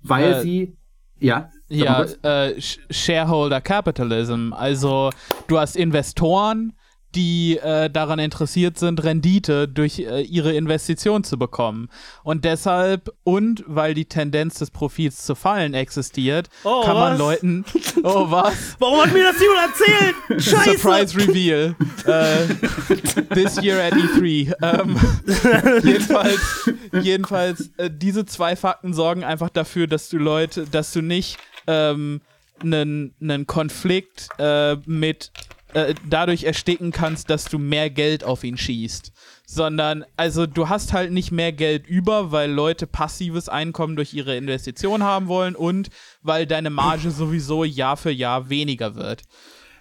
Weil 0.02 0.34
äh, 0.34 0.42
sie 0.42 0.78
ja. 1.20 1.50
Ja, 1.70 2.04
äh, 2.24 2.60
Shareholder 2.90 3.62
Capitalism. 3.62 4.54
Also 4.54 5.12
du 5.48 5.60
hast 5.60 5.76
Investoren, 5.76 6.74
die 7.16 7.58
äh, 7.58 7.90
daran 7.90 8.20
interessiert 8.20 8.78
sind, 8.78 9.04
Rendite 9.04 9.68
durch 9.68 10.00
äh, 10.00 10.22
ihre 10.22 10.54
Investition 10.54 11.24
zu 11.24 11.40
bekommen. 11.40 11.90
Und 12.24 12.46
deshalb, 12.46 13.10
und 13.24 13.64
weil 13.66 13.96
die 13.96 14.06
Tendenz 14.06 14.60
des 14.60 14.70
Profits 14.70 15.26
zu 15.26 15.34
fallen 15.34 15.74
existiert, 15.74 16.50
oh, 16.64 16.82
kann 16.84 16.96
man 16.96 17.18
Leuten. 17.18 17.66
Oh, 18.02 18.32
was? 18.32 18.78
Warum 18.80 19.02
hat 19.02 19.14
mir 19.14 19.24
das 19.24 19.42
jemand 19.42 19.60
erzählt? 19.72 20.16
Scheiße! 20.42 20.78
Surprise 20.78 21.18
Reveal. 21.18 21.76
äh, 22.06 23.34
this 23.34 23.62
year 23.62 23.84
at 23.84 23.94
E3. 23.94 24.54
Ähm, 24.62 24.96
jedenfalls, 25.84 26.70
jedenfalls 27.02 27.72
äh, 27.78 27.90
diese 27.92 28.26
zwei 28.26 28.56
Fakten 28.56 28.94
sorgen 28.94 29.26
einfach 29.26 29.50
dafür, 29.50 29.88
dass 29.88 30.08
du 30.08 30.18
Leute, 30.18 30.66
dass 30.66 30.94
du 30.94 31.02
nicht 31.02 31.38
einen 31.70 33.14
ähm, 33.30 33.48
Konflikt 33.48 34.30
äh, 34.38 34.76
mit 34.86 35.32
äh, 35.74 35.94
dadurch 36.10 36.46
ersticken 36.46 36.92
kannst, 36.92 37.30
dass 37.30 37.46
du 37.46 37.60
mehr 37.60 37.90
Geld 37.90 38.24
auf 38.24 38.44
ihn 38.44 38.58
schießt. 38.58 39.12
Sondern, 39.46 40.04
also 40.18 40.46
du 40.46 40.70
hast 40.70 40.94
halt 40.94 41.12
nicht 41.12 41.32
mehr 41.32 41.52
Geld 41.52 41.88
über, 41.88 42.32
weil 42.32 42.52
Leute 42.52 42.88
passives 42.88 43.50
Einkommen 43.50 43.96
durch 43.96 44.14
ihre 44.14 44.36
Investition 44.36 45.04
haben 45.04 45.28
wollen 45.28 45.56
und 45.56 45.90
weil 46.22 46.46
deine 46.46 46.70
Marge 46.70 47.12
sowieso 47.12 47.64
Jahr 47.64 47.98
für 47.98 48.12
Jahr 48.12 48.50
weniger 48.50 48.96
wird. 48.96 49.24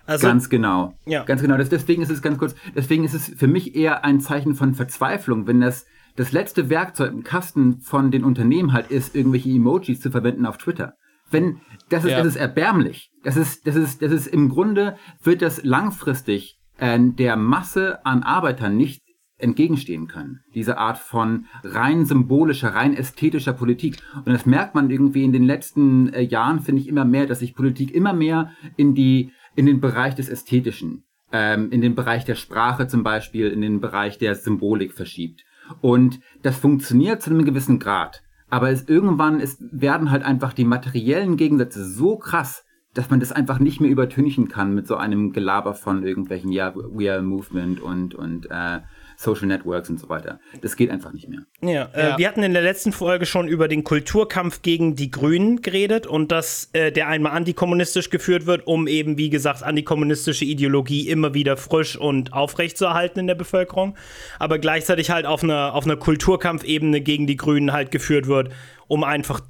Also, 0.07 0.27
ganz 0.27 0.49
genau. 0.49 0.95
Ja. 1.07 1.25
Ganz 1.25 1.43
genau. 1.43 1.57
deswegen 1.59 2.03
ist 2.03 2.11
es 2.11 2.23
ganz 2.23 2.39
kurz, 2.39 2.55
deswegen 2.75 3.05
ist 3.05 3.15
es 3.15 3.29
für 3.37 3.47
mich 3.47 3.75
eher 3.75 4.05
ein 4.05 4.21
Zeichen 4.21 4.55
von 4.55 4.75
Verzweiflung, 4.75 5.47
wenn 5.47 5.61
das 5.61 5.85
das 6.17 6.33
letzte 6.33 6.69
Werkzeug 6.69 7.13
im 7.13 7.25
Kasten 7.25 7.81
von 7.81 8.11
den 8.11 8.25
Unternehmen 8.25 8.73
halt 8.73 8.91
ist, 8.91 9.15
irgendwelche 9.15 9.51
Emojis 9.51 10.01
zu 10.01 10.11
verwenden 10.11 10.47
auf 10.47 10.57
Twitter 10.57 10.95
wenn, 11.31 11.61
das 11.89 12.05
ist, 12.05 12.11
ja. 12.11 12.19
das 12.19 12.27
ist 12.27 12.37
erbärmlich. 12.37 13.11
Das 13.25 13.37
ist, 13.37 13.67
das 13.67 13.77
ist, 13.77 14.03
das 14.03 14.13
ist 14.13 14.27
im 14.27 14.49
Grunde, 14.49 14.97
wird 15.23 15.43
das 15.43 15.63
langfristig 15.65 16.59
äh, 16.79 16.99
der 17.01 17.37
Masse 17.37 18.05
an 18.05 18.23
Arbeitern 18.23 18.77
nicht 18.77 19.03
entgegenstehen 19.39 20.09
können. 20.09 20.41
Diese 20.55 20.79
Art 20.79 20.99
von 20.99 21.47
rein 21.63 22.05
symbolischer, 22.05 22.75
rein 22.75 22.95
ästhetischer 22.95 23.53
Politik. 23.53 23.99
Und 24.17 24.33
das 24.33 24.47
merkt 24.47 24.75
man 24.75 24.91
irgendwie 24.91 25.25
in 25.25 25.33
den 25.33 25.45
letzten 25.45 26.13
äh, 26.13 26.23
Jahren, 26.23 26.61
finde 26.61 26.83
ich 26.83 26.89
immer 26.89 27.05
mehr, 27.05 27.27
dass 27.27 27.39
sich 27.39 27.55
Politik 27.55 27.95
immer 27.95 28.13
mehr 28.13 28.51
in 28.77 28.95
die, 28.95 29.33
in 29.55 29.67
den 29.67 29.81
Bereich 29.81 30.15
des 30.15 30.29
Ästhetischen, 30.29 31.05
ähm, 31.33 31.71
in 31.71 31.81
den 31.81 31.95
Bereich 31.95 32.25
der 32.25 32.35
Sprache 32.35 32.89
zum 32.89 33.03
Beispiel, 33.03 33.49
in 33.49 33.61
den 33.61 33.81
Bereich 33.81 34.19
der 34.19 34.35
Symbolik 34.35 34.93
verschiebt. 34.93 35.45
Und 35.81 36.21
das 36.43 36.59
funktioniert 36.59 37.23
zu 37.23 37.31
einem 37.31 37.45
gewissen 37.45 37.79
Grad. 37.79 38.23
Aber 38.51 38.71
es 38.71 38.89
irgendwann 38.89 39.41
ist, 39.41 39.59
werden 39.71 40.11
halt 40.11 40.23
einfach 40.23 40.53
die 40.53 40.65
materiellen 40.65 41.37
Gegensätze 41.37 41.85
so 41.85 42.17
krass, 42.17 42.65
dass 42.95 43.11
man 43.11 43.21
das 43.21 43.33
einfach 43.33 43.59
nicht 43.59 43.81
mehr 43.81 43.91
übertünchen 43.91 44.49
kann 44.49 44.75
mit 44.75 44.87
so 44.87 44.97
einem 44.97 45.33
Gelaber 45.33 45.75
von 45.75 46.03
irgendwelchen, 46.03 46.51
ja, 46.51 46.75
We 46.75 47.13
Are 47.13 47.23
Movement 47.23 47.81
und, 47.81 48.15
und 48.15 48.51
äh, 48.51 48.81
Social 49.21 49.49
Networks 49.49 49.91
und 49.91 49.99
so 49.99 50.09
weiter. 50.09 50.39
Das 50.61 50.77
geht 50.77 50.91
einfach 50.91 51.13
nicht 51.13 51.29
mehr. 51.29 51.41
Ja, 51.61 51.91
äh, 51.93 52.11
ja, 52.11 52.19
wir 52.19 52.29
hatten 52.29 52.45
in 52.45 52.53
der 52.53 52.63
letzten 52.63 52.93
Folge 52.93 53.27
schon 53.27 53.49
über 53.49 53.67
den 53.67 53.83
Kulturkampf 53.83 54.63
gegen 54.63 54.95
die 54.95 55.11
Grünen 55.11 55.61
geredet 55.61 56.07
und 56.07 56.31
dass 56.31 56.71
äh, 56.73 56.93
der 56.93 57.09
einmal 57.09 57.33
antikommunistisch 57.33 58.11
geführt 58.11 58.47
wird, 58.47 58.69
um 58.69 58.87
eben, 58.87 59.19
wie 59.19 59.29
gesagt, 59.29 59.65
antikommunistische 59.65 60.45
Ideologie 60.45 61.09
immer 61.09 61.35
wieder 61.35 61.57
frisch 61.57 61.97
und 61.97 62.33
aufrecht 62.33 62.79
zu 62.79 62.85
erhalten 62.85 63.19
in 63.19 63.27
der 63.27 63.35
Bevölkerung, 63.35 63.97
aber 64.39 64.61
gleichzeitig 64.61 65.11
halt 65.11 65.27
auf 65.27 65.43
einer, 65.43 65.75
auf 65.75 65.85
einer 65.85 65.97
Kulturkampfebene 65.97 67.01
gegen 67.01 67.27
die 67.27 67.37
Grünen 67.37 67.73
halt 67.73 67.91
geführt 67.91 68.29
wird, 68.29 68.53
um 68.87 69.03
einfach 69.03 69.41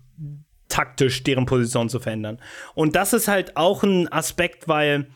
taktisch 0.70 1.24
deren 1.24 1.44
Position 1.44 1.90
zu 1.90 2.00
verändern. 2.00 2.38
Und 2.74 2.96
das 2.96 3.12
ist 3.12 3.28
halt 3.28 3.58
auch 3.58 3.82
ein 3.82 4.10
Aspekt, 4.10 4.66
weil 4.66 5.08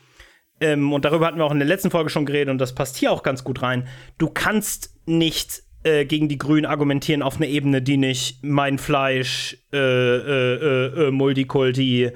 ähm, 0.62 0.92
und 0.92 1.04
darüber 1.04 1.26
hatten 1.26 1.38
wir 1.38 1.44
auch 1.44 1.52
in 1.52 1.58
der 1.58 1.68
letzten 1.68 1.90
Folge 1.90 2.08
schon 2.08 2.24
geredet 2.24 2.50
und 2.50 2.58
das 2.58 2.74
passt 2.74 2.96
hier 2.96 3.12
auch 3.12 3.22
ganz 3.22 3.44
gut 3.44 3.62
rein, 3.62 3.86
du 4.18 4.30
kannst 4.30 4.94
nicht 5.06 5.62
äh, 5.82 6.04
gegen 6.04 6.28
die 6.28 6.38
Grünen 6.38 6.64
argumentieren 6.64 7.22
auf 7.22 7.36
einer 7.36 7.48
Ebene, 7.48 7.82
die 7.82 7.96
nicht 7.96 8.38
mein 8.42 8.78
Fleisch, 8.78 9.58
äh, 9.72 9.76
äh, 9.76 10.54
äh, 10.54 11.08
äh 11.08 11.10
Multikulti, 11.10 12.12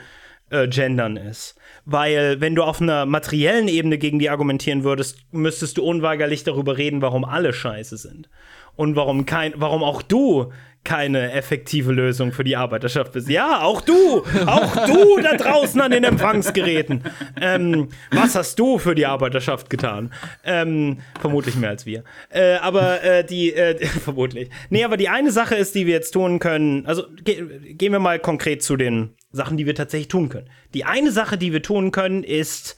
äh, 0.50 0.68
gendern 0.68 1.16
ist. 1.16 1.56
Weil, 1.84 2.40
wenn 2.40 2.54
du 2.54 2.62
auf 2.62 2.80
einer 2.80 3.06
materiellen 3.06 3.68
Ebene 3.68 3.98
gegen 3.98 4.20
die 4.20 4.30
argumentieren 4.30 4.84
würdest, 4.84 5.18
müsstest 5.32 5.76
du 5.76 5.84
unweigerlich 5.84 6.44
darüber 6.44 6.76
reden, 6.78 7.02
warum 7.02 7.24
alle 7.24 7.52
scheiße 7.52 7.96
sind. 7.96 8.28
Und 8.76 8.94
warum 8.94 9.26
kein, 9.26 9.54
warum 9.56 9.82
auch 9.82 10.02
du 10.02 10.52
keine 10.86 11.32
effektive 11.32 11.92
Lösung 11.92 12.32
für 12.32 12.44
die 12.44 12.56
Arbeiterschaft 12.56 13.12
bist. 13.12 13.28
Ja, 13.28 13.60
auch 13.60 13.80
du, 13.80 14.24
auch 14.46 14.86
du 14.86 15.20
da 15.20 15.36
draußen 15.36 15.80
an 15.80 15.90
den 15.90 16.04
Empfangsgeräten. 16.04 17.02
Ähm, 17.40 17.88
was 18.12 18.36
hast 18.36 18.58
du 18.58 18.78
für 18.78 18.94
die 18.94 19.04
Arbeiterschaft 19.04 19.68
getan? 19.68 20.12
Ähm, 20.44 21.00
vermutlich 21.20 21.56
mehr 21.56 21.70
als 21.70 21.84
wir. 21.86 22.04
Äh, 22.30 22.54
aber 22.56 23.02
äh, 23.02 23.24
die, 23.24 23.52
äh, 23.52 23.84
vermutlich. 24.04 24.48
Nee, 24.70 24.84
aber 24.84 24.96
die 24.96 25.08
eine 25.08 25.32
Sache 25.32 25.56
ist, 25.56 25.74
die 25.74 25.86
wir 25.86 25.94
jetzt 25.94 26.12
tun 26.12 26.38
können, 26.38 26.86
also 26.86 27.02
ge 27.24 27.74
gehen 27.74 27.92
wir 27.92 27.98
mal 27.98 28.20
konkret 28.20 28.62
zu 28.62 28.76
den 28.76 29.16
Sachen, 29.32 29.56
die 29.56 29.66
wir 29.66 29.74
tatsächlich 29.74 30.08
tun 30.08 30.28
können. 30.28 30.48
Die 30.72 30.84
eine 30.84 31.10
Sache, 31.10 31.36
die 31.36 31.52
wir 31.52 31.62
tun 31.62 31.90
können, 31.90 32.22
ist, 32.22 32.76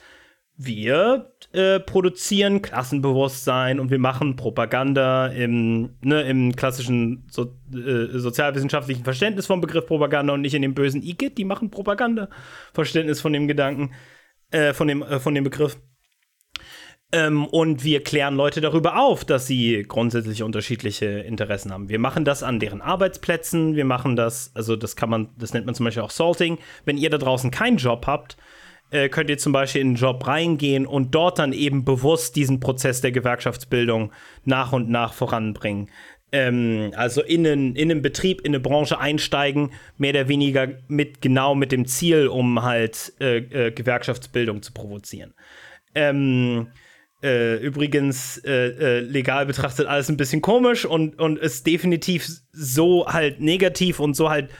wir 0.58 1.30
äh, 1.58 1.80
produzieren 1.80 2.62
Klassenbewusstsein 2.62 3.80
und 3.80 3.90
wir 3.90 3.98
machen 3.98 4.36
Propaganda 4.36 5.26
im, 5.26 5.96
ne, 6.02 6.22
im 6.22 6.54
klassischen 6.54 7.26
so, 7.28 7.56
äh, 7.74 8.16
sozialwissenschaftlichen 8.16 9.02
Verständnis 9.02 9.46
vom 9.46 9.60
Begriff 9.60 9.84
Propaganda 9.86 10.34
und 10.34 10.42
nicht 10.42 10.54
in 10.54 10.62
dem 10.62 10.74
bösen 10.74 11.02
Igitt. 11.02 11.36
Die 11.36 11.44
machen 11.44 11.72
Propaganda. 11.72 12.28
Verständnis 12.72 13.20
von 13.20 13.32
dem 13.32 13.48
Gedanken, 13.48 13.92
äh, 14.52 14.72
von, 14.72 14.86
dem, 14.86 15.02
äh, 15.02 15.18
von 15.18 15.34
dem 15.34 15.42
Begriff. 15.42 15.78
Ähm, 17.10 17.44
und 17.46 17.82
wir 17.82 18.04
klären 18.04 18.36
Leute 18.36 18.60
darüber 18.60 19.00
auf, 19.00 19.24
dass 19.24 19.48
sie 19.48 19.82
grundsätzlich 19.82 20.44
unterschiedliche 20.44 21.06
Interessen 21.06 21.72
haben. 21.72 21.88
Wir 21.88 21.98
machen 21.98 22.24
das 22.24 22.44
an 22.44 22.60
deren 22.60 22.82
Arbeitsplätzen, 22.82 23.74
wir 23.74 23.84
machen 23.84 24.14
das, 24.14 24.52
also 24.54 24.76
das 24.76 24.94
kann 24.94 25.10
man, 25.10 25.30
das 25.36 25.54
nennt 25.54 25.66
man 25.66 25.74
zum 25.74 25.86
Beispiel 25.86 26.04
auch 26.04 26.10
Salting. 26.10 26.58
Wenn 26.84 26.98
ihr 26.98 27.10
da 27.10 27.18
draußen 27.18 27.50
keinen 27.50 27.78
Job 27.78 28.06
habt, 28.06 28.36
äh, 28.90 29.08
könnt 29.08 29.30
ihr 29.30 29.38
zum 29.38 29.52
Beispiel 29.52 29.80
in 29.80 29.88
einen 29.88 29.96
Job 29.96 30.26
reingehen 30.26 30.86
und 30.86 31.14
dort 31.14 31.38
dann 31.38 31.52
eben 31.52 31.84
bewusst 31.84 32.36
diesen 32.36 32.60
Prozess 32.60 33.00
der 33.00 33.12
Gewerkschaftsbildung 33.12 34.12
nach 34.44 34.72
und 34.72 34.88
nach 34.88 35.12
voranbringen. 35.12 35.90
Ähm, 36.30 36.92
also 36.94 37.22
in 37.22 37.46
einen, 37.46 37.76
in 37.76 37.90
einen 37.90 38.02
Betrieb, 38.02 38.40
in 38.42 38.48
eine 38.48 38.60
Branche 38.60 38.98
einsteigen, 38.98 39.72
mehr 39.96 40.10
oder 40.10 40.28
weniger 40.28 40.68
mit 40.88 41.22
genau 41.22 41.54
mit 41.54 41.72
dem 41.72 41.86
Ziel, 41.86 42.28
um 42.28 42.62
halt 42.62 43.14
äh, 43.20 43.38
äh, 43.38 43.70
Gewerkschaftsbildung 43.70 44.62
zu 44.62 44.72
provozieren. 44.72 45.34
Ähm, 45.94 46.68
äh, 47.22 47.56
übrigens, 47.56 48.38
äh, 48.44 48.68
äh, 48.68 49.00
legal 49.00 49.46
betrachtet 49.46 49.86
alles 49.86 50.08
ein 50.08 50.16
bisschen 50.16 50.40
komisch 50.40 50.84
und, 50.84 51.18
und 51.18 51.38
ist 51.38 51.66
definitiv 51.66 52.28
so 52.52 53.06
halt 53.06 53.40
negativ 53.40 53.98
und 53.98 54.14
so 54.14 54.30
halt 54.30 54.50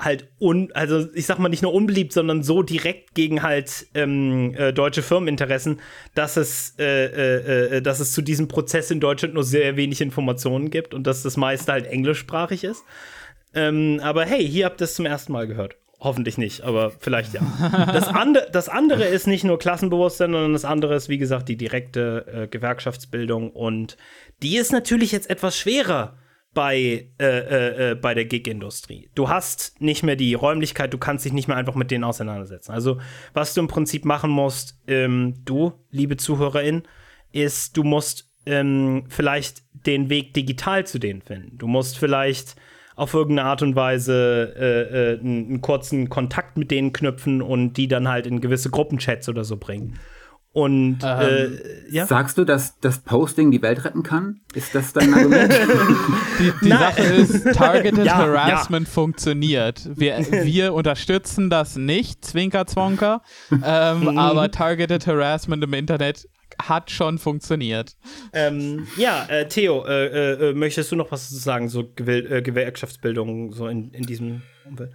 halt 0.00 0.28
un, 0.40 0.72
also 0.72 1.06
ich 1.14 1.26
sag 1.26 1.38
mal 1.38 1.50
nicht 1.50 1.62
nur 1.62 1.74
unbeliebt, 1.74 2.12
sondern 2.12 2.42
so 2.42 2.62
direkt 2.62 3.14
gegen 3.14 3.42
halt 3.42 3.86
ähm, 3.94 4.54
äh, 4.56 4.72
deutsche 4.72 5.02
Firmeninteressen, 5.02 5.80
dass 6.14 6.36
es, 6.36 6.74
äh, 6.78 6.84
äh, 6.84 7.76
äh, 7.76 7.82
dass 7.82 8.00
es 8.00 8.12
zu 8.12 8.22
diesem 8.22 8.48
Prozess 8.48 8.90
in 8.90 8.98
Deutschland 8.98 9.34
nur 9.34 9.44
sehr 9.44 9.76
wenig 9.76 10.00
Informationen 10.00 10.70
gibt 10.70 10.94
und 10.94 11.06
dass 11.06 11.22
das 11.22 11.36
meiste 11.36 11.72
halt 11.72 11.86
englischsprachig 11.86 12.64
ist. 12.64 12.82
Ähm, 13.54 14.00
aber 14.02 14.24
hey, 14.24 14.46
hier 14.46 14.64
habt 14.64 14.80
ihr 14.80 14.84
es 14.84 14.94
zum 14.94 15.06
ersten 15.06 15.32
Mal 15.32 15.46
gehört. 15.46 15.76
Hoffentlich 16.02 16.38
nicht, 16.38 16.62
aber 16.62 16.92
vielleicht 16.98 17.34
ja. 17.34 17.42
Das, 17.92 18.08
ande 18.08 18.48
das 18.52 18.70
andere 18.70 19.04
ist 19.04 19.26
nicht 19.26 19.44
nur 19.44 19.58
Klassenbewusstsein, 19.58 20.32
sondern 20.32 20.54
das 20.54 20.64
andere 20.64 20.94
ist, 20.94 21.10
wie 21.10 21.18
gesagt, 21.18 21.46
die 21.50 21.56
direkte 21.56 22.24
äh, 22.32 22.46
Gewerkschaftsbildung 22.48 23.50
und 23.50 23.98
die 24.42 24.56
ist 24.56 24.72
natürlich 24.72 25.12
jetzt 25.12 25.28
etwas 25.28 25.58
schwerer 25.58 26.16
bei, 26.52 27.10
äh, 27.18 27.24
äh, 27.24 27.90
äh, 27.90 27.94
bei 27.94 28.14
der 28.14 28.24
Gig-Industrie. 28.24 29.08
Du 29.14 29.28
hast 29.28 29.80
nicht 29.80 30.02
mehr 30.02 30.16
die 30.16 30.34
Räumlichkeit, 30.34 30.92
du 30.92 30.98
kannst 30.98 31.24
dich 31.24 31.32
nicht 31.32 31.48
mehr 31.48 31.56
einfach 31.56 31.76
mit 31.76 31.90
denen 31.90 32.04
auseinandersetzen. 32.04 32.72
Also, 32.72 32.98
was 33.34 33.54
du 33.54 33.60
im 33.60 33.68
Prinzip 33.68 34.04
machen 34.04 34.30
musst, 34.30 34.78
ähm, 34.88 35.34
du, 35.44 35.72
liebe 35.90 36.16
Zuhörerin, 36.16 36.82
ist, 37.32 37.76
du 37.76 37.84
musst 37.84 38.28
ähm, 38.46 39.04
vielleicht 39.08 39.62
den 39.86 40.10
Weg 40.10 40.34
digital 40.34 40.86
zu 40.86 40.98
denen 40.98 41.22
finden. 41.22 41.56
Du 41.58 41.68
musst 41.68 41.98
vielleicht 41.98 42.56
auf 42.96 43.14
irgendeine 43.14 43.48
Art 43.48 43.62
und 43.62 43.76
Weise 43.76 44.54
äh, 44.58 45.14
äh, 45.14 45.20
einen, 45.20 45.46
einen 45.46 45.60
kurzen 45.60 46.08
Kontakt 46.08 46.58
mit 46.58 46.70
denen 46.70 46.92
knüpfen 46.92 47.40
und 47.42 47.74
die 47.74 47.88
dann 47.88 48.08
halt 48.08 48.26
in 48.26 48.40
gewisse 48.40 48.70
Gruppenchats 48.70 49.28
oder 49.28 49.44
so 49.44 49.56
bringen. 49.56 49.98
Und 50.52 50.98
ähm, 51.04 51.58
äh, 51.62 51.94
ja? 51.94 52.06
sagst 52.06 52.36
du, 52.36 52.44
dass 52.44 52.78
das 52.80 52.98
Posting 52.98 53.52
die 53.52 53.62
Welt 53.62 53.84
retten 53.84 54.02
kann? 54.02 54.40
Ist 54.52 54.74
das 54.74 54.92
dein 54.92 55.14
Argument? 55.14 55.52
die, 56.40 56.52
die 56.64 56.70
Sache 56.70 57.02
ist, 57.02 57.52
Targeted 57.54 58.04
ja, 58.04 58.16
Harassment 58.16 58.88
ja. 58.88 58.92
funktioniert. 58.92 59.88
Wir, 59.94 60.18
wir 60.18 60.74
unterstützen 60.74 61.50
das 61.50 61.76
nicht, 61.76 62.24
Zwinker 62.24 62.66
Zwonker, 62.66 63.22
ähm, 63.52 64.00
mhm. 64.00 64.18
aber 64.18 64.50
Targeted 64.50 65.06
Harassment 65.06 65.62
im 65.62 65.72
Internet 65.72 66.28
hat 66.60 66.90
schon 66.90 67.18
funktioniert. 67.18 67.96
Ähm, 68.32 68.88
ja, 68.96 69.26
äh, 69.28 69.46
Theo, 69.48 69.84
äh, 69.86 70.06
äh, 70.06 70.50
äh 70.50 70.52
möchtest 70.52 70.90
du 70.90 70.96
noch 70.96 71.12
was 71.12 71.30
sagen, 71.30 71.68
so 71.68 71.84
Gew 71.84 72.42
Gewerkschaftsbildung 72.42 73.52
so 73.52 73.68
in, 73.68 73.92
in 73.92 74.02
diesem 74.02 74.42
Umfeld? 74.64 74.90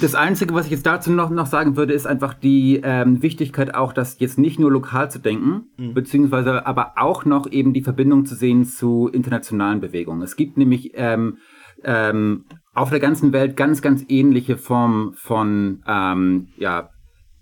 Das 0.00 0.14
Einzige, 0.14 0.54
was 0.54 0.66
ich 0.66 0.72
jetzt 0.72 0.86
dazu 0.86 1.12
noch, 1.12 1.30
noch 1.30 1.46
sagen 1.46 1.76
würde, 1.76 1.92
ist 1.92 2.06
einfach 2.06 2.34
die 2.34 2.80
ähm, 2.82 3.22
Wichtigkeit 3.22 3.74
auch, 3.74 3.92
das 3.92 4.18
jetzt 4.18 4.38
nicht 4.38 4.58
nur 4.58 4.70
lokal 4.70 5.10
zu 5.10 5.20
denken, 5.20 5.68
mhm. 5.76 5.94
beziehungsweise 5.94 6.66
aber 6.66 6.94
auch 6.96 7.24
noch 7.24 7.50
eben 7.50 7.72
die 7.72 7.82
Verbindung 7.82 8.26
zu 8.26 8.34
sehen 8.34 8.64
zu 8.64 9.08
internationalen 9.12 9.80
Bewegungen. 9.80 10.22
Es 10.22 10.36
gibt 10.36 10.56
nämlich 10.56 10.92
ähm, 10.94 11.38
ähm, 11.84 12.44
auf 12.72 12.90
der 12.90 13.00
ganzen 13.00 13.32
Welt 13.32 13.56
ganz, 13.56 13.82
ganz 13.82 14.04
ähnliche 14.08 14.56
Formen 14.56 15.14
von 15.14 15.82
ähm, 15.86 16.48
ja, 16.56 16.90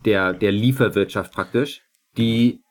der, 0.04 0.34
der 0.34 0.52
Lieferwirtschaft 0.52 1.32
praktisch, 1.32 1.80
die 2.18 2.61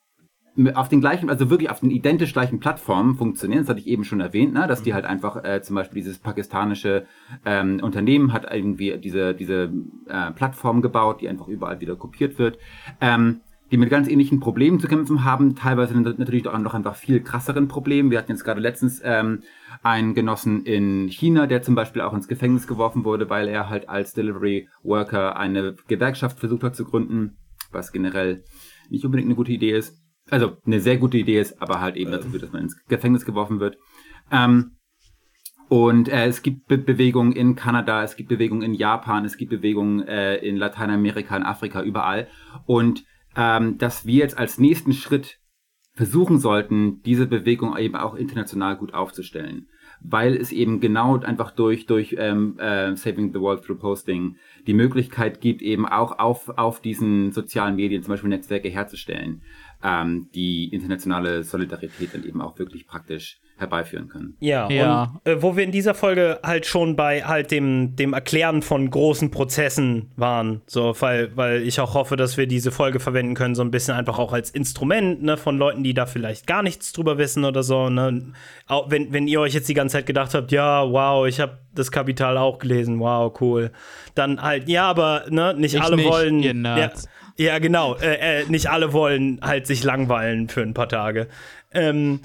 auf 0.73 0.89
den 0.89 1.01
gleichen, 1.01 1.29
also 1.29 1.49
wirklich 1.49 1.69
auf 1.69 1.79
den 1.79 1.91
identisch 1.91 2.33
gleichen 2.33 2.59
Plattformen 2.59 3.15
funktionieren. 3.15 3.61
Das 3.61 3.69
hatte 3.69 3.79
ich 3.79 3.87
eben 3.87 4.03
schon 4.03 4.19
erwähnt, 4.19 4.53
ne? 4.53 4.67
dass 4.67 4.83
die 4.83 4.91
mhm. 4.91 4.95
halt 4.95 5.05
einfach 5.05 5.43
äh, 5.43 5.61
zum 5.61 5.75
Beispiel 5.75 6.01
dieses 6.01 6.19
pakistanische 6.19 7.05
ähm, 7.45 7.79
Unternehmen 7.81 8.33
hat 8.33 8.51
irgendwie 8.51 8.97
diese, 8.97 9.33
diese 9.33 9.71
äh, 10.07 10.31
Plattform 10.31 10.81
gebaut, 10.81 11.21
die 11.21 11.29
einfach 11.29 11.47
überall 11.47 11.79
wieder 11.79 11.95
kopiert 11.95 12.39
wird. 12.39 12.57
Ähm, 12.99 13.41
die 13.71 13.77
mit 13.77 13.89
ganz 13.89 14.09
ähnlichen 14.09 14.41
Problemen 14.41 14.81
zu 14.81 14.87
kämpfen 14.89 15.23
haben, 15.23 15.55
teilweise 15.55 15.97
natürlich 15.97 16.45
auch 16.45 16.57
noch 16.57 16.73
einfach 16.73 16.95
viel 16.95 17.21
krasseren 17.21 17.69
Problemen. 17.69 18.11
Wir 18.11 18.17
hatten 18.17 18.33
jetzt 18.33 18.43
gerade 18.43 18.59
letztens 18.59 19.01
ähm, 19.01 19.43
einen 19.81 20.13
Genossen 20.13 20.65
in 20.65 21.07
China, 21.07 21.47
der 21.47 21.61
zum 21.61 21.73
Beispiel 21.73 22.01
auch 22.01 22.13
ins 22.13 22.27
Gefängnis 22.27 22.67
geworfen 22.67 23.05
wurde, 23.05 23.29
weil 23.29 23.47
er 23.47 23.69
halt 23.69 23.87
als 23.87 24.13
Delivery 24.13 24.67
Worker 24.83 25.37
eine 25.37 25.75
Gewerkschaft 25.87 26.39
versucht 26.39 26.63
hat 26.63 26.75
zu 26.75 26.83
gründen, 26.83 27.37
was 27.71 27.93
generell 27.93 28.43
nicht 28.89 29.05
unbedingt 29.05 29.27
eine 29.27 29.35
gute 29.35 29.53
Idee 29.53 29.71
ist 29.71 30.00
also 30.31 30.57
eine 30.65 30.79
sehr 30.79 30.97
gute 30.97 31.17
Idee 31.17 31.39
ist, 31.39 31.61
aber 31.61 31.81
halt 31.81 31.97
eben 31.97 32.11
dazu 32.11 32.29
führt, 32.29 32.43
dass 32.43 32.53
man 32.53 32.63
ins 32.63 32.83
Gefängnis 32.87 33.25
geworfen 33.25 33.59
wird. 33.59 33.77
Ähm, 34.31 34.77
und 35.67 36.09
äh, 36.09 36.25
es 36.25 36.41
gibt 36.41 36.67
Be 36.67 36.77
Bewegungen 36.77 37.33
in 37.33 37.55
Kanada, 37.55 38.03
es 38.03 38.15
gibt 38.15 38.29
Bewegungen 38.29 38.61
in 38.61 38.73
Japan, 38.73 39.23
es 39.25 39.37
gibt 39.37 39.51
Bewegungen 39.51 40.05
äh, 40.07 40.37
in 40.37 40.57
Lateinamerika, 40.57 41.35
in 41.37 41.43
Afrika, 41.43 41.81
überall. 41.81 42.27
Und 42.65 43.03
ähm, 43.35 43.77
dass 43.77 44.05
wir 44.05 44.15
jetzt 44.15 44.37
als 44.37 44.57
nächsten 44.57 44.93
Schritt 44.93 45.39
versuchen 45.93 46.39
sollten, 46.39 47.01
diese 47.03 47.27
Bewegung 47.27 47.77
eben 47.77 47.95
auch 47.95 48.15
international 48.15 48.77
gut 48.77 48.93
aufzustellen. 48.93 49.67
Weil 50.01 50.35
es 50.35 50.51
eben 50.51 50.79
genau 50.79 51.17
einfach 51.19 51.51
durch, 51.51 51.85
durch 51.85 52.15
ähm, 52.17 52.57
äh, 52.57 52.95
Saving 52.95 53.33
the 53.33 53.39
World 53.39 53.63
Through 53.63 53.79
Posting 53.79 54.37
die 54.65 54.73
Möglichkeit 54.73 55.41
gibt, 55.41 55.61
eben 55.61 55.85
auch 55.85 56.17
auf, 56.17 56.49
auf 56.57 56.81
diesen 56.81 57.31
sozialen 57.31 57.75
Medien 57.75 58.01
zum 58.01 58.13
Beispiel 58.13 58.29
Netzwerke 58.29 58.69
herzustellen 58.69 59.41
ähm, 59.83 60.27
die 60.35 60.65
internationale 60.73 61.43
Solidarität 61.43 62.13
dann 62.13 62.23
eben 62.23 62.41
auch 62.41 62.57
wirklich 62.59 62.87
praktisch 62.87 63.39
herbeiführen 63.57 64.07
können. 64.09 64.35
Ja, 64.39 64.67
Ja. 64.71 65.13
und 65.23 65.31
äh, 65.31 65.41
wo 65.43 65.55
wir 65.55 65.63
in 65.63 65.71
dieser 65.71 65.93
Folge 65.93 66.39
halt 66.43 66.65
schon 66.65 66.95
bei 66.95 67.23
halt 67.23 67.51
dem, 67.51 67.95
dem 67.95 68.13
Erklären 68.13 68.63
von 68.63 68.89
großen 68.89 69.29
Prozessen 69.29 70.11
waren, 70.15 70.61
so, 70.65 70.95
weil, 70.99 71.35
weil 71.37 71.61
ich 71.61 71.79
auch 71.79 71.93
hoffe, 71.93 72.15
dass 72.15 72.37
wir 72.37 72.47
diese 72.47 72.71
Folge 72.71 72.99
verwenden 72.99 73.35
können, 73.35 73.53
so 73.53 73.61
ein 73.61 73.69
bisschen 73.69 73.93
einfach 73.95 74.17
auch 74.17 74.33
als 74.33 74.49
Instrument, 74.49 75.21
ne, 75.21 75.37
von 75.37 75.59
Leuten, 75.59 75.83
die 75.83 75.93
da 75.93 76.07
vielleicht 76.07 76.47
gar 76.47 76.63
nichts 76.63 76.91
drüber 76.91 77.19
wissen 77.19 77.45
oder 77.45 77.61
so, 77.61 77.89
ne. 77.89 78.33
Auch 78.65 78.89
wenn, 78.89 79.13
wenn 79.13 79.27
ihr 79.27 79.39
euch 79.41 79.53
jetzt 79.53 79.69
die 79.69 79.75
ganze 79.75 79.97
Zeit 79.97 80.07
gedacht 80.07 80.33
habt, 80.33 80.51
ja, 80.51 80.83
wow, 80.89 81.27
ich 81.27 81.39
habe 81.39 81.59
das 81.73 81.91
Kapital 81.91 82.37
auch 82.37 82.59
gelesen, 82.59 82.99
wow, 82.99 83.33
cool. 83.41 83.71
Dann 84.15 84.41
halt, 84.41 84.67
ja, 84.67 84.87
aber, 84.87 85.25
ne, 85.29 85.53
nicht 85.53 85.75
Ich 85.75 85.81
alle 85.81 85.95
nicht, 85.95 86.09
wollen. 86.09 86.65
ja, 86.65 86.91
ja, 87.37 87.59
genau. 87.59 87.95
Äh, 87.95 88.41
äh, 88.41 88.45
nicht 88.49 88.69
alle 88.69 88.93
wollen 88.93 89.39
halt 89.41 89.67
sich 89.67 89.83
langweilen 89.83 90.49
für 90.49 90.61
ein 90.61 90.73
paar 90.73 90.89
Tage. 90.89 91.27
Ähm, 91.73 92.19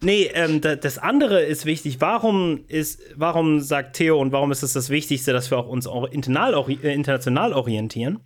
nee, 0.00 0.30
ähm, 0.34 0.60
da, 0.60 0.76
das 0.76 0.98
andere 0.98 1.42
ist 1.42 1.66
wichtig. 1.66 2.00
Warum 2.00 2.64
ist, 2.68 3.02
warum 3.16 3.60
sagt 3.60 3.96
Theo 3.96 4.18
und 4.18 4.32
warum 4.32 4.52
ist 4.52 4.62
es 4.62 4.72
das 4.72 4.88
Wichtigste, 4.90 5.32
dass 5.32 5.50
wir 5.50 5.58
auch 5.58 5.68
uns 5.68 5.86
auch 5.86 6.08
äh, 6.08 6.94
international 6.94 7.52
orientieren? 7.52 8.20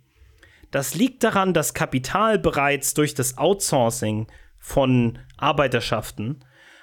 Das 0.71 0.95
liegt 0.95 1.23
daran, 1.23 1.53
dass 1.53 1.73
Kapital 1.73 2.39
bereits 2.39 2.93
durch 2.93 3.13
das 3.13 3.37
Outsourcing 3.37 4.27
von 4.59 5.19
Arbeiterschaften 5.37 6.39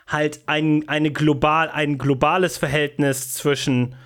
halt 0.07 0.41
ein, 0.47 0.89
eine 0.89 1.11
global, 1.11 1.71
ein 1.71 1.99
globales 1.99 2.59
Verhältnis 2.59 3.35
zwischen, 3.35 3.97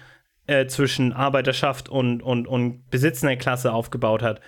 äh, 0.46 0.66
zwischen 0.66 1.12
Arbeiterschaft 1.12 1.88
und, 1.88 2.22
und, 2.22 2.46
und 2.46 2.88
besitzender 2.90 3.36
Klasse 3.36 3.72
aufgebaut 3.72 4.22
hat, 4.22 4.40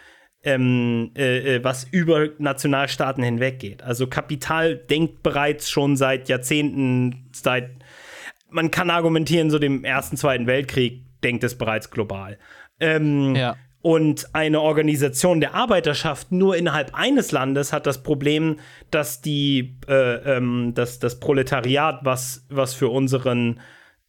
ähm, 0.43 1.13
äh, 1.17 1.57
äh, 1.57 1.65
was 1.65 1.85
über 1.85 2.29
Nationalstaaten 2.39 3.23
hinweggeht. 3.23 3.83
Also 3.83 4.07
Kapital 4.07 4.77
denkt 4.77 5.23
bereits 5.23 5.69
schon 5.69 5.97
seit 5.97 6.29
Jahrzehnten, 6.29 7.29
seit 7.33 7.71
man 8.49 8.71
kann 8.71 8.91
argumentieren, 8.91 9.51
so 9.51 9.59
dem 9.59 9.85
Ersten, 9.85 10.17
Zweiten 10.17 10.47
Weltkrieg 10.47 11.05
denkt 11.23 11.45
es 11.45 11.57
bereits 11.57 11.91
global. 11.91 12.39
Ähm, 12.81 13.35
Ja. 13.35 13.57
Und 13.83 14.35
eine 14.35 14.61
Organisation 14.61 15.41
der 15.41 15.55
Arbeiterschaft 15.55 16.33
nur 16.33 16.57
innerhalb 16.57 16.95
eines 16.95 17.33
Landes 17.33 17.73
hat 17.73 17.87
das 17.87 18.03
Problem, 18.03 18.59
dass 18.91 19.23
die, 19.23 19.79
äh, 19.89 20.37
ähm, 20.37 20.73
dass 20.75 20.99
das 20.99 21.19
Proletariat, 21.19 22.01
was, 22.03 22.47
was 22.51 22.75
für 22.75 22.89
unseren 22.89 23.61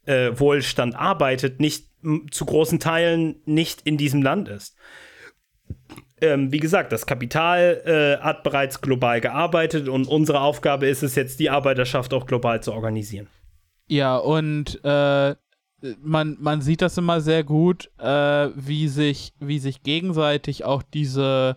äh, 0.04 0.30
Wohlstand 0.34 0.94
arbeitet, 0.94 1.60
nicht 1.60 1.86
zu 2.30 2.44
großen 2.44 2.80
Teilen 2.80 3.36
nicht 3.44 3.82
in 3.82 3.96
diesem 3.96 4.22
Land 4.22 4.48
ist. 4.48 4.76
Ähm, 6.20 6.52
wie 6.52 6.58
gesagt, 6.58 6.92
das 6.92 7.06
Kapital 7.06 7.82
äh, 7.84 8.22
hat 8.22 8.42
bereits 8.42 8.80
global 8.80 9.20
gearbeitet 9.20 9.88
und 9.88 10.06
unsere 10.06 10.40
Aufgabe 10.40 10.86
ist 10.86 11.02
es 11.02 11.14
jetzt, 11.14 11.40
die 11.40 11.50
Arbeiterschaft 11.50 12.12
auch 12.12 12.26
global 12.26 12.62
zu 12.62 12.72
organisieren. 12.72 13.28
Ja, 13.88 14.16
und 14.16 14.80
äh, 14.84 15.34
man, 16.02 16.36
man 16.40 16.60
sieht 16.60 16.82
das 16.82 16.98
immer 16.98 17.20
sehr 17.20 17.44
gut, 17.44 17.90
äh, 17.98 18.48
wie, 18.54 18.88
sich, 18.88 19.32
wie 19.40 19.58
sich 19.58 19.82
gegenseitig 19.82 20.64
auch 20.64 20.82
diese 20.82 21.56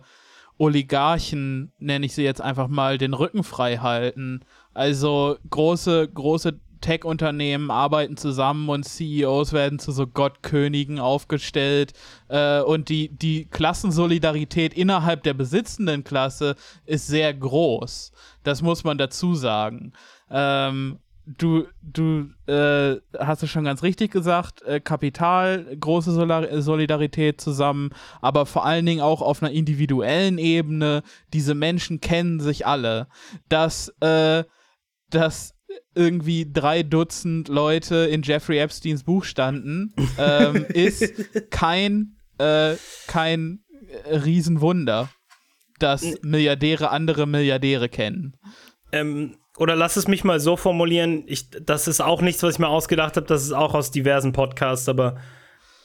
Oligarchen, 0.58 1.72
nenne 1.78 2.06
ich 2.06 2.14
sie 2.14 2.24
jetzt 2.24 2.40
einfach 2.40 2.68
mal, 2.68 2.98
den 2.98 3.14
Rücken 3.14 3.44
frei 3.44 3.78
halten. 3.78 4.40
Also 4.74 5.36
große, 5.50 6.08
große 6.08 6.60
Tech-Unternehmen 6.80 7.70
arbeiten 7.70 8.16
zusammen 8.16 8.68
und 8.68 8.84
CEOs 8.84 9.52
werden 9.52 9.78
zu 9.78 9.92
so 9.92 10.06
Gottkönigen 10.06 10.98
aufgestellt. 10.98 11.92
Äh, 12.28 12.60
und 12.60 12.88
die, 12.88 13.08
die 13.08 13.46
Klassensolidarität 13.46 14.74
innerhalb 14.74 15.22
der 15.22 15.34
besitzenden 15.34 16.04
Klasse 16.04 16.56
ist 16.84 17.06
sehr 17.06 17.32
groß. 17.32 18.12
Das 18.42 18.62
muss 18.62 18.84
man 18.84 18.98
dazu 18.98 19.34
sagen. 19.34 19.92
Ähm, 20.30 20.98
du, 21.26 21.66
du 21.82 22.30
äh, 22.50 23.00
hast 23.18 23.42
es 23.42 23.50
schon 23.50 23.64
ganz 23.64 23.82
richtig 23.82 24.12
gesagt, 24.12 24.62
äh, 24.62 24.80
Kapital, 24.80 25.76
große 25.78 26.12
Solar 26.12 26.62
Solidarität 26.62 27.40
zusammen, 27.40 27.90
aber 28.20 28.46
vor 28.46 28.64
allen 28.64 28.86
Dingen 28.86 29.00
auch 29.00 29.22
auf 29.22 29.42
einer 29.42 29.52
individuellen 29.52 30.38
Ebene. 30.38 31.02
Diese 31.32 31.54
Menschen 31.54 32.00
kennen 32.00 32.40
sich 32.40 32.66
alle. 32.66 33.08
Dass, 33.48 33.88
äh, 34.00 34.44
dass 35.10 35.54
irgendwie 35.94 36.50
drei 36.50 36.82
Dutzend 36.82 37.48
Leute 37.48 37.96
in 37.96 38.22
Jeffrey 38.22 38.58
Epsteins 38.58 39.02
Buch 39.02 39.24
standen, 39.24 39.92
ähm, 40.18 40.64
ist 40.68 41.50
kein, 41.50 42.16
äh, 42.38 42.76
kein 43.08 43.64
äh, 44.04 44.16
Riesenwunder, 44.16 45.10
dass 45.80 46.04
Milliardäre 46.22 46.90
andere 46.90 47.26
Milliardäre 47.26 47.88
kennen. 47.88 48.36
Ähm, 48.92 49.36
oder 49.58 49.76
lass 49.76 49.96
es 49.96 50.08
mich 50.08 50.24
mal 50.24 50.40
so 50.40 50.56
formulieren, 50.56 51.24
ich, 51.26 51.50
das 51.50 51.88
ist 51.88 52.00
auch 52.00 52.20
nichts, 52.20 52.42
was 52.42 52.54
ich 52.54 52.58
mir 52.58 52.68
ausgedacht 52.68 53.16
habe, 53.16 53.26
das 53.26 53.42
ist 53.42 53.52
auch 53.52 53.74
aus 53.74 53.90
diversen 53.90 54.32
Podcasts, 54.32 54.88
aber 54.88 55.16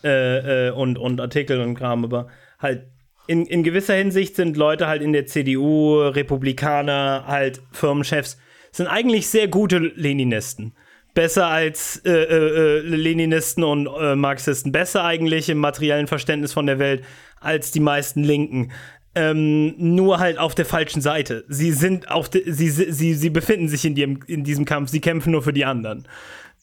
äh, 0.04 0.68
äh, 0.68 0.72
und, 0.72 0.98
und 0.98 1.22
Artikeln 1.22 1.62
und 1.62 1.76
Kram, 1.76 2.04
aber 2.04 2.28
halt 2.60 2.88
in, 3.28 3.46
in 3.46 3.64
gewisser 3.64 3.94
Hinsicht 3.94 4.36
sind 4.36 4.58
Leute 4.58 4.88
halt 4.88 5.02
in 5.02 5.14
der 5.14 5.26
CDU, 5.26 6.02
Republikaner, 6.02 7.26
halt 7.28 7.62
Firmenchefs, 7.72 8.38
sind 8.72 8.88
eigentlich 8.88 9.28
sehr 9.28 9.48
gute 9.48 9.78
Leninisten. 9.78 10.74
Besser 11.14 11.48
als 11.48 11.98
äh, 12.06 12.12
äh, 12.12 12.80
äh, 12.80 12.80
Leninisten 12.80 13.64
und 13.64 13.88
äh, 13.88 14.16
Marxisten. 14.16 14.72
Besser 14.72 15.04
eigentlich 15.04 15.50
im 15.50 15.58
materiellen 15.58 16.08
Verständnis 16.08 16.54
von 16.54 16.66
der 16.66 16.80
Welt 16.80 17.04
als 17.40 17.72
die 17.72 17.82
meisten 17.82 18.24
Linken. 18.24 18.72
Ähm, 19.14 19.74
nur 19.78 20.20
halt 20.20 20.38
auf 20.38 20.56
der 20.56 20.66
falschen 20.66 21.02
Seite. 21.02 21.44
Sie 21.50 21.72
sind 21.72 22.10
auf 22.10 22.30
sie, 22.32 22.70
sie, 22.70 23.14
sie 23.14 23.30
befinden 23.30 23.68
sich 23.68 23.84
in, 23.84 23.96
dem, 23.96 24.22
in 24.28 24.46
diesem 24.46 24.64
Kampf, 24.64 24.90
sie 24.90 25.02
kämpfen 25.02 25.32
nur 25.32 25.42
für 25.42 25.52
die 25.52 25.66
anderen. 25.66 26.08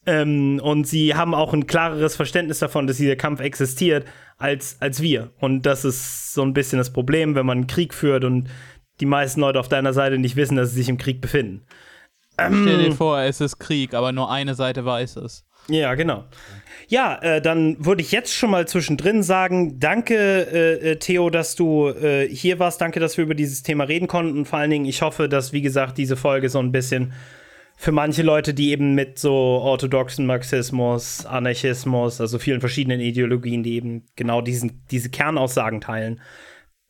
Ähm, 0.06 0.58
und 0.62 0.86
sie 0.86 1.14
haben 1.14 1.34
auch 1.34 1.52
ein 1.52 1.66
klareres 1.66 2.16
Verständnis 2.16 2.60
davon, 2.60 2.86
dass 2.86 2.96
dieser 2.96 3.16
Kampf 3.16 3.40
existiert, 3.40 4.06
als, 4.38 4.78
als 4.80 5.02
wir. 5.02 5.30
Und 5.38 5.66
das 5.66 5.84
ist 5.84 6.32
so 6.32 6.42
ein 6.42 6.54
bisschen 6.54 6.78
das 6.78 6.92
Problem, 6.92 7.34
wenn 7.34 7.44
man 7.44 7.58
einen 7.58 7.66
Krieg 7.66 7.92
führt 7.92 8.24
und 8.24 8.48
die 9.00 9.06
meisten 9.06 9.40
Leute 9.40 9.60
auf 9.60 9.68
deiner 9.68 9.92
Seite 9.92 10.18
nicht 10.18 10.36
wissen, 10.36 10.56
dass 10.56 10.70
sie 10.70 10.76
sich 10.76 10.88
im 10.88 10.98
Krieg 10.98 11.20
befinden. 11.20 11.66
Stell 12.40 12.84
dir 12.84 12.92
vor, 12.92 13.20
es 13.20 13.40
ist 13.40 13.58
Krieg, 13.58 13.94
aber 13.94 14.12
nur 14.12 14.30
eine 14.30 14.54
Seite 14.54 14.84
weiß 14.84 15.16
es. 15.16 15.44
Ja, 15.68 15.94
genau. 15.94 16.24
Ja, 16.90 17.18
äh, 17.20 17.42
dann 17.42 17.84
würde 17.84 18.00
ich 18.00 18.12
jetzt 18.12 18.32
schon 18.32 18.50
mal 18.50 18.66
zwischendrin 18.66 19.22
sagen, 19.22 19.78
danke 19.78 20.14
äh, 20.16 20.92
äh, 20.92 20.96
Theo, 20.96 21.28
dass 21.28 21.54
du 21.54 21.88
äh, 21.88 22.26
hier 22.26 22.58
warst. 22.58 22.80
Danke, 22.80 22.98
dass 22.98 23.18
wir 23.18 23.24
über 23.24 23.34
dieses 23.34 23.62
Thema 23.62 23.84
reden 23.84 24.08
konnten. 24.08 24.38
Und 24.38 24.44
vor 24.46 24.58
allen 24.58 24.70
Dingen, 24.70 24.86
ich 24.86 25.02
hoffe, 25.02 25.28
dass, 25.28 25.52
wie 25.52 25.60
gesagt, 25.60 25.98
diese 25.98 26.16
Folge 26.16 26.48
so 26.48 26.58
ein 26.58 26.72
bisschen 26.72 27.12
für 27.76 27.92
manche 27.92 28.22
Leute, 28.22 28.54
die 28.54 28.70
eben 28.70 28.94
mit 28.94 29.18
so 29.18 29.32
orthodoxen 29.32 30.24
Marxismus, 30.24 31.26
Anarchismus, 31.26 32.20
also 32.20 32.38
vielen 32.38 32.60
verschiedenen 32.60 33.00
Ideologien, 33.00 33.62
die 33.62 33.74
eben 33.74 34.06
genau 34.16 34.40
diesen, 34.40 34.82
diese 34.90 35.10
Kernaussagen 35.10 35.80
teilen, 35.80 36.20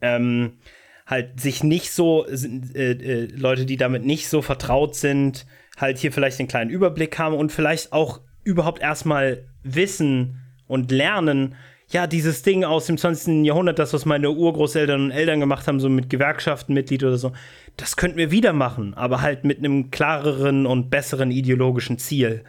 ähm, 0.00 0.59
halt 1.06 1.40
sich 1.40 1.64
nicht 1.64 1.90
so, 1.90 2.24
äh, 2.26 2.92
äh, 2.92 3.28
Leute, 3.34 3.66
die 3.66 3.76
damit 3.76 4.06
nicht 4.06 4.28
so 4.28 4.40
vertraut 4.40 4.94
sind, 4.94 5.46
halt 5.76 5.98
hier 5.98 6.12
vielleicht 6.12 6.38
einen 6.38 6.48
kleinen 6.48 6.70
Überblick 6.70 7.18
haben 7.18 7.34
und 7.34 7.52
vielleicht 7.52 7.92
auch 7.92 8.20
überhaupt 8.49 8.81
erstmal 8.81 9.45
wissen 9.62 10.41
und 10.66 10.91
lernen, 10.91 11.55
ja, 11.91 12.07
dieses 12.07 12.43
Ding 12.43 12.65
aus 12.65 12.87
dem 12.87 12.99
20. 12.99 13.47
Jahrhundert, 13.47 13.79
das, 13.79 13.93
was 13.93 14.05
meine 14.05 14.31
Urgroßeltern 14.31 15.05
und 15.05 15.11
Eltern 15.11 15.41
gemacht 15.41 15.66
haben, 15.66 15.81
so 15.81 15.89
mit 15.89 16.11
Gewerkschaften, 16.11 16.75
Mitglied 16.75 17.03
oder 17.03 17.16
so, 17.16 17.33
das 17.77 17.97
könnten 17.97 18.19
wir 18.19 18.31
wieder 18.31 18.53
machen, 18.53 18.95
aber 18.95 19.23
halt 19.23 19.45
mit 19.45 19.59
einem 19.59 19.91
klareren 19.91 20.66
und 20.66 20.91
besseren 20.91 21.31
ideologischen 21.31 21.99
Ziel. 21.99 22.45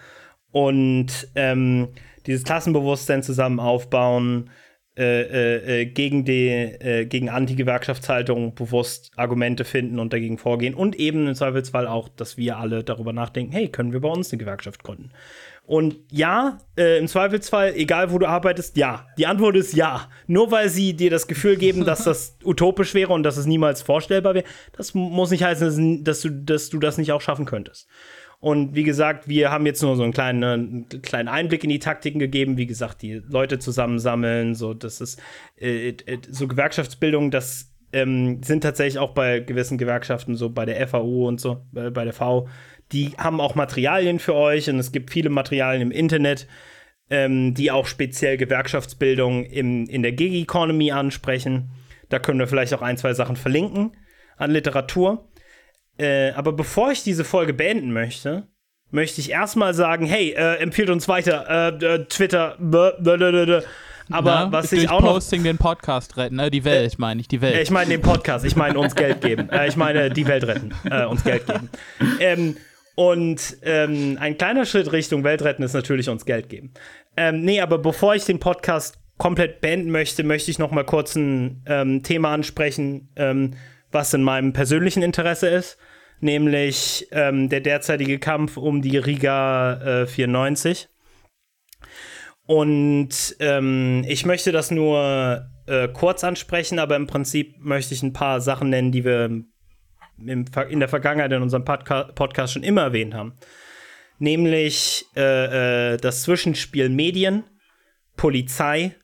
Und 0.51 1.29
ähm, 1.35 1.89
dieses 2.25 2.43
Klassenbewusstsein 2.43 3.23
zusammen 3.23 3.59
aufbauen, 3.59 4.49
äh, 4.97 5.83
äh, 5.83 5.85
gegen 5.85 6.25
die 6.25 6.49
äh, 6.49 7.05
gegen 7.05 7.29
Anti-Gewerkschaftshaltung 7.29 8.53
bewusst 8.53 9.13
Argumente 9.15 9.63
finden 9.63 9.97
und 9.97 10.11
dagegen 10.11 10.37
vorgehen 10.37 10.73
und 10.73 10.97
eben 10.97 11.25
im 11.25 11.35
Zweifelsfall 11.35 11.87
auch, 11.87 12.09
dass 12.09 12.35
wir 12.35 12.57
alle 12.57 12.83
darüber 12.83 13.13
nachdenken, 13.13 13.53
hey, 13.53 13.69
können 13.69 13.93
wir 13.93 14.01
bei 14.01 14.09
uns 14.09 14.29
eine 14.33 14.39
Gewerkschaft 14.39 14.83
gründen? 14.83 15.11
Und 15.69 15.97
ja, 16.11 16.57
äh, 16.75 16.97
im 16.97 17.07
Zweifelsfall, 17.07 17.75
egal 17.75 18.11
wo 18.11 18.17
du 18.17 18.25
arbeitest, 18.25 18.75
ja. 18.75 19.05
Die 19.19 19.27
Antwort 19.27 19.55
ist 19.55 19.75
ja. 19.75 20.09
Nur 20.25 20.49
weil 20.49 20.67
sie 20.67 20.95
dir 20.95 21.11
das 21.11 21.27
Gefühl 21.27 21.57
geben, 21.57 21.85
dass 21.85 22.05
das 22.05 22.39
utopisch 22.43 22.95
wäre 22.95 23.13
und 23.13 23.21
dass 23.21 23.37
es 23.37 23.45
niemals 23.45 23.83
vorstellbar 23.83 24.33
wäre, 24.33 24.45
das 24.75 24.95
muss 24.95 25.29
nicht 25.29 25.43
heißen, 25.43 26.03
dass 26.03 26.21
du, 26.21 26.31
dass 26.31 26.69
du 26.69 26.79
das 26.79 26.97
nicht 26.97 27.11
auch 27.11 27.21
schaffen 27.21 27.45
könntest. 27.45 27.87
Und 28.39 28.73
wie 28.73 28.81
gesagt, 28.81 29.27
wir 29.27 29.51
haben 29.51 29.67
jetzt 29.67 29.83
nur 29.83 29.95
so 29.95 30.01
einen 30.01 30.11
kleinen, 30.11 30.43
einen 30.43 30.89
kleinen 31.03 31.27
Einblick 31.27 31.63
in 31.63 31.69
die 31.69 31.77
Taktiken 31.77 32.17
gegeben. 32.17 32.57
Wie 32.57 32.65
gesagt, 32.65 33.03
die 33.03 33.21
Leute 33.29 33.59
zusammensammeln, 33.59 34.55
so 34.55 34.73
das 34.73 35.01
ist 35.01 35.21
äh, 35.61 35.89
äh, 35.89 36.17
so 36.31 36.47
Gewerkschaftsbildung, 36.47 37.29
das 37.29 37.71
ähm, 37.93 38.41
sind 38.43 38.61
tatsächlich 38.61 38.97
auch 38.97 39.13
bei 39.13 39.39
gewissen 39.39 39.77
Gewerkschaften, 39.77 40.35
so 40.35 40.49
bei 40.49 40.65
der 40.65 40.87
FAU 40.87 41.27
und 41.27 41.39
so, 41.39 41.61
äh, 41.75 41.91
bei 41.91 42.05
der 42.05 42.13
V, 42.13 42.47
die 42.91 43.13
haben 43.17 43.39
auch 43.39 43.55
Materialien 43.55 44.19
für 44.19 44.35
euch 44.35 44.69
und 44.69 44.79
es 44.79 44.91
gibt 44.91 45.11
viele 45.11 45.29
Materialien 45.29 45.81
im 45.81 45.91
Internet, 45.91 46.47
ähm, 47.09 47.53
die 47.53 47.71
auch 47.71 47.87
speziell 47.87 48.37
Gewerkschaftsbildung 48.37 49.45
im, 49.45 49.87
in 49.87 50.03
der 50.03 50.11
Gig 50.11 50.33
Economy 50.33 50.91
ansprechen. 50.91 51.71
Da 52.09 52.19
können 52.19 52.39
wir 52.39 52.47
vielleicht 52.47 52.73
auch 52.73 52.81
ein, 52.81 52.97
zwei 52.97 53.13
Sachen 53.13 53.35
verlinken 53.35 53.95
an 54.37 54.51
Literatur. 54.51 55.27
Äh, 55.97 56.31
aber 56.31 56.53
bevor 56.53 56.91
ich 56.91 57.03
diese 57.03 57.23
Folge 57.23 57.53
beenden 57.53 57.91
möchte, 57.91 58.47
möchte 58.91 59.21
ich 59.21 59.31
erstmal 59.31 59.73
sagen, 59.73 60.05
hey, 60.05 60.31
äh, 60.31 60.55
empfiehlt 60.55 60.89
uns 60.89 61.07
weiter, 61.07 61.45
äh, 61.81 61.85
äh 61.85 62.05
Twitter, 62.05 62.55
blablabla. 62.59 63.61
aber 64.09 64.31
Na, 64.31 64.51
was 64.51 64.71
ich 64.71 64.89
auch 64.89 65.01
noch 65.01 65.13
Posting 65.13 65.43
den 65.43 65.57
Podcast 65.57 66.17
retten, 66.17 66.37
ne? 66.37 66.49
die 66.49 66.63
Welt, 66.63 66.93
äh, 66.93 66.95
meine 66.97 67.21
ich, 67.21 67.27
die 67.27 67.41
Welt. 67.41 67.61
Ich 67.61 67.69
meine 67.69 67.89
den 67.89 68.01
Podcast, 68.01 68.45
ich 68.45 68.55
meine 68.55 68.79
uns 68.79 68.95
Geld 68.95 69.21
geben, 69.21 69.49
äh, 69.49 69.67
ich 69.67 69.75
meine 69.75 70.09
die 70.09 70.25
Welt 70.25 70.45
retten, 70.45 70.73
äh, 70.89 71.05
uns 71.05 71.23
Geld 71.23 71.45
geben. 71.45 71.69
Ähm, 72.19 72.57
und 72.99 73.57
ähm, 73.61 74.17
ein 74.19 74.37
kleiner 74.37 74.65
Schritt 74.65 74.91
Richtung 74.91 75.23
Welt 75.23 75.41
retten 75.41 75.63
ist 75.63 75.71
natürlich 75.71 76.09
uns 76.09 76.25
Geld 76.25 76.49
geben. 76.49 76.73
Ähm, 77.15 77.45
nee, 77.45 77.61
aber 77.61 77.77
bevor 77.77 78.13
ich 78.13 78.25
den 78.25 78.39
Podcast 78.39 78.99
komplett 79.17 79.61
beenden 79.61 79.89
möchte, 79.89 80.23
möchte 80.23 80.51
ich 80.51 80.59
noch 80.59 80.71
mal 80.71 80.83
kurz 80.83 81.15
ein 81.15 81.63
ähm, 81.65 82.03
Thema 82.03 82.33
ansprechen, 82.33 83.07
ähm, 83.15 83.53
was 83.89 84.13
in 84.13 84.21
meinem 84.21 84.51
persönlichen 84.51 85.01
Interesse 85.01 85.47
ist 85.47 85.77
nämlich 86.21 87.07
ähm, 87.11 87.47
der 87.47 87.61
derzeitige 87.61 88.19
Kampf 88.19 88.57
um 88.57 88.81
die 88.81 88.97
Riga 88.97 90.01
äh, 90.01 90.05
94. 90.05 90.89
Und 92.45 93.37
ähm, 93.39 94.03
ich 94.05 94.25
möchte 94.25 94.51
das 94.51 94.71
nur 94.71 95.49
äh, 95.67 95.87
kurz 95.87 96.25
ansprechen, 96.25 96.79
aber 96.79 96.97
im 96.97 97.07
Prinzip 97.07 97.55
möchte 97.59 97.93
ich 97.93 98.03
ein 98.03 98.11
paar 98.11 98.41
Sachen 98.41 98.69
nennen, 98.69 98.91
die 98.91 99.05
wir 99.05 99.43
im, 100.25 100.45
in 100.69 100.79
der 100.79 100.89
Vergangenheit 100.89 101.31
in 101.31 101.41
unserem 101.41 101.65
Podca 101.65 102.03
Podcast 102.03 102.53
schon 102.53 102.63
immer 102.63 102.81
erwähnt 102.81 103.13
haben. 103.13 103.33
Nämlich 104.17 105.05
äh, 105.15 105.93
äh, 105.93 105.97
das 105.97 106.23
Zwischenspiel 106.23 106.89
Medien, 106.89 107.43
Polizei 108.17 108.95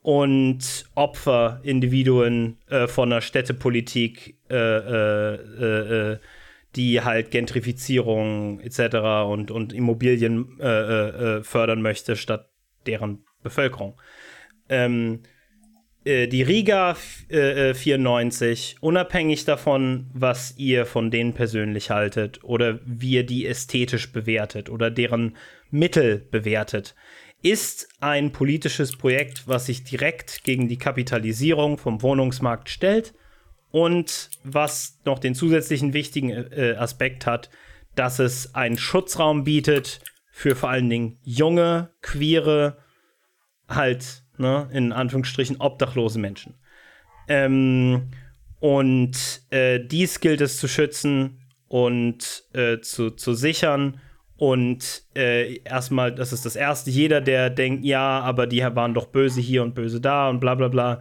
und 0.00 0.86
Opfer, 0.94 1.60
Individuen 1.62 2.58
äh, 2.68 2.86
von 2.86 3.10
der 3.10 3.20
Städtepolitik 3.20 4.38
äh, 4.50 5.34
äh, 5.34 6.18
die 6.76 7.02
halt 7.02 7.30
Gentrifizierung 7.30 8.60
etc. 8.60 8.96
und, 9.26 9.50
und 9.50 9.72
Immobilien 9.72 10.58
äh, 10.60 10.66
äh, 10.66 11.08
äh, 11.08 11.42
fördern 11.42 11.82
möchte, 11.82 12.16
statt 12.16 12.50
deren 12.86 13.24
Bevölkerung. 13.42 14.00
Ähm, 14.68 15.20
äh, 16.04 16.26
die 16.28 16.42
Riga 16.42 16.94
94, 16.94 18.74
äh, 18.74 18.76
unabhängig 18.80 19.44
davon, 19.44 20.10
was 20.12 20.54
ihr 20.56 20.86
von 20.86 21.10
denen 21.10 21.32
persönlich 21.32 21.90
haltet 21.90 22.44
oder 22.44 22.80
wie 22.84 23.12
ihr 23.12 23.26
die 23.26 23.46
ästhetisch 23.46 24.12
bewertet 24.12 24.68
oder 24.68 24.90
deren 24.90 25.36
Mittel 25.70 26.26
bewertet, 26.30 26.94
ist 27.42 27.88
ein 28.00 28.32
politisches 28.32 28.96
Projekt, 28.96 29.46
was 29.46 29.66
sich 29.66 29.84
direkt 29.84 30.44
gegen 30.44 30.66
die 30.66 30.78
Kapitalisierung 30.78 31.76
vom 31.76 32.00
Wohnungsmarkt 32.00 32.70
stellt 32.70 33.12
und 33.70 34.30
was 34.44 35.00
noch 35.04 35.18
den 35.18 35.34
zusätzlichen 35.34 35.92
wichtigen 35.92 36.30
äh, 36.30 36.74
Aspekt 36.78 37.26
hat, 37.26 37.50
dass 37.94 38.18
es 38.18 38.54
einen 38.54 38.78
Schutzraum 38.78 39.44
bietet 39.44 40.00
für 40.30 40.56
vor 40.56 40.70
allen 40.70 40.88
Dingen 40.88 41.18
junge, 41.22 41.90
queere, 42.00 42.78
halt, 43.68 44.23
ne, 44.38 44.68
in 44.72 44.92
Anführungsstrichen 44.92 45.60
obdachlose 45.60 46.18
Menschen. 46.18 46.54
Ähm, 47.28 48.10
und 48.60 49.42
äh, 49.50 49.80
dies 49.80 50.20
gilt 50.20 50.40
es 50.40 50.58
zu 50.58 50.68
schützen 50.68 51.40
und 51.68 52.44
äh, 52.52 52.80
zu, 52.80 53.10
zu 53.10 53.34
sichern. 53.34 54.00
Und 54.36 55.02
äh, 55.16 55.58
erstmal, 55.64 56.14
das 56.14 56.32
ist 56.32 56.44
das 56.44 56.56
Erste, 56.56 56.90
jeder, 56.90 57.20
der 57.20 57.50
denkt, 57.50 57.84
ja, 57.84 58.20
aber 58.20 58.46
die 58.46 58.62
waren 58.62 58.94
doch 58.94 59.06
böse 59.06 59.40
hier 59.40 59.62
und 59.62 59.74
böse 59.74 60.00
da 60.00 60.28
und 60.28 60.40
bla 60.40 60.54
bla 60.54 60.68
bla, 60.68 61.00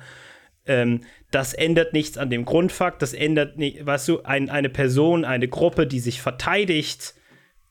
ähm, 0.65 1.01
das 1.31 1.53
ändert 1.53 1.93
nichts 1.93 2.17
an 2.17 2.29
dem 2.29 2.45
Grundfakt, 2.45 3.01
das 3.01 3.13
ändert 3.13 3.57
nicht, 3.57 3.85
weißt 3.85 4.07
du, 4.07 4.21
ein, 4.23 4.49
eine 4.49 4.69
Person, 4.69 5.25
eine 5.25 5.47
Gruppe, 5.47 5.87
die 5.87 5.99
sich 5.99 6.21
verteidigt, 6.21 7.15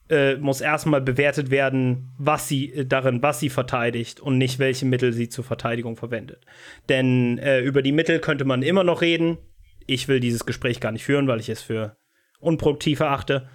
äh, 0.09 0.35
muss 0.35 0.61
erstmal 0.61 1.01
bewertet 1.01 1.49
werden, 1.49 2.11
was 2.17 2.47
sie 2.47 2.73
äh, 2.73 2.85
darin, 2.85 3.21
was 3.21 3.39
sie 3.39 3.49
verteidigt 3.49 4.19
und 4.19 4.37
nicht 4.37 4.59
welche 4.59 4.85
Mittel 4.85 5.13
sie 5.13 5.29
zur 5.29 5.43
Verteidigung 5.43 5.95
verwendet. 5.95 6.45
Denn 6.89 7.37
äh, 7.37 7.61
über 7.61 7.81
die 7.81 7.91
Mittel 7.91 8.19
könnte 8.19 8.45
man 8.45 8.63
immer 8.63 8.83
noch 8.83 9.01
reden. 9.01 9.37
Ich 9.87 10.07
will 10.07 10.19
dieses 10.19 10.45
Gespräch 10.45 10.79
gar 10.79 10.91
nicht 10.91 11.03
führen, 11.03 11.27
weil 11.27 11.39
ich 11.39 11.49
es 11.49 11.61
für 11.61 11.97
unproduktiv 12.39 12.99
erachte. 12.99 13.49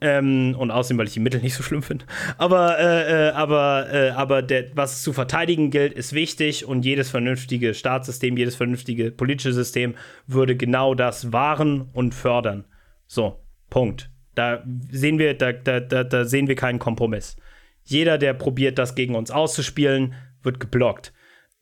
Ähm, 0.00 0.54
und 0.56 0.70
außerdem, 0.70 0.98
weil 0.98 1.08
ich 1.08 1.14
die 1.14 1.20
Mittel 1.20 1.40
nicht 1.40 1.54
so 1.54 1.64
schlimm 1.64 1.82
finde. 1.82 2.04
Aber, 2.36 2.78
äh, 2.78 3.28
äh, 3.28 3.30
aber, 3.32 3.92
äh, 3.92 4.10
aber 4.10 4.42
der, 4.42 4.76
was 4.76 5.02
zu 5.02 5.12
verteidigen 5.12 5.72
gilt, 5.72 5.92
ist 5.92 6.12
wichtig 6.12 6.64
und 6.64 6.84
jedes 6.84 7.10
vernünftige 7.10 7.74
Staatssystem, 7.74 8.36
jedes 8.36 8.54
vernünftige 8.54 9.10
politische 9.10 9.52
System 9.52 9.96
würde 10.28 10.56
genau 10.56 10.94
das 10.94 11.32
wahren 11.32 11.88
und 11.92 12.14
fördern. 12.14 12.64
So, 13.08 13.44
Punkt. 13.70 14.10
Da 14.38 14.64
sehen 14.90 15.18
wir, 15.18 15.34
da, 15.34 15.52
da, 15.52 15.80
da, 15.80 16.04
da 16.04 16.24
sehen 16.24 16.48
wir 16.48 16.54
keinen 16.54 16.78
Kompromiss. 16.78 17.36
Jeder, 17.84 18.18
der 18.18 18.34
probiert, 18.34 18.78
das 18.78 18.94
gegen 18.94 19.14
uns 19.14 19.30
auszuspielen, 19.30 20.14
wird 20.42 20.60
geblockt. 20.60 21.12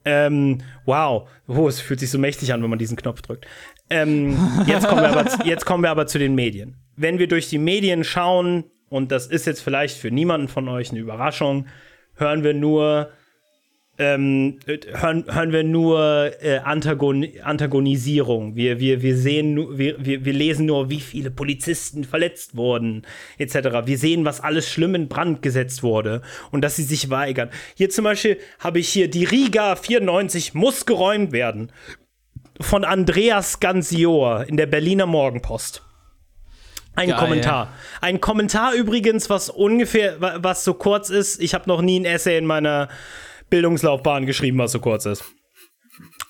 Ähm, 0.05 0.59
wow, 0.85 1.29
oh, 1.49 1.67
es 1.67 1.81
fühlt 1.81 2.01
sich 2.01 2.11
so 2.11 2.19
mächtig 2.19 2.53
an, 2.53 2.63
wenn 2.63 2.71
man 2.71 2.79
diesen 2.79 2.97
Knopf 2.97 3.23
drückt. 3.23 3.47
Ähm, 3.91 4.37
jetzt, 4.67 4.87
kommen 4.87 5.03
wir 5.03 5.09
aber, 5.09 5.45
jetzt 5.45 5.65
kommen 5.65 5.83
wir 5.83 5.91
aber 5.91 6.07
zu 6.07 6.19
den 6.19 6.35
Medien 6.35 6.77
wenn 6.97 7.19
wir 7.19 7.29
durch 7.29 7.49
die 7.49 7.59
Medien 7.59 8.03
schauen, 8.05 8.65
und 8.89 9.13
das 9.13 9.27
ist 9.27 9.47
jetzt 9.47 9.61
vielleicht 9.61 9.99
für 9.99 10.11
niemanden 10.11 10.49
von 10.49 10.69
euch 10.69 10.91
eine 10.91 11.01
Überraschung, 11.01 11.67
hören 12.15 12.43
wir 12.43 12.55
nur, 12.55 13.11
ähm, 13.99 14.59
hören, 14.93 15.25
hören 15.29 15.53
wir 15.53 15.65
nur 15.65 16.33
äh, 16.43 16.59
Antagon 16.59 17.27
Antagonisierung. 17.43 18.55
Wir, 18.55 18.79
wir, 18.79 19.01
wir 19.01 19.17
sehen 19.17 19.79
wir, 19.79 20.05
wir, 20.05 20.25
wir 20.25 20.33
lesen 20.33 20.67
nur, 20.67 20.91
wie 20.91 21.01
viele 21.01 21.31
Polizisten 21.31 22.05
verletzt 22.05 22.57
wurden, 22.57 23.07
etc. 23.39 23.87
Wir 23.87 23.99
sehen, 23.99 24.25
was 24.25 24.41
alles 24.41 24.69
schlimm 24.69 24.95
in 24.95 25.09
Brand 25.09 25.41
gesetzt 25.41 25.83
wurde 25.83 26.23
und 26.51 26.61
dass 26.63 26.77
sie 26.77 26.83
sich 26.83 27.09
weigern. 27.09 27.51
Hier 27.75 27.89
zum 27.89 28.05
Beispiel 28.05 28.39
habe 28.59 28.79
ich 28.81 28.89
hier 28.89 29.09
die 29.09 29.25
Riga 29.25 29.77
94 29.77 30.55
muss 30.55 30.85
geräumt 30.85 31.33
werden. 31.33 31.73
Von 32.61 32.85
Andreas 32.85 33.61
Gansior 33.61 34.45
in 34.49 34.57
der 34.57 34.67
Berliner 34.67 35.07
Morgenpost. 35.07 35.83
Ein 36.95 37.11
Geil. 37.11 37.19
Kommentar. 37.19 37.69
Ein 38.01 38.21
Kommentar 38.23 38.73
übrigens, 38.73 39.29
was 39.29 39.51
ungefähr, 39.51 40.17
was 40.19 40.65
so 40.65 40.73
kurz 40.73 41.11
ist. 41.11 41.43
Ich 41.43 41.53
habe 41.53 41.69
noch 41.69 41.83
nie 41.83 42.01
ein 42.01 42.07
Essay 42.07 42.39
in 42.39 42.47
meiner 42.47 42.89
Bildungslaufbahn 43.51 44.27
geschrieben, 44.27 44.59
was 44.59 44.73
so 44.73 44.81
kurz 44.81 45.07
ist. 45.07 45.25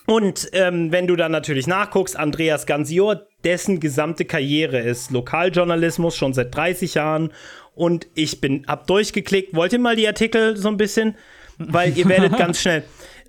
Und 0.07 0.49
ähm, 0.53 0.93
wenn 0.93 1.07
du 1.07 1.17
dann 1.17 1.33
natürlich 1.33 1.67
nachguckst, 1.67 2.17
Andreas 2.17 2.67
Gansior, 2.67 3.27
dessen 3.45 3.81
gesamte 3.81 4.25
Karriere 4.25 4.79
ist 4.79 5.11
Lokaljournalismus 5.11 6.17
schon 6.17 6.33
seit 6.33 6.55
30 6.55 6.95
Jahren. 6.95 7.33
Und 7.75 8.07
ich 8.15 8.41
bin 8.41 8.65
hab 8.69 8.87
durchgeklickt. 8.87 9.55
Wollt 9.55 9.73
ihr 9.73 9.81
mal 9.81 9.97
die 9.97 10.07
Artikel 10.07 10.57
so 10.57 10.69
ein 10.69 10.77
bisschen? 10.77 11.17
Weil 11.59 11.97
ihr 11.97 12.09
werdet 12.09 12.37
ganz 12.39 12.61
schnell. 12.61 12.85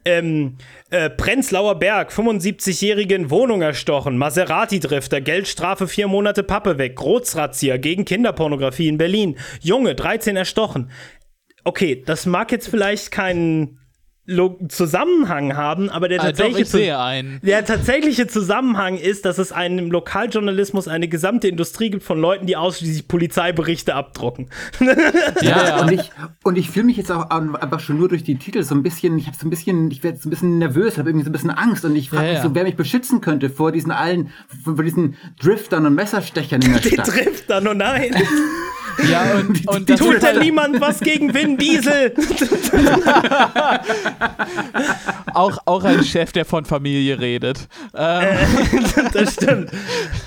Ähm, 0.06 0.56
äh, 0.90 1.10
Prenzlauer 1.10 1.80
Berg, 1.80 2.12
75-jährigen 2.12 3.30
Wohnung 3.30 3.62
erstochen, 3.62 4.18
Maserati-Drifter, 4.18 5.20
Geldstrafe 5.20 5.86
vier 5.86 6.08
Monate 6.08 6.44
Pappe 6.44 6.78
weg, 6.78 6.96
Großrazzia 6.96 7.76
gegen 7.76 8.06
Kinderpornografie 8.06 8.88
in 8.88 8.98
Berlin, 8.98 9.38
Junge, 9.60 9.96
13 9.96 10.38
erstochen. 10.38 10.90
Okay, 11.68 12.02
das 12.06 12.26
mag 12.26 12.54
jetzt 12.54 12.70
vielleicht 12.70 13.12
keinen 13.12 13.78
Zusammenhang 14.70 15.58
haben, 15.58 15.90
aber 15.90 16.08
der 16.08 16.20
tatsächliche, 16.20 16.98
ah, 16.98 17.22
der 17.42 17.66
tatsächliche 17.66 18.26
Zusammenhang 18.28 18.98
ist, 18.98 19.26
dass 19.26 19.38
es 19.38 19.52
einen 19.52 19.78
im 19.80 19.92
Lokaljournalismus 19.92 20.88
eine 20.88 21.10
gesamte 21.10 21.50
Industrie 21.50 21.90
gibt 21.90 22.04
von 22.04 22.20
Leuten, 22.22 22.46
die 22.46 22.56
ausschließlich 22.56 23.10
Polizeiberichte 23.10 23.96
abdrucken. 23.96 24.50
Ja, 25.42 25.68
ja. 25.68 25.82
und 25.82 25.92
ich, 25.92 26.12
und 26.44 26.58
ich 26.58 26.70
fühle 26.70 26.86
mich 26.86 26.98
jetzt 26.98 27.12
auch 27.12 27.30
einfach 27.30 27.80
schon 27.80 27.98
nur 27.98 28.08
durch 28.08 28.24
die 28.24 28.38
Titel 28.38 28.64
so 28.64 28.74
ein 28.74 28.82
bisschen, 28.82 29.18
ich 29.18 29.28
habe 29.28 29.38
so 29.38 29.46
ein 29.46 29.50
bisschen, 29.50 29.92
ich 29.92 30.04
werde 30.04 30.18
so 30.18 30.28
ein 30.28 30.30
bisschen 30.30 30.58
nervös, 30.58 30.98
habe 30.98 31.10
irgendwie 31.10 31.26
so 31.26 31.30
ein 31.30 31.34
bisschen 31.34 31.52
Angst 31.52 31.86
und 31.86 31.96
ich 31.96 32.10
frage 32.10 32.28
ja, 32.28 32.34
mich 32.34 32.42
so, 32.42 32.56
wer 32.56 32.64
mich 32.64 32.76
beschützen 32.76 33.22
könnte 33.22 33.50
vor 33.50 33.72
diesen 33.72 33.92
allen, 33.92 34.32
vor 34.64 34.84
diesen 34.84 35.16
Driftern 35.40 35.86
und 35.86 35.96
Messerstechern 35.96 36.62
in 36.62 36.74
der 36.74 36.82
die 36.82 36.90
Stadt. 36.90 37.08
Die 37.08 37.12
Driftern, 37.12 37.68
oh 37.68 37.74
nein. 37.74 38.16
Ja, 39.10 39.36
und, 39.36 39.68
und 39.68 39.90
das 39.90 40.00
tut 40.00 40.22
denn 40.22 40.40
niemand 40.40 40.82
was 40.82 41.00
gegen 41.00 41.34
Vin 41.34 41.58
Diesel? 41.58 42.14
auch, 45.34 45.58
auch 45.66 45.84
ein 45.84 46.04
Chef, 46.04 46.32
der 46.32 46.46
von 46.46 46.66
Familie 46.66 47.20
redet. 47.20 47.68
Ähm. 47.96 48.24
Äh, 48.24 49.10
das 49.14 49.34
stimmt. 49.34 49.72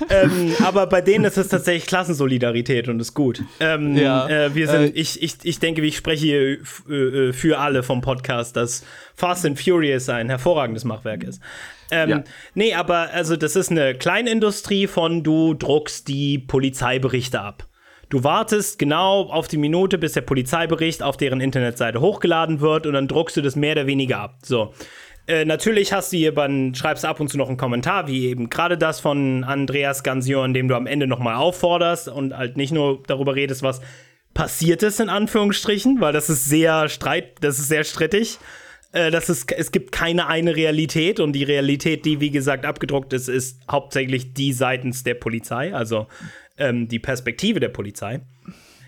ähm, 0.09 0.55
aber 0.63 0.87
bei 0.87 1.01
denen 1.01 1.25
ist 1.25 1.37
es 1.37 1.49
tatsächlich 1.49 1.85
Klassensolidarität 1.85 2.87
und 2.87 2.99
ist 2.99 3.13
gut. 3.13 3.43
Ähm, 3.59 3.95
ja. 3.95 4.27
Äh, 4.27 4.55
wir 4.55 4.67
sind, 4.67 4.95
äh, 4.95 4.99
ich, 4.99 5.21
ich, 5.21 5.35
ich 5.43 5.59
denke, 5.59 5.81
ich 5.81 5.97
spreche 5.97 6.25
hier 6.25 6.57
äh, 6.89 7.33
für 7.33 7.59
alle 7.59 7.83
vom 7.83 8.01
Podcast, 8.01 8.55
dass 8.55 8.83
Fast 9.15 9.45
and 9.45 9.59
Furious 9.59 10.09
ein 10.09 10.29
hervorragendes 10.29 10.85
Machwerk 10.85 11.23
ist. 11.23 11.41
Ähm, 11.91 12.09
ja. 12.09 12.23
Nee, 12.53 12.73
aber 12.73 13.09
also 13.11 13.35
das 13.35 13.55
ist 13.55 13.69
eine 13.69 13.95
Kleinindustrie 13.95 14.87
von 14.87 15.23
du 15.23 15.53
druckst 15.53 16.07
die 16.07 16.39
Polizeiberichte 16.39 17.41
ab. 17.41 17.67
Du 18.11 18.25
wartest 18.25 18.77
genau 18.77 19.29
auf 19.29 19.47
die 19.47 19.57
Minute, 19.57 19.97
bis 19.97 20.11
der 20.11 20.21
Polizeibericht 20.21 21.01
auf 21.01 21.15
deren 21.15 21.39
Internetseite 21.39 22.01
hochgeladen 22.01 22.59
wird 22.59 22.85
und 22.85 22.91
dann 22.91 23.07
druckst 23.07 23.37
du 23.37 23.41
das 23.41 23.55
mehr 23.55 23.71
oder 23.71 23.87
weniger 23.87 24.19
ab. 24.19 24.39
So. 24.43 24.73
Äh, 25.27 25.45
natürlich 25.45 25.93
hast 25.93 26.11
du 26.11 26.17
hier 26.17 26.33
beim, 26.33 26.75
schreibst 26.75 27.05
ab 27.05 27.21
und 27.21 27.29
zu 27.29 27.37
noch 27.37 27.47
einen 27.47 27.55
Kommentar, 27.55 28.09
wie 28.09 28.27
eben 28.27 28.49
gerade 28.49 28.77
das 28.77 28.99
von 28.99 29.45
Andreas 29.45 30.03
Gansio, 30.03 30.43
in 30.43 30.53
dem 30.53 30.67
du 30.67 30.75
am 30.75 30.87
Ende 30.87 31.07
nochmal 31.07 31.35
aufforderst 31.35 32.09
und 32.09 32.37
halt 32.37 32.57
nicht 32.57 32.73
nur 32.73 33.01
darüber 33.07 33.33
redest, 33.33 33.63
was 33.63 33.79
passiert 34.33 34.83
ist, 34.83 34.99
in 34.99 35.07
Anführungsstrichen, 35.07 36.01
weil 36.01 36.11
das 36.11 36.29
ist 36.29 36.43
sehr 36.45 36.89
streit, 36.89 37.35
das 37.39 37.59
ist 37.59 37.69
sehr 37.69 37.85
strittig. 37.85 38.39
Äh, 38.91 39.09
das 39.09 39.29
ist, 39.29 39.49
es 39.53 39.71
gibt 39.71 39.93
keine 39.93 40.27
eine 40.27 40.57
Realität 40.57 41.21
und 41.21 41.31
die 41.31 41.45
Realität, 41.45 42.03
die 42.03 42.19
wie 42.19 42.31
gesagt 42.31 42.65
abgedruckt 42.65 43.13
ist, 43.13 43.29
ist 43.29 43.61
hauptsächlich 43.71 44.33
die 44.33 44.51
seitens 44.51 45.03
der 45.03 45.13
Polizei, 45.13 45.73
also 45.73 46.07
ähm, 46.57 46.87
die 46.87 46.99
Perspektive 46.99 47.59
der 47.59 47.69
Polizei. 47.69 48.21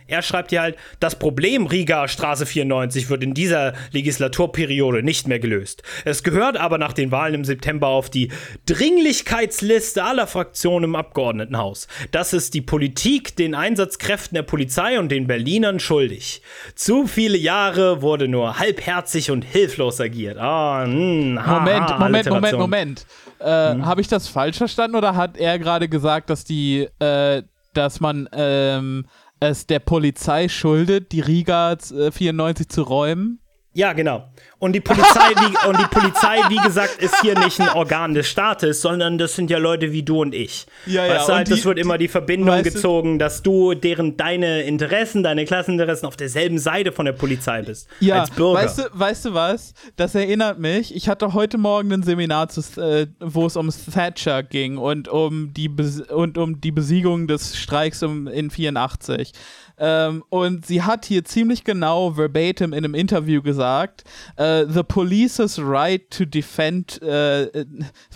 Er 0.05 0.21
schreibt 0.21 0.49
hier 0.49 0.61
halt, 0.61 0.75
das 0.99 1.17
Problem 1.17 1.65
Riga 1.65 2.09
Straße 2.09 2.45
94 2.45 3.09
wird 3.09 3.23
in 3.23 3.33
dieser 3.33 3.73
Legislaturperiode 3.93 5.01
nicht 5.01 5.29
mehr 5.29 5.39
gelöst. 5.39 5.81
Es 6.03 6.23
gehört 6.23 6.57
aber 6.57 6.77
nach 6.77 6.91
den 6.91 7.09
Wahlen 7.11 7.35
im 7.35 7.45
September 7.45 7.87
auf 7.87 8.09
die 8.09 8.29
Dringlichkeitsliste 8.65 10.03
aller 10.03 10.27
Fraktionen 10.27 10.89
im 10.91 10.95
Abgeordnetenhaus. 10.95 11.87
Das 12.11 12.33
ist 12.33 12.53
die 12.53 12.61
Politik 12.61 13.35
den 13.37 13.55
Einsatzkräften 13.55 14.35
der 14.35 14.43
Polizei 14.43 14.99
und 14.99 15.09
den 15.09 15.27
Berlinern 15.27 15.79
schuldig. 15.79 16.41
Zu 16.75 17.07
viele 17.07 17.37
Jahre 17.37 18.01
wurde 18.01 18.27
nur 18.27 18.59
halbherzig 18.59 19.31
und 19.31 19.43
hilflos 19.43 19.99
agiert. 20.01 20.37
Ah, 20.37 20.85
mh, 20.85 21.45
ha, 21.45 21.59
Moment, 21.59 21.89
ha, 21.89 21.97
Moment, 21.97 21.99
Moment, 21.99 22.27
Alliteration. 22.27 22.59
Moment. 22.59 23.05
Äh, 23.39 23.73
Mhm. 23.75 23.85
Habe 23.85 24.01
ich 24.01 24.07
das 24.07 24.27
falsch 24.29 24.57
verstanden 24.57 24.95
oder 24.95 25.15
hat 25.15 25.37
er 25.37 25.59
gerade 25.59 25.89
gesagt, 25.89 26.29
dass 26.29 26.45
die, 26.45 26.87
äh, 26.99 27.43
dass 27.73 27.99
man 27.99 28.29
ähm, 28.33 29.05
es 29.39 29.67
der 29.67 29.79
Polizei 29.79 30.47
schuldet, 30.47 31.11
die 31.11 31.19
Riga 31.19 31.73
äh, 31.73 32.11
94 32.11 32.69
zu 32.69 32.83
räumen? 32.83 33.42
Ja, 33.75 33.93
genau. 33.93 34.29
Und 34.59 34.73
die 34.73 34.81
Polizei, 34.81 35.31
wie, 35.35 35.67
und 35.67 35.79
die 35.79 35.87
Polizei, 35.87 36.37
wie 36.47 36.57
gesagt, 36.57 37.01
ist 37.01 37.19
hier 37.21 37.37
nicht 37.39 37.59
ein 37.59 37.69
Organ 37.69 38.13
des 38.13 38.27
Staates, 38.29 38.81
sondern 38.81 39.17
das 39.17 39.35
sind 39.35 39.49
ja 39.49 39.57
Leute 39.57 39.91
wie 39.91 40.03
du 40.03 40.21
und 40.21 40.35
ich. 40.35 40.67
Ja, 40.85 41.05
ja, 41.07 41.15
Weißt 41.15 41.27
du, 41.29 41.33
halt, 41.33 41.47
die- 41.47 41.53
es 41.53 41.65
wird 41.65 41.79
immer 41.79 41.97
die 41.97 42.07
Verbindung 42.07 42.61
gezogen, 42.63 43.17
dass 43.19 43.41
du 43.41 43.73
deren 43.73 44.15
deine 44.15 44.61
Interessen, 44.61 45.23
deine 45.23 45.45
Klasseninteressen 45.45 46.07
auf 46.07 46.15
derselben 46.15 46.59
Seite 46.59 46.91
von 46.91 47.05
der 47.05 47.13
Polizei 47.13 47.63
bist. 47.63 47.87
Ja, 47.99 48.21
als 48.21 48.29
Bürger. 48.29 48.59
weißt 48.61 48.77
du, 48.77 48.83
weißt 48.93 49.25
du 49.25 49.33
was? 49.33 49.73
Das 49.95 50.13
erinnert 50.13 50.59
mich. 50.59 50.95
Ich 50.95 51.09
hatte 51.09 51.33
heute 51.33 51.57
Morgen 51.57 51.91
ein 51.91 52.03
Seminar, 52.03 52.49
zu, 52.49 52.61
äh, 52.79 53.07
wo 53.19 53.47
es 53.47 53.57
um 53.57 53.69
Thatcher 53.91 54.43
ging 54.43 54.77
und 54.77 55.07
um 55.07 55.51
die 55.53 55.67
Bes 55.67 55.99
und 56.01 56.37
um 56.37 56.61
die 56.61 56.71
Besiegung 56.71 57.27
des 57.27 57.57
Streiks 57.57 58.03
um, 58.03 58.27
in 58.27 58.51
84. 58.51 59.33
Ähm, 59.77 60.23
und 60.29 60.65
sie 60.65 60.81
hat 60.83 61.05
hier 61.05 61.23
ziemlich 61.25 61.63
genau 61.63 62.15
verbatim 62.15 62.73
in 62.73 62.85
einem 62.85 62.93
Interview 62.93 63.41
gesagt, 63.41 64.03
äh, 64.37 64.65
the 64.67 64.83
police's 64.83 65.59
right 65.59 66.09
to 66.11 66.25
defend, 66.25 67.01
äh, 67.01 67.65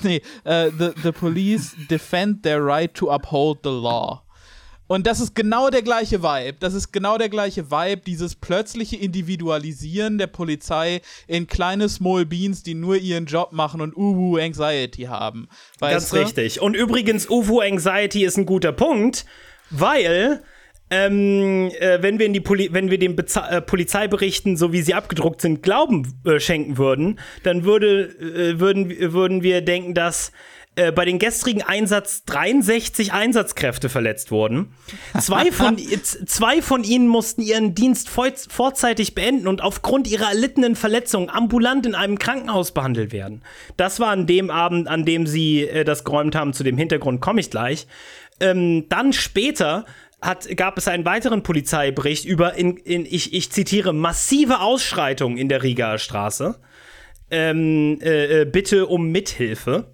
nee, 0.03 0.21
äh, 0.43 0.69
the, 0.77 0.91
the 1.01 1.11
police 1.11 1.75
defend 1.89 2.43
their 2.43 2.63
right 2.63 2.93
to 2.93 3.11
uphold 3.11 3.59
the 3.63 3.69
law. 3.69 4.23
Und 4.87 5.05
das 5.05 5.19
ist 5.19 5.35
genau 5.35 5.69
der 5.69 5.81
gleiche 5.81 6.23
Vibe. 6.23 6.57
Das 6.59 6.73
ist 6.73 6.93
genau 6.93 7.17
der 7.17 7.29
gleiche 7.29 7.69
Vibe, 7.69 8.01
dieses 8.05 8.35
plötzliche 8.35 8.95
Individualisieren 8.95 10.17
der 10.17 10.27
Polizei 10.27 11.01
in 11.27 11.47
kleine 11.47 11.89
Small 11.89 12.25
Beans, 12.25 12.63
die 12.63 12.73
nur 12.73 12.95
ihren 12.95 13.25
Job 13.25 13.51
machen 13.51 13.81
und 13.81 13.95
Uwu 13.95 14.37
Anxiety 14.37 15.03
haben. 15.03 15.49
Weißt 15.79 15.93
Ganz 15.93 16.09
du? 16.09 16.15
richtig. 16.17 16.61
Und 16.61 16.73
übrigens, 16.73 17.29
UFO 17.29 17.59
Anxiety 17.59 18.23
ist 18.23 18.37
ein 18.37 18.45
guter 18.45 18.71
Punkt, 18.71 19.25
weil 19.69 20.41
ähm, 20.89 21.69
äh, 21.79 22.01
wenn 22.01 22.19
wir 22.19 22.25
in 22.25 22.33
die 22.33 22.39
Poli 22.39 22.69
wenn 22.71 22.89
wir 22.89 22.97
den 22.97 23.15
Beza 23.15 23.47
äh, 23.49 23.61
Polizeiberichten, 23.61 24.55
so 24.55 24.71
wie 24.71 24.81
sie 24.81 24.93
abgedruckt 24.93 25.41
sind, 25.41 25.61
Glauben 25.61 26.19
äh, 26.25 26.39
schenken 26.39 26.77
würden, 26.77 27.19
dann 27.43 27.65
würde, 27.65 28.03
äh, 28.19 28.59
würden, 28.59 28.89
würden 29.13 29.43
wir 29.43 29.61
denken, 29.61 29.93
dass 29.93 30.31
äh, 30.77 30.91
bei 30.91 31.05
den 31.05 31.17
gestrigen 31.17 31.63
Einsatz 31.63 32.23
63 32.25 33.11
Einsatzkräfte 33.11 33.89
verletzt 33.89 34.29
wurden. 34.29 34.73
Zwei 35.19 35.51
von, 35.51 35.77
zwei 36.25 36.61
von 36.61 36.83
ihnen 36.83 37.07
mussten 37.07 37.41
ihren 37.41 37.73
Dienst 37.73 38.09
vor 38.09 38.27
vorzeitig 38.47 39.15
beenden 39.15 39.47
und 39.47 39.61
aufgrund 39.61 40.07
ihrer 40.07 40.29
erlittenen 40.29 40.75
Verletzungen 40.75 41.29
ambulant 41.31 41.87
in 41.87 41.95
einem 41.95 42.19
Krankenhaus 42.19 42.73
behandelt 42.73 43.11
werden. 43.11 43.41
Das 43.75 43.99
war 43.99 44.09
an 44.09 44.27
dem 44.27 44.51
Abend, 44.51 44.87
an 44.87 45.03
dem 45.03 45.25
sie 45.25 45.63
äh, 45.63 45.83
das 45.83 46.03
geräumt 46.03 46.35
haben. 46.35 46.53
Zu 46.53 46.63
dem 46.63 46.77
Hintergrund 46.77 47.21
komme 47.21 47.39
ich 47.39 47.49
gleich. 47.49 47.87
Ähm, 48.39 48.85
dann 48.87 49.13
später 49.13 49.85
hat, 50.21 50.55
gab 50.57 50.77
es 50.77 50.87
einen 50.87 51.05
weiteren 51.05 51.43
Polizeibericht 51.43 52.25
über, 52.25 52.55
in, 52.55 52.77
in, 52.77 53.05
ich, 53.05 53.33
ich 53.33 53.51
zitiere, 53.51 53.93
massive 53.93 54.59
Ausschreitungen 54.59 55.37
in 55.37 55.49
der 55.49 55.63
Rigaer 55.63 55.97
Straße. 55.97 56.59
Ähm, 57.29 57.99
äh, 58.01 58.41
äh, 58.41 58.45
bitte 58.45 58.87
um 58.87 59.11
Mithilfe. 59.11 59.93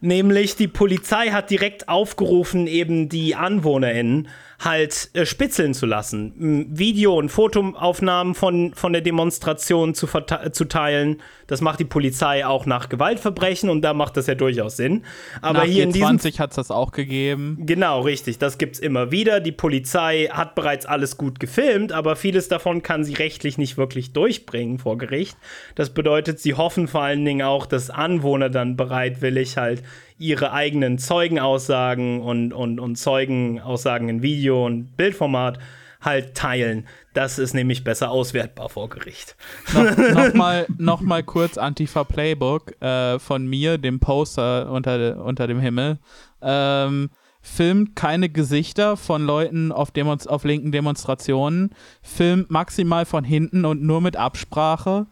Nämlich 0.00 0.56
die 0.56 0.68
Polizei 0.68 1.28
hat 1.28 1.50
direkt 1.50 1.88
aufgerufen, 1.88 2.66
eben 2.66 3.08
die 3.08 3.34
AnwohnerInnen 3.34 4.28
halt 4.60 5.10
äh, 5.14 5.26
spitzeln 5.26 5.74
zu 5.74 5.86
lassen. 5.86 6.68
Video- 6.70 7.16
und 7.16 7.28
Fotoaufnahmen 7.28 8.34
von, 8.34 8.74
von 8.74 8.92
der 8.92 9.02
Demonstration 9.02 9.94
zu, 9.94 10.06
zu 10.52 10.64
teilen. 10.64 11.20
Das 11.46 11.60
macht 11.60 11.80
die 11.80 11.84
Polizei 11.84 12.46
auch 12.46 12.66
nach 12.66 12.88
Gewaltverbrechen 12.88 13.68
und 13.68 13.82
da 13.82 13.92
macht 13.92 14.16
das 14.16 14.26
ja 14.26 14.34
durchaus 14.34 14.76
Sinn. 14.76 15.04
Aber 15.42 15.60
Nach 15.60 15.64
hier 15.64 15.84
in 15.84 15.92
diesem 15.92 16.16
G20 16.16 16.38
hat 16.38 16.50
es 16.50 16.56
das 16.56 16.70
auch 16.70 16.92
gegeben. 16.92 17.58
Genau, 17.60 18.00
richtig. 18.00 18.38
Das 18.38 18.58
gibt's 18.58 18.78
immer 18.78 19.10
wieder. 19.10 19.40
Die 19.40 19.52
Polizei 19.52 20.28
hat 20.30 20.54
bereits 20.54 20.86
alles 20.86 21.16
gut 21.16 21.40
gefilmt, 21.40 21.92
aber 21.92 22.16
vieles 22.16 22.48
davon 22.48 22.82
kann 22.82 23.04
sie 23.04 23.14
rechtlich 23.14 23.58
nicht 23.58 23.76
wirklich 23.76 24.12
durchbringen 24.12 24.78
vor 24.78 24.96
Gericht. 24.98 25.36
Das 25.74 25.90
bedeutet, 25.90 26.40
sie 26.40 26.54
hoffen 26.54 26.88
vor 26.88 27.02
allen 27.02 27.24
Dingen 27.24 27.42
auch, 27.42 27.66
dass 27.66 27.90
Anwohner 27.90 28.48
dann 28.48 28.76
bereitwillig 28.76 29.56
halt 29.56 29.82
ihre 30.18 30.52
eigenen 30.52 30.98
Zeugenaussagen 30.98 32.20
und, 32.20 32.52
und, 32.52 32.78
und 32.80 32.96
Zeugenaussagen 32.96 34.08
in 34.08 34.22
Video- 34.22 34.64
und 34.64 34.96
Bildformat 34.96 35.58
halt 36.00 36.34
teilen. 36.34 36.86
Das 37.14 37.38
ist 37.38 37.54
nämlich 37.54 37.84
besser 37.84 38.10
auswertbar 38.10 38.68
vor 38.68 38.88
Gericht. 38.88 39.36
noch, 39.72 39.96
noch, 40.14 40.34
mal, 40.34 40.66
noch 40.78 41.00
mal 41.00 41.22
kurz 41.22 41.58
Antifa 41.58 42.04
Playbook 42.04 42.80
äh, 42.82 43.18
von 43.18 43.46
mir, 43.46 43.78
dem 43.78 44.00
Poster 44.00 44.70
unter, 44.70 45.24
unter 45.24 45.46
dem 45.46 45.60
Himmel. 45.60 45.98
Ähm, 46.42 47.10
filmt 47.40 47.94
keine 47.94 48.28
Gesichter 48.28 48.96
von 48.96 49.24
Leuten 49.24 49.70
auf, 49.72 49.90
Demonst 49.90 50.28
auf 50.28 50.44
linken 50.44 50.72
Demonstrationen. 50.72 51.74
Filmt 52.02 52.50
maximal 52.50 53.04
von 53.04 53.24
hinten 53.24 53.64
und 53.64 53.82
nur 53.82 54.00
mit 54.00 54.16
Absprache. 54.16 55.06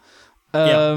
Ja. 0.54 0.94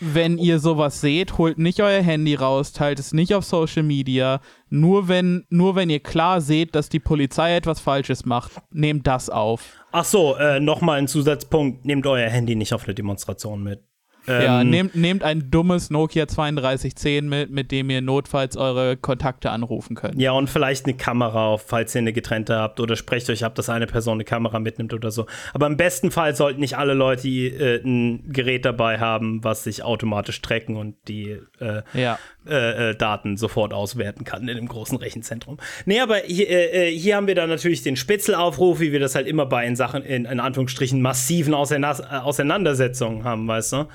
Wenn 0.00 0.38
ihr 0.38 0.58
sowas 0.58 1.00
seht, 1.00 1.38
holt 1.38 1.58
nicht 1.58 1.80
euer 1.80 2.02
Handy 2.02 2.34
raus, 2.34 2.72
teilt 2.72 2.98
es 2.98 3.12
nicht 3.12 3.34
auf 3.34 3.44
Social 3.44 3.82
Media. 3.82 4.40
Nur 4.68 5.08
wenn, 5.08 5.46
nur 5.48 5.76
wenn 5.76 5.90
ihr 5.90 6.00
klar 6.00 6.40
seht, 6.40 6.74
dass 6.74 6.88
die 6.88 7.00
Polizei 7.00 7.56
etwas 7.56 7.80
Falsches 7.80 8.24
macht, 8.24 8.52
nehmt 8.70 9.06
das 9.06 9.30
auf. 9.30 9.62
Ach 9.92 10.04
so, 10.04 10.36
äh, 10.36 10.60
nochmal 10.60 10.98
ein 10.98 11.08
Zusatzpunkt. 11.08 11.84
Nehmt 11.84 12.06
euer 12.06 12.28
Handy 12.28 12.56
nicht 12.56 12.74
auf 12.74 12.84
eine 12.84 12.94
Demonstration 12.94 13.62
mit. 13.62 13.82
Ja, 14.26 14.60
Ähm, 14.62 14.70
nehmt, 14.70 14.94
nehmt 14.96 15.22
ein 15.22 15.50
dummes 15.50 15.90
Nokia 15.90 16.26
3210 16.26 17.28
mit, 17.28 17.50
mit 17.50 17.70
dem 17.70 17.90
ihr 17.90 18.00
notfalls 18.00 18.56
eure 18.56 18.96
Kontakte 18.96 19.50
anrufen 19.50 19.94
könnt. 19.96 20.20
Ja, 20.20 20.32
und 20.32 20.50
vielleicht 20.50 20.84
eine 20.86 20.94
Kamera, 20.96 21.46
auf, 21.46 21.62
falls 21.66 21.94
ihr 21.94 22.00
eine 22.00 22.12
getrennte 22.12 22.56
habt 22.56 22.80
oder 22.80 22.96
sprecht 22.96 23.30
euch 23.30 23.44
ab, 23.44 23.54
dass 23.54 23.68
eine 23.68 23.86
Person 23.86 24.14
eine 24.14 24.24
Kamera 24.24 24.58
mitnimmt 24.58 24.92
oder 24.94 25.10
so. 25.10 25.26
Aber 25.54 25.66
im 25.66 25.76
besten 25.76 26.10
Fall 26.10 26.34
sollten 26.34 26.60
nicht 26.60 26.76
alle 26.76 26.94
Leute 26.94 27.28
äh, 27.28 27.80
ein 27.84 28.32
Gerät 28.32 28.64
dabei 28.64 28.98
haben, 28.98 29.44
was 29.44 29.64
sich 29.64 29.82
automatisch 29.82 30.42
tracken 30.42 30.76
und 30.76 30.96
die 31.08 31.38
äh, 31.60 31.82
Ja. 31.94 32.18
äh, 32.48 32.90
äh, 32.90 32.94
Daten 32.96 33.36
sofort 33.36 33.72
auswerten 33.72 34.24
kann 34.24 34.48
in 34.48 34.56
dem 34.56 34.68
großen 34.68 34.96
Rechenzentrum. 34.98 35.58
Nee, 35.84 36.00
aber 36.00 36.16
hier, 36.26 36.48
äh, 36.48 36.88
äh, 36.88 36.98
hier 36.98 37.16
haben 37.16 37.26
wir 37.26 37.34
dann 37.34 37.48
natürlich 37.48 37.82
den 37.82 37.96
Spitzelaufruf, 37.96 38.80
wie 38.80 38.92
wir 38.92 39.00
das 39.00 39.14
halt 39.14 39.26
immer 39.26 39.46
bei 39.46 39.66
in 39.66 39.76
Sachen, 39.76 40.02
in, 40.02 40.24
in 40.24 40.40
Anführungsstrichen, 40.40 41.00
massiven 41.00 41.54
Auseina- 41.54 42.22
Auseinandersetzungen 42.22 43.24
haben, 43.24 43.46
weißt 43.48 43.72
du? 43.72 43.86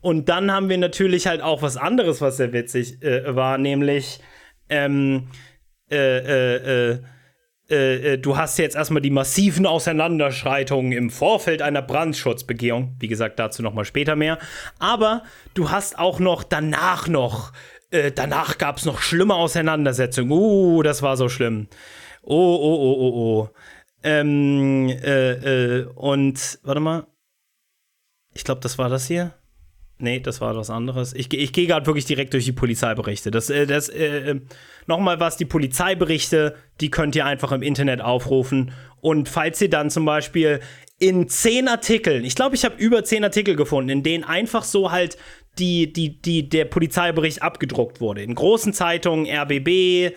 Und 0.00 0.28
dann 0.28 0.52
haben 0.52 0.68
wir 0.68 0.78
natürlich 0.78 1.26
halt 1.26 1.42
auch 1.42 1.62
was 1.62 1.76
anderes, 1.76 2.20
was 2.20 2.36
sehr 2.36 2.52
witzig 2.52 3.02
äh, 3.02 3.34
war, 3.34 3.58
nämlich 3.58 4.20
ähm, 4.68 5.28
äh, 5.90 6.18
äh, 6.18 6.92
äh, 6.92 6.98
äh, 7.68 8.18
du 8.18 8.36
hast 8.36 8.58
jetzt 8.58 8.76
erstmal 8.76 9.02
die 9.02 9.10
massiven 9.10 9.66
Auseinanderschreitungen 9.66 10.92
im 10.92 11.10
Vorfeld 11.10 11.62
einer 11.62 11.82
Brandschutzbegehung. 11.82 12.96
Wie 12.98 13.08
gesagt, 13.08 13.38
dazu 13.38 13.62
nochmal 13.62 13.84
später 13.84 14.16
mehr. 14.16 14.38
Aber 14.78 15.22
du 15.54 15.70
hast 15.70 15.98
auch 15.98 16.18
noch 16.18 16.44
danach 16.44 17.08
noch, 17.08 17.52
äh, 17.90 18.10
danach 18.10 18.58
gab 18.58 18.78
es 18.78 18.84
noch 18.84 19.00
schlimme 19.00 19.34
Auseinandersetzungen. 19.34 20.30
Uh, 20.32 20.82
das 20.82 21.02
war 21.02 21.16
so 21.16 21.28
schlimm. 21.28 21.68
Oh, 22.22 22.34
oh, 22.34 22.76
oh, 22.76 22.96
oh, 23.00 23.42
oh. 23.42 23.50
Ähm, 24.02 24.88
äh, 24.88 25.32
äh, 25.80 25.84
und, 25.94 26.58
warte 26.62 26.80
mal. 26.80 27.06
Ich 28.34 28.44
glaube, 28.44 28.60
das 28.60 28.78
war 28.78 28.88
das 28.88 29.06
hier. 29.06 29.34
Nee, 30.00 30.20
das 30.20 30.40
war 30.40 30.56
was 30.56 30.70
anderes. 30.70 31.12
Ich, 31.12 31.32
ich 31.32 31.52
gehe 31.52 31.66
gerade 31.66 31.86
wirklich 31.86 32.04
direkt 32.04 32.32
durch 32.32 32.44
die 32.44 32.52
Polizeiberichte. 32.52 33.32
Das, 33.32 33.50
äh, 33.50 33.66
das, 33.66 33.88
äh, 33.88 34.30
äh, 34.30 34.40
nochmal 34.86 35.18
was, 35.18 35.36
die 35.36 35.44
Polizeiberichte, 35.44 36.54
die 36.80 36.90
könnt 36.90 37.16
ihr 37.16 37.26
einfach 37.26 37.50
im 37.50 37.62
Internet 37.62 38.00
aufrufen. 38.00 38.70
Und 39.00 39.28
falls 39.28 39.60
ihr 39.60 39.70
dann 39.70 39.90
zum 39.90 40.04
Beispiel 40.04 40.60
in 41.00 41.28
zehn 41.28 41.66
Artikeln, 41.66 42.24
ich 42.24 42.36
glaube, 42.36 42.54
ich 42.54 42.64
habe 42.64 42.76
über 42.76 43.02
zehn 43.02 43.24
Artikel 43.24 43.56
gefunden, 43.56 43.90
in 43.90 44.02
denen 44.04 44.22
einfach 44.22 44.62
so 44.62 44.92
halt 44.92 45.16
die, 45.58 45.92
die, 45.92 46.22
die 46.22 46.48
der 46.48 46.64
Polizeibericht 46.64 47.42
abgedruckt 47.42 48.00
wurde. 48.00 48.22
In 48.22 48.36
großen 48.36 48.72
Zeitungen, 48.72 49.26
RBB, 49.26 50.14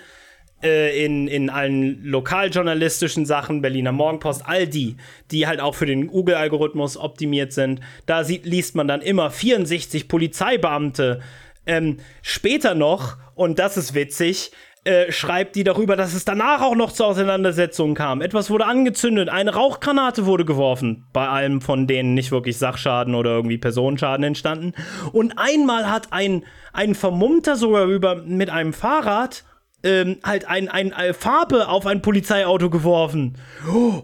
äh, 0.64 1.06
in, 1.06 1.28
in 1.28 1.50
allen 1.50 2.04
lokaljournalistischen 2.04 3.26
Sachen, 3.26 3.62
Berliner 3.62 3.92
Morgenpost, 3.92 4.44
all 4.46 4.68
die, 4.68 4.98
die 5.32 5.48
halt 5.48 5.60
auch 5.60 5.76
für 5.76 5.86
den 5.86 6.08
Google-Algorithmus 6.08 6.98
optimiert 6.98 7.54
sind. 7.54 7.82
Da 8.06 8.24
sieht, 8.24 8.46
liest 8.46 8.76
man 8.76 8.88
dann 8.88 9.02
immer 9.02 9.32
64 9.32 10.08
Polizeibeamte. 10.08 11.22
Ähm, 11.66 11.98
später 12.22 12.76
noch, 12.76 13.18
und 13.36 13.60
das 13.60 13.78
ist 13.78 13.94
witzig, 13.94 14.52
äh, 14.84 15.12
schreibt 15.12 15.56
die 15.56 15.64
darüber, 15.64 15.96
dass 15.96 16.16
es 16.16 16.26
danach 16.26 16.62
auch 16.64 16.76
noch 16.76 16.92
zu 16.92 17.06
Auseinandersetzungen 17.06 17.94
kam. 17.94 18.20
Etwas 18.20 18.50
wurde 18.50 18.66
angezündet, 18.66 19.30
eine 19.30 19.54
Rauchgranate 19.54 20.26
wurde 20.26 20.44
geworfen. 20.44 21.06
Bei 21.14 21.28
allem 21.28 21.62
von 21.62 21.86
denen 21.86 22.16
nicht 22.16 22.32
wirklich 22.32 22.58
Sachschaden 22.58 23.14
oder 23.14 23.30
irgendwie 23.30 23.60
Personenschaden 23.60 24.24
entstanden. 24.24 24.74
Und 25.12 25.38
einmal 25.38 25.92
hat 25.92 26.12
ein, 26.12 26.46
ein 26.74 26.96
Vermummter 26.96 27.58
sogar 27.58 27.86
über 27.86 28.16
mit 28.24 28.50
einem 28.50 28.74
Fahrrad 28.74 29.44
ähm, 29.84 30.18
halt 30.24 30.46
ein, 30.46 30.70
ein, 30.70 30.94
ein, 30.94 31.14
Farbe 31.14 31.68
auf 31.68 31.86
ein 31.86 32.02
Polizeiauto 32.02 32.70
geworfen. 32.70 33.36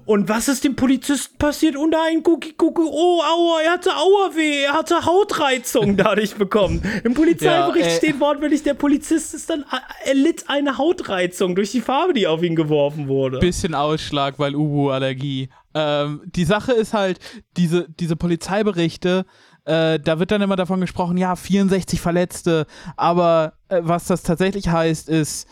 Und 0.06 0.30
was 0.30 0.48
ist 0.48 0.64
dem 0.64 0.76
Polizisten 0.76 1.38
passiert? 1.38 1.76
Oh 1.78 1.88
nein, 1.88 2.24
Gucki, 2.24 2.54
Gucki, 2.58 2.82
oh, 2.84 3.22
aua, 3.22 3.62
er 3.64 3.72
hatte 3.74 3.92
Auerweh, 3.96 4.64
er 4.64 4.74
hatte 4.74 5.06
Hautreizung 5.06 5.98
dadurch 5.98 6.36
bekommen. 6.36 6.82
Im 7.04 7.14
Polizeibericht 7.14 7.86
ja, 7.86 7.92
äh, 7.92 7.98
steht 7.98 8.20
wortwörtlich, 8.20 8.64
der 8.64 8.74
Polizist 8.74 9.34
ist 9.34 9.50
dann, 9.50 9.66
er 10.06 10.14
litt 10.14 10.46
eine 10.48 10.78
Hautreizung 10.78 11.56
durch 11.56 11.72
die 11.72 11.82
Farbe, 11.82 12.14
die 12.14 12.28
auf 12.28 12.42
ihn 12.44 12.56
geworfen 12.56 13.08
wurde. 13.08 13.40
Bisschen 13.40 13.76
Ausschlag, 13.76 14.40
weil 14.40 14.56
Ubu-Allergie. 14.56 15.50
Ähm, 15.74 16.22
die 16.26 16.46
Sache 16.46 16.72
ist 16.72 16.94
halt, 16.94 17.20
diese, 17.56 17.88
diese 18.00 18.16
Polizeiberichte, 18.16 19.26
äh, 19.68 20.00
da 20.00 20.18
wird 20.20 20.32
dann 20.32 20.42
immer 20.42 20.56
davon 20.56 20.80
gesprochen, 20.80 21.18
ja, 21.18 21.36
64 21.36 22.00
Verletzte, 22.00 22.66
aber 22.96 23.54
äh, 23.68 23.82
was 23.84 24.06
das 24.06 24.24
tatsächlich 24.24 24.70
heißt, 24.70 25.10
ist, 25.10 25.48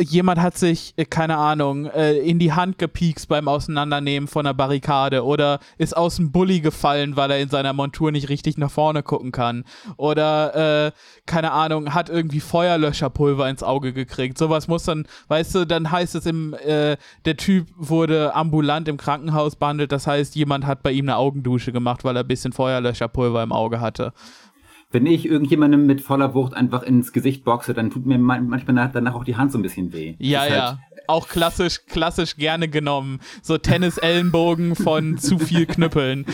jemand 0.00 0.40
hat 0.40 0.56
sich, 0.56 0.94
äh, 0.96 1.04
keine 1.04 1.36
Ahnung, 1.36 1.86
äh, 1.86 2.18
in 2.18 2.38
die 2.38 2.52
Hand 2.52 2.78
gepiekst 2.78 3.28
beim 3.28 3.48
Auseinandernehmen 3.48 4.28
von 4.28 4.46
einer 4.46 4.54
Barrikade 4.54 5.24
oder 5.24 5.60
ist 5.78 5.96
aus 5.96 6.16
dem 6.16 6.32
Bulli 6.32 6.60
gefallen, 6.60 7.16
weil 7.16 7.30
er 7.30 7.38
in 7.38 7.48
seiner 7.48 7.72
Montur 7.72 8.10
nicht 8.10 8.28
richtig 8.28 8.58
nach 8.58 8.70
vorne 8.70 9.02
gucken 9.02 9.32
kann. 9.32 9.64
Oder, 9.96 10.86
äh, 10.86 10.92
keine 11.26 11.52
Ahnung, 11.52 11.94
hat 11.94 12.08
irgendwie 12.08 12.40
Feuerlöscherpulver 12.40 13.48
ins 13.48 13.62
Auge 13.62 13.92
gekriegt. 13.92 14.38
Sowas 14.38 14.68
muss 14.68 14.84
dann, 14.84 15.06
weißt 15.28 15.54
du, 15.54 15.66
dann 15.66 15.90
heißt 15.90 16.14
es 16.14 16.26
im, 16.26 16.54
äh, 16.54 16.96
der 17.24 17.36
Typ 17.36 17.68
wurde 17.76 18.34
ambulant 18.34 18.88
im 18.88 18.96
Krankenhaus 18.96 19.56
behandelt, 19.56 19.92
das 19.92 20.06
heißt, 20.06 20.34
jemand 20.34 20.66
hat 20.66 20.82
bei 20.82 20.92
ihm 20.92 21.04
eine 21.04 21.16
Augendusche 21.16 21.72
gemacht, 21.72 22.04
weil 22.04 22.16
er 22.16 22.24
ein 22.24 22.28
bisschen 22.28 22.52
Feuerlöscherpulver 22.52 23.42
im 23.42 23.52
Auge 23.52 23.80
hatte 23.80 24.12
wenn 24.94 25.06
ich 25.06 25.26
irgendjemandem 25.26 25.84
mit 25.86 26.00
voller 26.00 26.34
Wucht 26.34 26.54
einfach 26.54 26.82
ins 26.82 27.12
Gesicht 27.12 27.44
boxe, 27.44 27.74
dann 27.74 27.90
tut 27.90 28.06
mir 28.06 28.16
manchmal 28.18 28.90
danach 28.92 29.14
auch 29.14 29.24
die 29.24 29.36
Hand 29.36 29.52
so 29.52 29.58
ein 29.58 29.62
bisschen 29.62 29.92
weh. 29.92 30.14
Ja, 30.18 30.46
ja. 30.46 30.66
Halt 30.68 30.78
auch 31.06 31.28
klassisch, 31.28 31.80
klassisch 31.86 32.36
gerne 32.36 32.68
genommen. 32.68 33.20
So 33.42 33.58
Tennis-Ellenbogen 33.58 34.74
von 34.76 35.18
zu 35.18 35.38
viel 35.38 35.66
Knüppeln. 35.66 36.24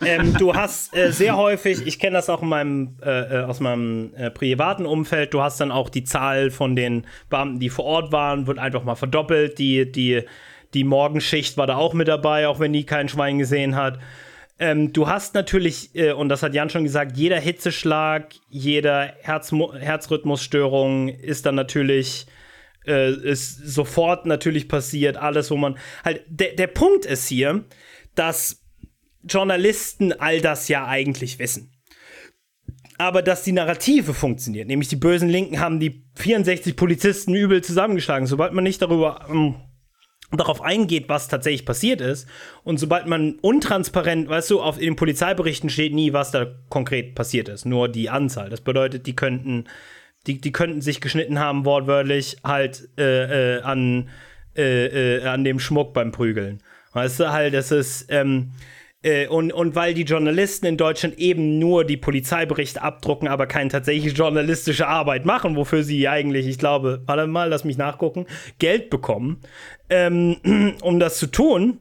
Ähm, 0.00 0.34
du 0.38 0.54
hast 0.54 0.96
äh, 0.96 1.12
sehr 1.12 1.36
häufig, 1.36 1.86
ich 1.86 1.98
kenne 1.98 2.16
das 2.16 2.30
auch 2.30 2.42
in 2.42 2.48
meinem, 2.48 2.96
äh, 3.02 3.40
äh, 3.40 3.44
aus 3.44 3.60
meinem 3.60 4.14
äh, 4.14 4.30
privaten 4.30 4.86
Umfeld, 4.86 5.34
du 5.34 5.42
hast 5.42 5.60
dann 5.60 5.70
auch 5.70 5.90
die 5.90 6.04
Zahl 6.04 6.50
von 6.50 6.76
den 6.76 7.04
Beamten, 7.28 7.58
die 7.58 7.68
vor 7.68 7.84
Ort 7.84 8.12
waren, 8.12 8.46
wird 8.46 8.58
einfach 8.58 8.84
mal 8.84 8.94
verdoppelt. 8.94 9.58
Die, 9.58 9.90
die, 9.90 10.22
die 10.74 10.84
Morgenschicht 10.84 11.56
war 11.56 11.66
da 11.66 11.76
auch 11.76 11.92
mit 11.92 12.08
dabei, 12.08 12.48
auch 12.48 12.60
wenn 12.60 12.72
die 12.72 12.84
kein 12.84 13.08
Schwein 13.08 13.38
gesehen 13.38 13.76
hat. 13.76 13.98
Ähm, 14.60 14.92
du 14.92 15.08
hast 15.08 15.34
natürlich, 15.34 15.94
äh, 15.94 16.12
und 16.12 16.28
das 16.28 16.42
hat 16.42 16.54
Jan 16.54 16.68
schon 16.68 16.84
gesagt, 16.84 17.16
jeder 17.16 17.40
Hitzeschlag, 17.40 18.34
jeder 18.50 19.14
Herz 19.22 19.52
Herzrhythmusstörung 19.52 21.08
ist 21.08 21.46
dann 21.46 21.54
natürlich 21.54 22.26
äh, 22.86 23.10
ist 23.10 23.56
sofort 23.56 24.26
natürlich 24.26 24.68
passiert. 24.68 25.16
Alles, 25.16 25.50
wo 25.50 25.56
man 25.56 25.78
halt. 26.04 26.22
Der, 26.28 26.54
der 26.54 26.66
Punkt 26.66 27.06
ist 27.06 27.26
hier, 27.26 27.64
dass 28.14 28.62
Journalisten 29.24 30.12
all 30.12 30.42
das 30.42 30.68
ja 30.68 30.86
eigentlich 30.86 31.38
wissen. 31.38 31.72
Aber 32.98 33.22
dass 33.22 33.42
die 33.42 33.52
Narrative 33.52 34.12
funktioniert, 34.12 34.68
nämlich 34.68 34.88
die 34.88 34.96
bösen 34.96 35.30
Linken 35.30 35.58
haben 35.58 35.80
die 35.80 36.04
64 36.16 36.76
Polizisten 36.76 37.34
übel 37.34 37.62
zusammengeschlagen. 37.62 38.26
Sobald 38.26 38.52
man 38.52 38.64
nicht 38.64 38.82
darüber 38.82 39.26
ähm, 39.30 39.54
darauf 40.32 40.62
eingeht, 40.62 41.08
was 41.08 41.28
tatsächlich 41.28 41.66
passiert 41.66 42.00
ist. 42.00 42.28
Und 42.62 42.78
sobald 42.78 43.06
man 43.06 43.38
untransparent, 43.40 44.28
weißt 44.28 44.50
du, 44.50 44.60
auf 44.60 44.78
in 44.78 44.84
den 44.84 44.96
Polizeiberichten 44.96 45.70
steht 45.70 45.92
nie, 45.92 46.12
was 46.12 46.30
da 46.30 46.46
konkret 46.68 47.14
passiert 47.14 47.48
ist, 47.48 47.66
nur 47.66 47.88
die 47.88 48.10
Anzahl. 48.10 48.48
Das 48.48 48.60
bedeutet, 48.60 49.06
die 49.06 49.16
könnten, 49.16 49.64
die, 50.26 50.40
die 50.40 50.52
könnten 50.52 50.80
sich 50.80 51.00
geschnitten 51.00 51.38
haben, 51.38 51.64
wortwörtlich 51.64 52.36
halt 52.44 52.88
äh, 52.98 53.56
äh, 53.56 53.62
an, 53.62 54.08
äh, 54.56 55.18
äh 55.18 55.26
an 55.26 55.44
dem 55.44 55.58
Schmuck 55.58 55.94
beim 55.94 56.12
Prügeln. 56.12 56.62
Weißt 56.92 57.20
du, 57.20 57.32
halt, 57.32 57.54
das 57.54 57.70
ist, 57.70 58.06
ähm, 58.10 58.52
äh, 59.02 59.26
und, 59.28 59.52
und 59.52 59.74
weil 59.74 59.94
die 59.94 60.02
Journalisten 60.02 60.66
in 60.66 60.76
Deutschland 60.76 61.18
eben 61.18 61.58
nur 61.58 61.84
die 61.84 61.96
Polizeiberichte 61.96 62.82
abdrucken, 62.82 63.28
aber 63.28 63.46
keine 63.46 63.70
tatsächliche 63.70 64.14
journalistische 64.14 64.86
Arbeit 64.86 65.24
machen, 65.24 65.56
wofür 65.56 65.82
sie 65.82 66.08
eigentlich, 66.08 66.46
ich 66.46 66.58
glaube, 66.58 67.02
warte 67.06 67.26
mal, 67.26 67.48
lass 67.48 67.64
mich 67.64 67.78
nachgucken, 67.78 68.26
Geld 68.58 68.90
bekommen, 68.90 69.40
ähm, 69.88 70.36
um 70.82 71.00
das 71.00 71.18
zu 71.18 71.26
tun, 71.28 71.80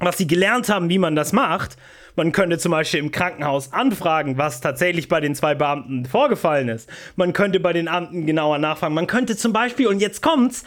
was 0.00 0.18
sie 0.18 0.26
gelernt 0.26 0.68
haben, 0.68 0.88
wie 0.88 0.98
man 0.98 1.14
das 1.14 1.32
macht. 1.32 1.76
Man 2.16 2.30
könnte 2.30 2.58
zum 2.58 2.70
Beispiel 2.70 3.00
im 3.00 3.10
Krankenhaus 3.10 3.72
anfragen, 3.72 4.38
was 4.38 4.60
tatsächlich 4.60 5.08
bei 5.08 5.20
den 5.20 5.34
zwei 5.34 5.54
Beamten 5.54 6.04
vorgefallen 6.04 6.68
ist. 6.68 6.88
Man 7.16 7.32
könnte 7.32 7.58
bei 7.58 7.72
den 7.72 7.86
Beamten 7.86 8.26
genauer 8.26 8.58
nachfragen. 8.58 8.94
Man 8.94 9.08
könnte 9.08 9.36
zum 9.36 9.52
Beispiel, 9.52 9.88
und 9.88 10.00
jetzt 10.00 10.22
kommt's, 10.22 10.64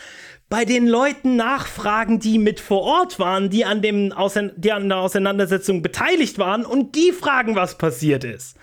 bei 0.50 0.64
den 0.64 0.88
Leuten 0.88 1.36
nachfragen, 1.36 2.20
die 2.20 2.40
mit 2.40 2.60
vor 2.60 2.82
Ort 2.82 3.20
waren, 3.20 3.50
die 3.50 3.66
an, 3.66 3.82
dem 3.82 4.14
die 4.56 4.72
an 4.72 4.90
der 4.90 4.98
Auseinandersetzung 4.98 5.82
beteiligt 5.82 6.40
waren 6.40 6.66
und 6.66 6.96
die 6.96 7.12
fragen, 7.12 7.56
was 7.56 7.78
passiert 7.78 8.24
ist. 8.24 8.56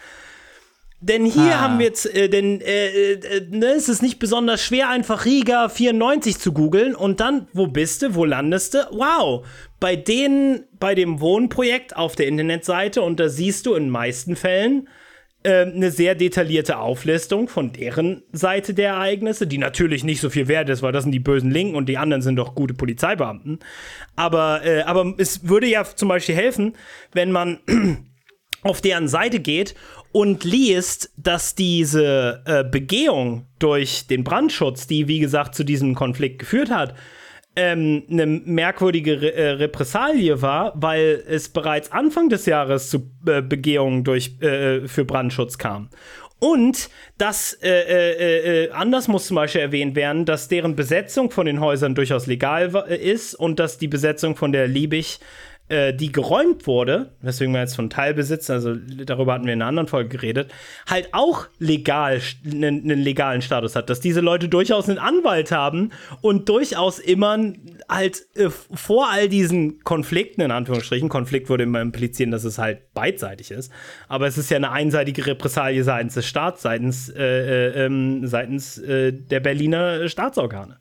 Denn 1.00 1.26
hier 1.26 1.56
ah. 1.56 1.60
haben 1.60 1.78
wir 1.78 1.86
jetzt, 1.86 2.06
äh, 2.14 2.30
denn 2.30 2.62
äh, 2.62 3.12
äh, 3.12 3.46
ne, 3.50 3.66
es 3.76 3.90
ist 3.90 4.00
nicht 4.00 4.18
besonders 4.18 4.62
schwer, 4.62 4.88
einfach 4.88 5.26
Riga 5.26 5.68
94 5.68 6.38
zu 6.38 6.52
googeln 6.52 6.94
und 6.94 7.20
dann, 7.20 7.46
wo 7.52 7.66
bist 7.66 8.00
du, 8.00 8.14
wo 8.14 8.24
landest 8.24 8.72
du? 8.72 8.88
Wow, 8.90 9.46
bei 9.80 9.96
denen, 9.96 10.64
bei 10.80 10.94
dem 10.94 11.20
Wohnprojekt 11.20 11.94
auf 11.94 12.16
der 12.16 12.26
Internetseite 12.26 13.02
und 13.02 13.20
da 13.20 13.28
siehst 13.28 13.66
du 13.66 13.74
in 13.74 13.90
meisten 13.90 14.34
Fällen 14.34 14.88
eine 15.44 15.90
sehr 15.90 16.14
detaillierte 16.14 16.78
Auflistung 16.78 17.48
von 17.48 17.72
deren 17.72 18.22
Seite 18.32 18.72
der 18.72 18.90
Ereignisse, 18.90 19.46
die 19.46 19.58
natürlich 19.58 20.02
nicht 20.02 20.20
so 20.20 20.30
viel 20.30 20.48
wert 20.48 20.68
ist, 20.70 20.82
weil 20.82 20.92
das 20.92 21.04
sind 21.04 21.12
die 21.12 21.18
bösen 21.18 21.50
Linken 21.50 21.74
und 21.76 21.88
die 21.88 21.98
anderen 21.98 22.22
sind 22.22 22.36
doch 22.36 22.54
gute 22.54 22.74
Polizeibeamten. 22.74 23.58
Aber, 24.16 24.64
äh, 24.64 24.82
aber 24.82 25.14
es 25.18 25.46
würde 25.46 25.66
ja 25.66 25.84
zum 25.84 26.08
Beispiel 26.08 26.34
helfen, 26.34 26.74
wenn 27.12 27.30
man 27.30 27.58
auf 28.62 28.80
deren 28.80 29.08
Seite 29.08 29.40
geht 29.40 29.74
und 30.12 30.44
liest, 30.44 31.10
dass 31.16 31.54
diese 31.54 32.42
äh, 32.46 32.64
Begehung 32.64 33.46
durch 33.58 34.06
den 34.06 34.24
Brandschutz, 34.24 34.86
die 34.86 35.08
wie 35.08 35.18
gesagt 35.18 35.54
zu 35.54 35.64
diesem 35.64 35.94
Konflikt 35.94 36.38
geführt 36.38 36.70
hat, 36.70 36.94
ähm, 37.56 38.02
eine 38.10 38.26
merkwürdige 38.26 39.20
Re 39.22 39.34
äh, 39.34 39.50
Repressalie 39.50 40.42
war, 40.42 40.72
weil 40.76 41.22
es 41.28 41.48
bereits 41.48 41.92
Anfang 41.92 42.28
des 42.28 42.46
Jahres 42.46 42.90
zu 42.90 43.10
äh, 43.26 43.42
Begehungen 43.42 44.04
durch, 44.04 44.40
äh, 44.40 44.86
für 44.88 45.04
Brandschutz 45.04 45.58
kam. 45.58 45.88
Und 46.40 46.90
das, 47.16 47.54
äh, 47.62 47.70
äh, 47.70 48.64
äh, 48.64 48.70
anders 48.72 49.08
muss 49.08 49.26
zum 49.26 49.36
Beispiel 49.36 49.62
erwähnt 49.62 49.94
werden, 49.94 50.24
dass 50.26 50.48
deren 50.48 50.76
Besetzung 50.76 51.30
von 51.30 51.46
den 51.46 51.60
Häusern 51.60 51.94
durchaus 51.94 52.26
legal 52.26 52.74
ist 53.00 53.34
und 53.34 53.58
dass 53.58 53.78
die 53.78 53.88
Besetzung 53.88 54.36
von 54.36 54.52
der 54.52 54.68
Liebig 54.68 55.20
äh, 55.68 55.94
die 55.94 56.12
geräumt 56.12 56.66
wurde, 56.66 57.12
weswegen 57.22 57.54
wir 57.54 57.60
jetzt 57.60 57.74
von 57.74 57.88
Teilbesitz, 57.88 58.50
also 58.50 58.74
darüber 58.74 59.32
hatten 59.32 59.46
wir 59.46 59.54
in 59.54 59.62
einer 59.62 59.68
anderen 59.68 59.88
Folge 59.88 60.10
geredet, 60.10 60.52
halt 60.86 61.08
auch 61.12 61.46
legal 61.58 62.20
einen, 62.44 62.82
einen 62.82 63.00
legalen 63.00 63.40
Status 63.40 63.74
hat, 63.74 63.88
dass 63.88 64.00
diese 64.00 64.20
Leute 64.20 64.50
durchaus 64.50 64.90
einen 64.90 64.98
Anwalt 64.98 65.52
haben 65.52 65.90
und 66.20 66.50
durchaus 66.50 66.98
immer 66.98 67.38
halt 67.88 68.26
äh, 68.36 68.50
vor 68.50 69.08
all 69.10 69.30
diesen 69.30 69.80
Konflikten, 69.84 70.42
in 70.42 70.50
Anführungsstrichen, 70.50 71.08
Konflikt 71.08 71.48
würde 71.48 71.64
immer 71.64 71.80
implizieren, 71.80 72.30
dass 72.30 72.44
es 72.44 72.58
halt 72.58 72.92
beidseitig 72.92 73.50
ist, 73.50 73.72
aber 74.06 74.26
es 74.26 74.36
ist 74.36 74.50
ja 74.50 74.58
eine 74.58 74.70
einseitige 74.70 75.26
Repressalie 75.26 75.82
seitens 75.82 76.12
des 76.12 76.26
Staats, 76.26 76.60
seitens, 76.60 77.08
äh, 77.08 77.22
äh 77.22 77.86
ähm, 77.86 78.26
seitens 78.26 78.76
äh, 78.78 79.12
der 79.12 79.40
Berliner 79.40 80.08
Staatsorgane. 80.08 80.78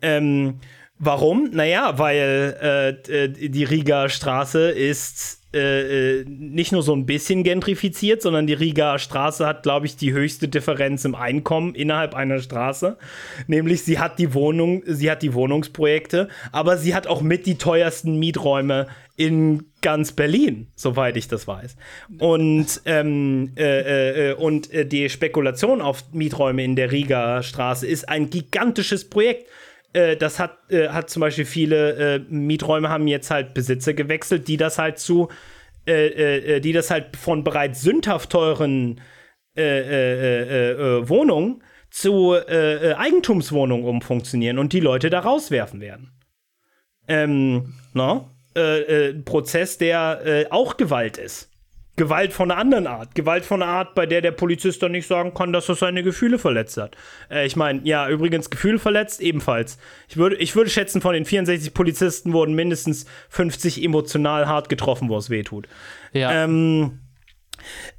Ähm, 0.00 0.60
Warum? 1.04 1.50
Naja, 1.52 1.98
weil 1.98 2.96
äh, 3.08 3.28
die 3.28 3.64
Riga 3.64 4.08
Straße 4.08 4.70
ist 4.70 5.44
äh, 5.54 6.20
äh, 6.20 6.24
nicht 6.26 6.72
nur 6.72 6.82
so 6.82 6.92
ein 6.94 7.06
bisschen 7.06 7.44
gentrifiziert, 7.44 8.22
sondern 8.22 8.48
die 8.48 8.54
Riga 8.54 8.98
Straße 8.98 9.46
hat, 9.46 9.62
glaube 9.62 9.86
ich, 9.86 9.96
die 9.96 10.12
höchste 10.12 10.48
Differenz 10.48 11.04
im 11.04 11.14
Einkommen 11.14 11.76
innerhalb 11.76 12.14
einer 12.14 12.40
Straße. 12.40 12.96
Nämlich 13.46 13.84
sie 13.84 14.00
hat 14.00 14.18
die 14.18 14.34
Wohnung, 14.34 14.82
sie 14.84 15.08
hat 15.10 15.22
die 15.22 15.32
Wohnungsprojekte, 15.32 16.28
aber 16.50 16.76
sie 16.76 16.92
hat 16.92 17.06
auch 17.06 17.22
mit 17.22 17.46
die 17.46 17.56
teuersten 17.56 18.18
Mieträume 18.18 18.88
in 19.16 19.66
ganz 19.80 20.10
Berlin, 20.10 20.66
soweit 20.74 21.16
ich 21.16 21.28
das 21.28 21.46
weiß. 21.46 21.76
Und, 22.18 22.80
ähm, 22.84 23.52
äh, 23.56 24.30
äh, 24.30 24.34
und 24.34 24.72
äh, 24.72 24.84
die 24.84 25.08
Spekulation 25.08 25.80
auf 25.80 26.02
Mieträume 26.12 26.64
in 26.64 26.74
der 26.74 26.90
Riga 26.90 27.44
Straße 27.44 27.86
ist 27.86 28.08
ein 28.08 28.28
gigantisches 28.28 29.08
Projekt 29.08 29.46
äh, 29.94 30.16
das 30.16 30.38
hat, 30.38 30.70
äh, 30.70 30.88
hat 30.88 31.08
zum 31.08 31.20
Beispiel 31.20 31.46
viele 31.46 32.16
äh, 32.16 32.18
Mieträume 32.28 32.90
haben 32.90 33.06
jetzt 33.06 33.30
halt 33.30 33.54
Besitzer 33.54 33.94
gewechselt, 33.94 34.48
die 34.48 34.56
das 34.56 34.78
halt 34.78 34.98
zu, 34.98 35.28
äh, 35.86 36.56
äh, 36.56 36.60
die 36.60 36.72
das 36.72 36.90
halt 36.90 37.16
von 37.16 37.44
bereits 37.44 37.82
sündhaft 37.82 38.30
teuren 38.30 39.00
Wohnungen 39.56 41.62
zu 41.88 42.34
Eigentumswohnungen 42.34 43.86
umfunktionieren 43.86 44.58
und 44.58 44.72
die 44.72 44.80
Leute 44.80 45.10
da 45.10 45.20
rauswerfen 45.20 45.80
werden. 45.80 46.10
Ähm, 47.06 47.74
no? 47.92 48.32
Prozess, 49.24 49.78
der 49.78 50.48
auch 50.50 50.76
Gewalt 50.76 51.18
ist. 51.18 51.53
Gewalt 51.96 52.32
von 52.32 52.50
einer 52.50 52.60
anderen 52.60 52.86
Art. 52.86 53.14
Gewalt 53.14 53.44
von 53.44 53.62
einer 53.62 53.70
Art, 53.70 53.94
bei 53.94 54.06
der 54.06 54.20
der 54.20 54.32
Polizist 54.32 54.82
dann 54.82 54.92
nicht 54.92 55.06
sagen 55.06 55.32
kann, 55.32 55.52
dass 55.52 55.68
er 55.68 55.76
seine 55.76 56.02
Gefühle 56.02 56.38
verletzt 56.38 56.76
hat. 56.76 56.96
Äh, 57.30 57.46
ich 57.46 57.54
meine, 57.54 57.80
ja, 57.84 58.08
übrigens 58.08 58.50
Gefühle 58.50 58.78
verletzt 58.78 59.20
ebenfalls. 59.20 59.78
Ich 60.08 60.16
würde, 60.16 60.36
ich 60.36 60.56
würde 60.56 60.70
schätzen, 60.70 61.00
von 61.00 61.14
den 61.14 61.24
64 61.24 61.72
Polizisten 61.72 62.32
wurden 62.32 62.54
mindestens 62.54 63.06
50 63.28 63.82
emotional 63.82 64.48
hart 64.48 64.68
getroffen, 64.68 65.08
wo 65.08 65.16
es 65.16 65.30
weh 65.30 65.44
tut. 65.44 65.68
Ja. 66.12 66.44
Ähm, 66.44 66.98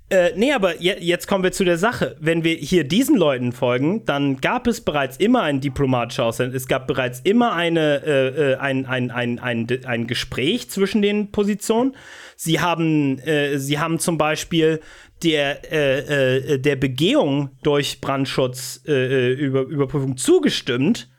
äh, 0.10 0.34
nee, 0.36 0.54
aber 0.54 0.80
je, 0.80 0.98
jetzt 1.00 1.28
kommen 1.28 1.44
wir 1.44 1.52
zu 1.52 1.64
der 1.64 1.80
Sache. 1.80 2.16
Wenn 2.20 2.44
wir 2.44 2.54
hier 2.56 2.84
diesen 2.84 3.18
Leuten 3.18 3.52
folgen, 3.52 4.06
dann 4.06 4.40
gab 4.40 4.68
es 4.68 4.82
bereits 4.82 5.18
immer 5.18 5.42
ein 5.42 5.62
diplomatisches 5.62 6.20
Ausland. 6.20 6.54
Es 6.54 6.68
gab 6.68 6.86
bereits 6.86 7.22
immer 7.22 7.54
eine, 7.54 8.04
äh, 8.06 8.52
äh, 8.52 8.56
ein, 8.58 8.86
ein, 8.86 9.10
ein, 9.10 9.40
ein, 9.40 9.68
ein 9.86 10.06
Gespräch 10.06 10.70
zwischen 10.70 11.02
den 11.02 11.32
Positionen. 11.32 11.96
Sie 12.36 12.60
haben, 12.60 13.18
äh, 13.20 13.58
sie 13.58 13.80
haben 13.80 13.98
zum 13.98 14.20
Beispiel 14.20 14.80
der, 15.24 15.72
äh, 15.72 16.54
äh, 16.54 16.60
der 16.60 16.76
Begehung 16.76 17.50
durch 17.64 18.00
Brandschutzüberprüfung 18.00 20.18
zugestimmt 20.18 21.10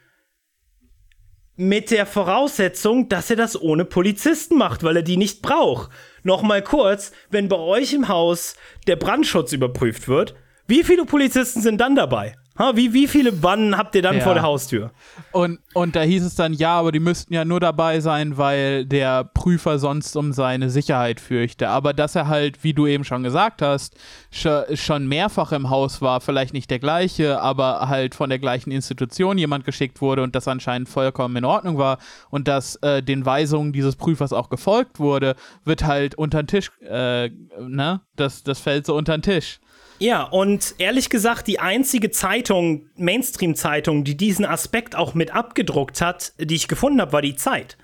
mit 1.57 1.91
der 1.91 2.07
Voraussetzung, 2.07 3.09
dass 3.09 3.31
er 3.31 3.37
das 3.37 3.61
ohne 3.61 3.85
Polizisten 3.85 4.57
macht, 4.57 4.83
weil 4.83 4.97
er 4.97 5.03
die 5.03 5.17
nicht 5.17 5.43
braucht. 5.43 5.91
Nochmal 6.23 6.63
kurz, 6.63 7.13
wenn 7.31 7.49
bei 7.49 7.57
euch 7.57 7.93
im 7.93 8.09
Haus 8.09 8.57
der 8.87 8.97
Brandschutz 8.97 9.53
überprüft 9.53 10.09
wird, 10.09 10.35
wie 10.67 10.85
viele 10.85 11.05
Polizisten 11.05 11.63
sind 11.63 11.81
dann 11.81 11.95
dabei? 11.95 12.35
Ha, 12.59 12.73
wie, 12.75 12.93
wie 12.93 13.07
viele 13.07 13.43
Wannen 13.43 13.77
habt 13.77 13.95
ihr 13.95 14.03
dann 14.03 14.17
ja. 14.17 14.23
vor 14.23 14.35
der 14.35 14.43
Haustür? 14.43 14.91
Und, 15.33 15.59
und 15.75 15.95
da 15.95 16.03
hieß 16.03 16.25
es 16.25 16.35
dann, 16.35 16.55
ja, 16.55 16.79
aber 16.79 16.91
die 16.91 17.01
müssten 17.01 17.35
ja 17.35 17.45
nur 17.45 17.61
dabei 17.61 18.01
sein, 18.01 18.39
weil 18.39 18.87
der 18.87 19.25
Prüfer 19.25 19.79
sonst 19.79 20.17
um 20.17 20.33
seine 20.33 20.71
Sicherheit 20.71 21.21
fürchte. 21.21 21.69
Aber 21.69 21.93
dass 21.93 22.15
er 22.15 22.29
halt, 22.29 22.65
wie 22.65 22.73
du 22.73 22.87
eben 22.87 23.05
schon 23.05 23.23
gesagt 23.23 23.61
hast, 23.61 23.97
schon 24.31 25.07
mehrfach 25.07 25.53
im 25.53 25.69
Haus 25.71 26.01
war, 26.01 26.21
vielleicht 26.21 26.55
nicht 26.55 26.71
der 26.71 26.79
gleiche, 26.79 27.41
aber 27.41 27.89
halt 27.89 28.15
von 28.15 28.31
der 28.31 28.39
gleichen 28.39 28.71
Institution 28.71 29.37
jemand 29.37 29.65
geschickt 29.65 30.01
wurde 30.01 30.23
und 30.23 30.35
das 30.35 30.49
anscheinend 30.49 30.89
vollkommen 30.89 31.37
in 31.37 31.45
Ordnung 31.45 31.79
war 31.79 31.99
und 32.31 32.49
dass 32.49 32.77
äh, 32.77 33.03
den 33.03 33.27
Weisungen 33.27 33.73
dieses 33.73 33.97
Prüfers 33.97 34.33
auch 34.33 34.49
gefolgt 34.49 34.99
wurde, 34.99 35.37
wird 35.65 35.85
halt 35.85 36.15
unter 36.15 36.43
den 36.43 36.47
Tisch, 36.47 36.71
äh, 36.81 37.29
ne? 37.61 38.01
Das, 38.17 38.43
das 38.43 38.61
fällt 38.61 38.87
so 38.87 38.97
unter 38.97 39.17
den 39.17 39.23
Tisch. 39.23 39.61
Ja, 39.99 40.25
und 40.25 40.75
ehrlich 40.79 41.09
gesagt, 41.09 41.47
die 41.47 41.59
einzige 41.59 42.11
Zeitung, 42.11 42.91
Mainstream-Zeitung, 42.97 44.05
die 44.05 44.17
diesen 44.17 44.45
Aspekt 44.45 44.95
auch 44.95 45.15
mit 45.15 45.35
abgedruckt 45.35 46.01
hat, 46.03 46.35
die 46.39 46.55
ich 46.55 46.69
gefunden 46.69 47.01
habe, 47.01 47.13
war 47.13 47.23
die 47.23 47.37
Zeit. 47.37 47.79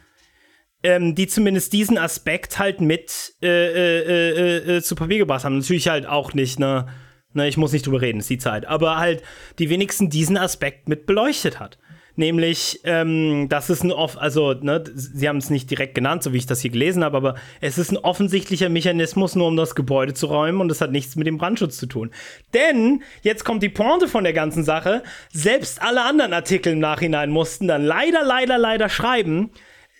Ähm, 0.83 1.15
die 1.15 1.27
zumindest 1.27 1.73
diesen 1.73 1.97
Aspekt 1.97 2.59
halt 2.59 2.81
mit 2.81 3.35
äh, 3.41 3.47
äh, 3.47 4.01
äh, 4.01 4.77
äh, 4.77 4.83
zu 4.83 4.95
Papier 4.95 5.19
gebracht 5.19 5.45
haben. 5.45 5.59
Natürlich 5.59 5.89
halt 5.89 6.07
auch 6.07 6.35
nicht, 6.35 6.59
ne, 6.59 6.87
ne, 7.33 7.49
ich 7.49 7.57
muss 7.57 7.73
nicht 7.73 7.87
drüber 7.87 8.03
reden, 8.03 8.19
ist 8.19 8.29
die 8.29 8.39
Zeit. 8.39 8.67
Aber 8.67 8.99
halt 8.99 9.23
die 9.59 9.71
wenigsten 9.71 10.11
diesen 10.11 10.37
Aspekt 10.37 10.89
mit 10.89 11.07
beleuchtet 11.07 11.61
hat. 11.61 11.79
Nämlich, 12.15 12.81
ähm, 12.85 13.49
das 13.49 13.71
ist 13.71 13.85
ein 13.85 13.91
off, 13.91 14.19
also, 14.19 14.53
ne, 14.53 14.85
sie 14.95 15.29
haben 15.29 15.39
es 15.39 15.49
nicht 15.49 15.71
direkt 15.71 15.95
genannt, 15.95 16.23
so 16.23 16.33
wie 16.33 16.37
ich 16.37 16.47
das 16.47 16.61
hier 16.61 16.71
gelesen 16.71 17.03
habe, 17.03 17.17
aber 17.17 17.35
es 17.61 17.79
ist 17.79 17.91
ein 17.91 17.97
offensichtlicher 17.97 18.69
Mechanismus, 18.69 19.35
nur 19.35 19.49
um 19.49 19.57
das 19.57 19.75
Gebäude 19.75 20.13
zu 20.13 20.27
räumen 20.27 20.61
und 20.61 20.71
es 20.71 20.83
hat 20.83 20.93
nichts 20.93 21.17
mit 21.17 21.27
dem 21.27 21.39
Brandschutz 21.39 21.79
zu 21.79 21.87
tun. 21.87 22.11
Denn, 22.53 23.03
jetzt 23.23 23.45
kommt 23.45 23.63
die 23.63 23.71
Pointe 23.71 24.09
von 24.09 24.25
der 24.25 24.35
ganzen 24.35 24.63
Sache, 24.63 25.03
selbst 25.33 25.81
alle 25.81 26.03
anderen 26.03 26.35
Artikel 26.35 26.75
im 26.75 26.81
Nachhinein 26.81 27.31
mussten 27.31 27.67
dann 27.67 27.83
leider, 27.83 28.25
leider, 28.25 28.59
leider 28.59 28.91
schreiben, 28.91 29.51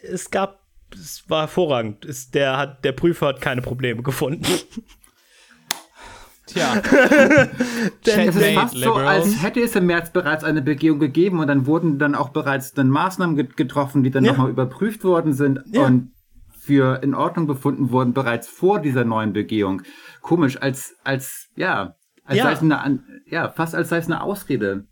es 0.03 0.31
gab, 0.31 0.61
es 0.95 1.25
war 1.29 1.43
hervorragend, 1.43 2.05
es, 2.05 2.31
der, 2.31 2.59
hat, 2.59 2.85
der 2.85 2.93
Prüfer 2.93 3.29
hat 3.29 3.41
keine 3.41 3.63
Probleme 3.63 4.03
gefunden. 4.03 4.45
Tja. 6.53 6.75
Denn 8.07 8.29
es 8.29 8.37
ist 8.37 8.55
fast 8.55 8.77
so, 8.77 8.95
als 8.95 9.43
hätte 9.43 9.61
es 9.61 9.75
im 9.77 9.87
März 9.87 10.11
bereits 10.11 10.45
eine 10.45 10.63
Begehung 10.63 10.99
gegeben 10.99 11.41
und 11.41 11.47
dann 11.47 11.67
wurden 11.67 11.99
dann 11.99 12.15
auch 12.15 12.31
bereits 12.31 12.73
dann 12.75 12.89
Maßnahmen 12.89 13.37
getroffen, 13.57 14.03
die 14.03 14.11
dann 14.11 14.25
ja. 14.25 14.33
nochmal 14.33 14.51
überprüft 14.51 15.05
worden 15.05 15.33
sind 15.33 15.61
ja. 15.73 15.87
und 15.87 16.13
für 16.63 17.03
in 17.03 17.15
Ordnung 17.15 17.47
befunden 17.49 17.91
wurden 17.91 18.13
bereits 18.13 18.49
vor 18.49 18.79
dieser 18.79 19.05
neuen 19.05 19.33
Begehung. 19.33 19.83
Komisch, 20.21 20.61
als, 20.63 20.95
als, 21.03 21.49
ja, 21.57 21.97
als 22.25 22.39
ja. 22.39 22.45
sei 22.45 22.53
es 22.53 22.61
eine, 22.61 23.03
ja, 23.27 23.51
fast 23.51 23.75
als 23.75 23.89
sei 23.89 23.97
es 23.97 24.07
eine 24.07 24.23
Ausrede. 24.23 24.87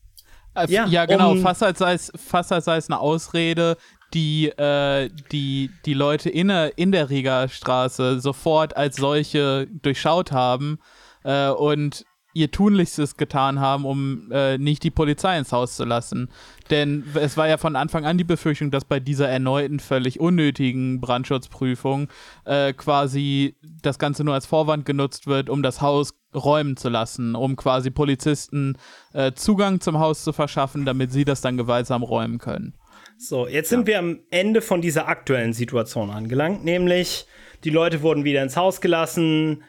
Äh, 0.55 0.67
ja, 0.69 0.87
ja, 0.87 1.07
genau, 1.07 1.33
um, 1.33 1.41
fast 1.41 1.63
als 1.63 1.79
sei 1.79 1.93
es, 1.93 2.13
fast 2.17 2.53
als 2.53 2.65
sei 2.65 2.77
es 2.77 2.91
eine 2.91 2.99
Ausrede, 2.99 3.77
die, 4.15 4.49
äh, 4.49 5.11
die, 5.31 5.71
die 5.85 5.95
Leute 5.95 6.29
in 6.29 6.49
der, 6.49 6.77
in 6.77 6.91
der 6.91 7.09
Riga-Straße 7.09 8.21
sofort 8.21 8.77
als 8.77 8.97
solche 8.97 9.69
durchschaut 9.71 10.33
haben 10.33 10.81
äh, 11.25 11.49
und 11.51 12.05
ihr 12.33 12.51
Tunlichstes 12.51 13.17
getan 13.17 13.61
haben, 13.61 13.85
um 13.85 14.31
äh, 14.31 14.57
nicht 14.57 14.83
die 14.85 14.91
Polizei 14.91 15.37
ins 15.37 15.53
Haus 15.53 15.77
zu 15.77 15.85
lassen. 15.85 16.31
Denn 16.71 17.05
es 17.15 17.37
war 17.37 17.49
ja 17.49 17.59
von 17.59 17.77
Anfang 17.77 18.05
an 18.05 18.19
die 18.19 18.25
Befürchtung, 18.25 18.71
dass 18.71 18.85
bei 18.85 19.01
dieser 19.01 19.29
erneuten, 19.29 19.81
völlig 19.81 20.21
unnötigen 20.21 21.01
Brandschutzprüfung 21.01 22.09
äh, 22.45 22.73
quasi 22.73 23.57
das 23.83 23.99
Ganze 23.99 24.23
nur 24.23 24.35
als 24.35 24.47
Vorwand 24.47 24.85
genutzt 24.87 25.27
wird, 25.27 25.51
um 25.51 25.63
das 25.63 25.81
Haus 25.81 26.15
räumen 26.35 26.77
zu 26.77 26.89
lassen, 26.89 27.35
um 27.35 27.57
quasi 27.57 27.91
Polizisten 27.91 28.79
äh, 29.13 29.33
Zugang 29.33 29.81
zum 29.81 29.99
Haus 29.99 30.23
zu 30.23 30.33
verschaffen, 30.33 30.85
damit 30.85 31.11
sie 31.11 31.25
das 31.25 31.41
dann 31.41 31.57
gewaltsam 31.57 32.05
räumen 32.05 32.39
können. 32.39 32.75
So, 33.19 33.49
jetzt 33.49 33.71
ja. 33.71 33.77
sind 33.77 33.87
wir 33.89 33.99
am 33.99 34.21
Ende 34.31 34.63
von 34.63 34.81
dieser 34.81 35.09
aktuellen 35.09 35.53
Situation 35.53 36.11
angelangt, 36.11 36.65
nämlich 36.65 37.27
die 37.65 37.71
Leute 37.71 38.03
wurden 38.03 38.25
wieder 38.25 38.43
ins 38.43 38.57
Haus 38.57 38.81
gelassen, 38.81 39.63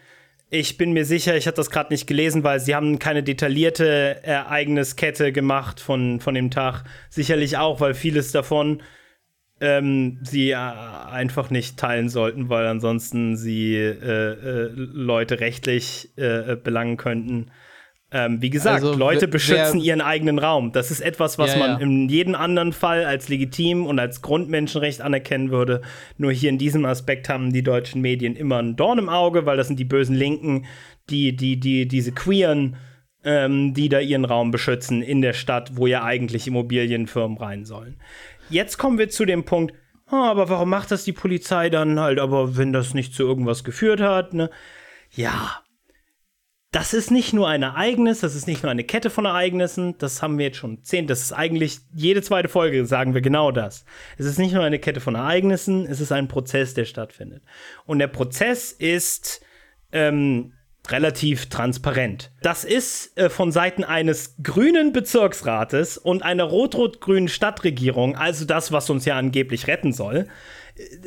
ich 0.54 0.78
bin 0.78 0.92
mir 0.92 1.06
sicher, 1.06 1.38
ich 1.38 1.48
habe 1.48 1.56
das 1.56 1.70
gerade 1.70 1.94
nicht 1.94 2.08
gelesen, 2.08 2.44
weil 2.44 2.60
sie 2.60 2.76
haben 2.76 3.00
keine 3.00 3.24
detaillierte 3.24 4.22
Ereigniskette 4.22 5.32
gemacht 5.32 5.80
von, 5.80 6.20
von 6.20 6.36
dem 6.36 6.52
Tag. 6.52 6.84
Sicherlich 7.10 7.58
auch, 7.58 7.80
weil 7.80 7.94
vieles 7.94 8.34
davon 8.34 8.84
ähm, 9.62 10.20
sie 10.24 10.52
äh, 10.52 10.56
einfach 10.56 11.52
nicht 11.52 11.78
teilen 11.78 12.10
sollten, 12.10 12.50
weil 12.50 12.68
ansonsten 12.68 13.38
sie 13.38 13.76
äh, 13.76 13.94
äh, 13.94 14.72
Leute 14.76 15.40
rechtlich 15.40 16.10
äh, 16.18 16.58
belangen 16.62 16.98
könnten. 16.98 17.50
Ähm, 18.14 18.42
wie 18.42 18.50
gesagt, 18.50 18.84
also, 18.84 18.94
Leute 18.94 19.30
beschützen 19.30 19.80
ihren 19.80 20.02
eigenen 20.02 20.38
Raum. 20.38 20.74
Das 20.74 20.92
ist 20.92 21.00
etwas, 21.00 21.38
was 21.38 21.54
ja, 21.54 21.60
man 21.60 21.70
ja. 21.72 21.78
in 21.80 22.10
jedem 22.10 22.36
anderen 22.36 22.74
Fall 22.74 23.06
als 23.06 23.30
legitim 23.30 23.86
und 23.86 24.00
als 24.00 24.22
Grundmenschenrecht 24.22 25.00
anerkennen 25.02 25.50
würde. 25.50 25.82
Nur 26.18 26.34
hier 26.34 26.50
in 26.50 26.58
diesem 26.58 26.84
Aspekt 26.84 27.30
haben 27.30 27.54
die 27.54 27.64
deutschen 27.64 28.02
Medien 28.02 28.36
immer 28.36 28.58
einen 28.58 28.76
Dorn 28.76 29.00
im 29.00 29.08
Auge, 29.08 29.46
weil 29.46 29.56
das 29.56 29.68
sind 29.68 29.80
die 29.80 29.86
bösen 29.86 30.16
Linken, 30.16 30.66
die, 31.10 31.38
die, 31.38 31.58
die, 31.58 31.88
diese 31.88 32.12
Queeren, 32.12 32.76
ähm, 33.24 33.74
die 33.74 33.88
da 33.88 34.00
ihren 34.02 34.26
Raum 34.26 34.52
beschützen 34.52 35.02
in 35.02 35.22
der 35.22 35.34
Stadt, 35.34 35.78
wo 35.78 35.88
ja 35.88 36.04
eigentlich 36.04 36.48
Immobilienfirmen 36.48 37.38
rein 37.38 37.64
sollen. 37.64 37.96
Jetzt 38.50 38.78
kommen 38.78 38.98
wir 38.98 39.10
zu 39.10 39.24
dem 39.24 39.46
Punkt, 39.46 39.74
oh, 40.12 40.16
aber 40.16 40.50
warum 40.50 40.70
macht 40.70 40.92
das 40.92 41.06
die 41.06 41.14
Polizei 41.14 41.70
dann 41.70 41.98
halt, 41.98 42.20
aber 42.20 42.58
wenn 42.58 42.74
das 42.74 42.94
nicht 42.94 43.14
zu 43.14 43.24
irgendwas 43.24 43.64
geführt 43.64 44.02
hat, 44.02 44.34
ne? 44.34 44.50
Ja, 45.14 45.61
das 46.72 46.94
ist 46.94 47.12
nicht 47.12 47.34
nur 47.34 47.50
ein 47.50 47.64
Ereignis, 47.64 48.22
das 48.22 48.34
ist 48.34 48.48
nicht 48.48 48.64
nur 48.64 48.72
eine 48.72 48.86
Kette 48.86 49.10
von 49.10 49.26
Ereignissen, 49.26 49.98
das 49.98 50.22
haben 50.22 50.38
wir 50.38 50.46
jetzt 50.46 50.58
schon 50.58 50.82
zehn, 50.84 51.06
das 51.06 51.22
ist 51.22 51.34
eigentlich 51.34 51.80
jede 51.94 52.22
zweite 52.22 52.48
Folge 52.48 52.86
sagen 52.86 53.14
wir 53.14 53.22
genau 53.22 53.52
das. 53.52 53.84
Es 54.18 54.26
ist 54.26 54.40
nicht 54.40 54.54
nur 54.54 54.64
eine 54.64 54.80
Kette 54.80 55.02
von 55.02 55.16
Ereignissen, 55.16 55.86
es 55.86 56.00
ist 56.00 56.14
ein 56.14 56.30
Prozess, 56.30 56.74
der 56.74 56.86
stattfindet. 56.86 57.44
Und 57.86 58.00
der 58.00 58.08
Prozess 58.08 58.72
ist 58.72 59.42
ähm, 59.92 60.54
relativ 60.88 61.50
transparent. 61.50 62.32
Das 62.42 62.64
ist 62.64 63.18
äh, 63.18 63.30
von 63.30 63.52
Seiten 63.52 63.84
eines 63.84 64.36
grünen 64.42 64.94
Bezirksrates 64.94 65.98
und 65.98 66.24
einer 66.24 66.46
rot-rot-grünen 66.46 67.28
Stadtregierung, 67.28 68.16
also 68.16 68.46
das, 68.46 68.72
was 68.72 68.90
uns 68.90 69.04
ja 69.04 69.18
angeblich 69.18 69.68
retten 69.68 69.92
soll, 69.92 70.28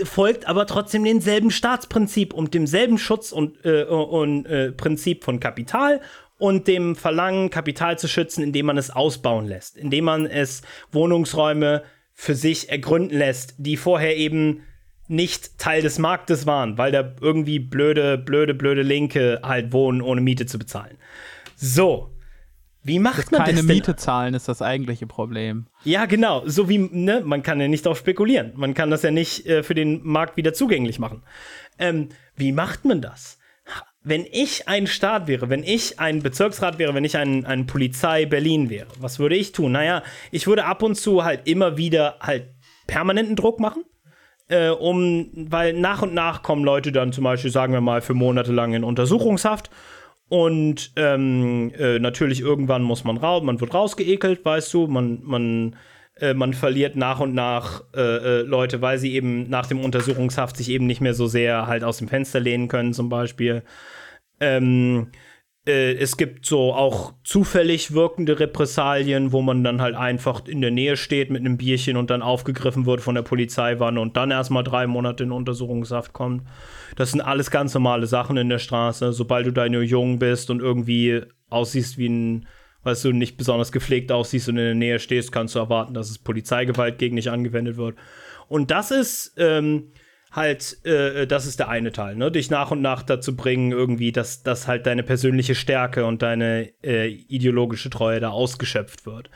folgt 0.05 0.47
aber 0.47 0.67
trotzdem 0.67 1.05
demselben 1.05 1.51
Staatsprinzip 1.51 2.33
und 2.33 2.55
demselben 2.55 2.99
Schutz 2.99 3.33
und, 3.33 3.65
äh, 3.65 3.85
und 3.85 4.47
äh, 4.47 4.73
Prinzip 4.73 5.25
von 5.25 5.41
Kapital 5.41 6.01
und 6.39 6.69
dem 6.69 6.97
Verlangen, 6.97 7.51
Kapital 7.51 7.99
zu 7.99 8.09
schützen, 8.09 8.43
indem 8.43 8.67
man 8.67 8.77
es 8.77 8.91
ausbauen 8.91 9.47
lässt, 9.47 9.77
indem 9.77 10.05
man 10.05 10.27
es 10.27 10.63
Wohnungsräume 10.93 11.83
für 12.13 12.35
sich 12.35 12.69
ergründen 12.69 13.19
lässt, 13.19 13.55
die 13.59 13.77
vorher 13.77 14.17
eben 14.17 14.63
nicht 15.09 15.59
Teil 15.59 15.83
des 15.83 15.99
Marktes 15.99 16.47
waren, 16.47 16.79
weil 16.79 16.93
da 16.93 17.15
irgendwie 17.21 17.59
blöde, 17.59 18.17
blöde, 18.19 18.55
blöde 18.55 18.83
Linke 18.83 19.41
halt 19.43 19.73
wohnen, 19.73 20.01
ohne 20.01 20.21
Miete 20.21 20.47
zu 20.47 20.59
bezahlen. 20.59 20.97
So. 21.57 22.14
Wie 22.85 22.99
macht 22.99 23.19
das 23.19 23.31
man 23.31 23.41
keine 23.41 23.53
das? 23.53 23.67
Keine 23.67 23.75
Miete 23.75 23.97
zahlen 23.97 24.35
ist 24.35 24.47
das 24.47 24.63
eigentliche 24.63 25.07
Problem. 25.07 25.67
Ja, 25.85 26.05
genau. 26.05 26.43
So 26.47 26.69
wie, 26.69 26.79
ne, 26.79 27.23
man 27.25 27.43
kann 27.43 27.61
ja 27.61 27.67
nicht 27.67 27.87
darauf 27.87 27.99
spekulieren. 27.99 28.53
Man 28.55 28.75
kann 28.75 28.91
das 28.91 29.03
ja 29.03 29.11
nicht 29.11 29.47
äh, 29.47 29.63
für 29.63 29.75
den 29.75 30.07
Markt 30.07 30.37
wieder 30.37 30.53
zugänglich 30.53 30.99
machen. 30.99 31.23
Ähm, 31.79 32.11
wie 32.37 32.53
macht 32.53 32.85
man 32.85 33.01
das? 33.01 33.39
Wenn 34.03 34.27
ich 34.31 34.69
ein 34.69 34.87
Staat 34.87 35.29
wäre, 35.29 35.49
wenn 35.49 35.63
ich 35.63 35.99
ein 35.99 36.23
Bezirksrat 36.23 36.79
wäre, 36.79 36.95
wenn 36.95 37.05
ich 37.05 37.17
ein, 37.17 37.47
ein 37.47 37.67
Polizei 37.67 38.27
Berlin 38.27 38.69
wäre, 38.69 38.89
was 39.01 39.19
würde 39.19 39.35
ich 39.35 39.53
tun? 39.53 39.73
Naja, 39.73 40.03
ich 40.31 40.47
würde 40.47 40.67
ab 40.67 40.83
und 40.83 40.95
zu 40.95 41.25
halt 41.25 41.49
immer 41.49 41.79
wieder 41.79 42.19
halt 42.21 42.49
permanenten 42.87 43.35
Druck 43.35 43.61
machen 43.61 43.85
äh, 44.49 44.69
um, 44.69 45.31
weil 45.35 45.73
nach 45.73 46.03
und 46.03 46.15
nach 46.15 46.43
kommen 46.43 46.65
Leute 46.65 46.93
dann 46.93 47.13
zum 47.13 47.25
Beispiel, 47.25 47.51
sagen 47.51 47.73
wir 47.73 47.81
mal, 47.81 48.03
für 48.03 48.15
Monate 48.15 48.53
lang 48.53 48.75
in 48.75 48.85
Untersuchungshaft. 48.85 49.71
Und 50.29 50.93
ähm, 50.97 51.73
äh, 51.79 51.99
natürlich 51.99 52.41
irgendwann 52.41 52.83
muss 52.83 53.05
man 53.05 53.17
raus, 53.17 53.43
man 53.43 53.61
wird 53.61 53.75
rausgeekelt, 53.75 54.45
weißt 54.45 54.73
du, 54.73 54.87
man, 54.87 55.21
man, 55.23 55.77
äh, 56.17 56.35
man 56.35 56.55
verliert 56.55 56.97
nach 56.97 57.21
und 57.21 57.35
nach 57.35 57.85
äh, 57.95 58.01
äh, 58.01 58.43
Leute, 58.43 58.81
weil 58.81 58.99
sie 58.99 59.15
eben 59.15 59.49
nach 59.51 59.67
dem 59.67 59.81
Untersuchungshaft 59.81 60.57
sich 60.57 60.71
eben 60.71 60.87
nicht 60.87 61.01
mehr 61.01 61.15
so 61.15 61.27
sehr 61.27 61.67
halt 61.67 61.85
aus 61.85 61.99
dem 61.99 62.09
Fenster 62.09 62.41
lehnen 62.41 62.69
können, 62.69 62.95
zum 62.95 63.09
Beispiel. 63.09 63.63
Ähm, 64.41 65.09
äh, 65.13 65.17
es 65.67 66.19
gibt 66.19 66.45
so 66.45 66.75
auch 66.75 67.15
zufällig 67.25 67.95
wirkende 67.95 68.39
Repressalien, 68.39 69.33
wo 69.33 69.41
man 69.41 69.65
dann 69.65 69.81
halt 69.81 69.95
einfach 69.95 70.47
in 70.47 70.61
der 70.61 70.71
Nähe 70.71 70.99
steht 70.99 71.31
mit 71.31 71.41
einem 71.41 71.57
Bierchen 71.57 71.97
und 71.97 72.11
dann 72.11 72.21
aufgegriffen 72.21 72.85
wird 72.85 73.01
von 73.01 73.15
der 73.15 73.23
Polizeiwanne 73.23 73.99
und 73.99 74.15
dann 74.17 74.31
erstmal 74.31 74.63
drei 74.63 74.87
Monate 74.87 75.25
in 75.25 75.33
Untersuchungshaft 75.33 76.13
kommt. 76.13 76.43
Das 76.97 77.13
sind 77.13 77.23
alles 77.23 77.51
ganz 77.51 77.73
normale 77.73 78.07
Sachen 78.07 78.37
in 78.37 78.51
der 78.51 78.59
Straße. 78.59 79.15
Sobald 79.15 79.47
du 79.47 79.53
da 79.53 79.67
nur 79.67 79.83
jung 79.83 80.19
bist 80.19 80.51
und 80.51 80.61
irgendwie 80.61 81.23
aussiehst 81.49 81.97
wie 81.97 82.09
ein, 82.09 82.47
weißt 82.83 83.07
du, 83.07 83.13
nicht 83.13 83.39
besonders 83.39 83.73
gepflegt 83.73 84.13
aussiehst 84.13 84.51
und 84.51 84.59
in 84.59 84.65
der 84.65 84.75
Nähe 84.75 84.99
stehst, 84.99 85.33
kannst 85.33 85.55
du 85.55 85.61
erwarten, 85.61 85.95
dass 85.95 86.11
es 86.11 86.19
Polizeigewalt 86.19 86.99
gegen 86.99 87.17
dich 87.17 87.31
angewendet 87.31 87.79
wird. 87.79 87.97
Und 88.49 88.71
das 88.71 88.91
ist, 88.91 89.33
ähm, 89.39 89.93
halt, 90.35 90.85
äh, 90.85 91.27
das 91.27 91.47
ist 91.47 91.61
der 91.61 91.69
eine 91.69 91.93
Teil, 91.93 92.17
ne? 92.17 92.31
Dich 92.31 92.51
nach 92.51 92.71
und 92.71 92.83
nach 92.83 93.03
dazu 93.03 93.37
bringen, 93.37 93.73
irgendwie, 93.73 94.13
dass, 94.13 94.43
dass 94.43 94.67
halt 94.67 94.87
deine 94.87 95.03
persönliche 95.03 95.55
Stärke 95.55 96.05
und 96.05 96.23
deine 96.23 96.71
äh, 96.83 97.09
ideologische 97.09 97.91
Treue 97.91 98.21
da 98.21 98.31
ausgeschöpft 98.31 99.07
wird. 99.07 99.31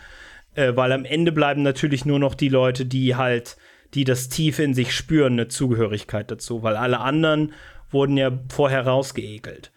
Äh, 0.55 0.75
weil 0.75 0.93
am 0.93 1.05
Ende 1.05 1.31
bleiben 1.31 1.63
natürlich 1.63 2.05
nur 2.05 2.19
noch 2.19 2.35
die 2.35 2.49
Leute, 2.49 2.85
die 2.85 3.15
halt, 3.15 3.57
die 3.95 4.05
das 4.05 4.29
tief 4.29 4.59
in 4.59 4.75
sich 4.75 4.93
spüren, 4.93 5.35
eine 5.35 5.49
Zugehörigkeit 5.49 6.31
dazu, 6.31 6.63
weil 6.63 6.77
alle 6.77 6.99
anderen 7.01 7.53
wurden 7.91 8.17
ja 8.17 8.33
vorher 8.49 8.87
rausgeekelt. 8.87 9.71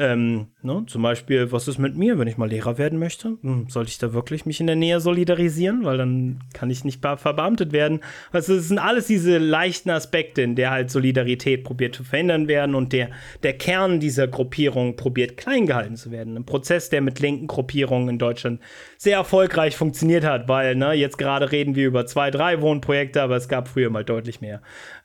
Ähm, 0.00 0.46
ne? 0.62 0.82
Zum 0.86 1.02
Beispiel, 1.02 1.52
was 1.52 1.68
ist 1.68 1.76
mit 1.76 1.94
mir, 1.94 2.18
wenn 2.18 2.26
ich 2.26 2.38
mal 2.38 2.48
Lehrer 2.48 2.78
werden 2.78 2.98
möchte? 2.98 3.36
Hm, 3.42 3.68
sollte 3.68 3.90
ich 3.90 3.98
da 3.98 4.14
wirklich 4.14 4.46
mich 4.46 4.58
in 4.58 4.66
der 4.66 4.74
Nähe 4.74 4.98
solidarisieren? 4.98 5.84
Weil 5.84 5.98
dann 5.98 6.42
kann 6.54 6.70
ich 6.70 6.84
nicht 6.84 7.02
verbeamtet 7.02 7.72
werden. 7.72 8.00
Also, 8.32 8.54
es 8.54 8.68
sind 8.68 8.78
alles 8.78 9.08
diese 9.08 9.36
leichten 9.36 9.90
Aspekte, 9.90 10.40
in 10.40 10.56
der 10.56 10.70
halt 10.70 10.90
Solidarität 10.90 11.64
probiert 11.64 11.94
zu 11.94 12.02
verhindern 12.02 12.48
werden 12.48 12.74
und 12.74 12.94
der, 12.94 13.10
der 13.42 13.52
Kern 13.52 14.00
dieser 14.00 14.26
Gruppierung 14.26 14.96
probiert 14.96 15.36
klein 15.36 15.66
gehalten 15.66 15.96
zu 15.96 16.10
werden. 16.10 16.34
Ein 16.34 16.46
Prozess, 16.46 16.88
der 16.88 17.02
mit 17.02 17.20
linken 17.20 17.46
Gruppierungen 17.46 18.08
in 18.08 18.18
Deutschland 18.18 18.62
sehr 18.96 19.18
erfolgreich 19.18 19.76
funktioniert 19.76 20.24
hat, 20.24 20.48
weil, 20.48 20.76
ne, 20.76 20.94
jetzt 20.94 21.18
gerade 21.18 21.52
reden 21.52 21.74
wir 21.74 21.86
über 21.86 22.06
zwei, 22.06 22.30
drei 22.30 22.62
Wohnprojekte, 22.62 23.20
aber 23.20 23.36
es 23.36 23.48
gab 23.48 23.68
früher 23.68 23.90
mal 23.90 24.04
deutlich 24.04 24.40
mehr. 24.40 24.62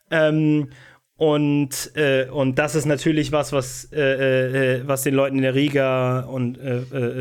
Ähm, 0.10 0.70
und, 1.18 1.92
äh, 1.96 2.28
und 2.30 2.60
das 2.60 2.76
ist 2.76 2.86
natürlich 2.86 3.32
was, 3.32 3.54
was, 3.54 3.90
äh, 3.94 4.80
äh, 4.80 4.88
was 4.88 5.04
den 5.04 5.16
Leuten 5.16 5.38
in 5.38 5.44
der 5.44 5.56
Riga 5.56 6.22
und 6.22 6.58
äh, 6.58 6.80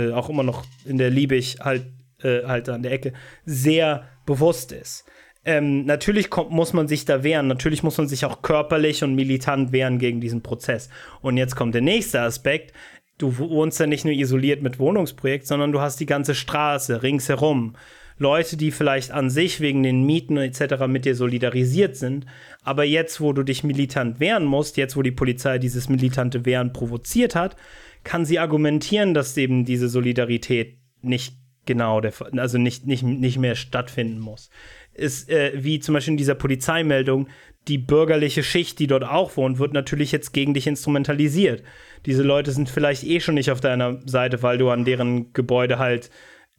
äh, 0.08 0.12
auch 0.12 0.28
immer 0.28 0.42
noch 0.42 0.64
in 0.84 0.98
der 0.98 1.10
Liebig 1.10 1.58
halt, 1.60 1.86
äh, 2.22 2.42
halt 2.44 2.68
an 2.68 2.82
der 2.82 2.92
Ecke 2.92 3.12
sehr 3.44 4.08
bewusst 4.26 4.72
ist. 4.72 5.04
Ähm, 5.44 5.84
natürlich 5.84 6.30
kommt, 6.30 6.50
muss 6.50 6.72
man 6.72 6.88
sich 6.88 7.04
da 7.04 7.22
wehren, 7.22 7.46
natürlich 7.46 7.82
muss 7.82 7.98
man 7.98 8.08
sich 8.08 8.24
auch 8.24 8.42
körperlich 8.42 9.04
und 9.04 9.14
militant 9.14 9.70
wehren 9.72 9.98
gegen 9.98 10.20
diesen 10.20 10.42
Prozess. 10.42 10.88
Und 11.20 11.36
jetzt 11.36 11.54
kommt 11.54 11.74
der 11.74 11.82
nächste 11.82 12.20
Aspekt. 12.20 12.72
Du 13.18 13.38
wohnst 13.38 13.78
ja 13.78 13.86
nicht 13.86 14.04
nur 14.04 14.14
isoliert 14.14 14.62
mit 14.62 14.80
Wohnungsprojekt, 14.80 15.46
sondern 15.46 15.70
du 15.70 15.80
hast 15.80 16.00
die 16.00 16.06
ganze 16.06 16.34
Straße 16.34 17.02
ringsherum. 17.04 17.76
Leute, 18.18 18.56
die 18.56 18.70
vielleicht 18.70 19.10
an 19.10 19.30
sich 19.30 19.60
wegen 19.60 19.82
den 19.82 20.04
Mieten 20.04 20.36
etc. 20.36 20.86
mit 20.86 21.04
dir 21.04 21.14
solidarisiert 21.14 21.96
sind, 21.96 22.26
aber 22.62 22.84
jetzt, 22.84 23.20
wo 23.20 23.32
du 23.32 23.42
dich 23.42 23.64
militant 23.64 24.20
wehren 24.20 24.44
musst, 24.44 24.76
jetzt, 24.76 24.96
wo 24.96 25.02
die 25.02 25.10
Polizei 25.10 25.58
dieses 25.58 25.88
militante 25.88 26.44
Wehren 26.44 26.72
provoziert 26.72 27.34
hat, 27.34 27.56
kann 28.04 28.24
sie 28.24 28.38
argumentieren, 28.38 29.14
dass 29.14 29.36
eben 29.36 29.64
diese 29.64 29.88
Solidarität 29.88 30.78
nicht 31.02 31.34
genau, 31.66 32.00
der, 32.00 32.12
also 32.36 32.58
nicht, 32.58 32.86
nicht, 32.86 33.02
nicht 33.02 33.38
mehr 33.38 33.54
stattfinden 33.54 34.20
muss. 34.20 34.50
Ist 34.92 35.28
äh, 35.30 35.52
wie 35.56 35.80
zum 35.80 35.94
Beispiel 35.94 36.12
in 36.12 36.18
dieser 36.18 36.34
Polizeimeldung, 36.34 37.28
die 37.66 37.78
bürgerliche 37.78 38.42
Schicht, 38.42 38.78
die 38.78 38.86
dort 38.86 39.04
auch 39.04 39.36
wohnt, 39.36 39.58
wird 39.58 39.72
natürlich 39.72 40.12
jetzt 40.12 40.32
gegen 40.32 40.54
dich 40.54 40.66
instrumentalisiert. 40.66 41.62
Diese 42.04 42.22
Leute 42.22 42.52
sind 42.52 42.68
vielleicht 42.68 43.04
eh 43.04 43.20
schon 43.20 43.34
nicht 43.34 43.50
auf 43.50 43.60
deiner 43.60 44.00
Seite, 44.06 44.42
weil 44.42 44.58
du 44.58 44.68
an 44.68 44.84
deren 44.84 45.32
Gebäude 45.32 45.78
halt 45.78 46.10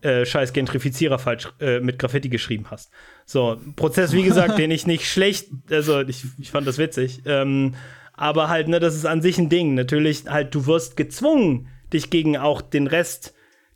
äh, 0.05 0.25
scheiß 0.25 0.53
Gentrifizierer 0.53 1.17
falsch 1.17 1.49
äh, 1.59 1.79
mit 1.79 1.97
Graffiti 1.97 2.29
geschrieben 2.29 2.67
hast. 2.69 2.91
So, 3.25 3.57
Prozess, 3.75 4.13
wie 4.13 4.23
gesagt, 4.23 4.57
den 4.59 4.69
ich 4.69 4.85
nicht 4.85 5.09
schlecht, 5.09 5.49
also 5.71 6.01
ich, 6.01 6.23
ich 6.39 6.51
fand 6.51 6.67
das 6.67 6.77
witzig. 6.77 7.23
Ähm, 7.25 7.73
aber 8.13 8.47
halt, 8.47 8.67
ne, 8.67 8.79
das 8.79 8.95
ist 8.95 9.05
an 9.05 9.21
sich 9.21 9.37
ein 9.39 9.49
Ding. 9.49 9.73
Natürlich, 9.73 10.25
halt, 10.27 10.53
du 10.53 10.67
wirst 10.67 10.95
gezwungen, 10.95 11.67
dich 11.91 12.11
gegen 12.11 12.37
auch 12.37 12.61
den 12.61 12.87
Rest 12.87 13.33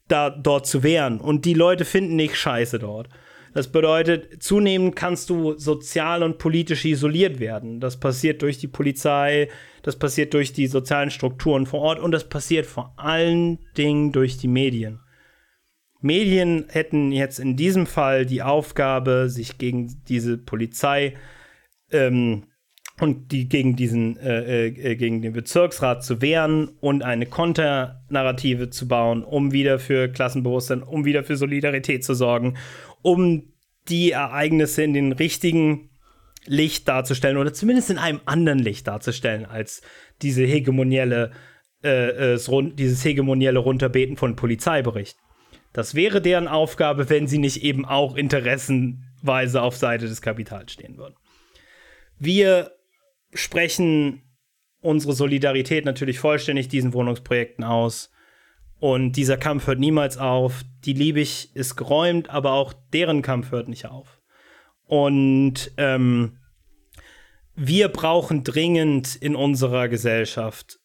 da 0.08 0.30
dort 0.30 0.68
zu 0.68 0.84
wehren. 0.84 1.20
Und 1.20 1.46
die 1.46 1.56
Leute 1.56 1.84
finden 1.84 2.16
nicht 2.16 2.36
scheiße 2.36 2.78
dort. 2.78 3.10
Das 3.54 3.72
bedeutet, 3.72 4.44
zunehmend 4.44 4.96
kannst 4.96 5.30
du 5.32 5.58
sozial 5.58 6.22
und 6.22 6.38
politisch 6.38 6.86
isoliert 6.86 7.40
werden. 7.40 7.80
Das 7.80 8.00
passiert 8.00 8.44
durch 8.44 8.60
die 8.60 8.68
Polizei, 8.68 9.50
das 9.82 9.96
passiert 9.96 10.36
durch 10.36 10.54
die 10.54 10.68
sozialen 10.68 11.10
Strukturen 11.10 11.66
vor 11.66 11.82
Ort 11.82 12.00
und 12.00 12.12
das 12.12 12.30
passiert 12.30 12.68
vor 12.68 12.94
allen 12.98 13.58
Dingen 13.76 14.12
durch 14.12 14.38
die 14.38 14.48
Medien. 14.48 15.00
Medien 16.02 16.66
hätten 16.70 17.12
jetzt 17.12 17.40
in 17.40 17.56
diesem 17.56 17.86
Fall 17.86 18.26
die 18.26 18.42
Aufgabe, 18.42 19.30
sich 19.30 19.58
gegen 19.58 20.02
diese 20.08 20.38
Polizei 20.38 21.16
ähm, 21.92 22.46
und 23.00 23.32
die 23.32 23.50
gegen 23.50 23.76
diesen 23.76 24.18
äh, 24.18 24.68
äh, 24.68 24.96
gegen 24.96 25.22
den 25.22 25.34
Bezirksrat 25.34 26.04
zu 26.04 26.22
wehren 26.22 26.70
und 26.80 27.04
eine 27.04 27.26
Konternarrative 27.26 28.70
zu 28.70 28.88
bauen, 28.88 29.24
um 29.24 29.52
wieder 29.52 29.80
für 29.80 30.10
Klassenbewusstsein, 30.10 30.84
um 30.84 31.06
wieder 31.06 31.24
für 31.24 31.36
Solidarität 31.36 32.04
zu 32.04 32.14
sorgen, 32.14 32.58
um 33.02 33.54
die 33.90 34.12
Ereignisse 34.12 34.84
in 34.84 34.94
den 34.94 35.12
richtigen 35.12 35.90
Licht 36.46 36.88
darzustellen 36.88 37.38
oder 37.38 37.54
zumindest 37.54 37.90
in 37.90 37.98
einem 37.98 38.22
anderen 38.26 38.60
Licht 38.60 38.88
darzustellen 38.88 39.46
als 39.46 39.82
diese 40.22 40.44
hegemonielle 40.44 41.32
äh, 41.84 42.36
äh 42.36 42.72
dieses 42.74 43.04
hegemonielle 43.04 43.60
Runterbeten 43.60 44.16
von 44.16 44.36
Polizeiberichten. 44.36 45.29
Das 45.80 45.96
wäre 45.96 46.22
deren 46.22 46.50
Aufgabe, 46.50 47.10
wenn 47.10 47.26
sie 47.26 47.38
nicht 47.38 47.64
eben 47.64 47.86
auch 47.86 48.18
interessenweise 48.18 49.62
auf 49.62 49.78
Seite 49.78 50.10
des 50.10 50.22
Kapitals 50.22 50.74
stehen 50.74 50.98
würden. 50.98 51.16
Wir 52.18 52.74
sprechen 53.34 54.22
unsere 54.82 55.14
Solidarität 55.14 55.86
natürlich 55.86 56.20
vollständig 56.20 56.68
diesen 56.68 56.92
Wohnungsprojekten 56.92 57.64
aus. 57.64 58.12
Und 58.82 59.14
dieser 59.14 59.38
Kampf 59.38 59.68
hört 59.68 59.80
niemals 59.80 60.18
auf. 60.18 60.66
Die 60.84 60.92
Liebig 60.92 61.56
ist 61.56 61.78
geräumt, 61.78 62.30
aber 62.30 62.52
auch 62.52 62.74
deren 62.92 63.22
Kampf 63.22 63.52
hört 63.52 63.70
nicht 63.70 63.86
auf. 63.86 64.20
Und 64.84 65.72
ähm, 65.78 66.40
wir 67.56 67.88
brauchen 67.88 68.44
dringend 68.44 69.16
in 69.16 69.34
unserer 69.34 69.88
Gesellschaft 69.88 70.82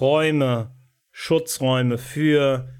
Räume, 0.00 0.74
Schutzräume 1.10 1.98
für 1.98 2.70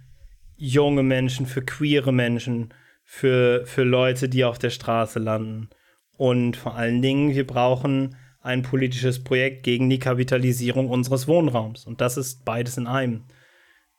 junge 0.63 1.03
Menschen, 1.03 1.47
für 1.47 1.63
queere 1.63 2.13
Menschen, 2.13 2.73
für, 3.03 3.67
für 3.67 3.83
Leute, 3.83 4.29
die 4.29 4.45
auf 4.45 4.61
der 4.61 4.71
Straße 4.71 5.19
landen. 5.19 5.71
Und 6.17 6.57
vor 6.57 6.77
allen 6.77 7.03
Dingen, 7.03 7.35
wir 7.35 7.47
brauchen 7.47 8.17
ein 8.41 8.63
politisches 8.63 9.25
Projekt 9.25 9.65
gegen 9.65 9.91
die 9.91 9.99
Kapitalisierung 9.99 10.89
unseres 10.89 11.27
Wohnraums. 11.27 11.85
Und 11.85 12.01
das 12.01 12.17
ist 12.17 12.45
beides 12.45 12.77
in 12.77 12.87
einem. 12.87 13.25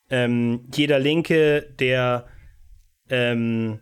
Ähm, 0.09 0.69
jeder 0.73 0.99
Linke, 0.99 1.63
der 1.79 2.27
ähm, 3.09 3.81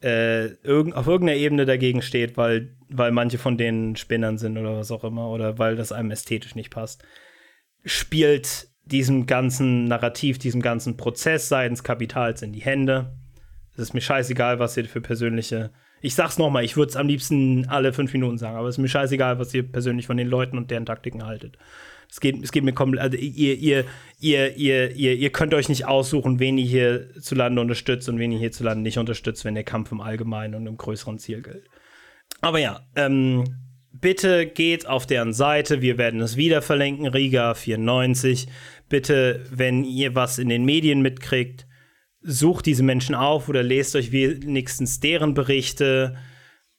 äh, 0.00 0.46
irg 0.62 0.94
auf 0.94 1.08
irgendeiner 1.08 1.38
Ebene 1.38 1.66
dagegen 1.66 2.02
steht, 2.02 2.36
weil, 2.36 2.76
weil 2.88 3.10
manche 3.10 3.38
von 3.38 3.58
denen 3.58 3.96
Spinnern 3.96 4.38
sind 4.38 4.56
oder 4.58 4.76
was 4.76 4.92
auch 4.92 5.02
immer, 5.02 5.28
oder 5.28 5.58
weil 5.58 5.74
das 5.74 5.90
einem 5.90 6.12
ästhetisch 6.12 6.54
nicht 6.54 6.70
passt, 6.70 7.04
spielt 7.84 8.71
diesem 8.84 9.26
ganzen 9.26 9.84
Narrativ, 9.84 10.38
diesem 10.38 10.60
ganzen 10.60 10.96
Prozess 10.96 11.48
seitens 11.48 11.84
Kapitals 11.84 12.42
in 12.42 12.52
die 12.52 12.62
Hände. 12.62 13.16
Es 13.74 13.78
ist 13.78 13.94
mir 13.94 14.00
scheißegal, 14.00 14.58
was 14.58 14.76
ihr 14.76 14.84
für 14.84 15.00
persönliche. 15.00 15.70
Ich 16.00 16.14
sag's 16.14 16.36
nochmal, 16.36 16.64
ich 16.64 16.76
würde 16.76 16.90
es 16.90 16.96
am 16.96 17.06
liebsten 17.06 17.68
alle 17.68 17.92
fünf 17.92 18.12
Minuten 18.12 18.38
sagen, 18.38 18.56
aber 18.56 18.68
es 18.68 18.74
ist 18.74 18.82
mir 18.82 18.88
scheißegal, 18.88 19.38
was 19.38 19.54
ihr 19.54 19.62
persönlich 19.62 20.06
von 20.06 20.16
den 20.16 20.28
Leuten 20.28 20.58
und 20.58 20.70
deren 20.70 20.84
Taktiken 20.84 21.24
haltet. 21.24 21.56
Es 22.10 22.20
geht, 22.20 22.42
es 22.42 22.52
geht 22.52 22.64
mir 22.64 22.74
komplett, 22.74 23.02
also 23.02 23.16
ihr, 23.16 23.54
ihr, 23.54 23.84
ihr, 24.20 24.56
ihr, 24.56 24.90
ihr, 24.90 25.14
ihr 25.14 25.30
könnt 25.30 25.54
euch 25.54 25.70
nicht 25.70 25.86
aussuchen, 25.86 26.40
wen 26.40 26.58
ihr 26.58 26.66
hierzulande 26.66 27.62
unterstützt 27.62 28.08
und 28.08 28.18
wen 28.18 28.32
ihr 28.32 28.38
hierzulande 28.38 28.82
nicht 28.82 28.98
unterstützt, 28.98 29.46
wenn 29.46 29.54
der 29.54 29.64
Kampf 29.64 29.92
im 29.92 30.02
Allgemeinen 30.02 30.54
und 30.56 30.66
im 30.66 30.76
größeren 30.76 31.18
Ziel 31.18 31.40
gilt. 31.40 31.64
Aber 32.42 32.58
ja, 32.58 32.80
ähm, 32.96 33.44
bitte 33.92 34.46
geht 34.46 34.86
auf 34.86 35.06
deren 35.06 35.32
Seite, 35.32 35.82
wir 35.82 35.98
werden 35.98 36.20
es 36.20 36.36
wieder 36.36 36.62
verlinken, 36.62 37.06
Riga 37.06 37.54
94. 37.54 38.48
Bitte, 38.88 39.44
wenn 39.50 39.84
ihr 39.84 40.14
was 40.14 40.38
in 40.38 40.48
den 40.48 40.64
Medien 40.64 41.02
mitkriegt, 41.02 41.66
sucht 42.20 42.66
diese 42.66 42.82
Menschen 42.82 43.14
auf 43.14 43.48
oder 43.48 43.62
lest 43.62 43.96
euch 43.96 44.12
wenigstens 44.12 45.00
deren 45.00 45.34
Berichte 45.34 46.16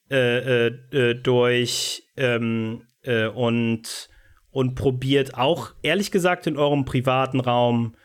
äh, 0.09 0.67
äh, 0.67 0.73
äh 0.91 1.15
durch 1.15 2.03
ähm, 2.17 2.83
äh, 3.03 3.27
und 3.27 4.09
und 4.53 4.75
probiert 4.75 5.33
auch, 5.35 5.73
ehrlich 5.81 6.11
gesagt, 6.11 6.45
in 6.45 6.57
eurem 6.57 6.85
privaten 6.85 7.39
Raum 7.39 7.95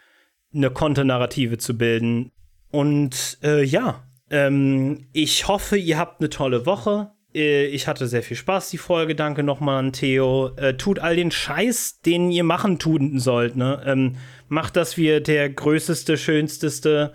eine 0.55 0.71
Konternarrative 0.71 1.59
zu 1.59 1.77
bilden. 1.77 2.33
Und 2.71 3.39
äh, 3.43 3.63
ja, 3.63 4.03
ähm, 4.31 5.09
ich 5.13 5.47
hoffe, 5.47 5.77
ihr 5.77 5.99
habt 5.99 6.21
eine 6.21 6.31
tolle 6.31 6.65
Woche. 6.65 7.13
Äh, 7.35 7.67
ich 7.67 7.87
hatte 7.87 8.07
sehr 8.07 8.23
viel 8.23 8.37
Spaß, 8.37 8.71
die 8.71 8.79
Folge. 8.79 9.15
Danke 9.15 9.43
nochmal 9.43 9.79
an 9.79 9.93
Theo. 9.93 10.51
Äh, 10.57 10.75
tut 10.75 10.99
all 10.99 11.17
den 11.17 11.31
Scheiß, 11.31 12.01
den 12.01 12.31
ihr 12.31 12.45
machen 12.45 12.79
tun 12.79 13.19
sollt. 13.19 13.57
Ne? 13.57 13.83
Ähm, 13.87 14.17
macht, 14.49 14.77
dass 14.77 14.97
wir 14.97 15.21
der 15.21 15.51
größte, 15.51 16.17
schönsteste, 16.17 17.13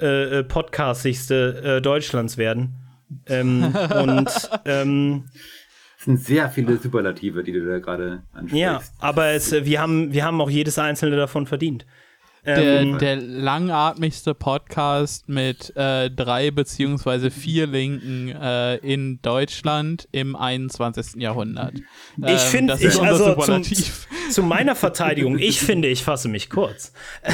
äh, 0.00 0.38
äh 0.38 0.44
podcastigste 0.44 1.62
äh, 1.78 1.82
Deutschlands 1.82 2.36
werden. 2.38 2.74
Ähm, 3.26 3.74
und 4.02 4.50
ähm, 4.64 5.24
es 5.98 6.06
sind 6.06 6.20
sehr 6.20 6.50
viele 6.50 6.78
Superlative, 6.78 7.44
die 7.44 7.52
du 7.52 7.64
da 7.64 7.78
gerade 7.78 8.24
ansprichst. 8.32 8.56
Ja, 8.56 8.80
aber 8.98 9.28
es, 9.28 9.52
wir, 9.52 9.80
haben, 9.80 10.12
wir 10.12 10.24
haben 10.24 10.40
auch 10.40 10.50
jedes 10.50 10.76
einzelne 10.76 11.16
davon 11.16 11.46
verdient. 11.46 11.86
Der, 12.44 12.80
ähm, 12.80 12.98
der 12.98 13.16
langatmigste 13.16 14.34
Podcast 14.34 15.28
mit 15.28 15.76
äh, 15.76 16.10
drei 16.10 16.50
beziehungsweise 16.50 17.30
vier 17.30 17.68
Linken 17.68 18.30
äh, 18.30 18.78
in 18.78 19.22
Deutschland 19.22 20.08
im 20.10 20.34
21. 20.34 21.22
Jahrhundert. 21.22 21.74
Ähm, 22.20 22.34
ich 22.34 22.40
finde, 22.40 22.76
ich 22.80 23.00
also 23.00 23.34
zum, 23.34 23.62
zu 23.62 24.42
meiner 24.42 24.74
Verteidigung, 24.74 25.38
ich 25.38 25.60
finde, 25.64 25.86
ich 25.86 26.02
fasse 26.02 26.28
mich 26.28 26.50
kurz. 26.50 26.92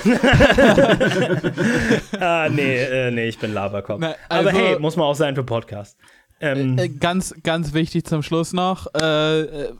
ah, 2.20 2.50
nee, 2.50 2.76
äh, 2.76 3.10
nee, 3.10 3.28
ich 3.28 3.38
bin 3.38 3.54
Laberkopf. 3.54 4.00
Na, 4.00 4.14
also, 4.28 4.50
Aber 4.50 4.58
hey, 4.58 4.78
muss 4.78 4.96
man 4.96 5.06
auch 5.06 5.14
sein 5.14 5.34
für 5.34 5.44
Podcast. 5.44 5.96
Ähm, 6.40 6.78
äh, 6.78 6.88
ganz, 6.90 7.34
ganz 7.42 7.72
wichtig 7.72 8.04
zum 8.04 8.22
Schluss 8.22 8.52
noch. 8.52 8.86
Äh, 8.94 9.40
äh, 9.40 9.72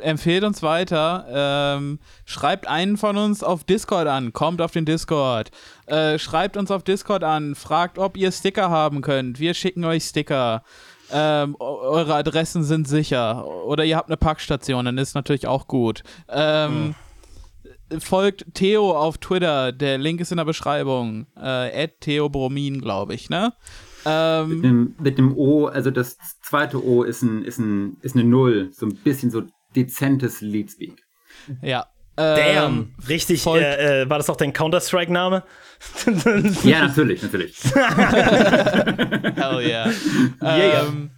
empfehlt 0.00 0.44
uns 0.44 0.62
weiter. 0.62 1.26
Ähm, 1.28 1.98
schreibt 2.24 2.68
einen 2.68 2.96
von 2.96 3.16
uns 3.16 3.42
auf 3.42 3.64
Discord 3.64 4.06
an. 4.06 4.32
Kommt 4.32 4.60
auf 4.60 4.72
den 4.72 4.84
Discord. 4.84 5.50
Äh, 5.86 6.18
schreibt 6.18 6.56
uns 6.56 6.70
auf 6.70 6.82
Discord 6.82 7.24
an. 7.24 7.54
Fragt, 7.54 7.98
ob 7.98 8.16
ihr 8.16 8.32
Sticker 8.32 8.70
haben 8.70 9.02
könnt. 9.02 9.38
Wir 9.38 9.54
schicken 9.54 9.84
euch 9.84 10.04
Sticker. 10.04 10.62
Ähm, 11.10 11.56
eure 11.58 12.14
Adressen 12.14 12.64
sind 12.64 12.88
sicher. 12.88 13.46
Oder 13.66 13.84
ihr 13.84 13.96
habt 13.96 14.08
eine 14.08 14.16
Packstation, 14.16 14.84
dann 14.84 14.98
ist 14.98 15.14
natürlich 15.14 15.46
auch 15.46 15.68
gut. 15.68 16.02
Ähm, 16.28 16.94
hm. 17.90 18.00
Folgt 18.00 18.54
Theo 18.54 18.90
auf 18.96 19.18
Twitter. 19.18 19.70
Der 19.70 19.98
Link 19.98 20.20
ist 20.20 20.32
in 20.32 20.38
der 20.38 20.44
Beschreibung. 20.44 21.26
Äh, 21.36 21.88
Theobromin, 22.00 22.80
glaube 22.80 23.14
ich, 23.14 23.30
ne? 23.30 23.52
Ähm, 24.04 24.48
mit, 24.48 24.64
dem, 24.64 24.94
mit, 24.98 25.18
dem, 25.18 25.36
O, 25.36 25.66
also 25.66 25.90
das 25.90 26.16
zweite 26.42 26.84
O 26.84 27.02
ist, 27.02 27.22
ein, 27.22 27.44
ist, 27.44 27.58
ein, 27.58 27.96
ist 28.02 28.16
eine 28.16 28.24
Null. 28.24 28.70
So 28.72 28.86
ein 28.86 28.96
bisschen 28.96 29.30
so 29.30 29.42
dezentes 29.76 30.40
Leadspeak. 30.40 31.04
Ja. 31.62 31.86
Ähm, 32.18 32.36
Damn, 32.36 32.94
richtig, 33.08 33.46
äh, 33.46 34.02
äh, 34.02 34.10
war 34.10 34.16
das 34.16 34.30
auch 34.30 34.36
dein 34.36 34.54
Counter-Strike-Name? 34.54 35.44
ja, 36.64 36.86
natürlich, 36.86 37.22
natürlich. 37.22 37.62
Hell 37.74 39.60
yeah. 39.66 39.90
yeah. 40.40 40.86
Ähm, 40.86 41.10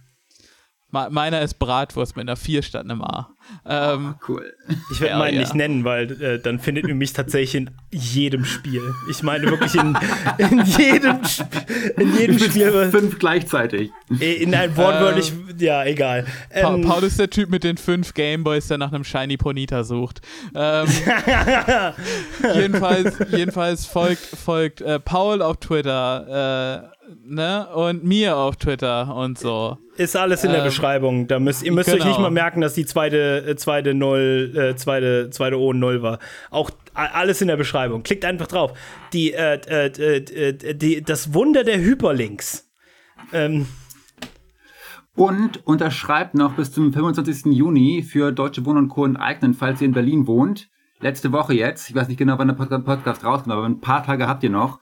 Meiner 0.91 1.41
ist 1.41 1.59
Bratwurst 1.59 2.15
mit 2.15 2.23
einer 2.23 2.35
4 2.35 2.63
statt 2.63 2.83
einem 2.83 3.03
A. 3.03 3.29
Ähm, 3.67 4.15
oh, 4.15 4.25
cool. 4.27 4.53
Ich 4.91 5.01
werde 5.01 5.17
meinen 5.17 5.35
ja. 5.35 5.41
nicht 5.41 5.53
nennen, 5.53 5.83
weil 5.83 6.11
äh, 6.21 6.39
dann 6.39 6.59
findet 6.59 6.87
ihr 6.87 6.95
mich 6.95 7.13
tatsächlich 7.13 7.55
in 7.55 7.71
jedem 7.91 8.45
Spiel. 8.45 8.81
Ich 9.09 9.21
meine 9.21 9.45
wirklich 9.49 9.75
in, 9.75 9.97
in 10.37 10.65
jedem, 10.65 11.19
in 11.97 12.17
jedem 12.17 12.39
Spiel. 12.39 12.89
Fünf 12.91 13.19
gleichzeitig. 13.19 13.91
In 14.19 14.53
ein 14.55 14.75
wortwörtlich, 14.75 15.31
ähm, 15.31 15.55
ja, 15.59 15.83
egal. 15.85 16.25
Ähm, 16.51 16.81
Paul 16.81 17.03
ist 17.03 17.19
der 17.19 17.29
Typ 17.29 17.49
mit 17.49 17.63
den 17.63 17.77
fünf 17.77 18.13
Gameboys, 18.13 18.67
der 18.67 18.77
nach 18.77 18.91
einem 18.91 19.03
Shiny 19.03 19.37
Ponita 19.37 19.83
sucht. 19.83 20.21
Ähm, 20.55 20.87
jedenfalls, 22.55 23.17
jedenfalls 23.31 23.85
folgt, 23.85 24.25
folgt 24.25 24.81
äh, 24.81 24.99
Paul 24.99 25.41
auf 25.41 25.57
Twitter. 25.57 26.89
Äh, 26.93 26.98
ne? 27.29 27.67
Und 27.73 28.03
mir 28.03 28.37
auf 28.37 28.55
Twitter 28.57 29.15
und 29.15 29.37
so. 29.37 29.77
Ist 29.97 30.15
alles 30.15 30.43
in 30.43 30.51
der 30.51 30.59
ähm, 30.59 30.65
Beschreibung. 30.65 31.27
Da 31.27 31.39
müsst, 31.39 31.63
ihr 31.63 31.71
müsst 31.71 31.89
genau. 31.89 31.99
euch 31.99 32.05
nicht 32.05 32.15
genau. 32.17 32.27
mal 32.29 32.33
merken, 32.33 32.61
dass 32.61 32.73
die 32.73 32.85
zweite, 32.85 33.45
äh, 33.47 33.55
zweite 33.55 33.93
Null, 33.93 34.53
äh, 34.55 34.75
zweite, 34.75 35.29
zweite 35.29 35.59
O 35.59 35.73
Null 35.73 36.01
war. 36.01 36.19
Auch 36.51 36.71
alles 36.93 37.41
in 37.41 37.47
der 37.47 37.57
Beschreibung. 37.57 38.03
Klickt 38.03 38.25
einfach 38.25 38.47
drauf. 38.47 38.73
Die, 39.13 39.33
äh, 39.33 39.59
äh, 39.67 39.85
äh, 39.87 40.73
die, 40.73 41.01
das 41.01 41.33
Wunder 41.33 41.63
der 41.63 41.79
Hyperlinks. 41.79 42.69
Ähm. 43.33 43.67
Und 45.15 45.65
unterschreibt 45.67 46.35
noch 46.35 46.53
bis 46.53 46.71
zum 46.71 46.93
25. 46.93 47.53
Juni 47.53 48.03
für 48.03 48.31
Deutsche 48.31 48.65
Wohnen 48.65 48.77
und 48.85 48.89
Co. 48.89 49.05
enteignen, 49.05 49.53
falls 49.53 49.81
ihr 49.81 49.85
in 49.87 49.93
Berlin 49.93 50.27
wohnt. 50.27 50.69
Letzte 51.01 51.31
Woche 51.31 51.53
jetzt, 51.53 51.89
ich 51.89 51.95
weiß 51.95 52.09
nicht 52.09 52.17
genau, 52.17 52.37
wann 52.37 52.47
der 52.47 52.55
Podcast 52.55 53.23
rauskommt, 53.23 53.53
aber 53.53 53.65
ein 53.65 53.79
paar 53.79 54.03
Tage 54.03 54.27
habt 54.27 54.43
ihr 54.43 54.49
noch 54.49 54.79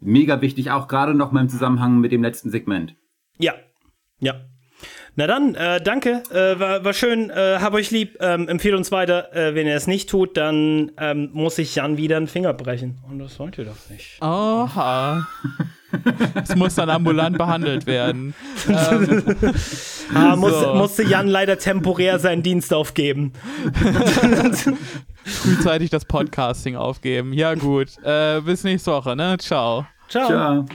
mega 0.00 0.40
wichtig, 0.40 0.70
auch 0.70 0.88
gerade 0.88 1.14
noch 1.14 1.32
mal 1.32 1.42
im 1.42 1.48
Zusammenhang 1.48 2.00
mit 2.00 2.12
dem 2.12 2.22
letzten 2.22 2.50
Segment. 2.50 2.96
Ja, 3.38 3.54
ja. 4.18 4.34
Na 5.18 5.26
dann, 5.26 5.56
äh, 5.56 5.80
danke, 5.80 6.22
äh, 6.30 6.60
war, 6.60 6.84
war 6.84 6.92
schön, 6.92 7.28
äh, 7.30 7.58
hab 7.60 7.74
euch 7.74 7.90
lieb, 7.90 8.18
ähm, 8.20 8.46
empfehle 8.46 8.76
uns 8.76 8.92
weiter. 8.92 9.34
Äh, 9.34 9.56
wenn 9.56 9.66
ihr 9.66 9.74
es 9.74 9.88
nicht 9.88 10.08
tut, 10.08 10.36
dann 10.36 10.92
ähm, 10.96 11.30
muss 11.32 11.58
ich 11.58 11.74
Jan 11.74 11.96
wieder 11.96 12.16
einen 12.18 12.28
Finger 12.28 12.52
brechen. 12.52 12.98
Und 13.10 13.18
das 13.18 13.36
wollt 13.40 13.58
ihr 13.58 13.64
doch 13.64 13.90
nicht. 13.90 14.22
Oha. 14.22 15.26
Es 16.34 16.54
muss 16.54 16.74
dann 16.74 16.90
ambulant 16.90 17.38
behandelt 17.38 17.86
werden. 17.86 18.34
ähm, 18.68 19.24
ah, 20.14 20.36
muss, 20.36 20.60
so. 20.60 20.74
Musste 20.74 21.02
Jan 21.02 21.26
leider 21.26 21.58
temporär 21.58 22.18
seinen 22.18 22.42
Dienst 22.42 22.74
aufgeben. 22.74 23.32
Frühzeitig 25.24 25.88
das 25.88 26.04
Podcasting 26.04 26.76
aufgeben. 26.76 27.32
Ja, 27.32 27.54
gut. 27.54 27.88
Äh, 28.04 28.42
bis 28.42 28.64
nächste 28.64 28.92
Woche, 28.92 29.16
ne? 29.16 29.36
Ciao. 29.38 29.86
Ciao. 30.08 30.26
Ciao. 30.28 30.66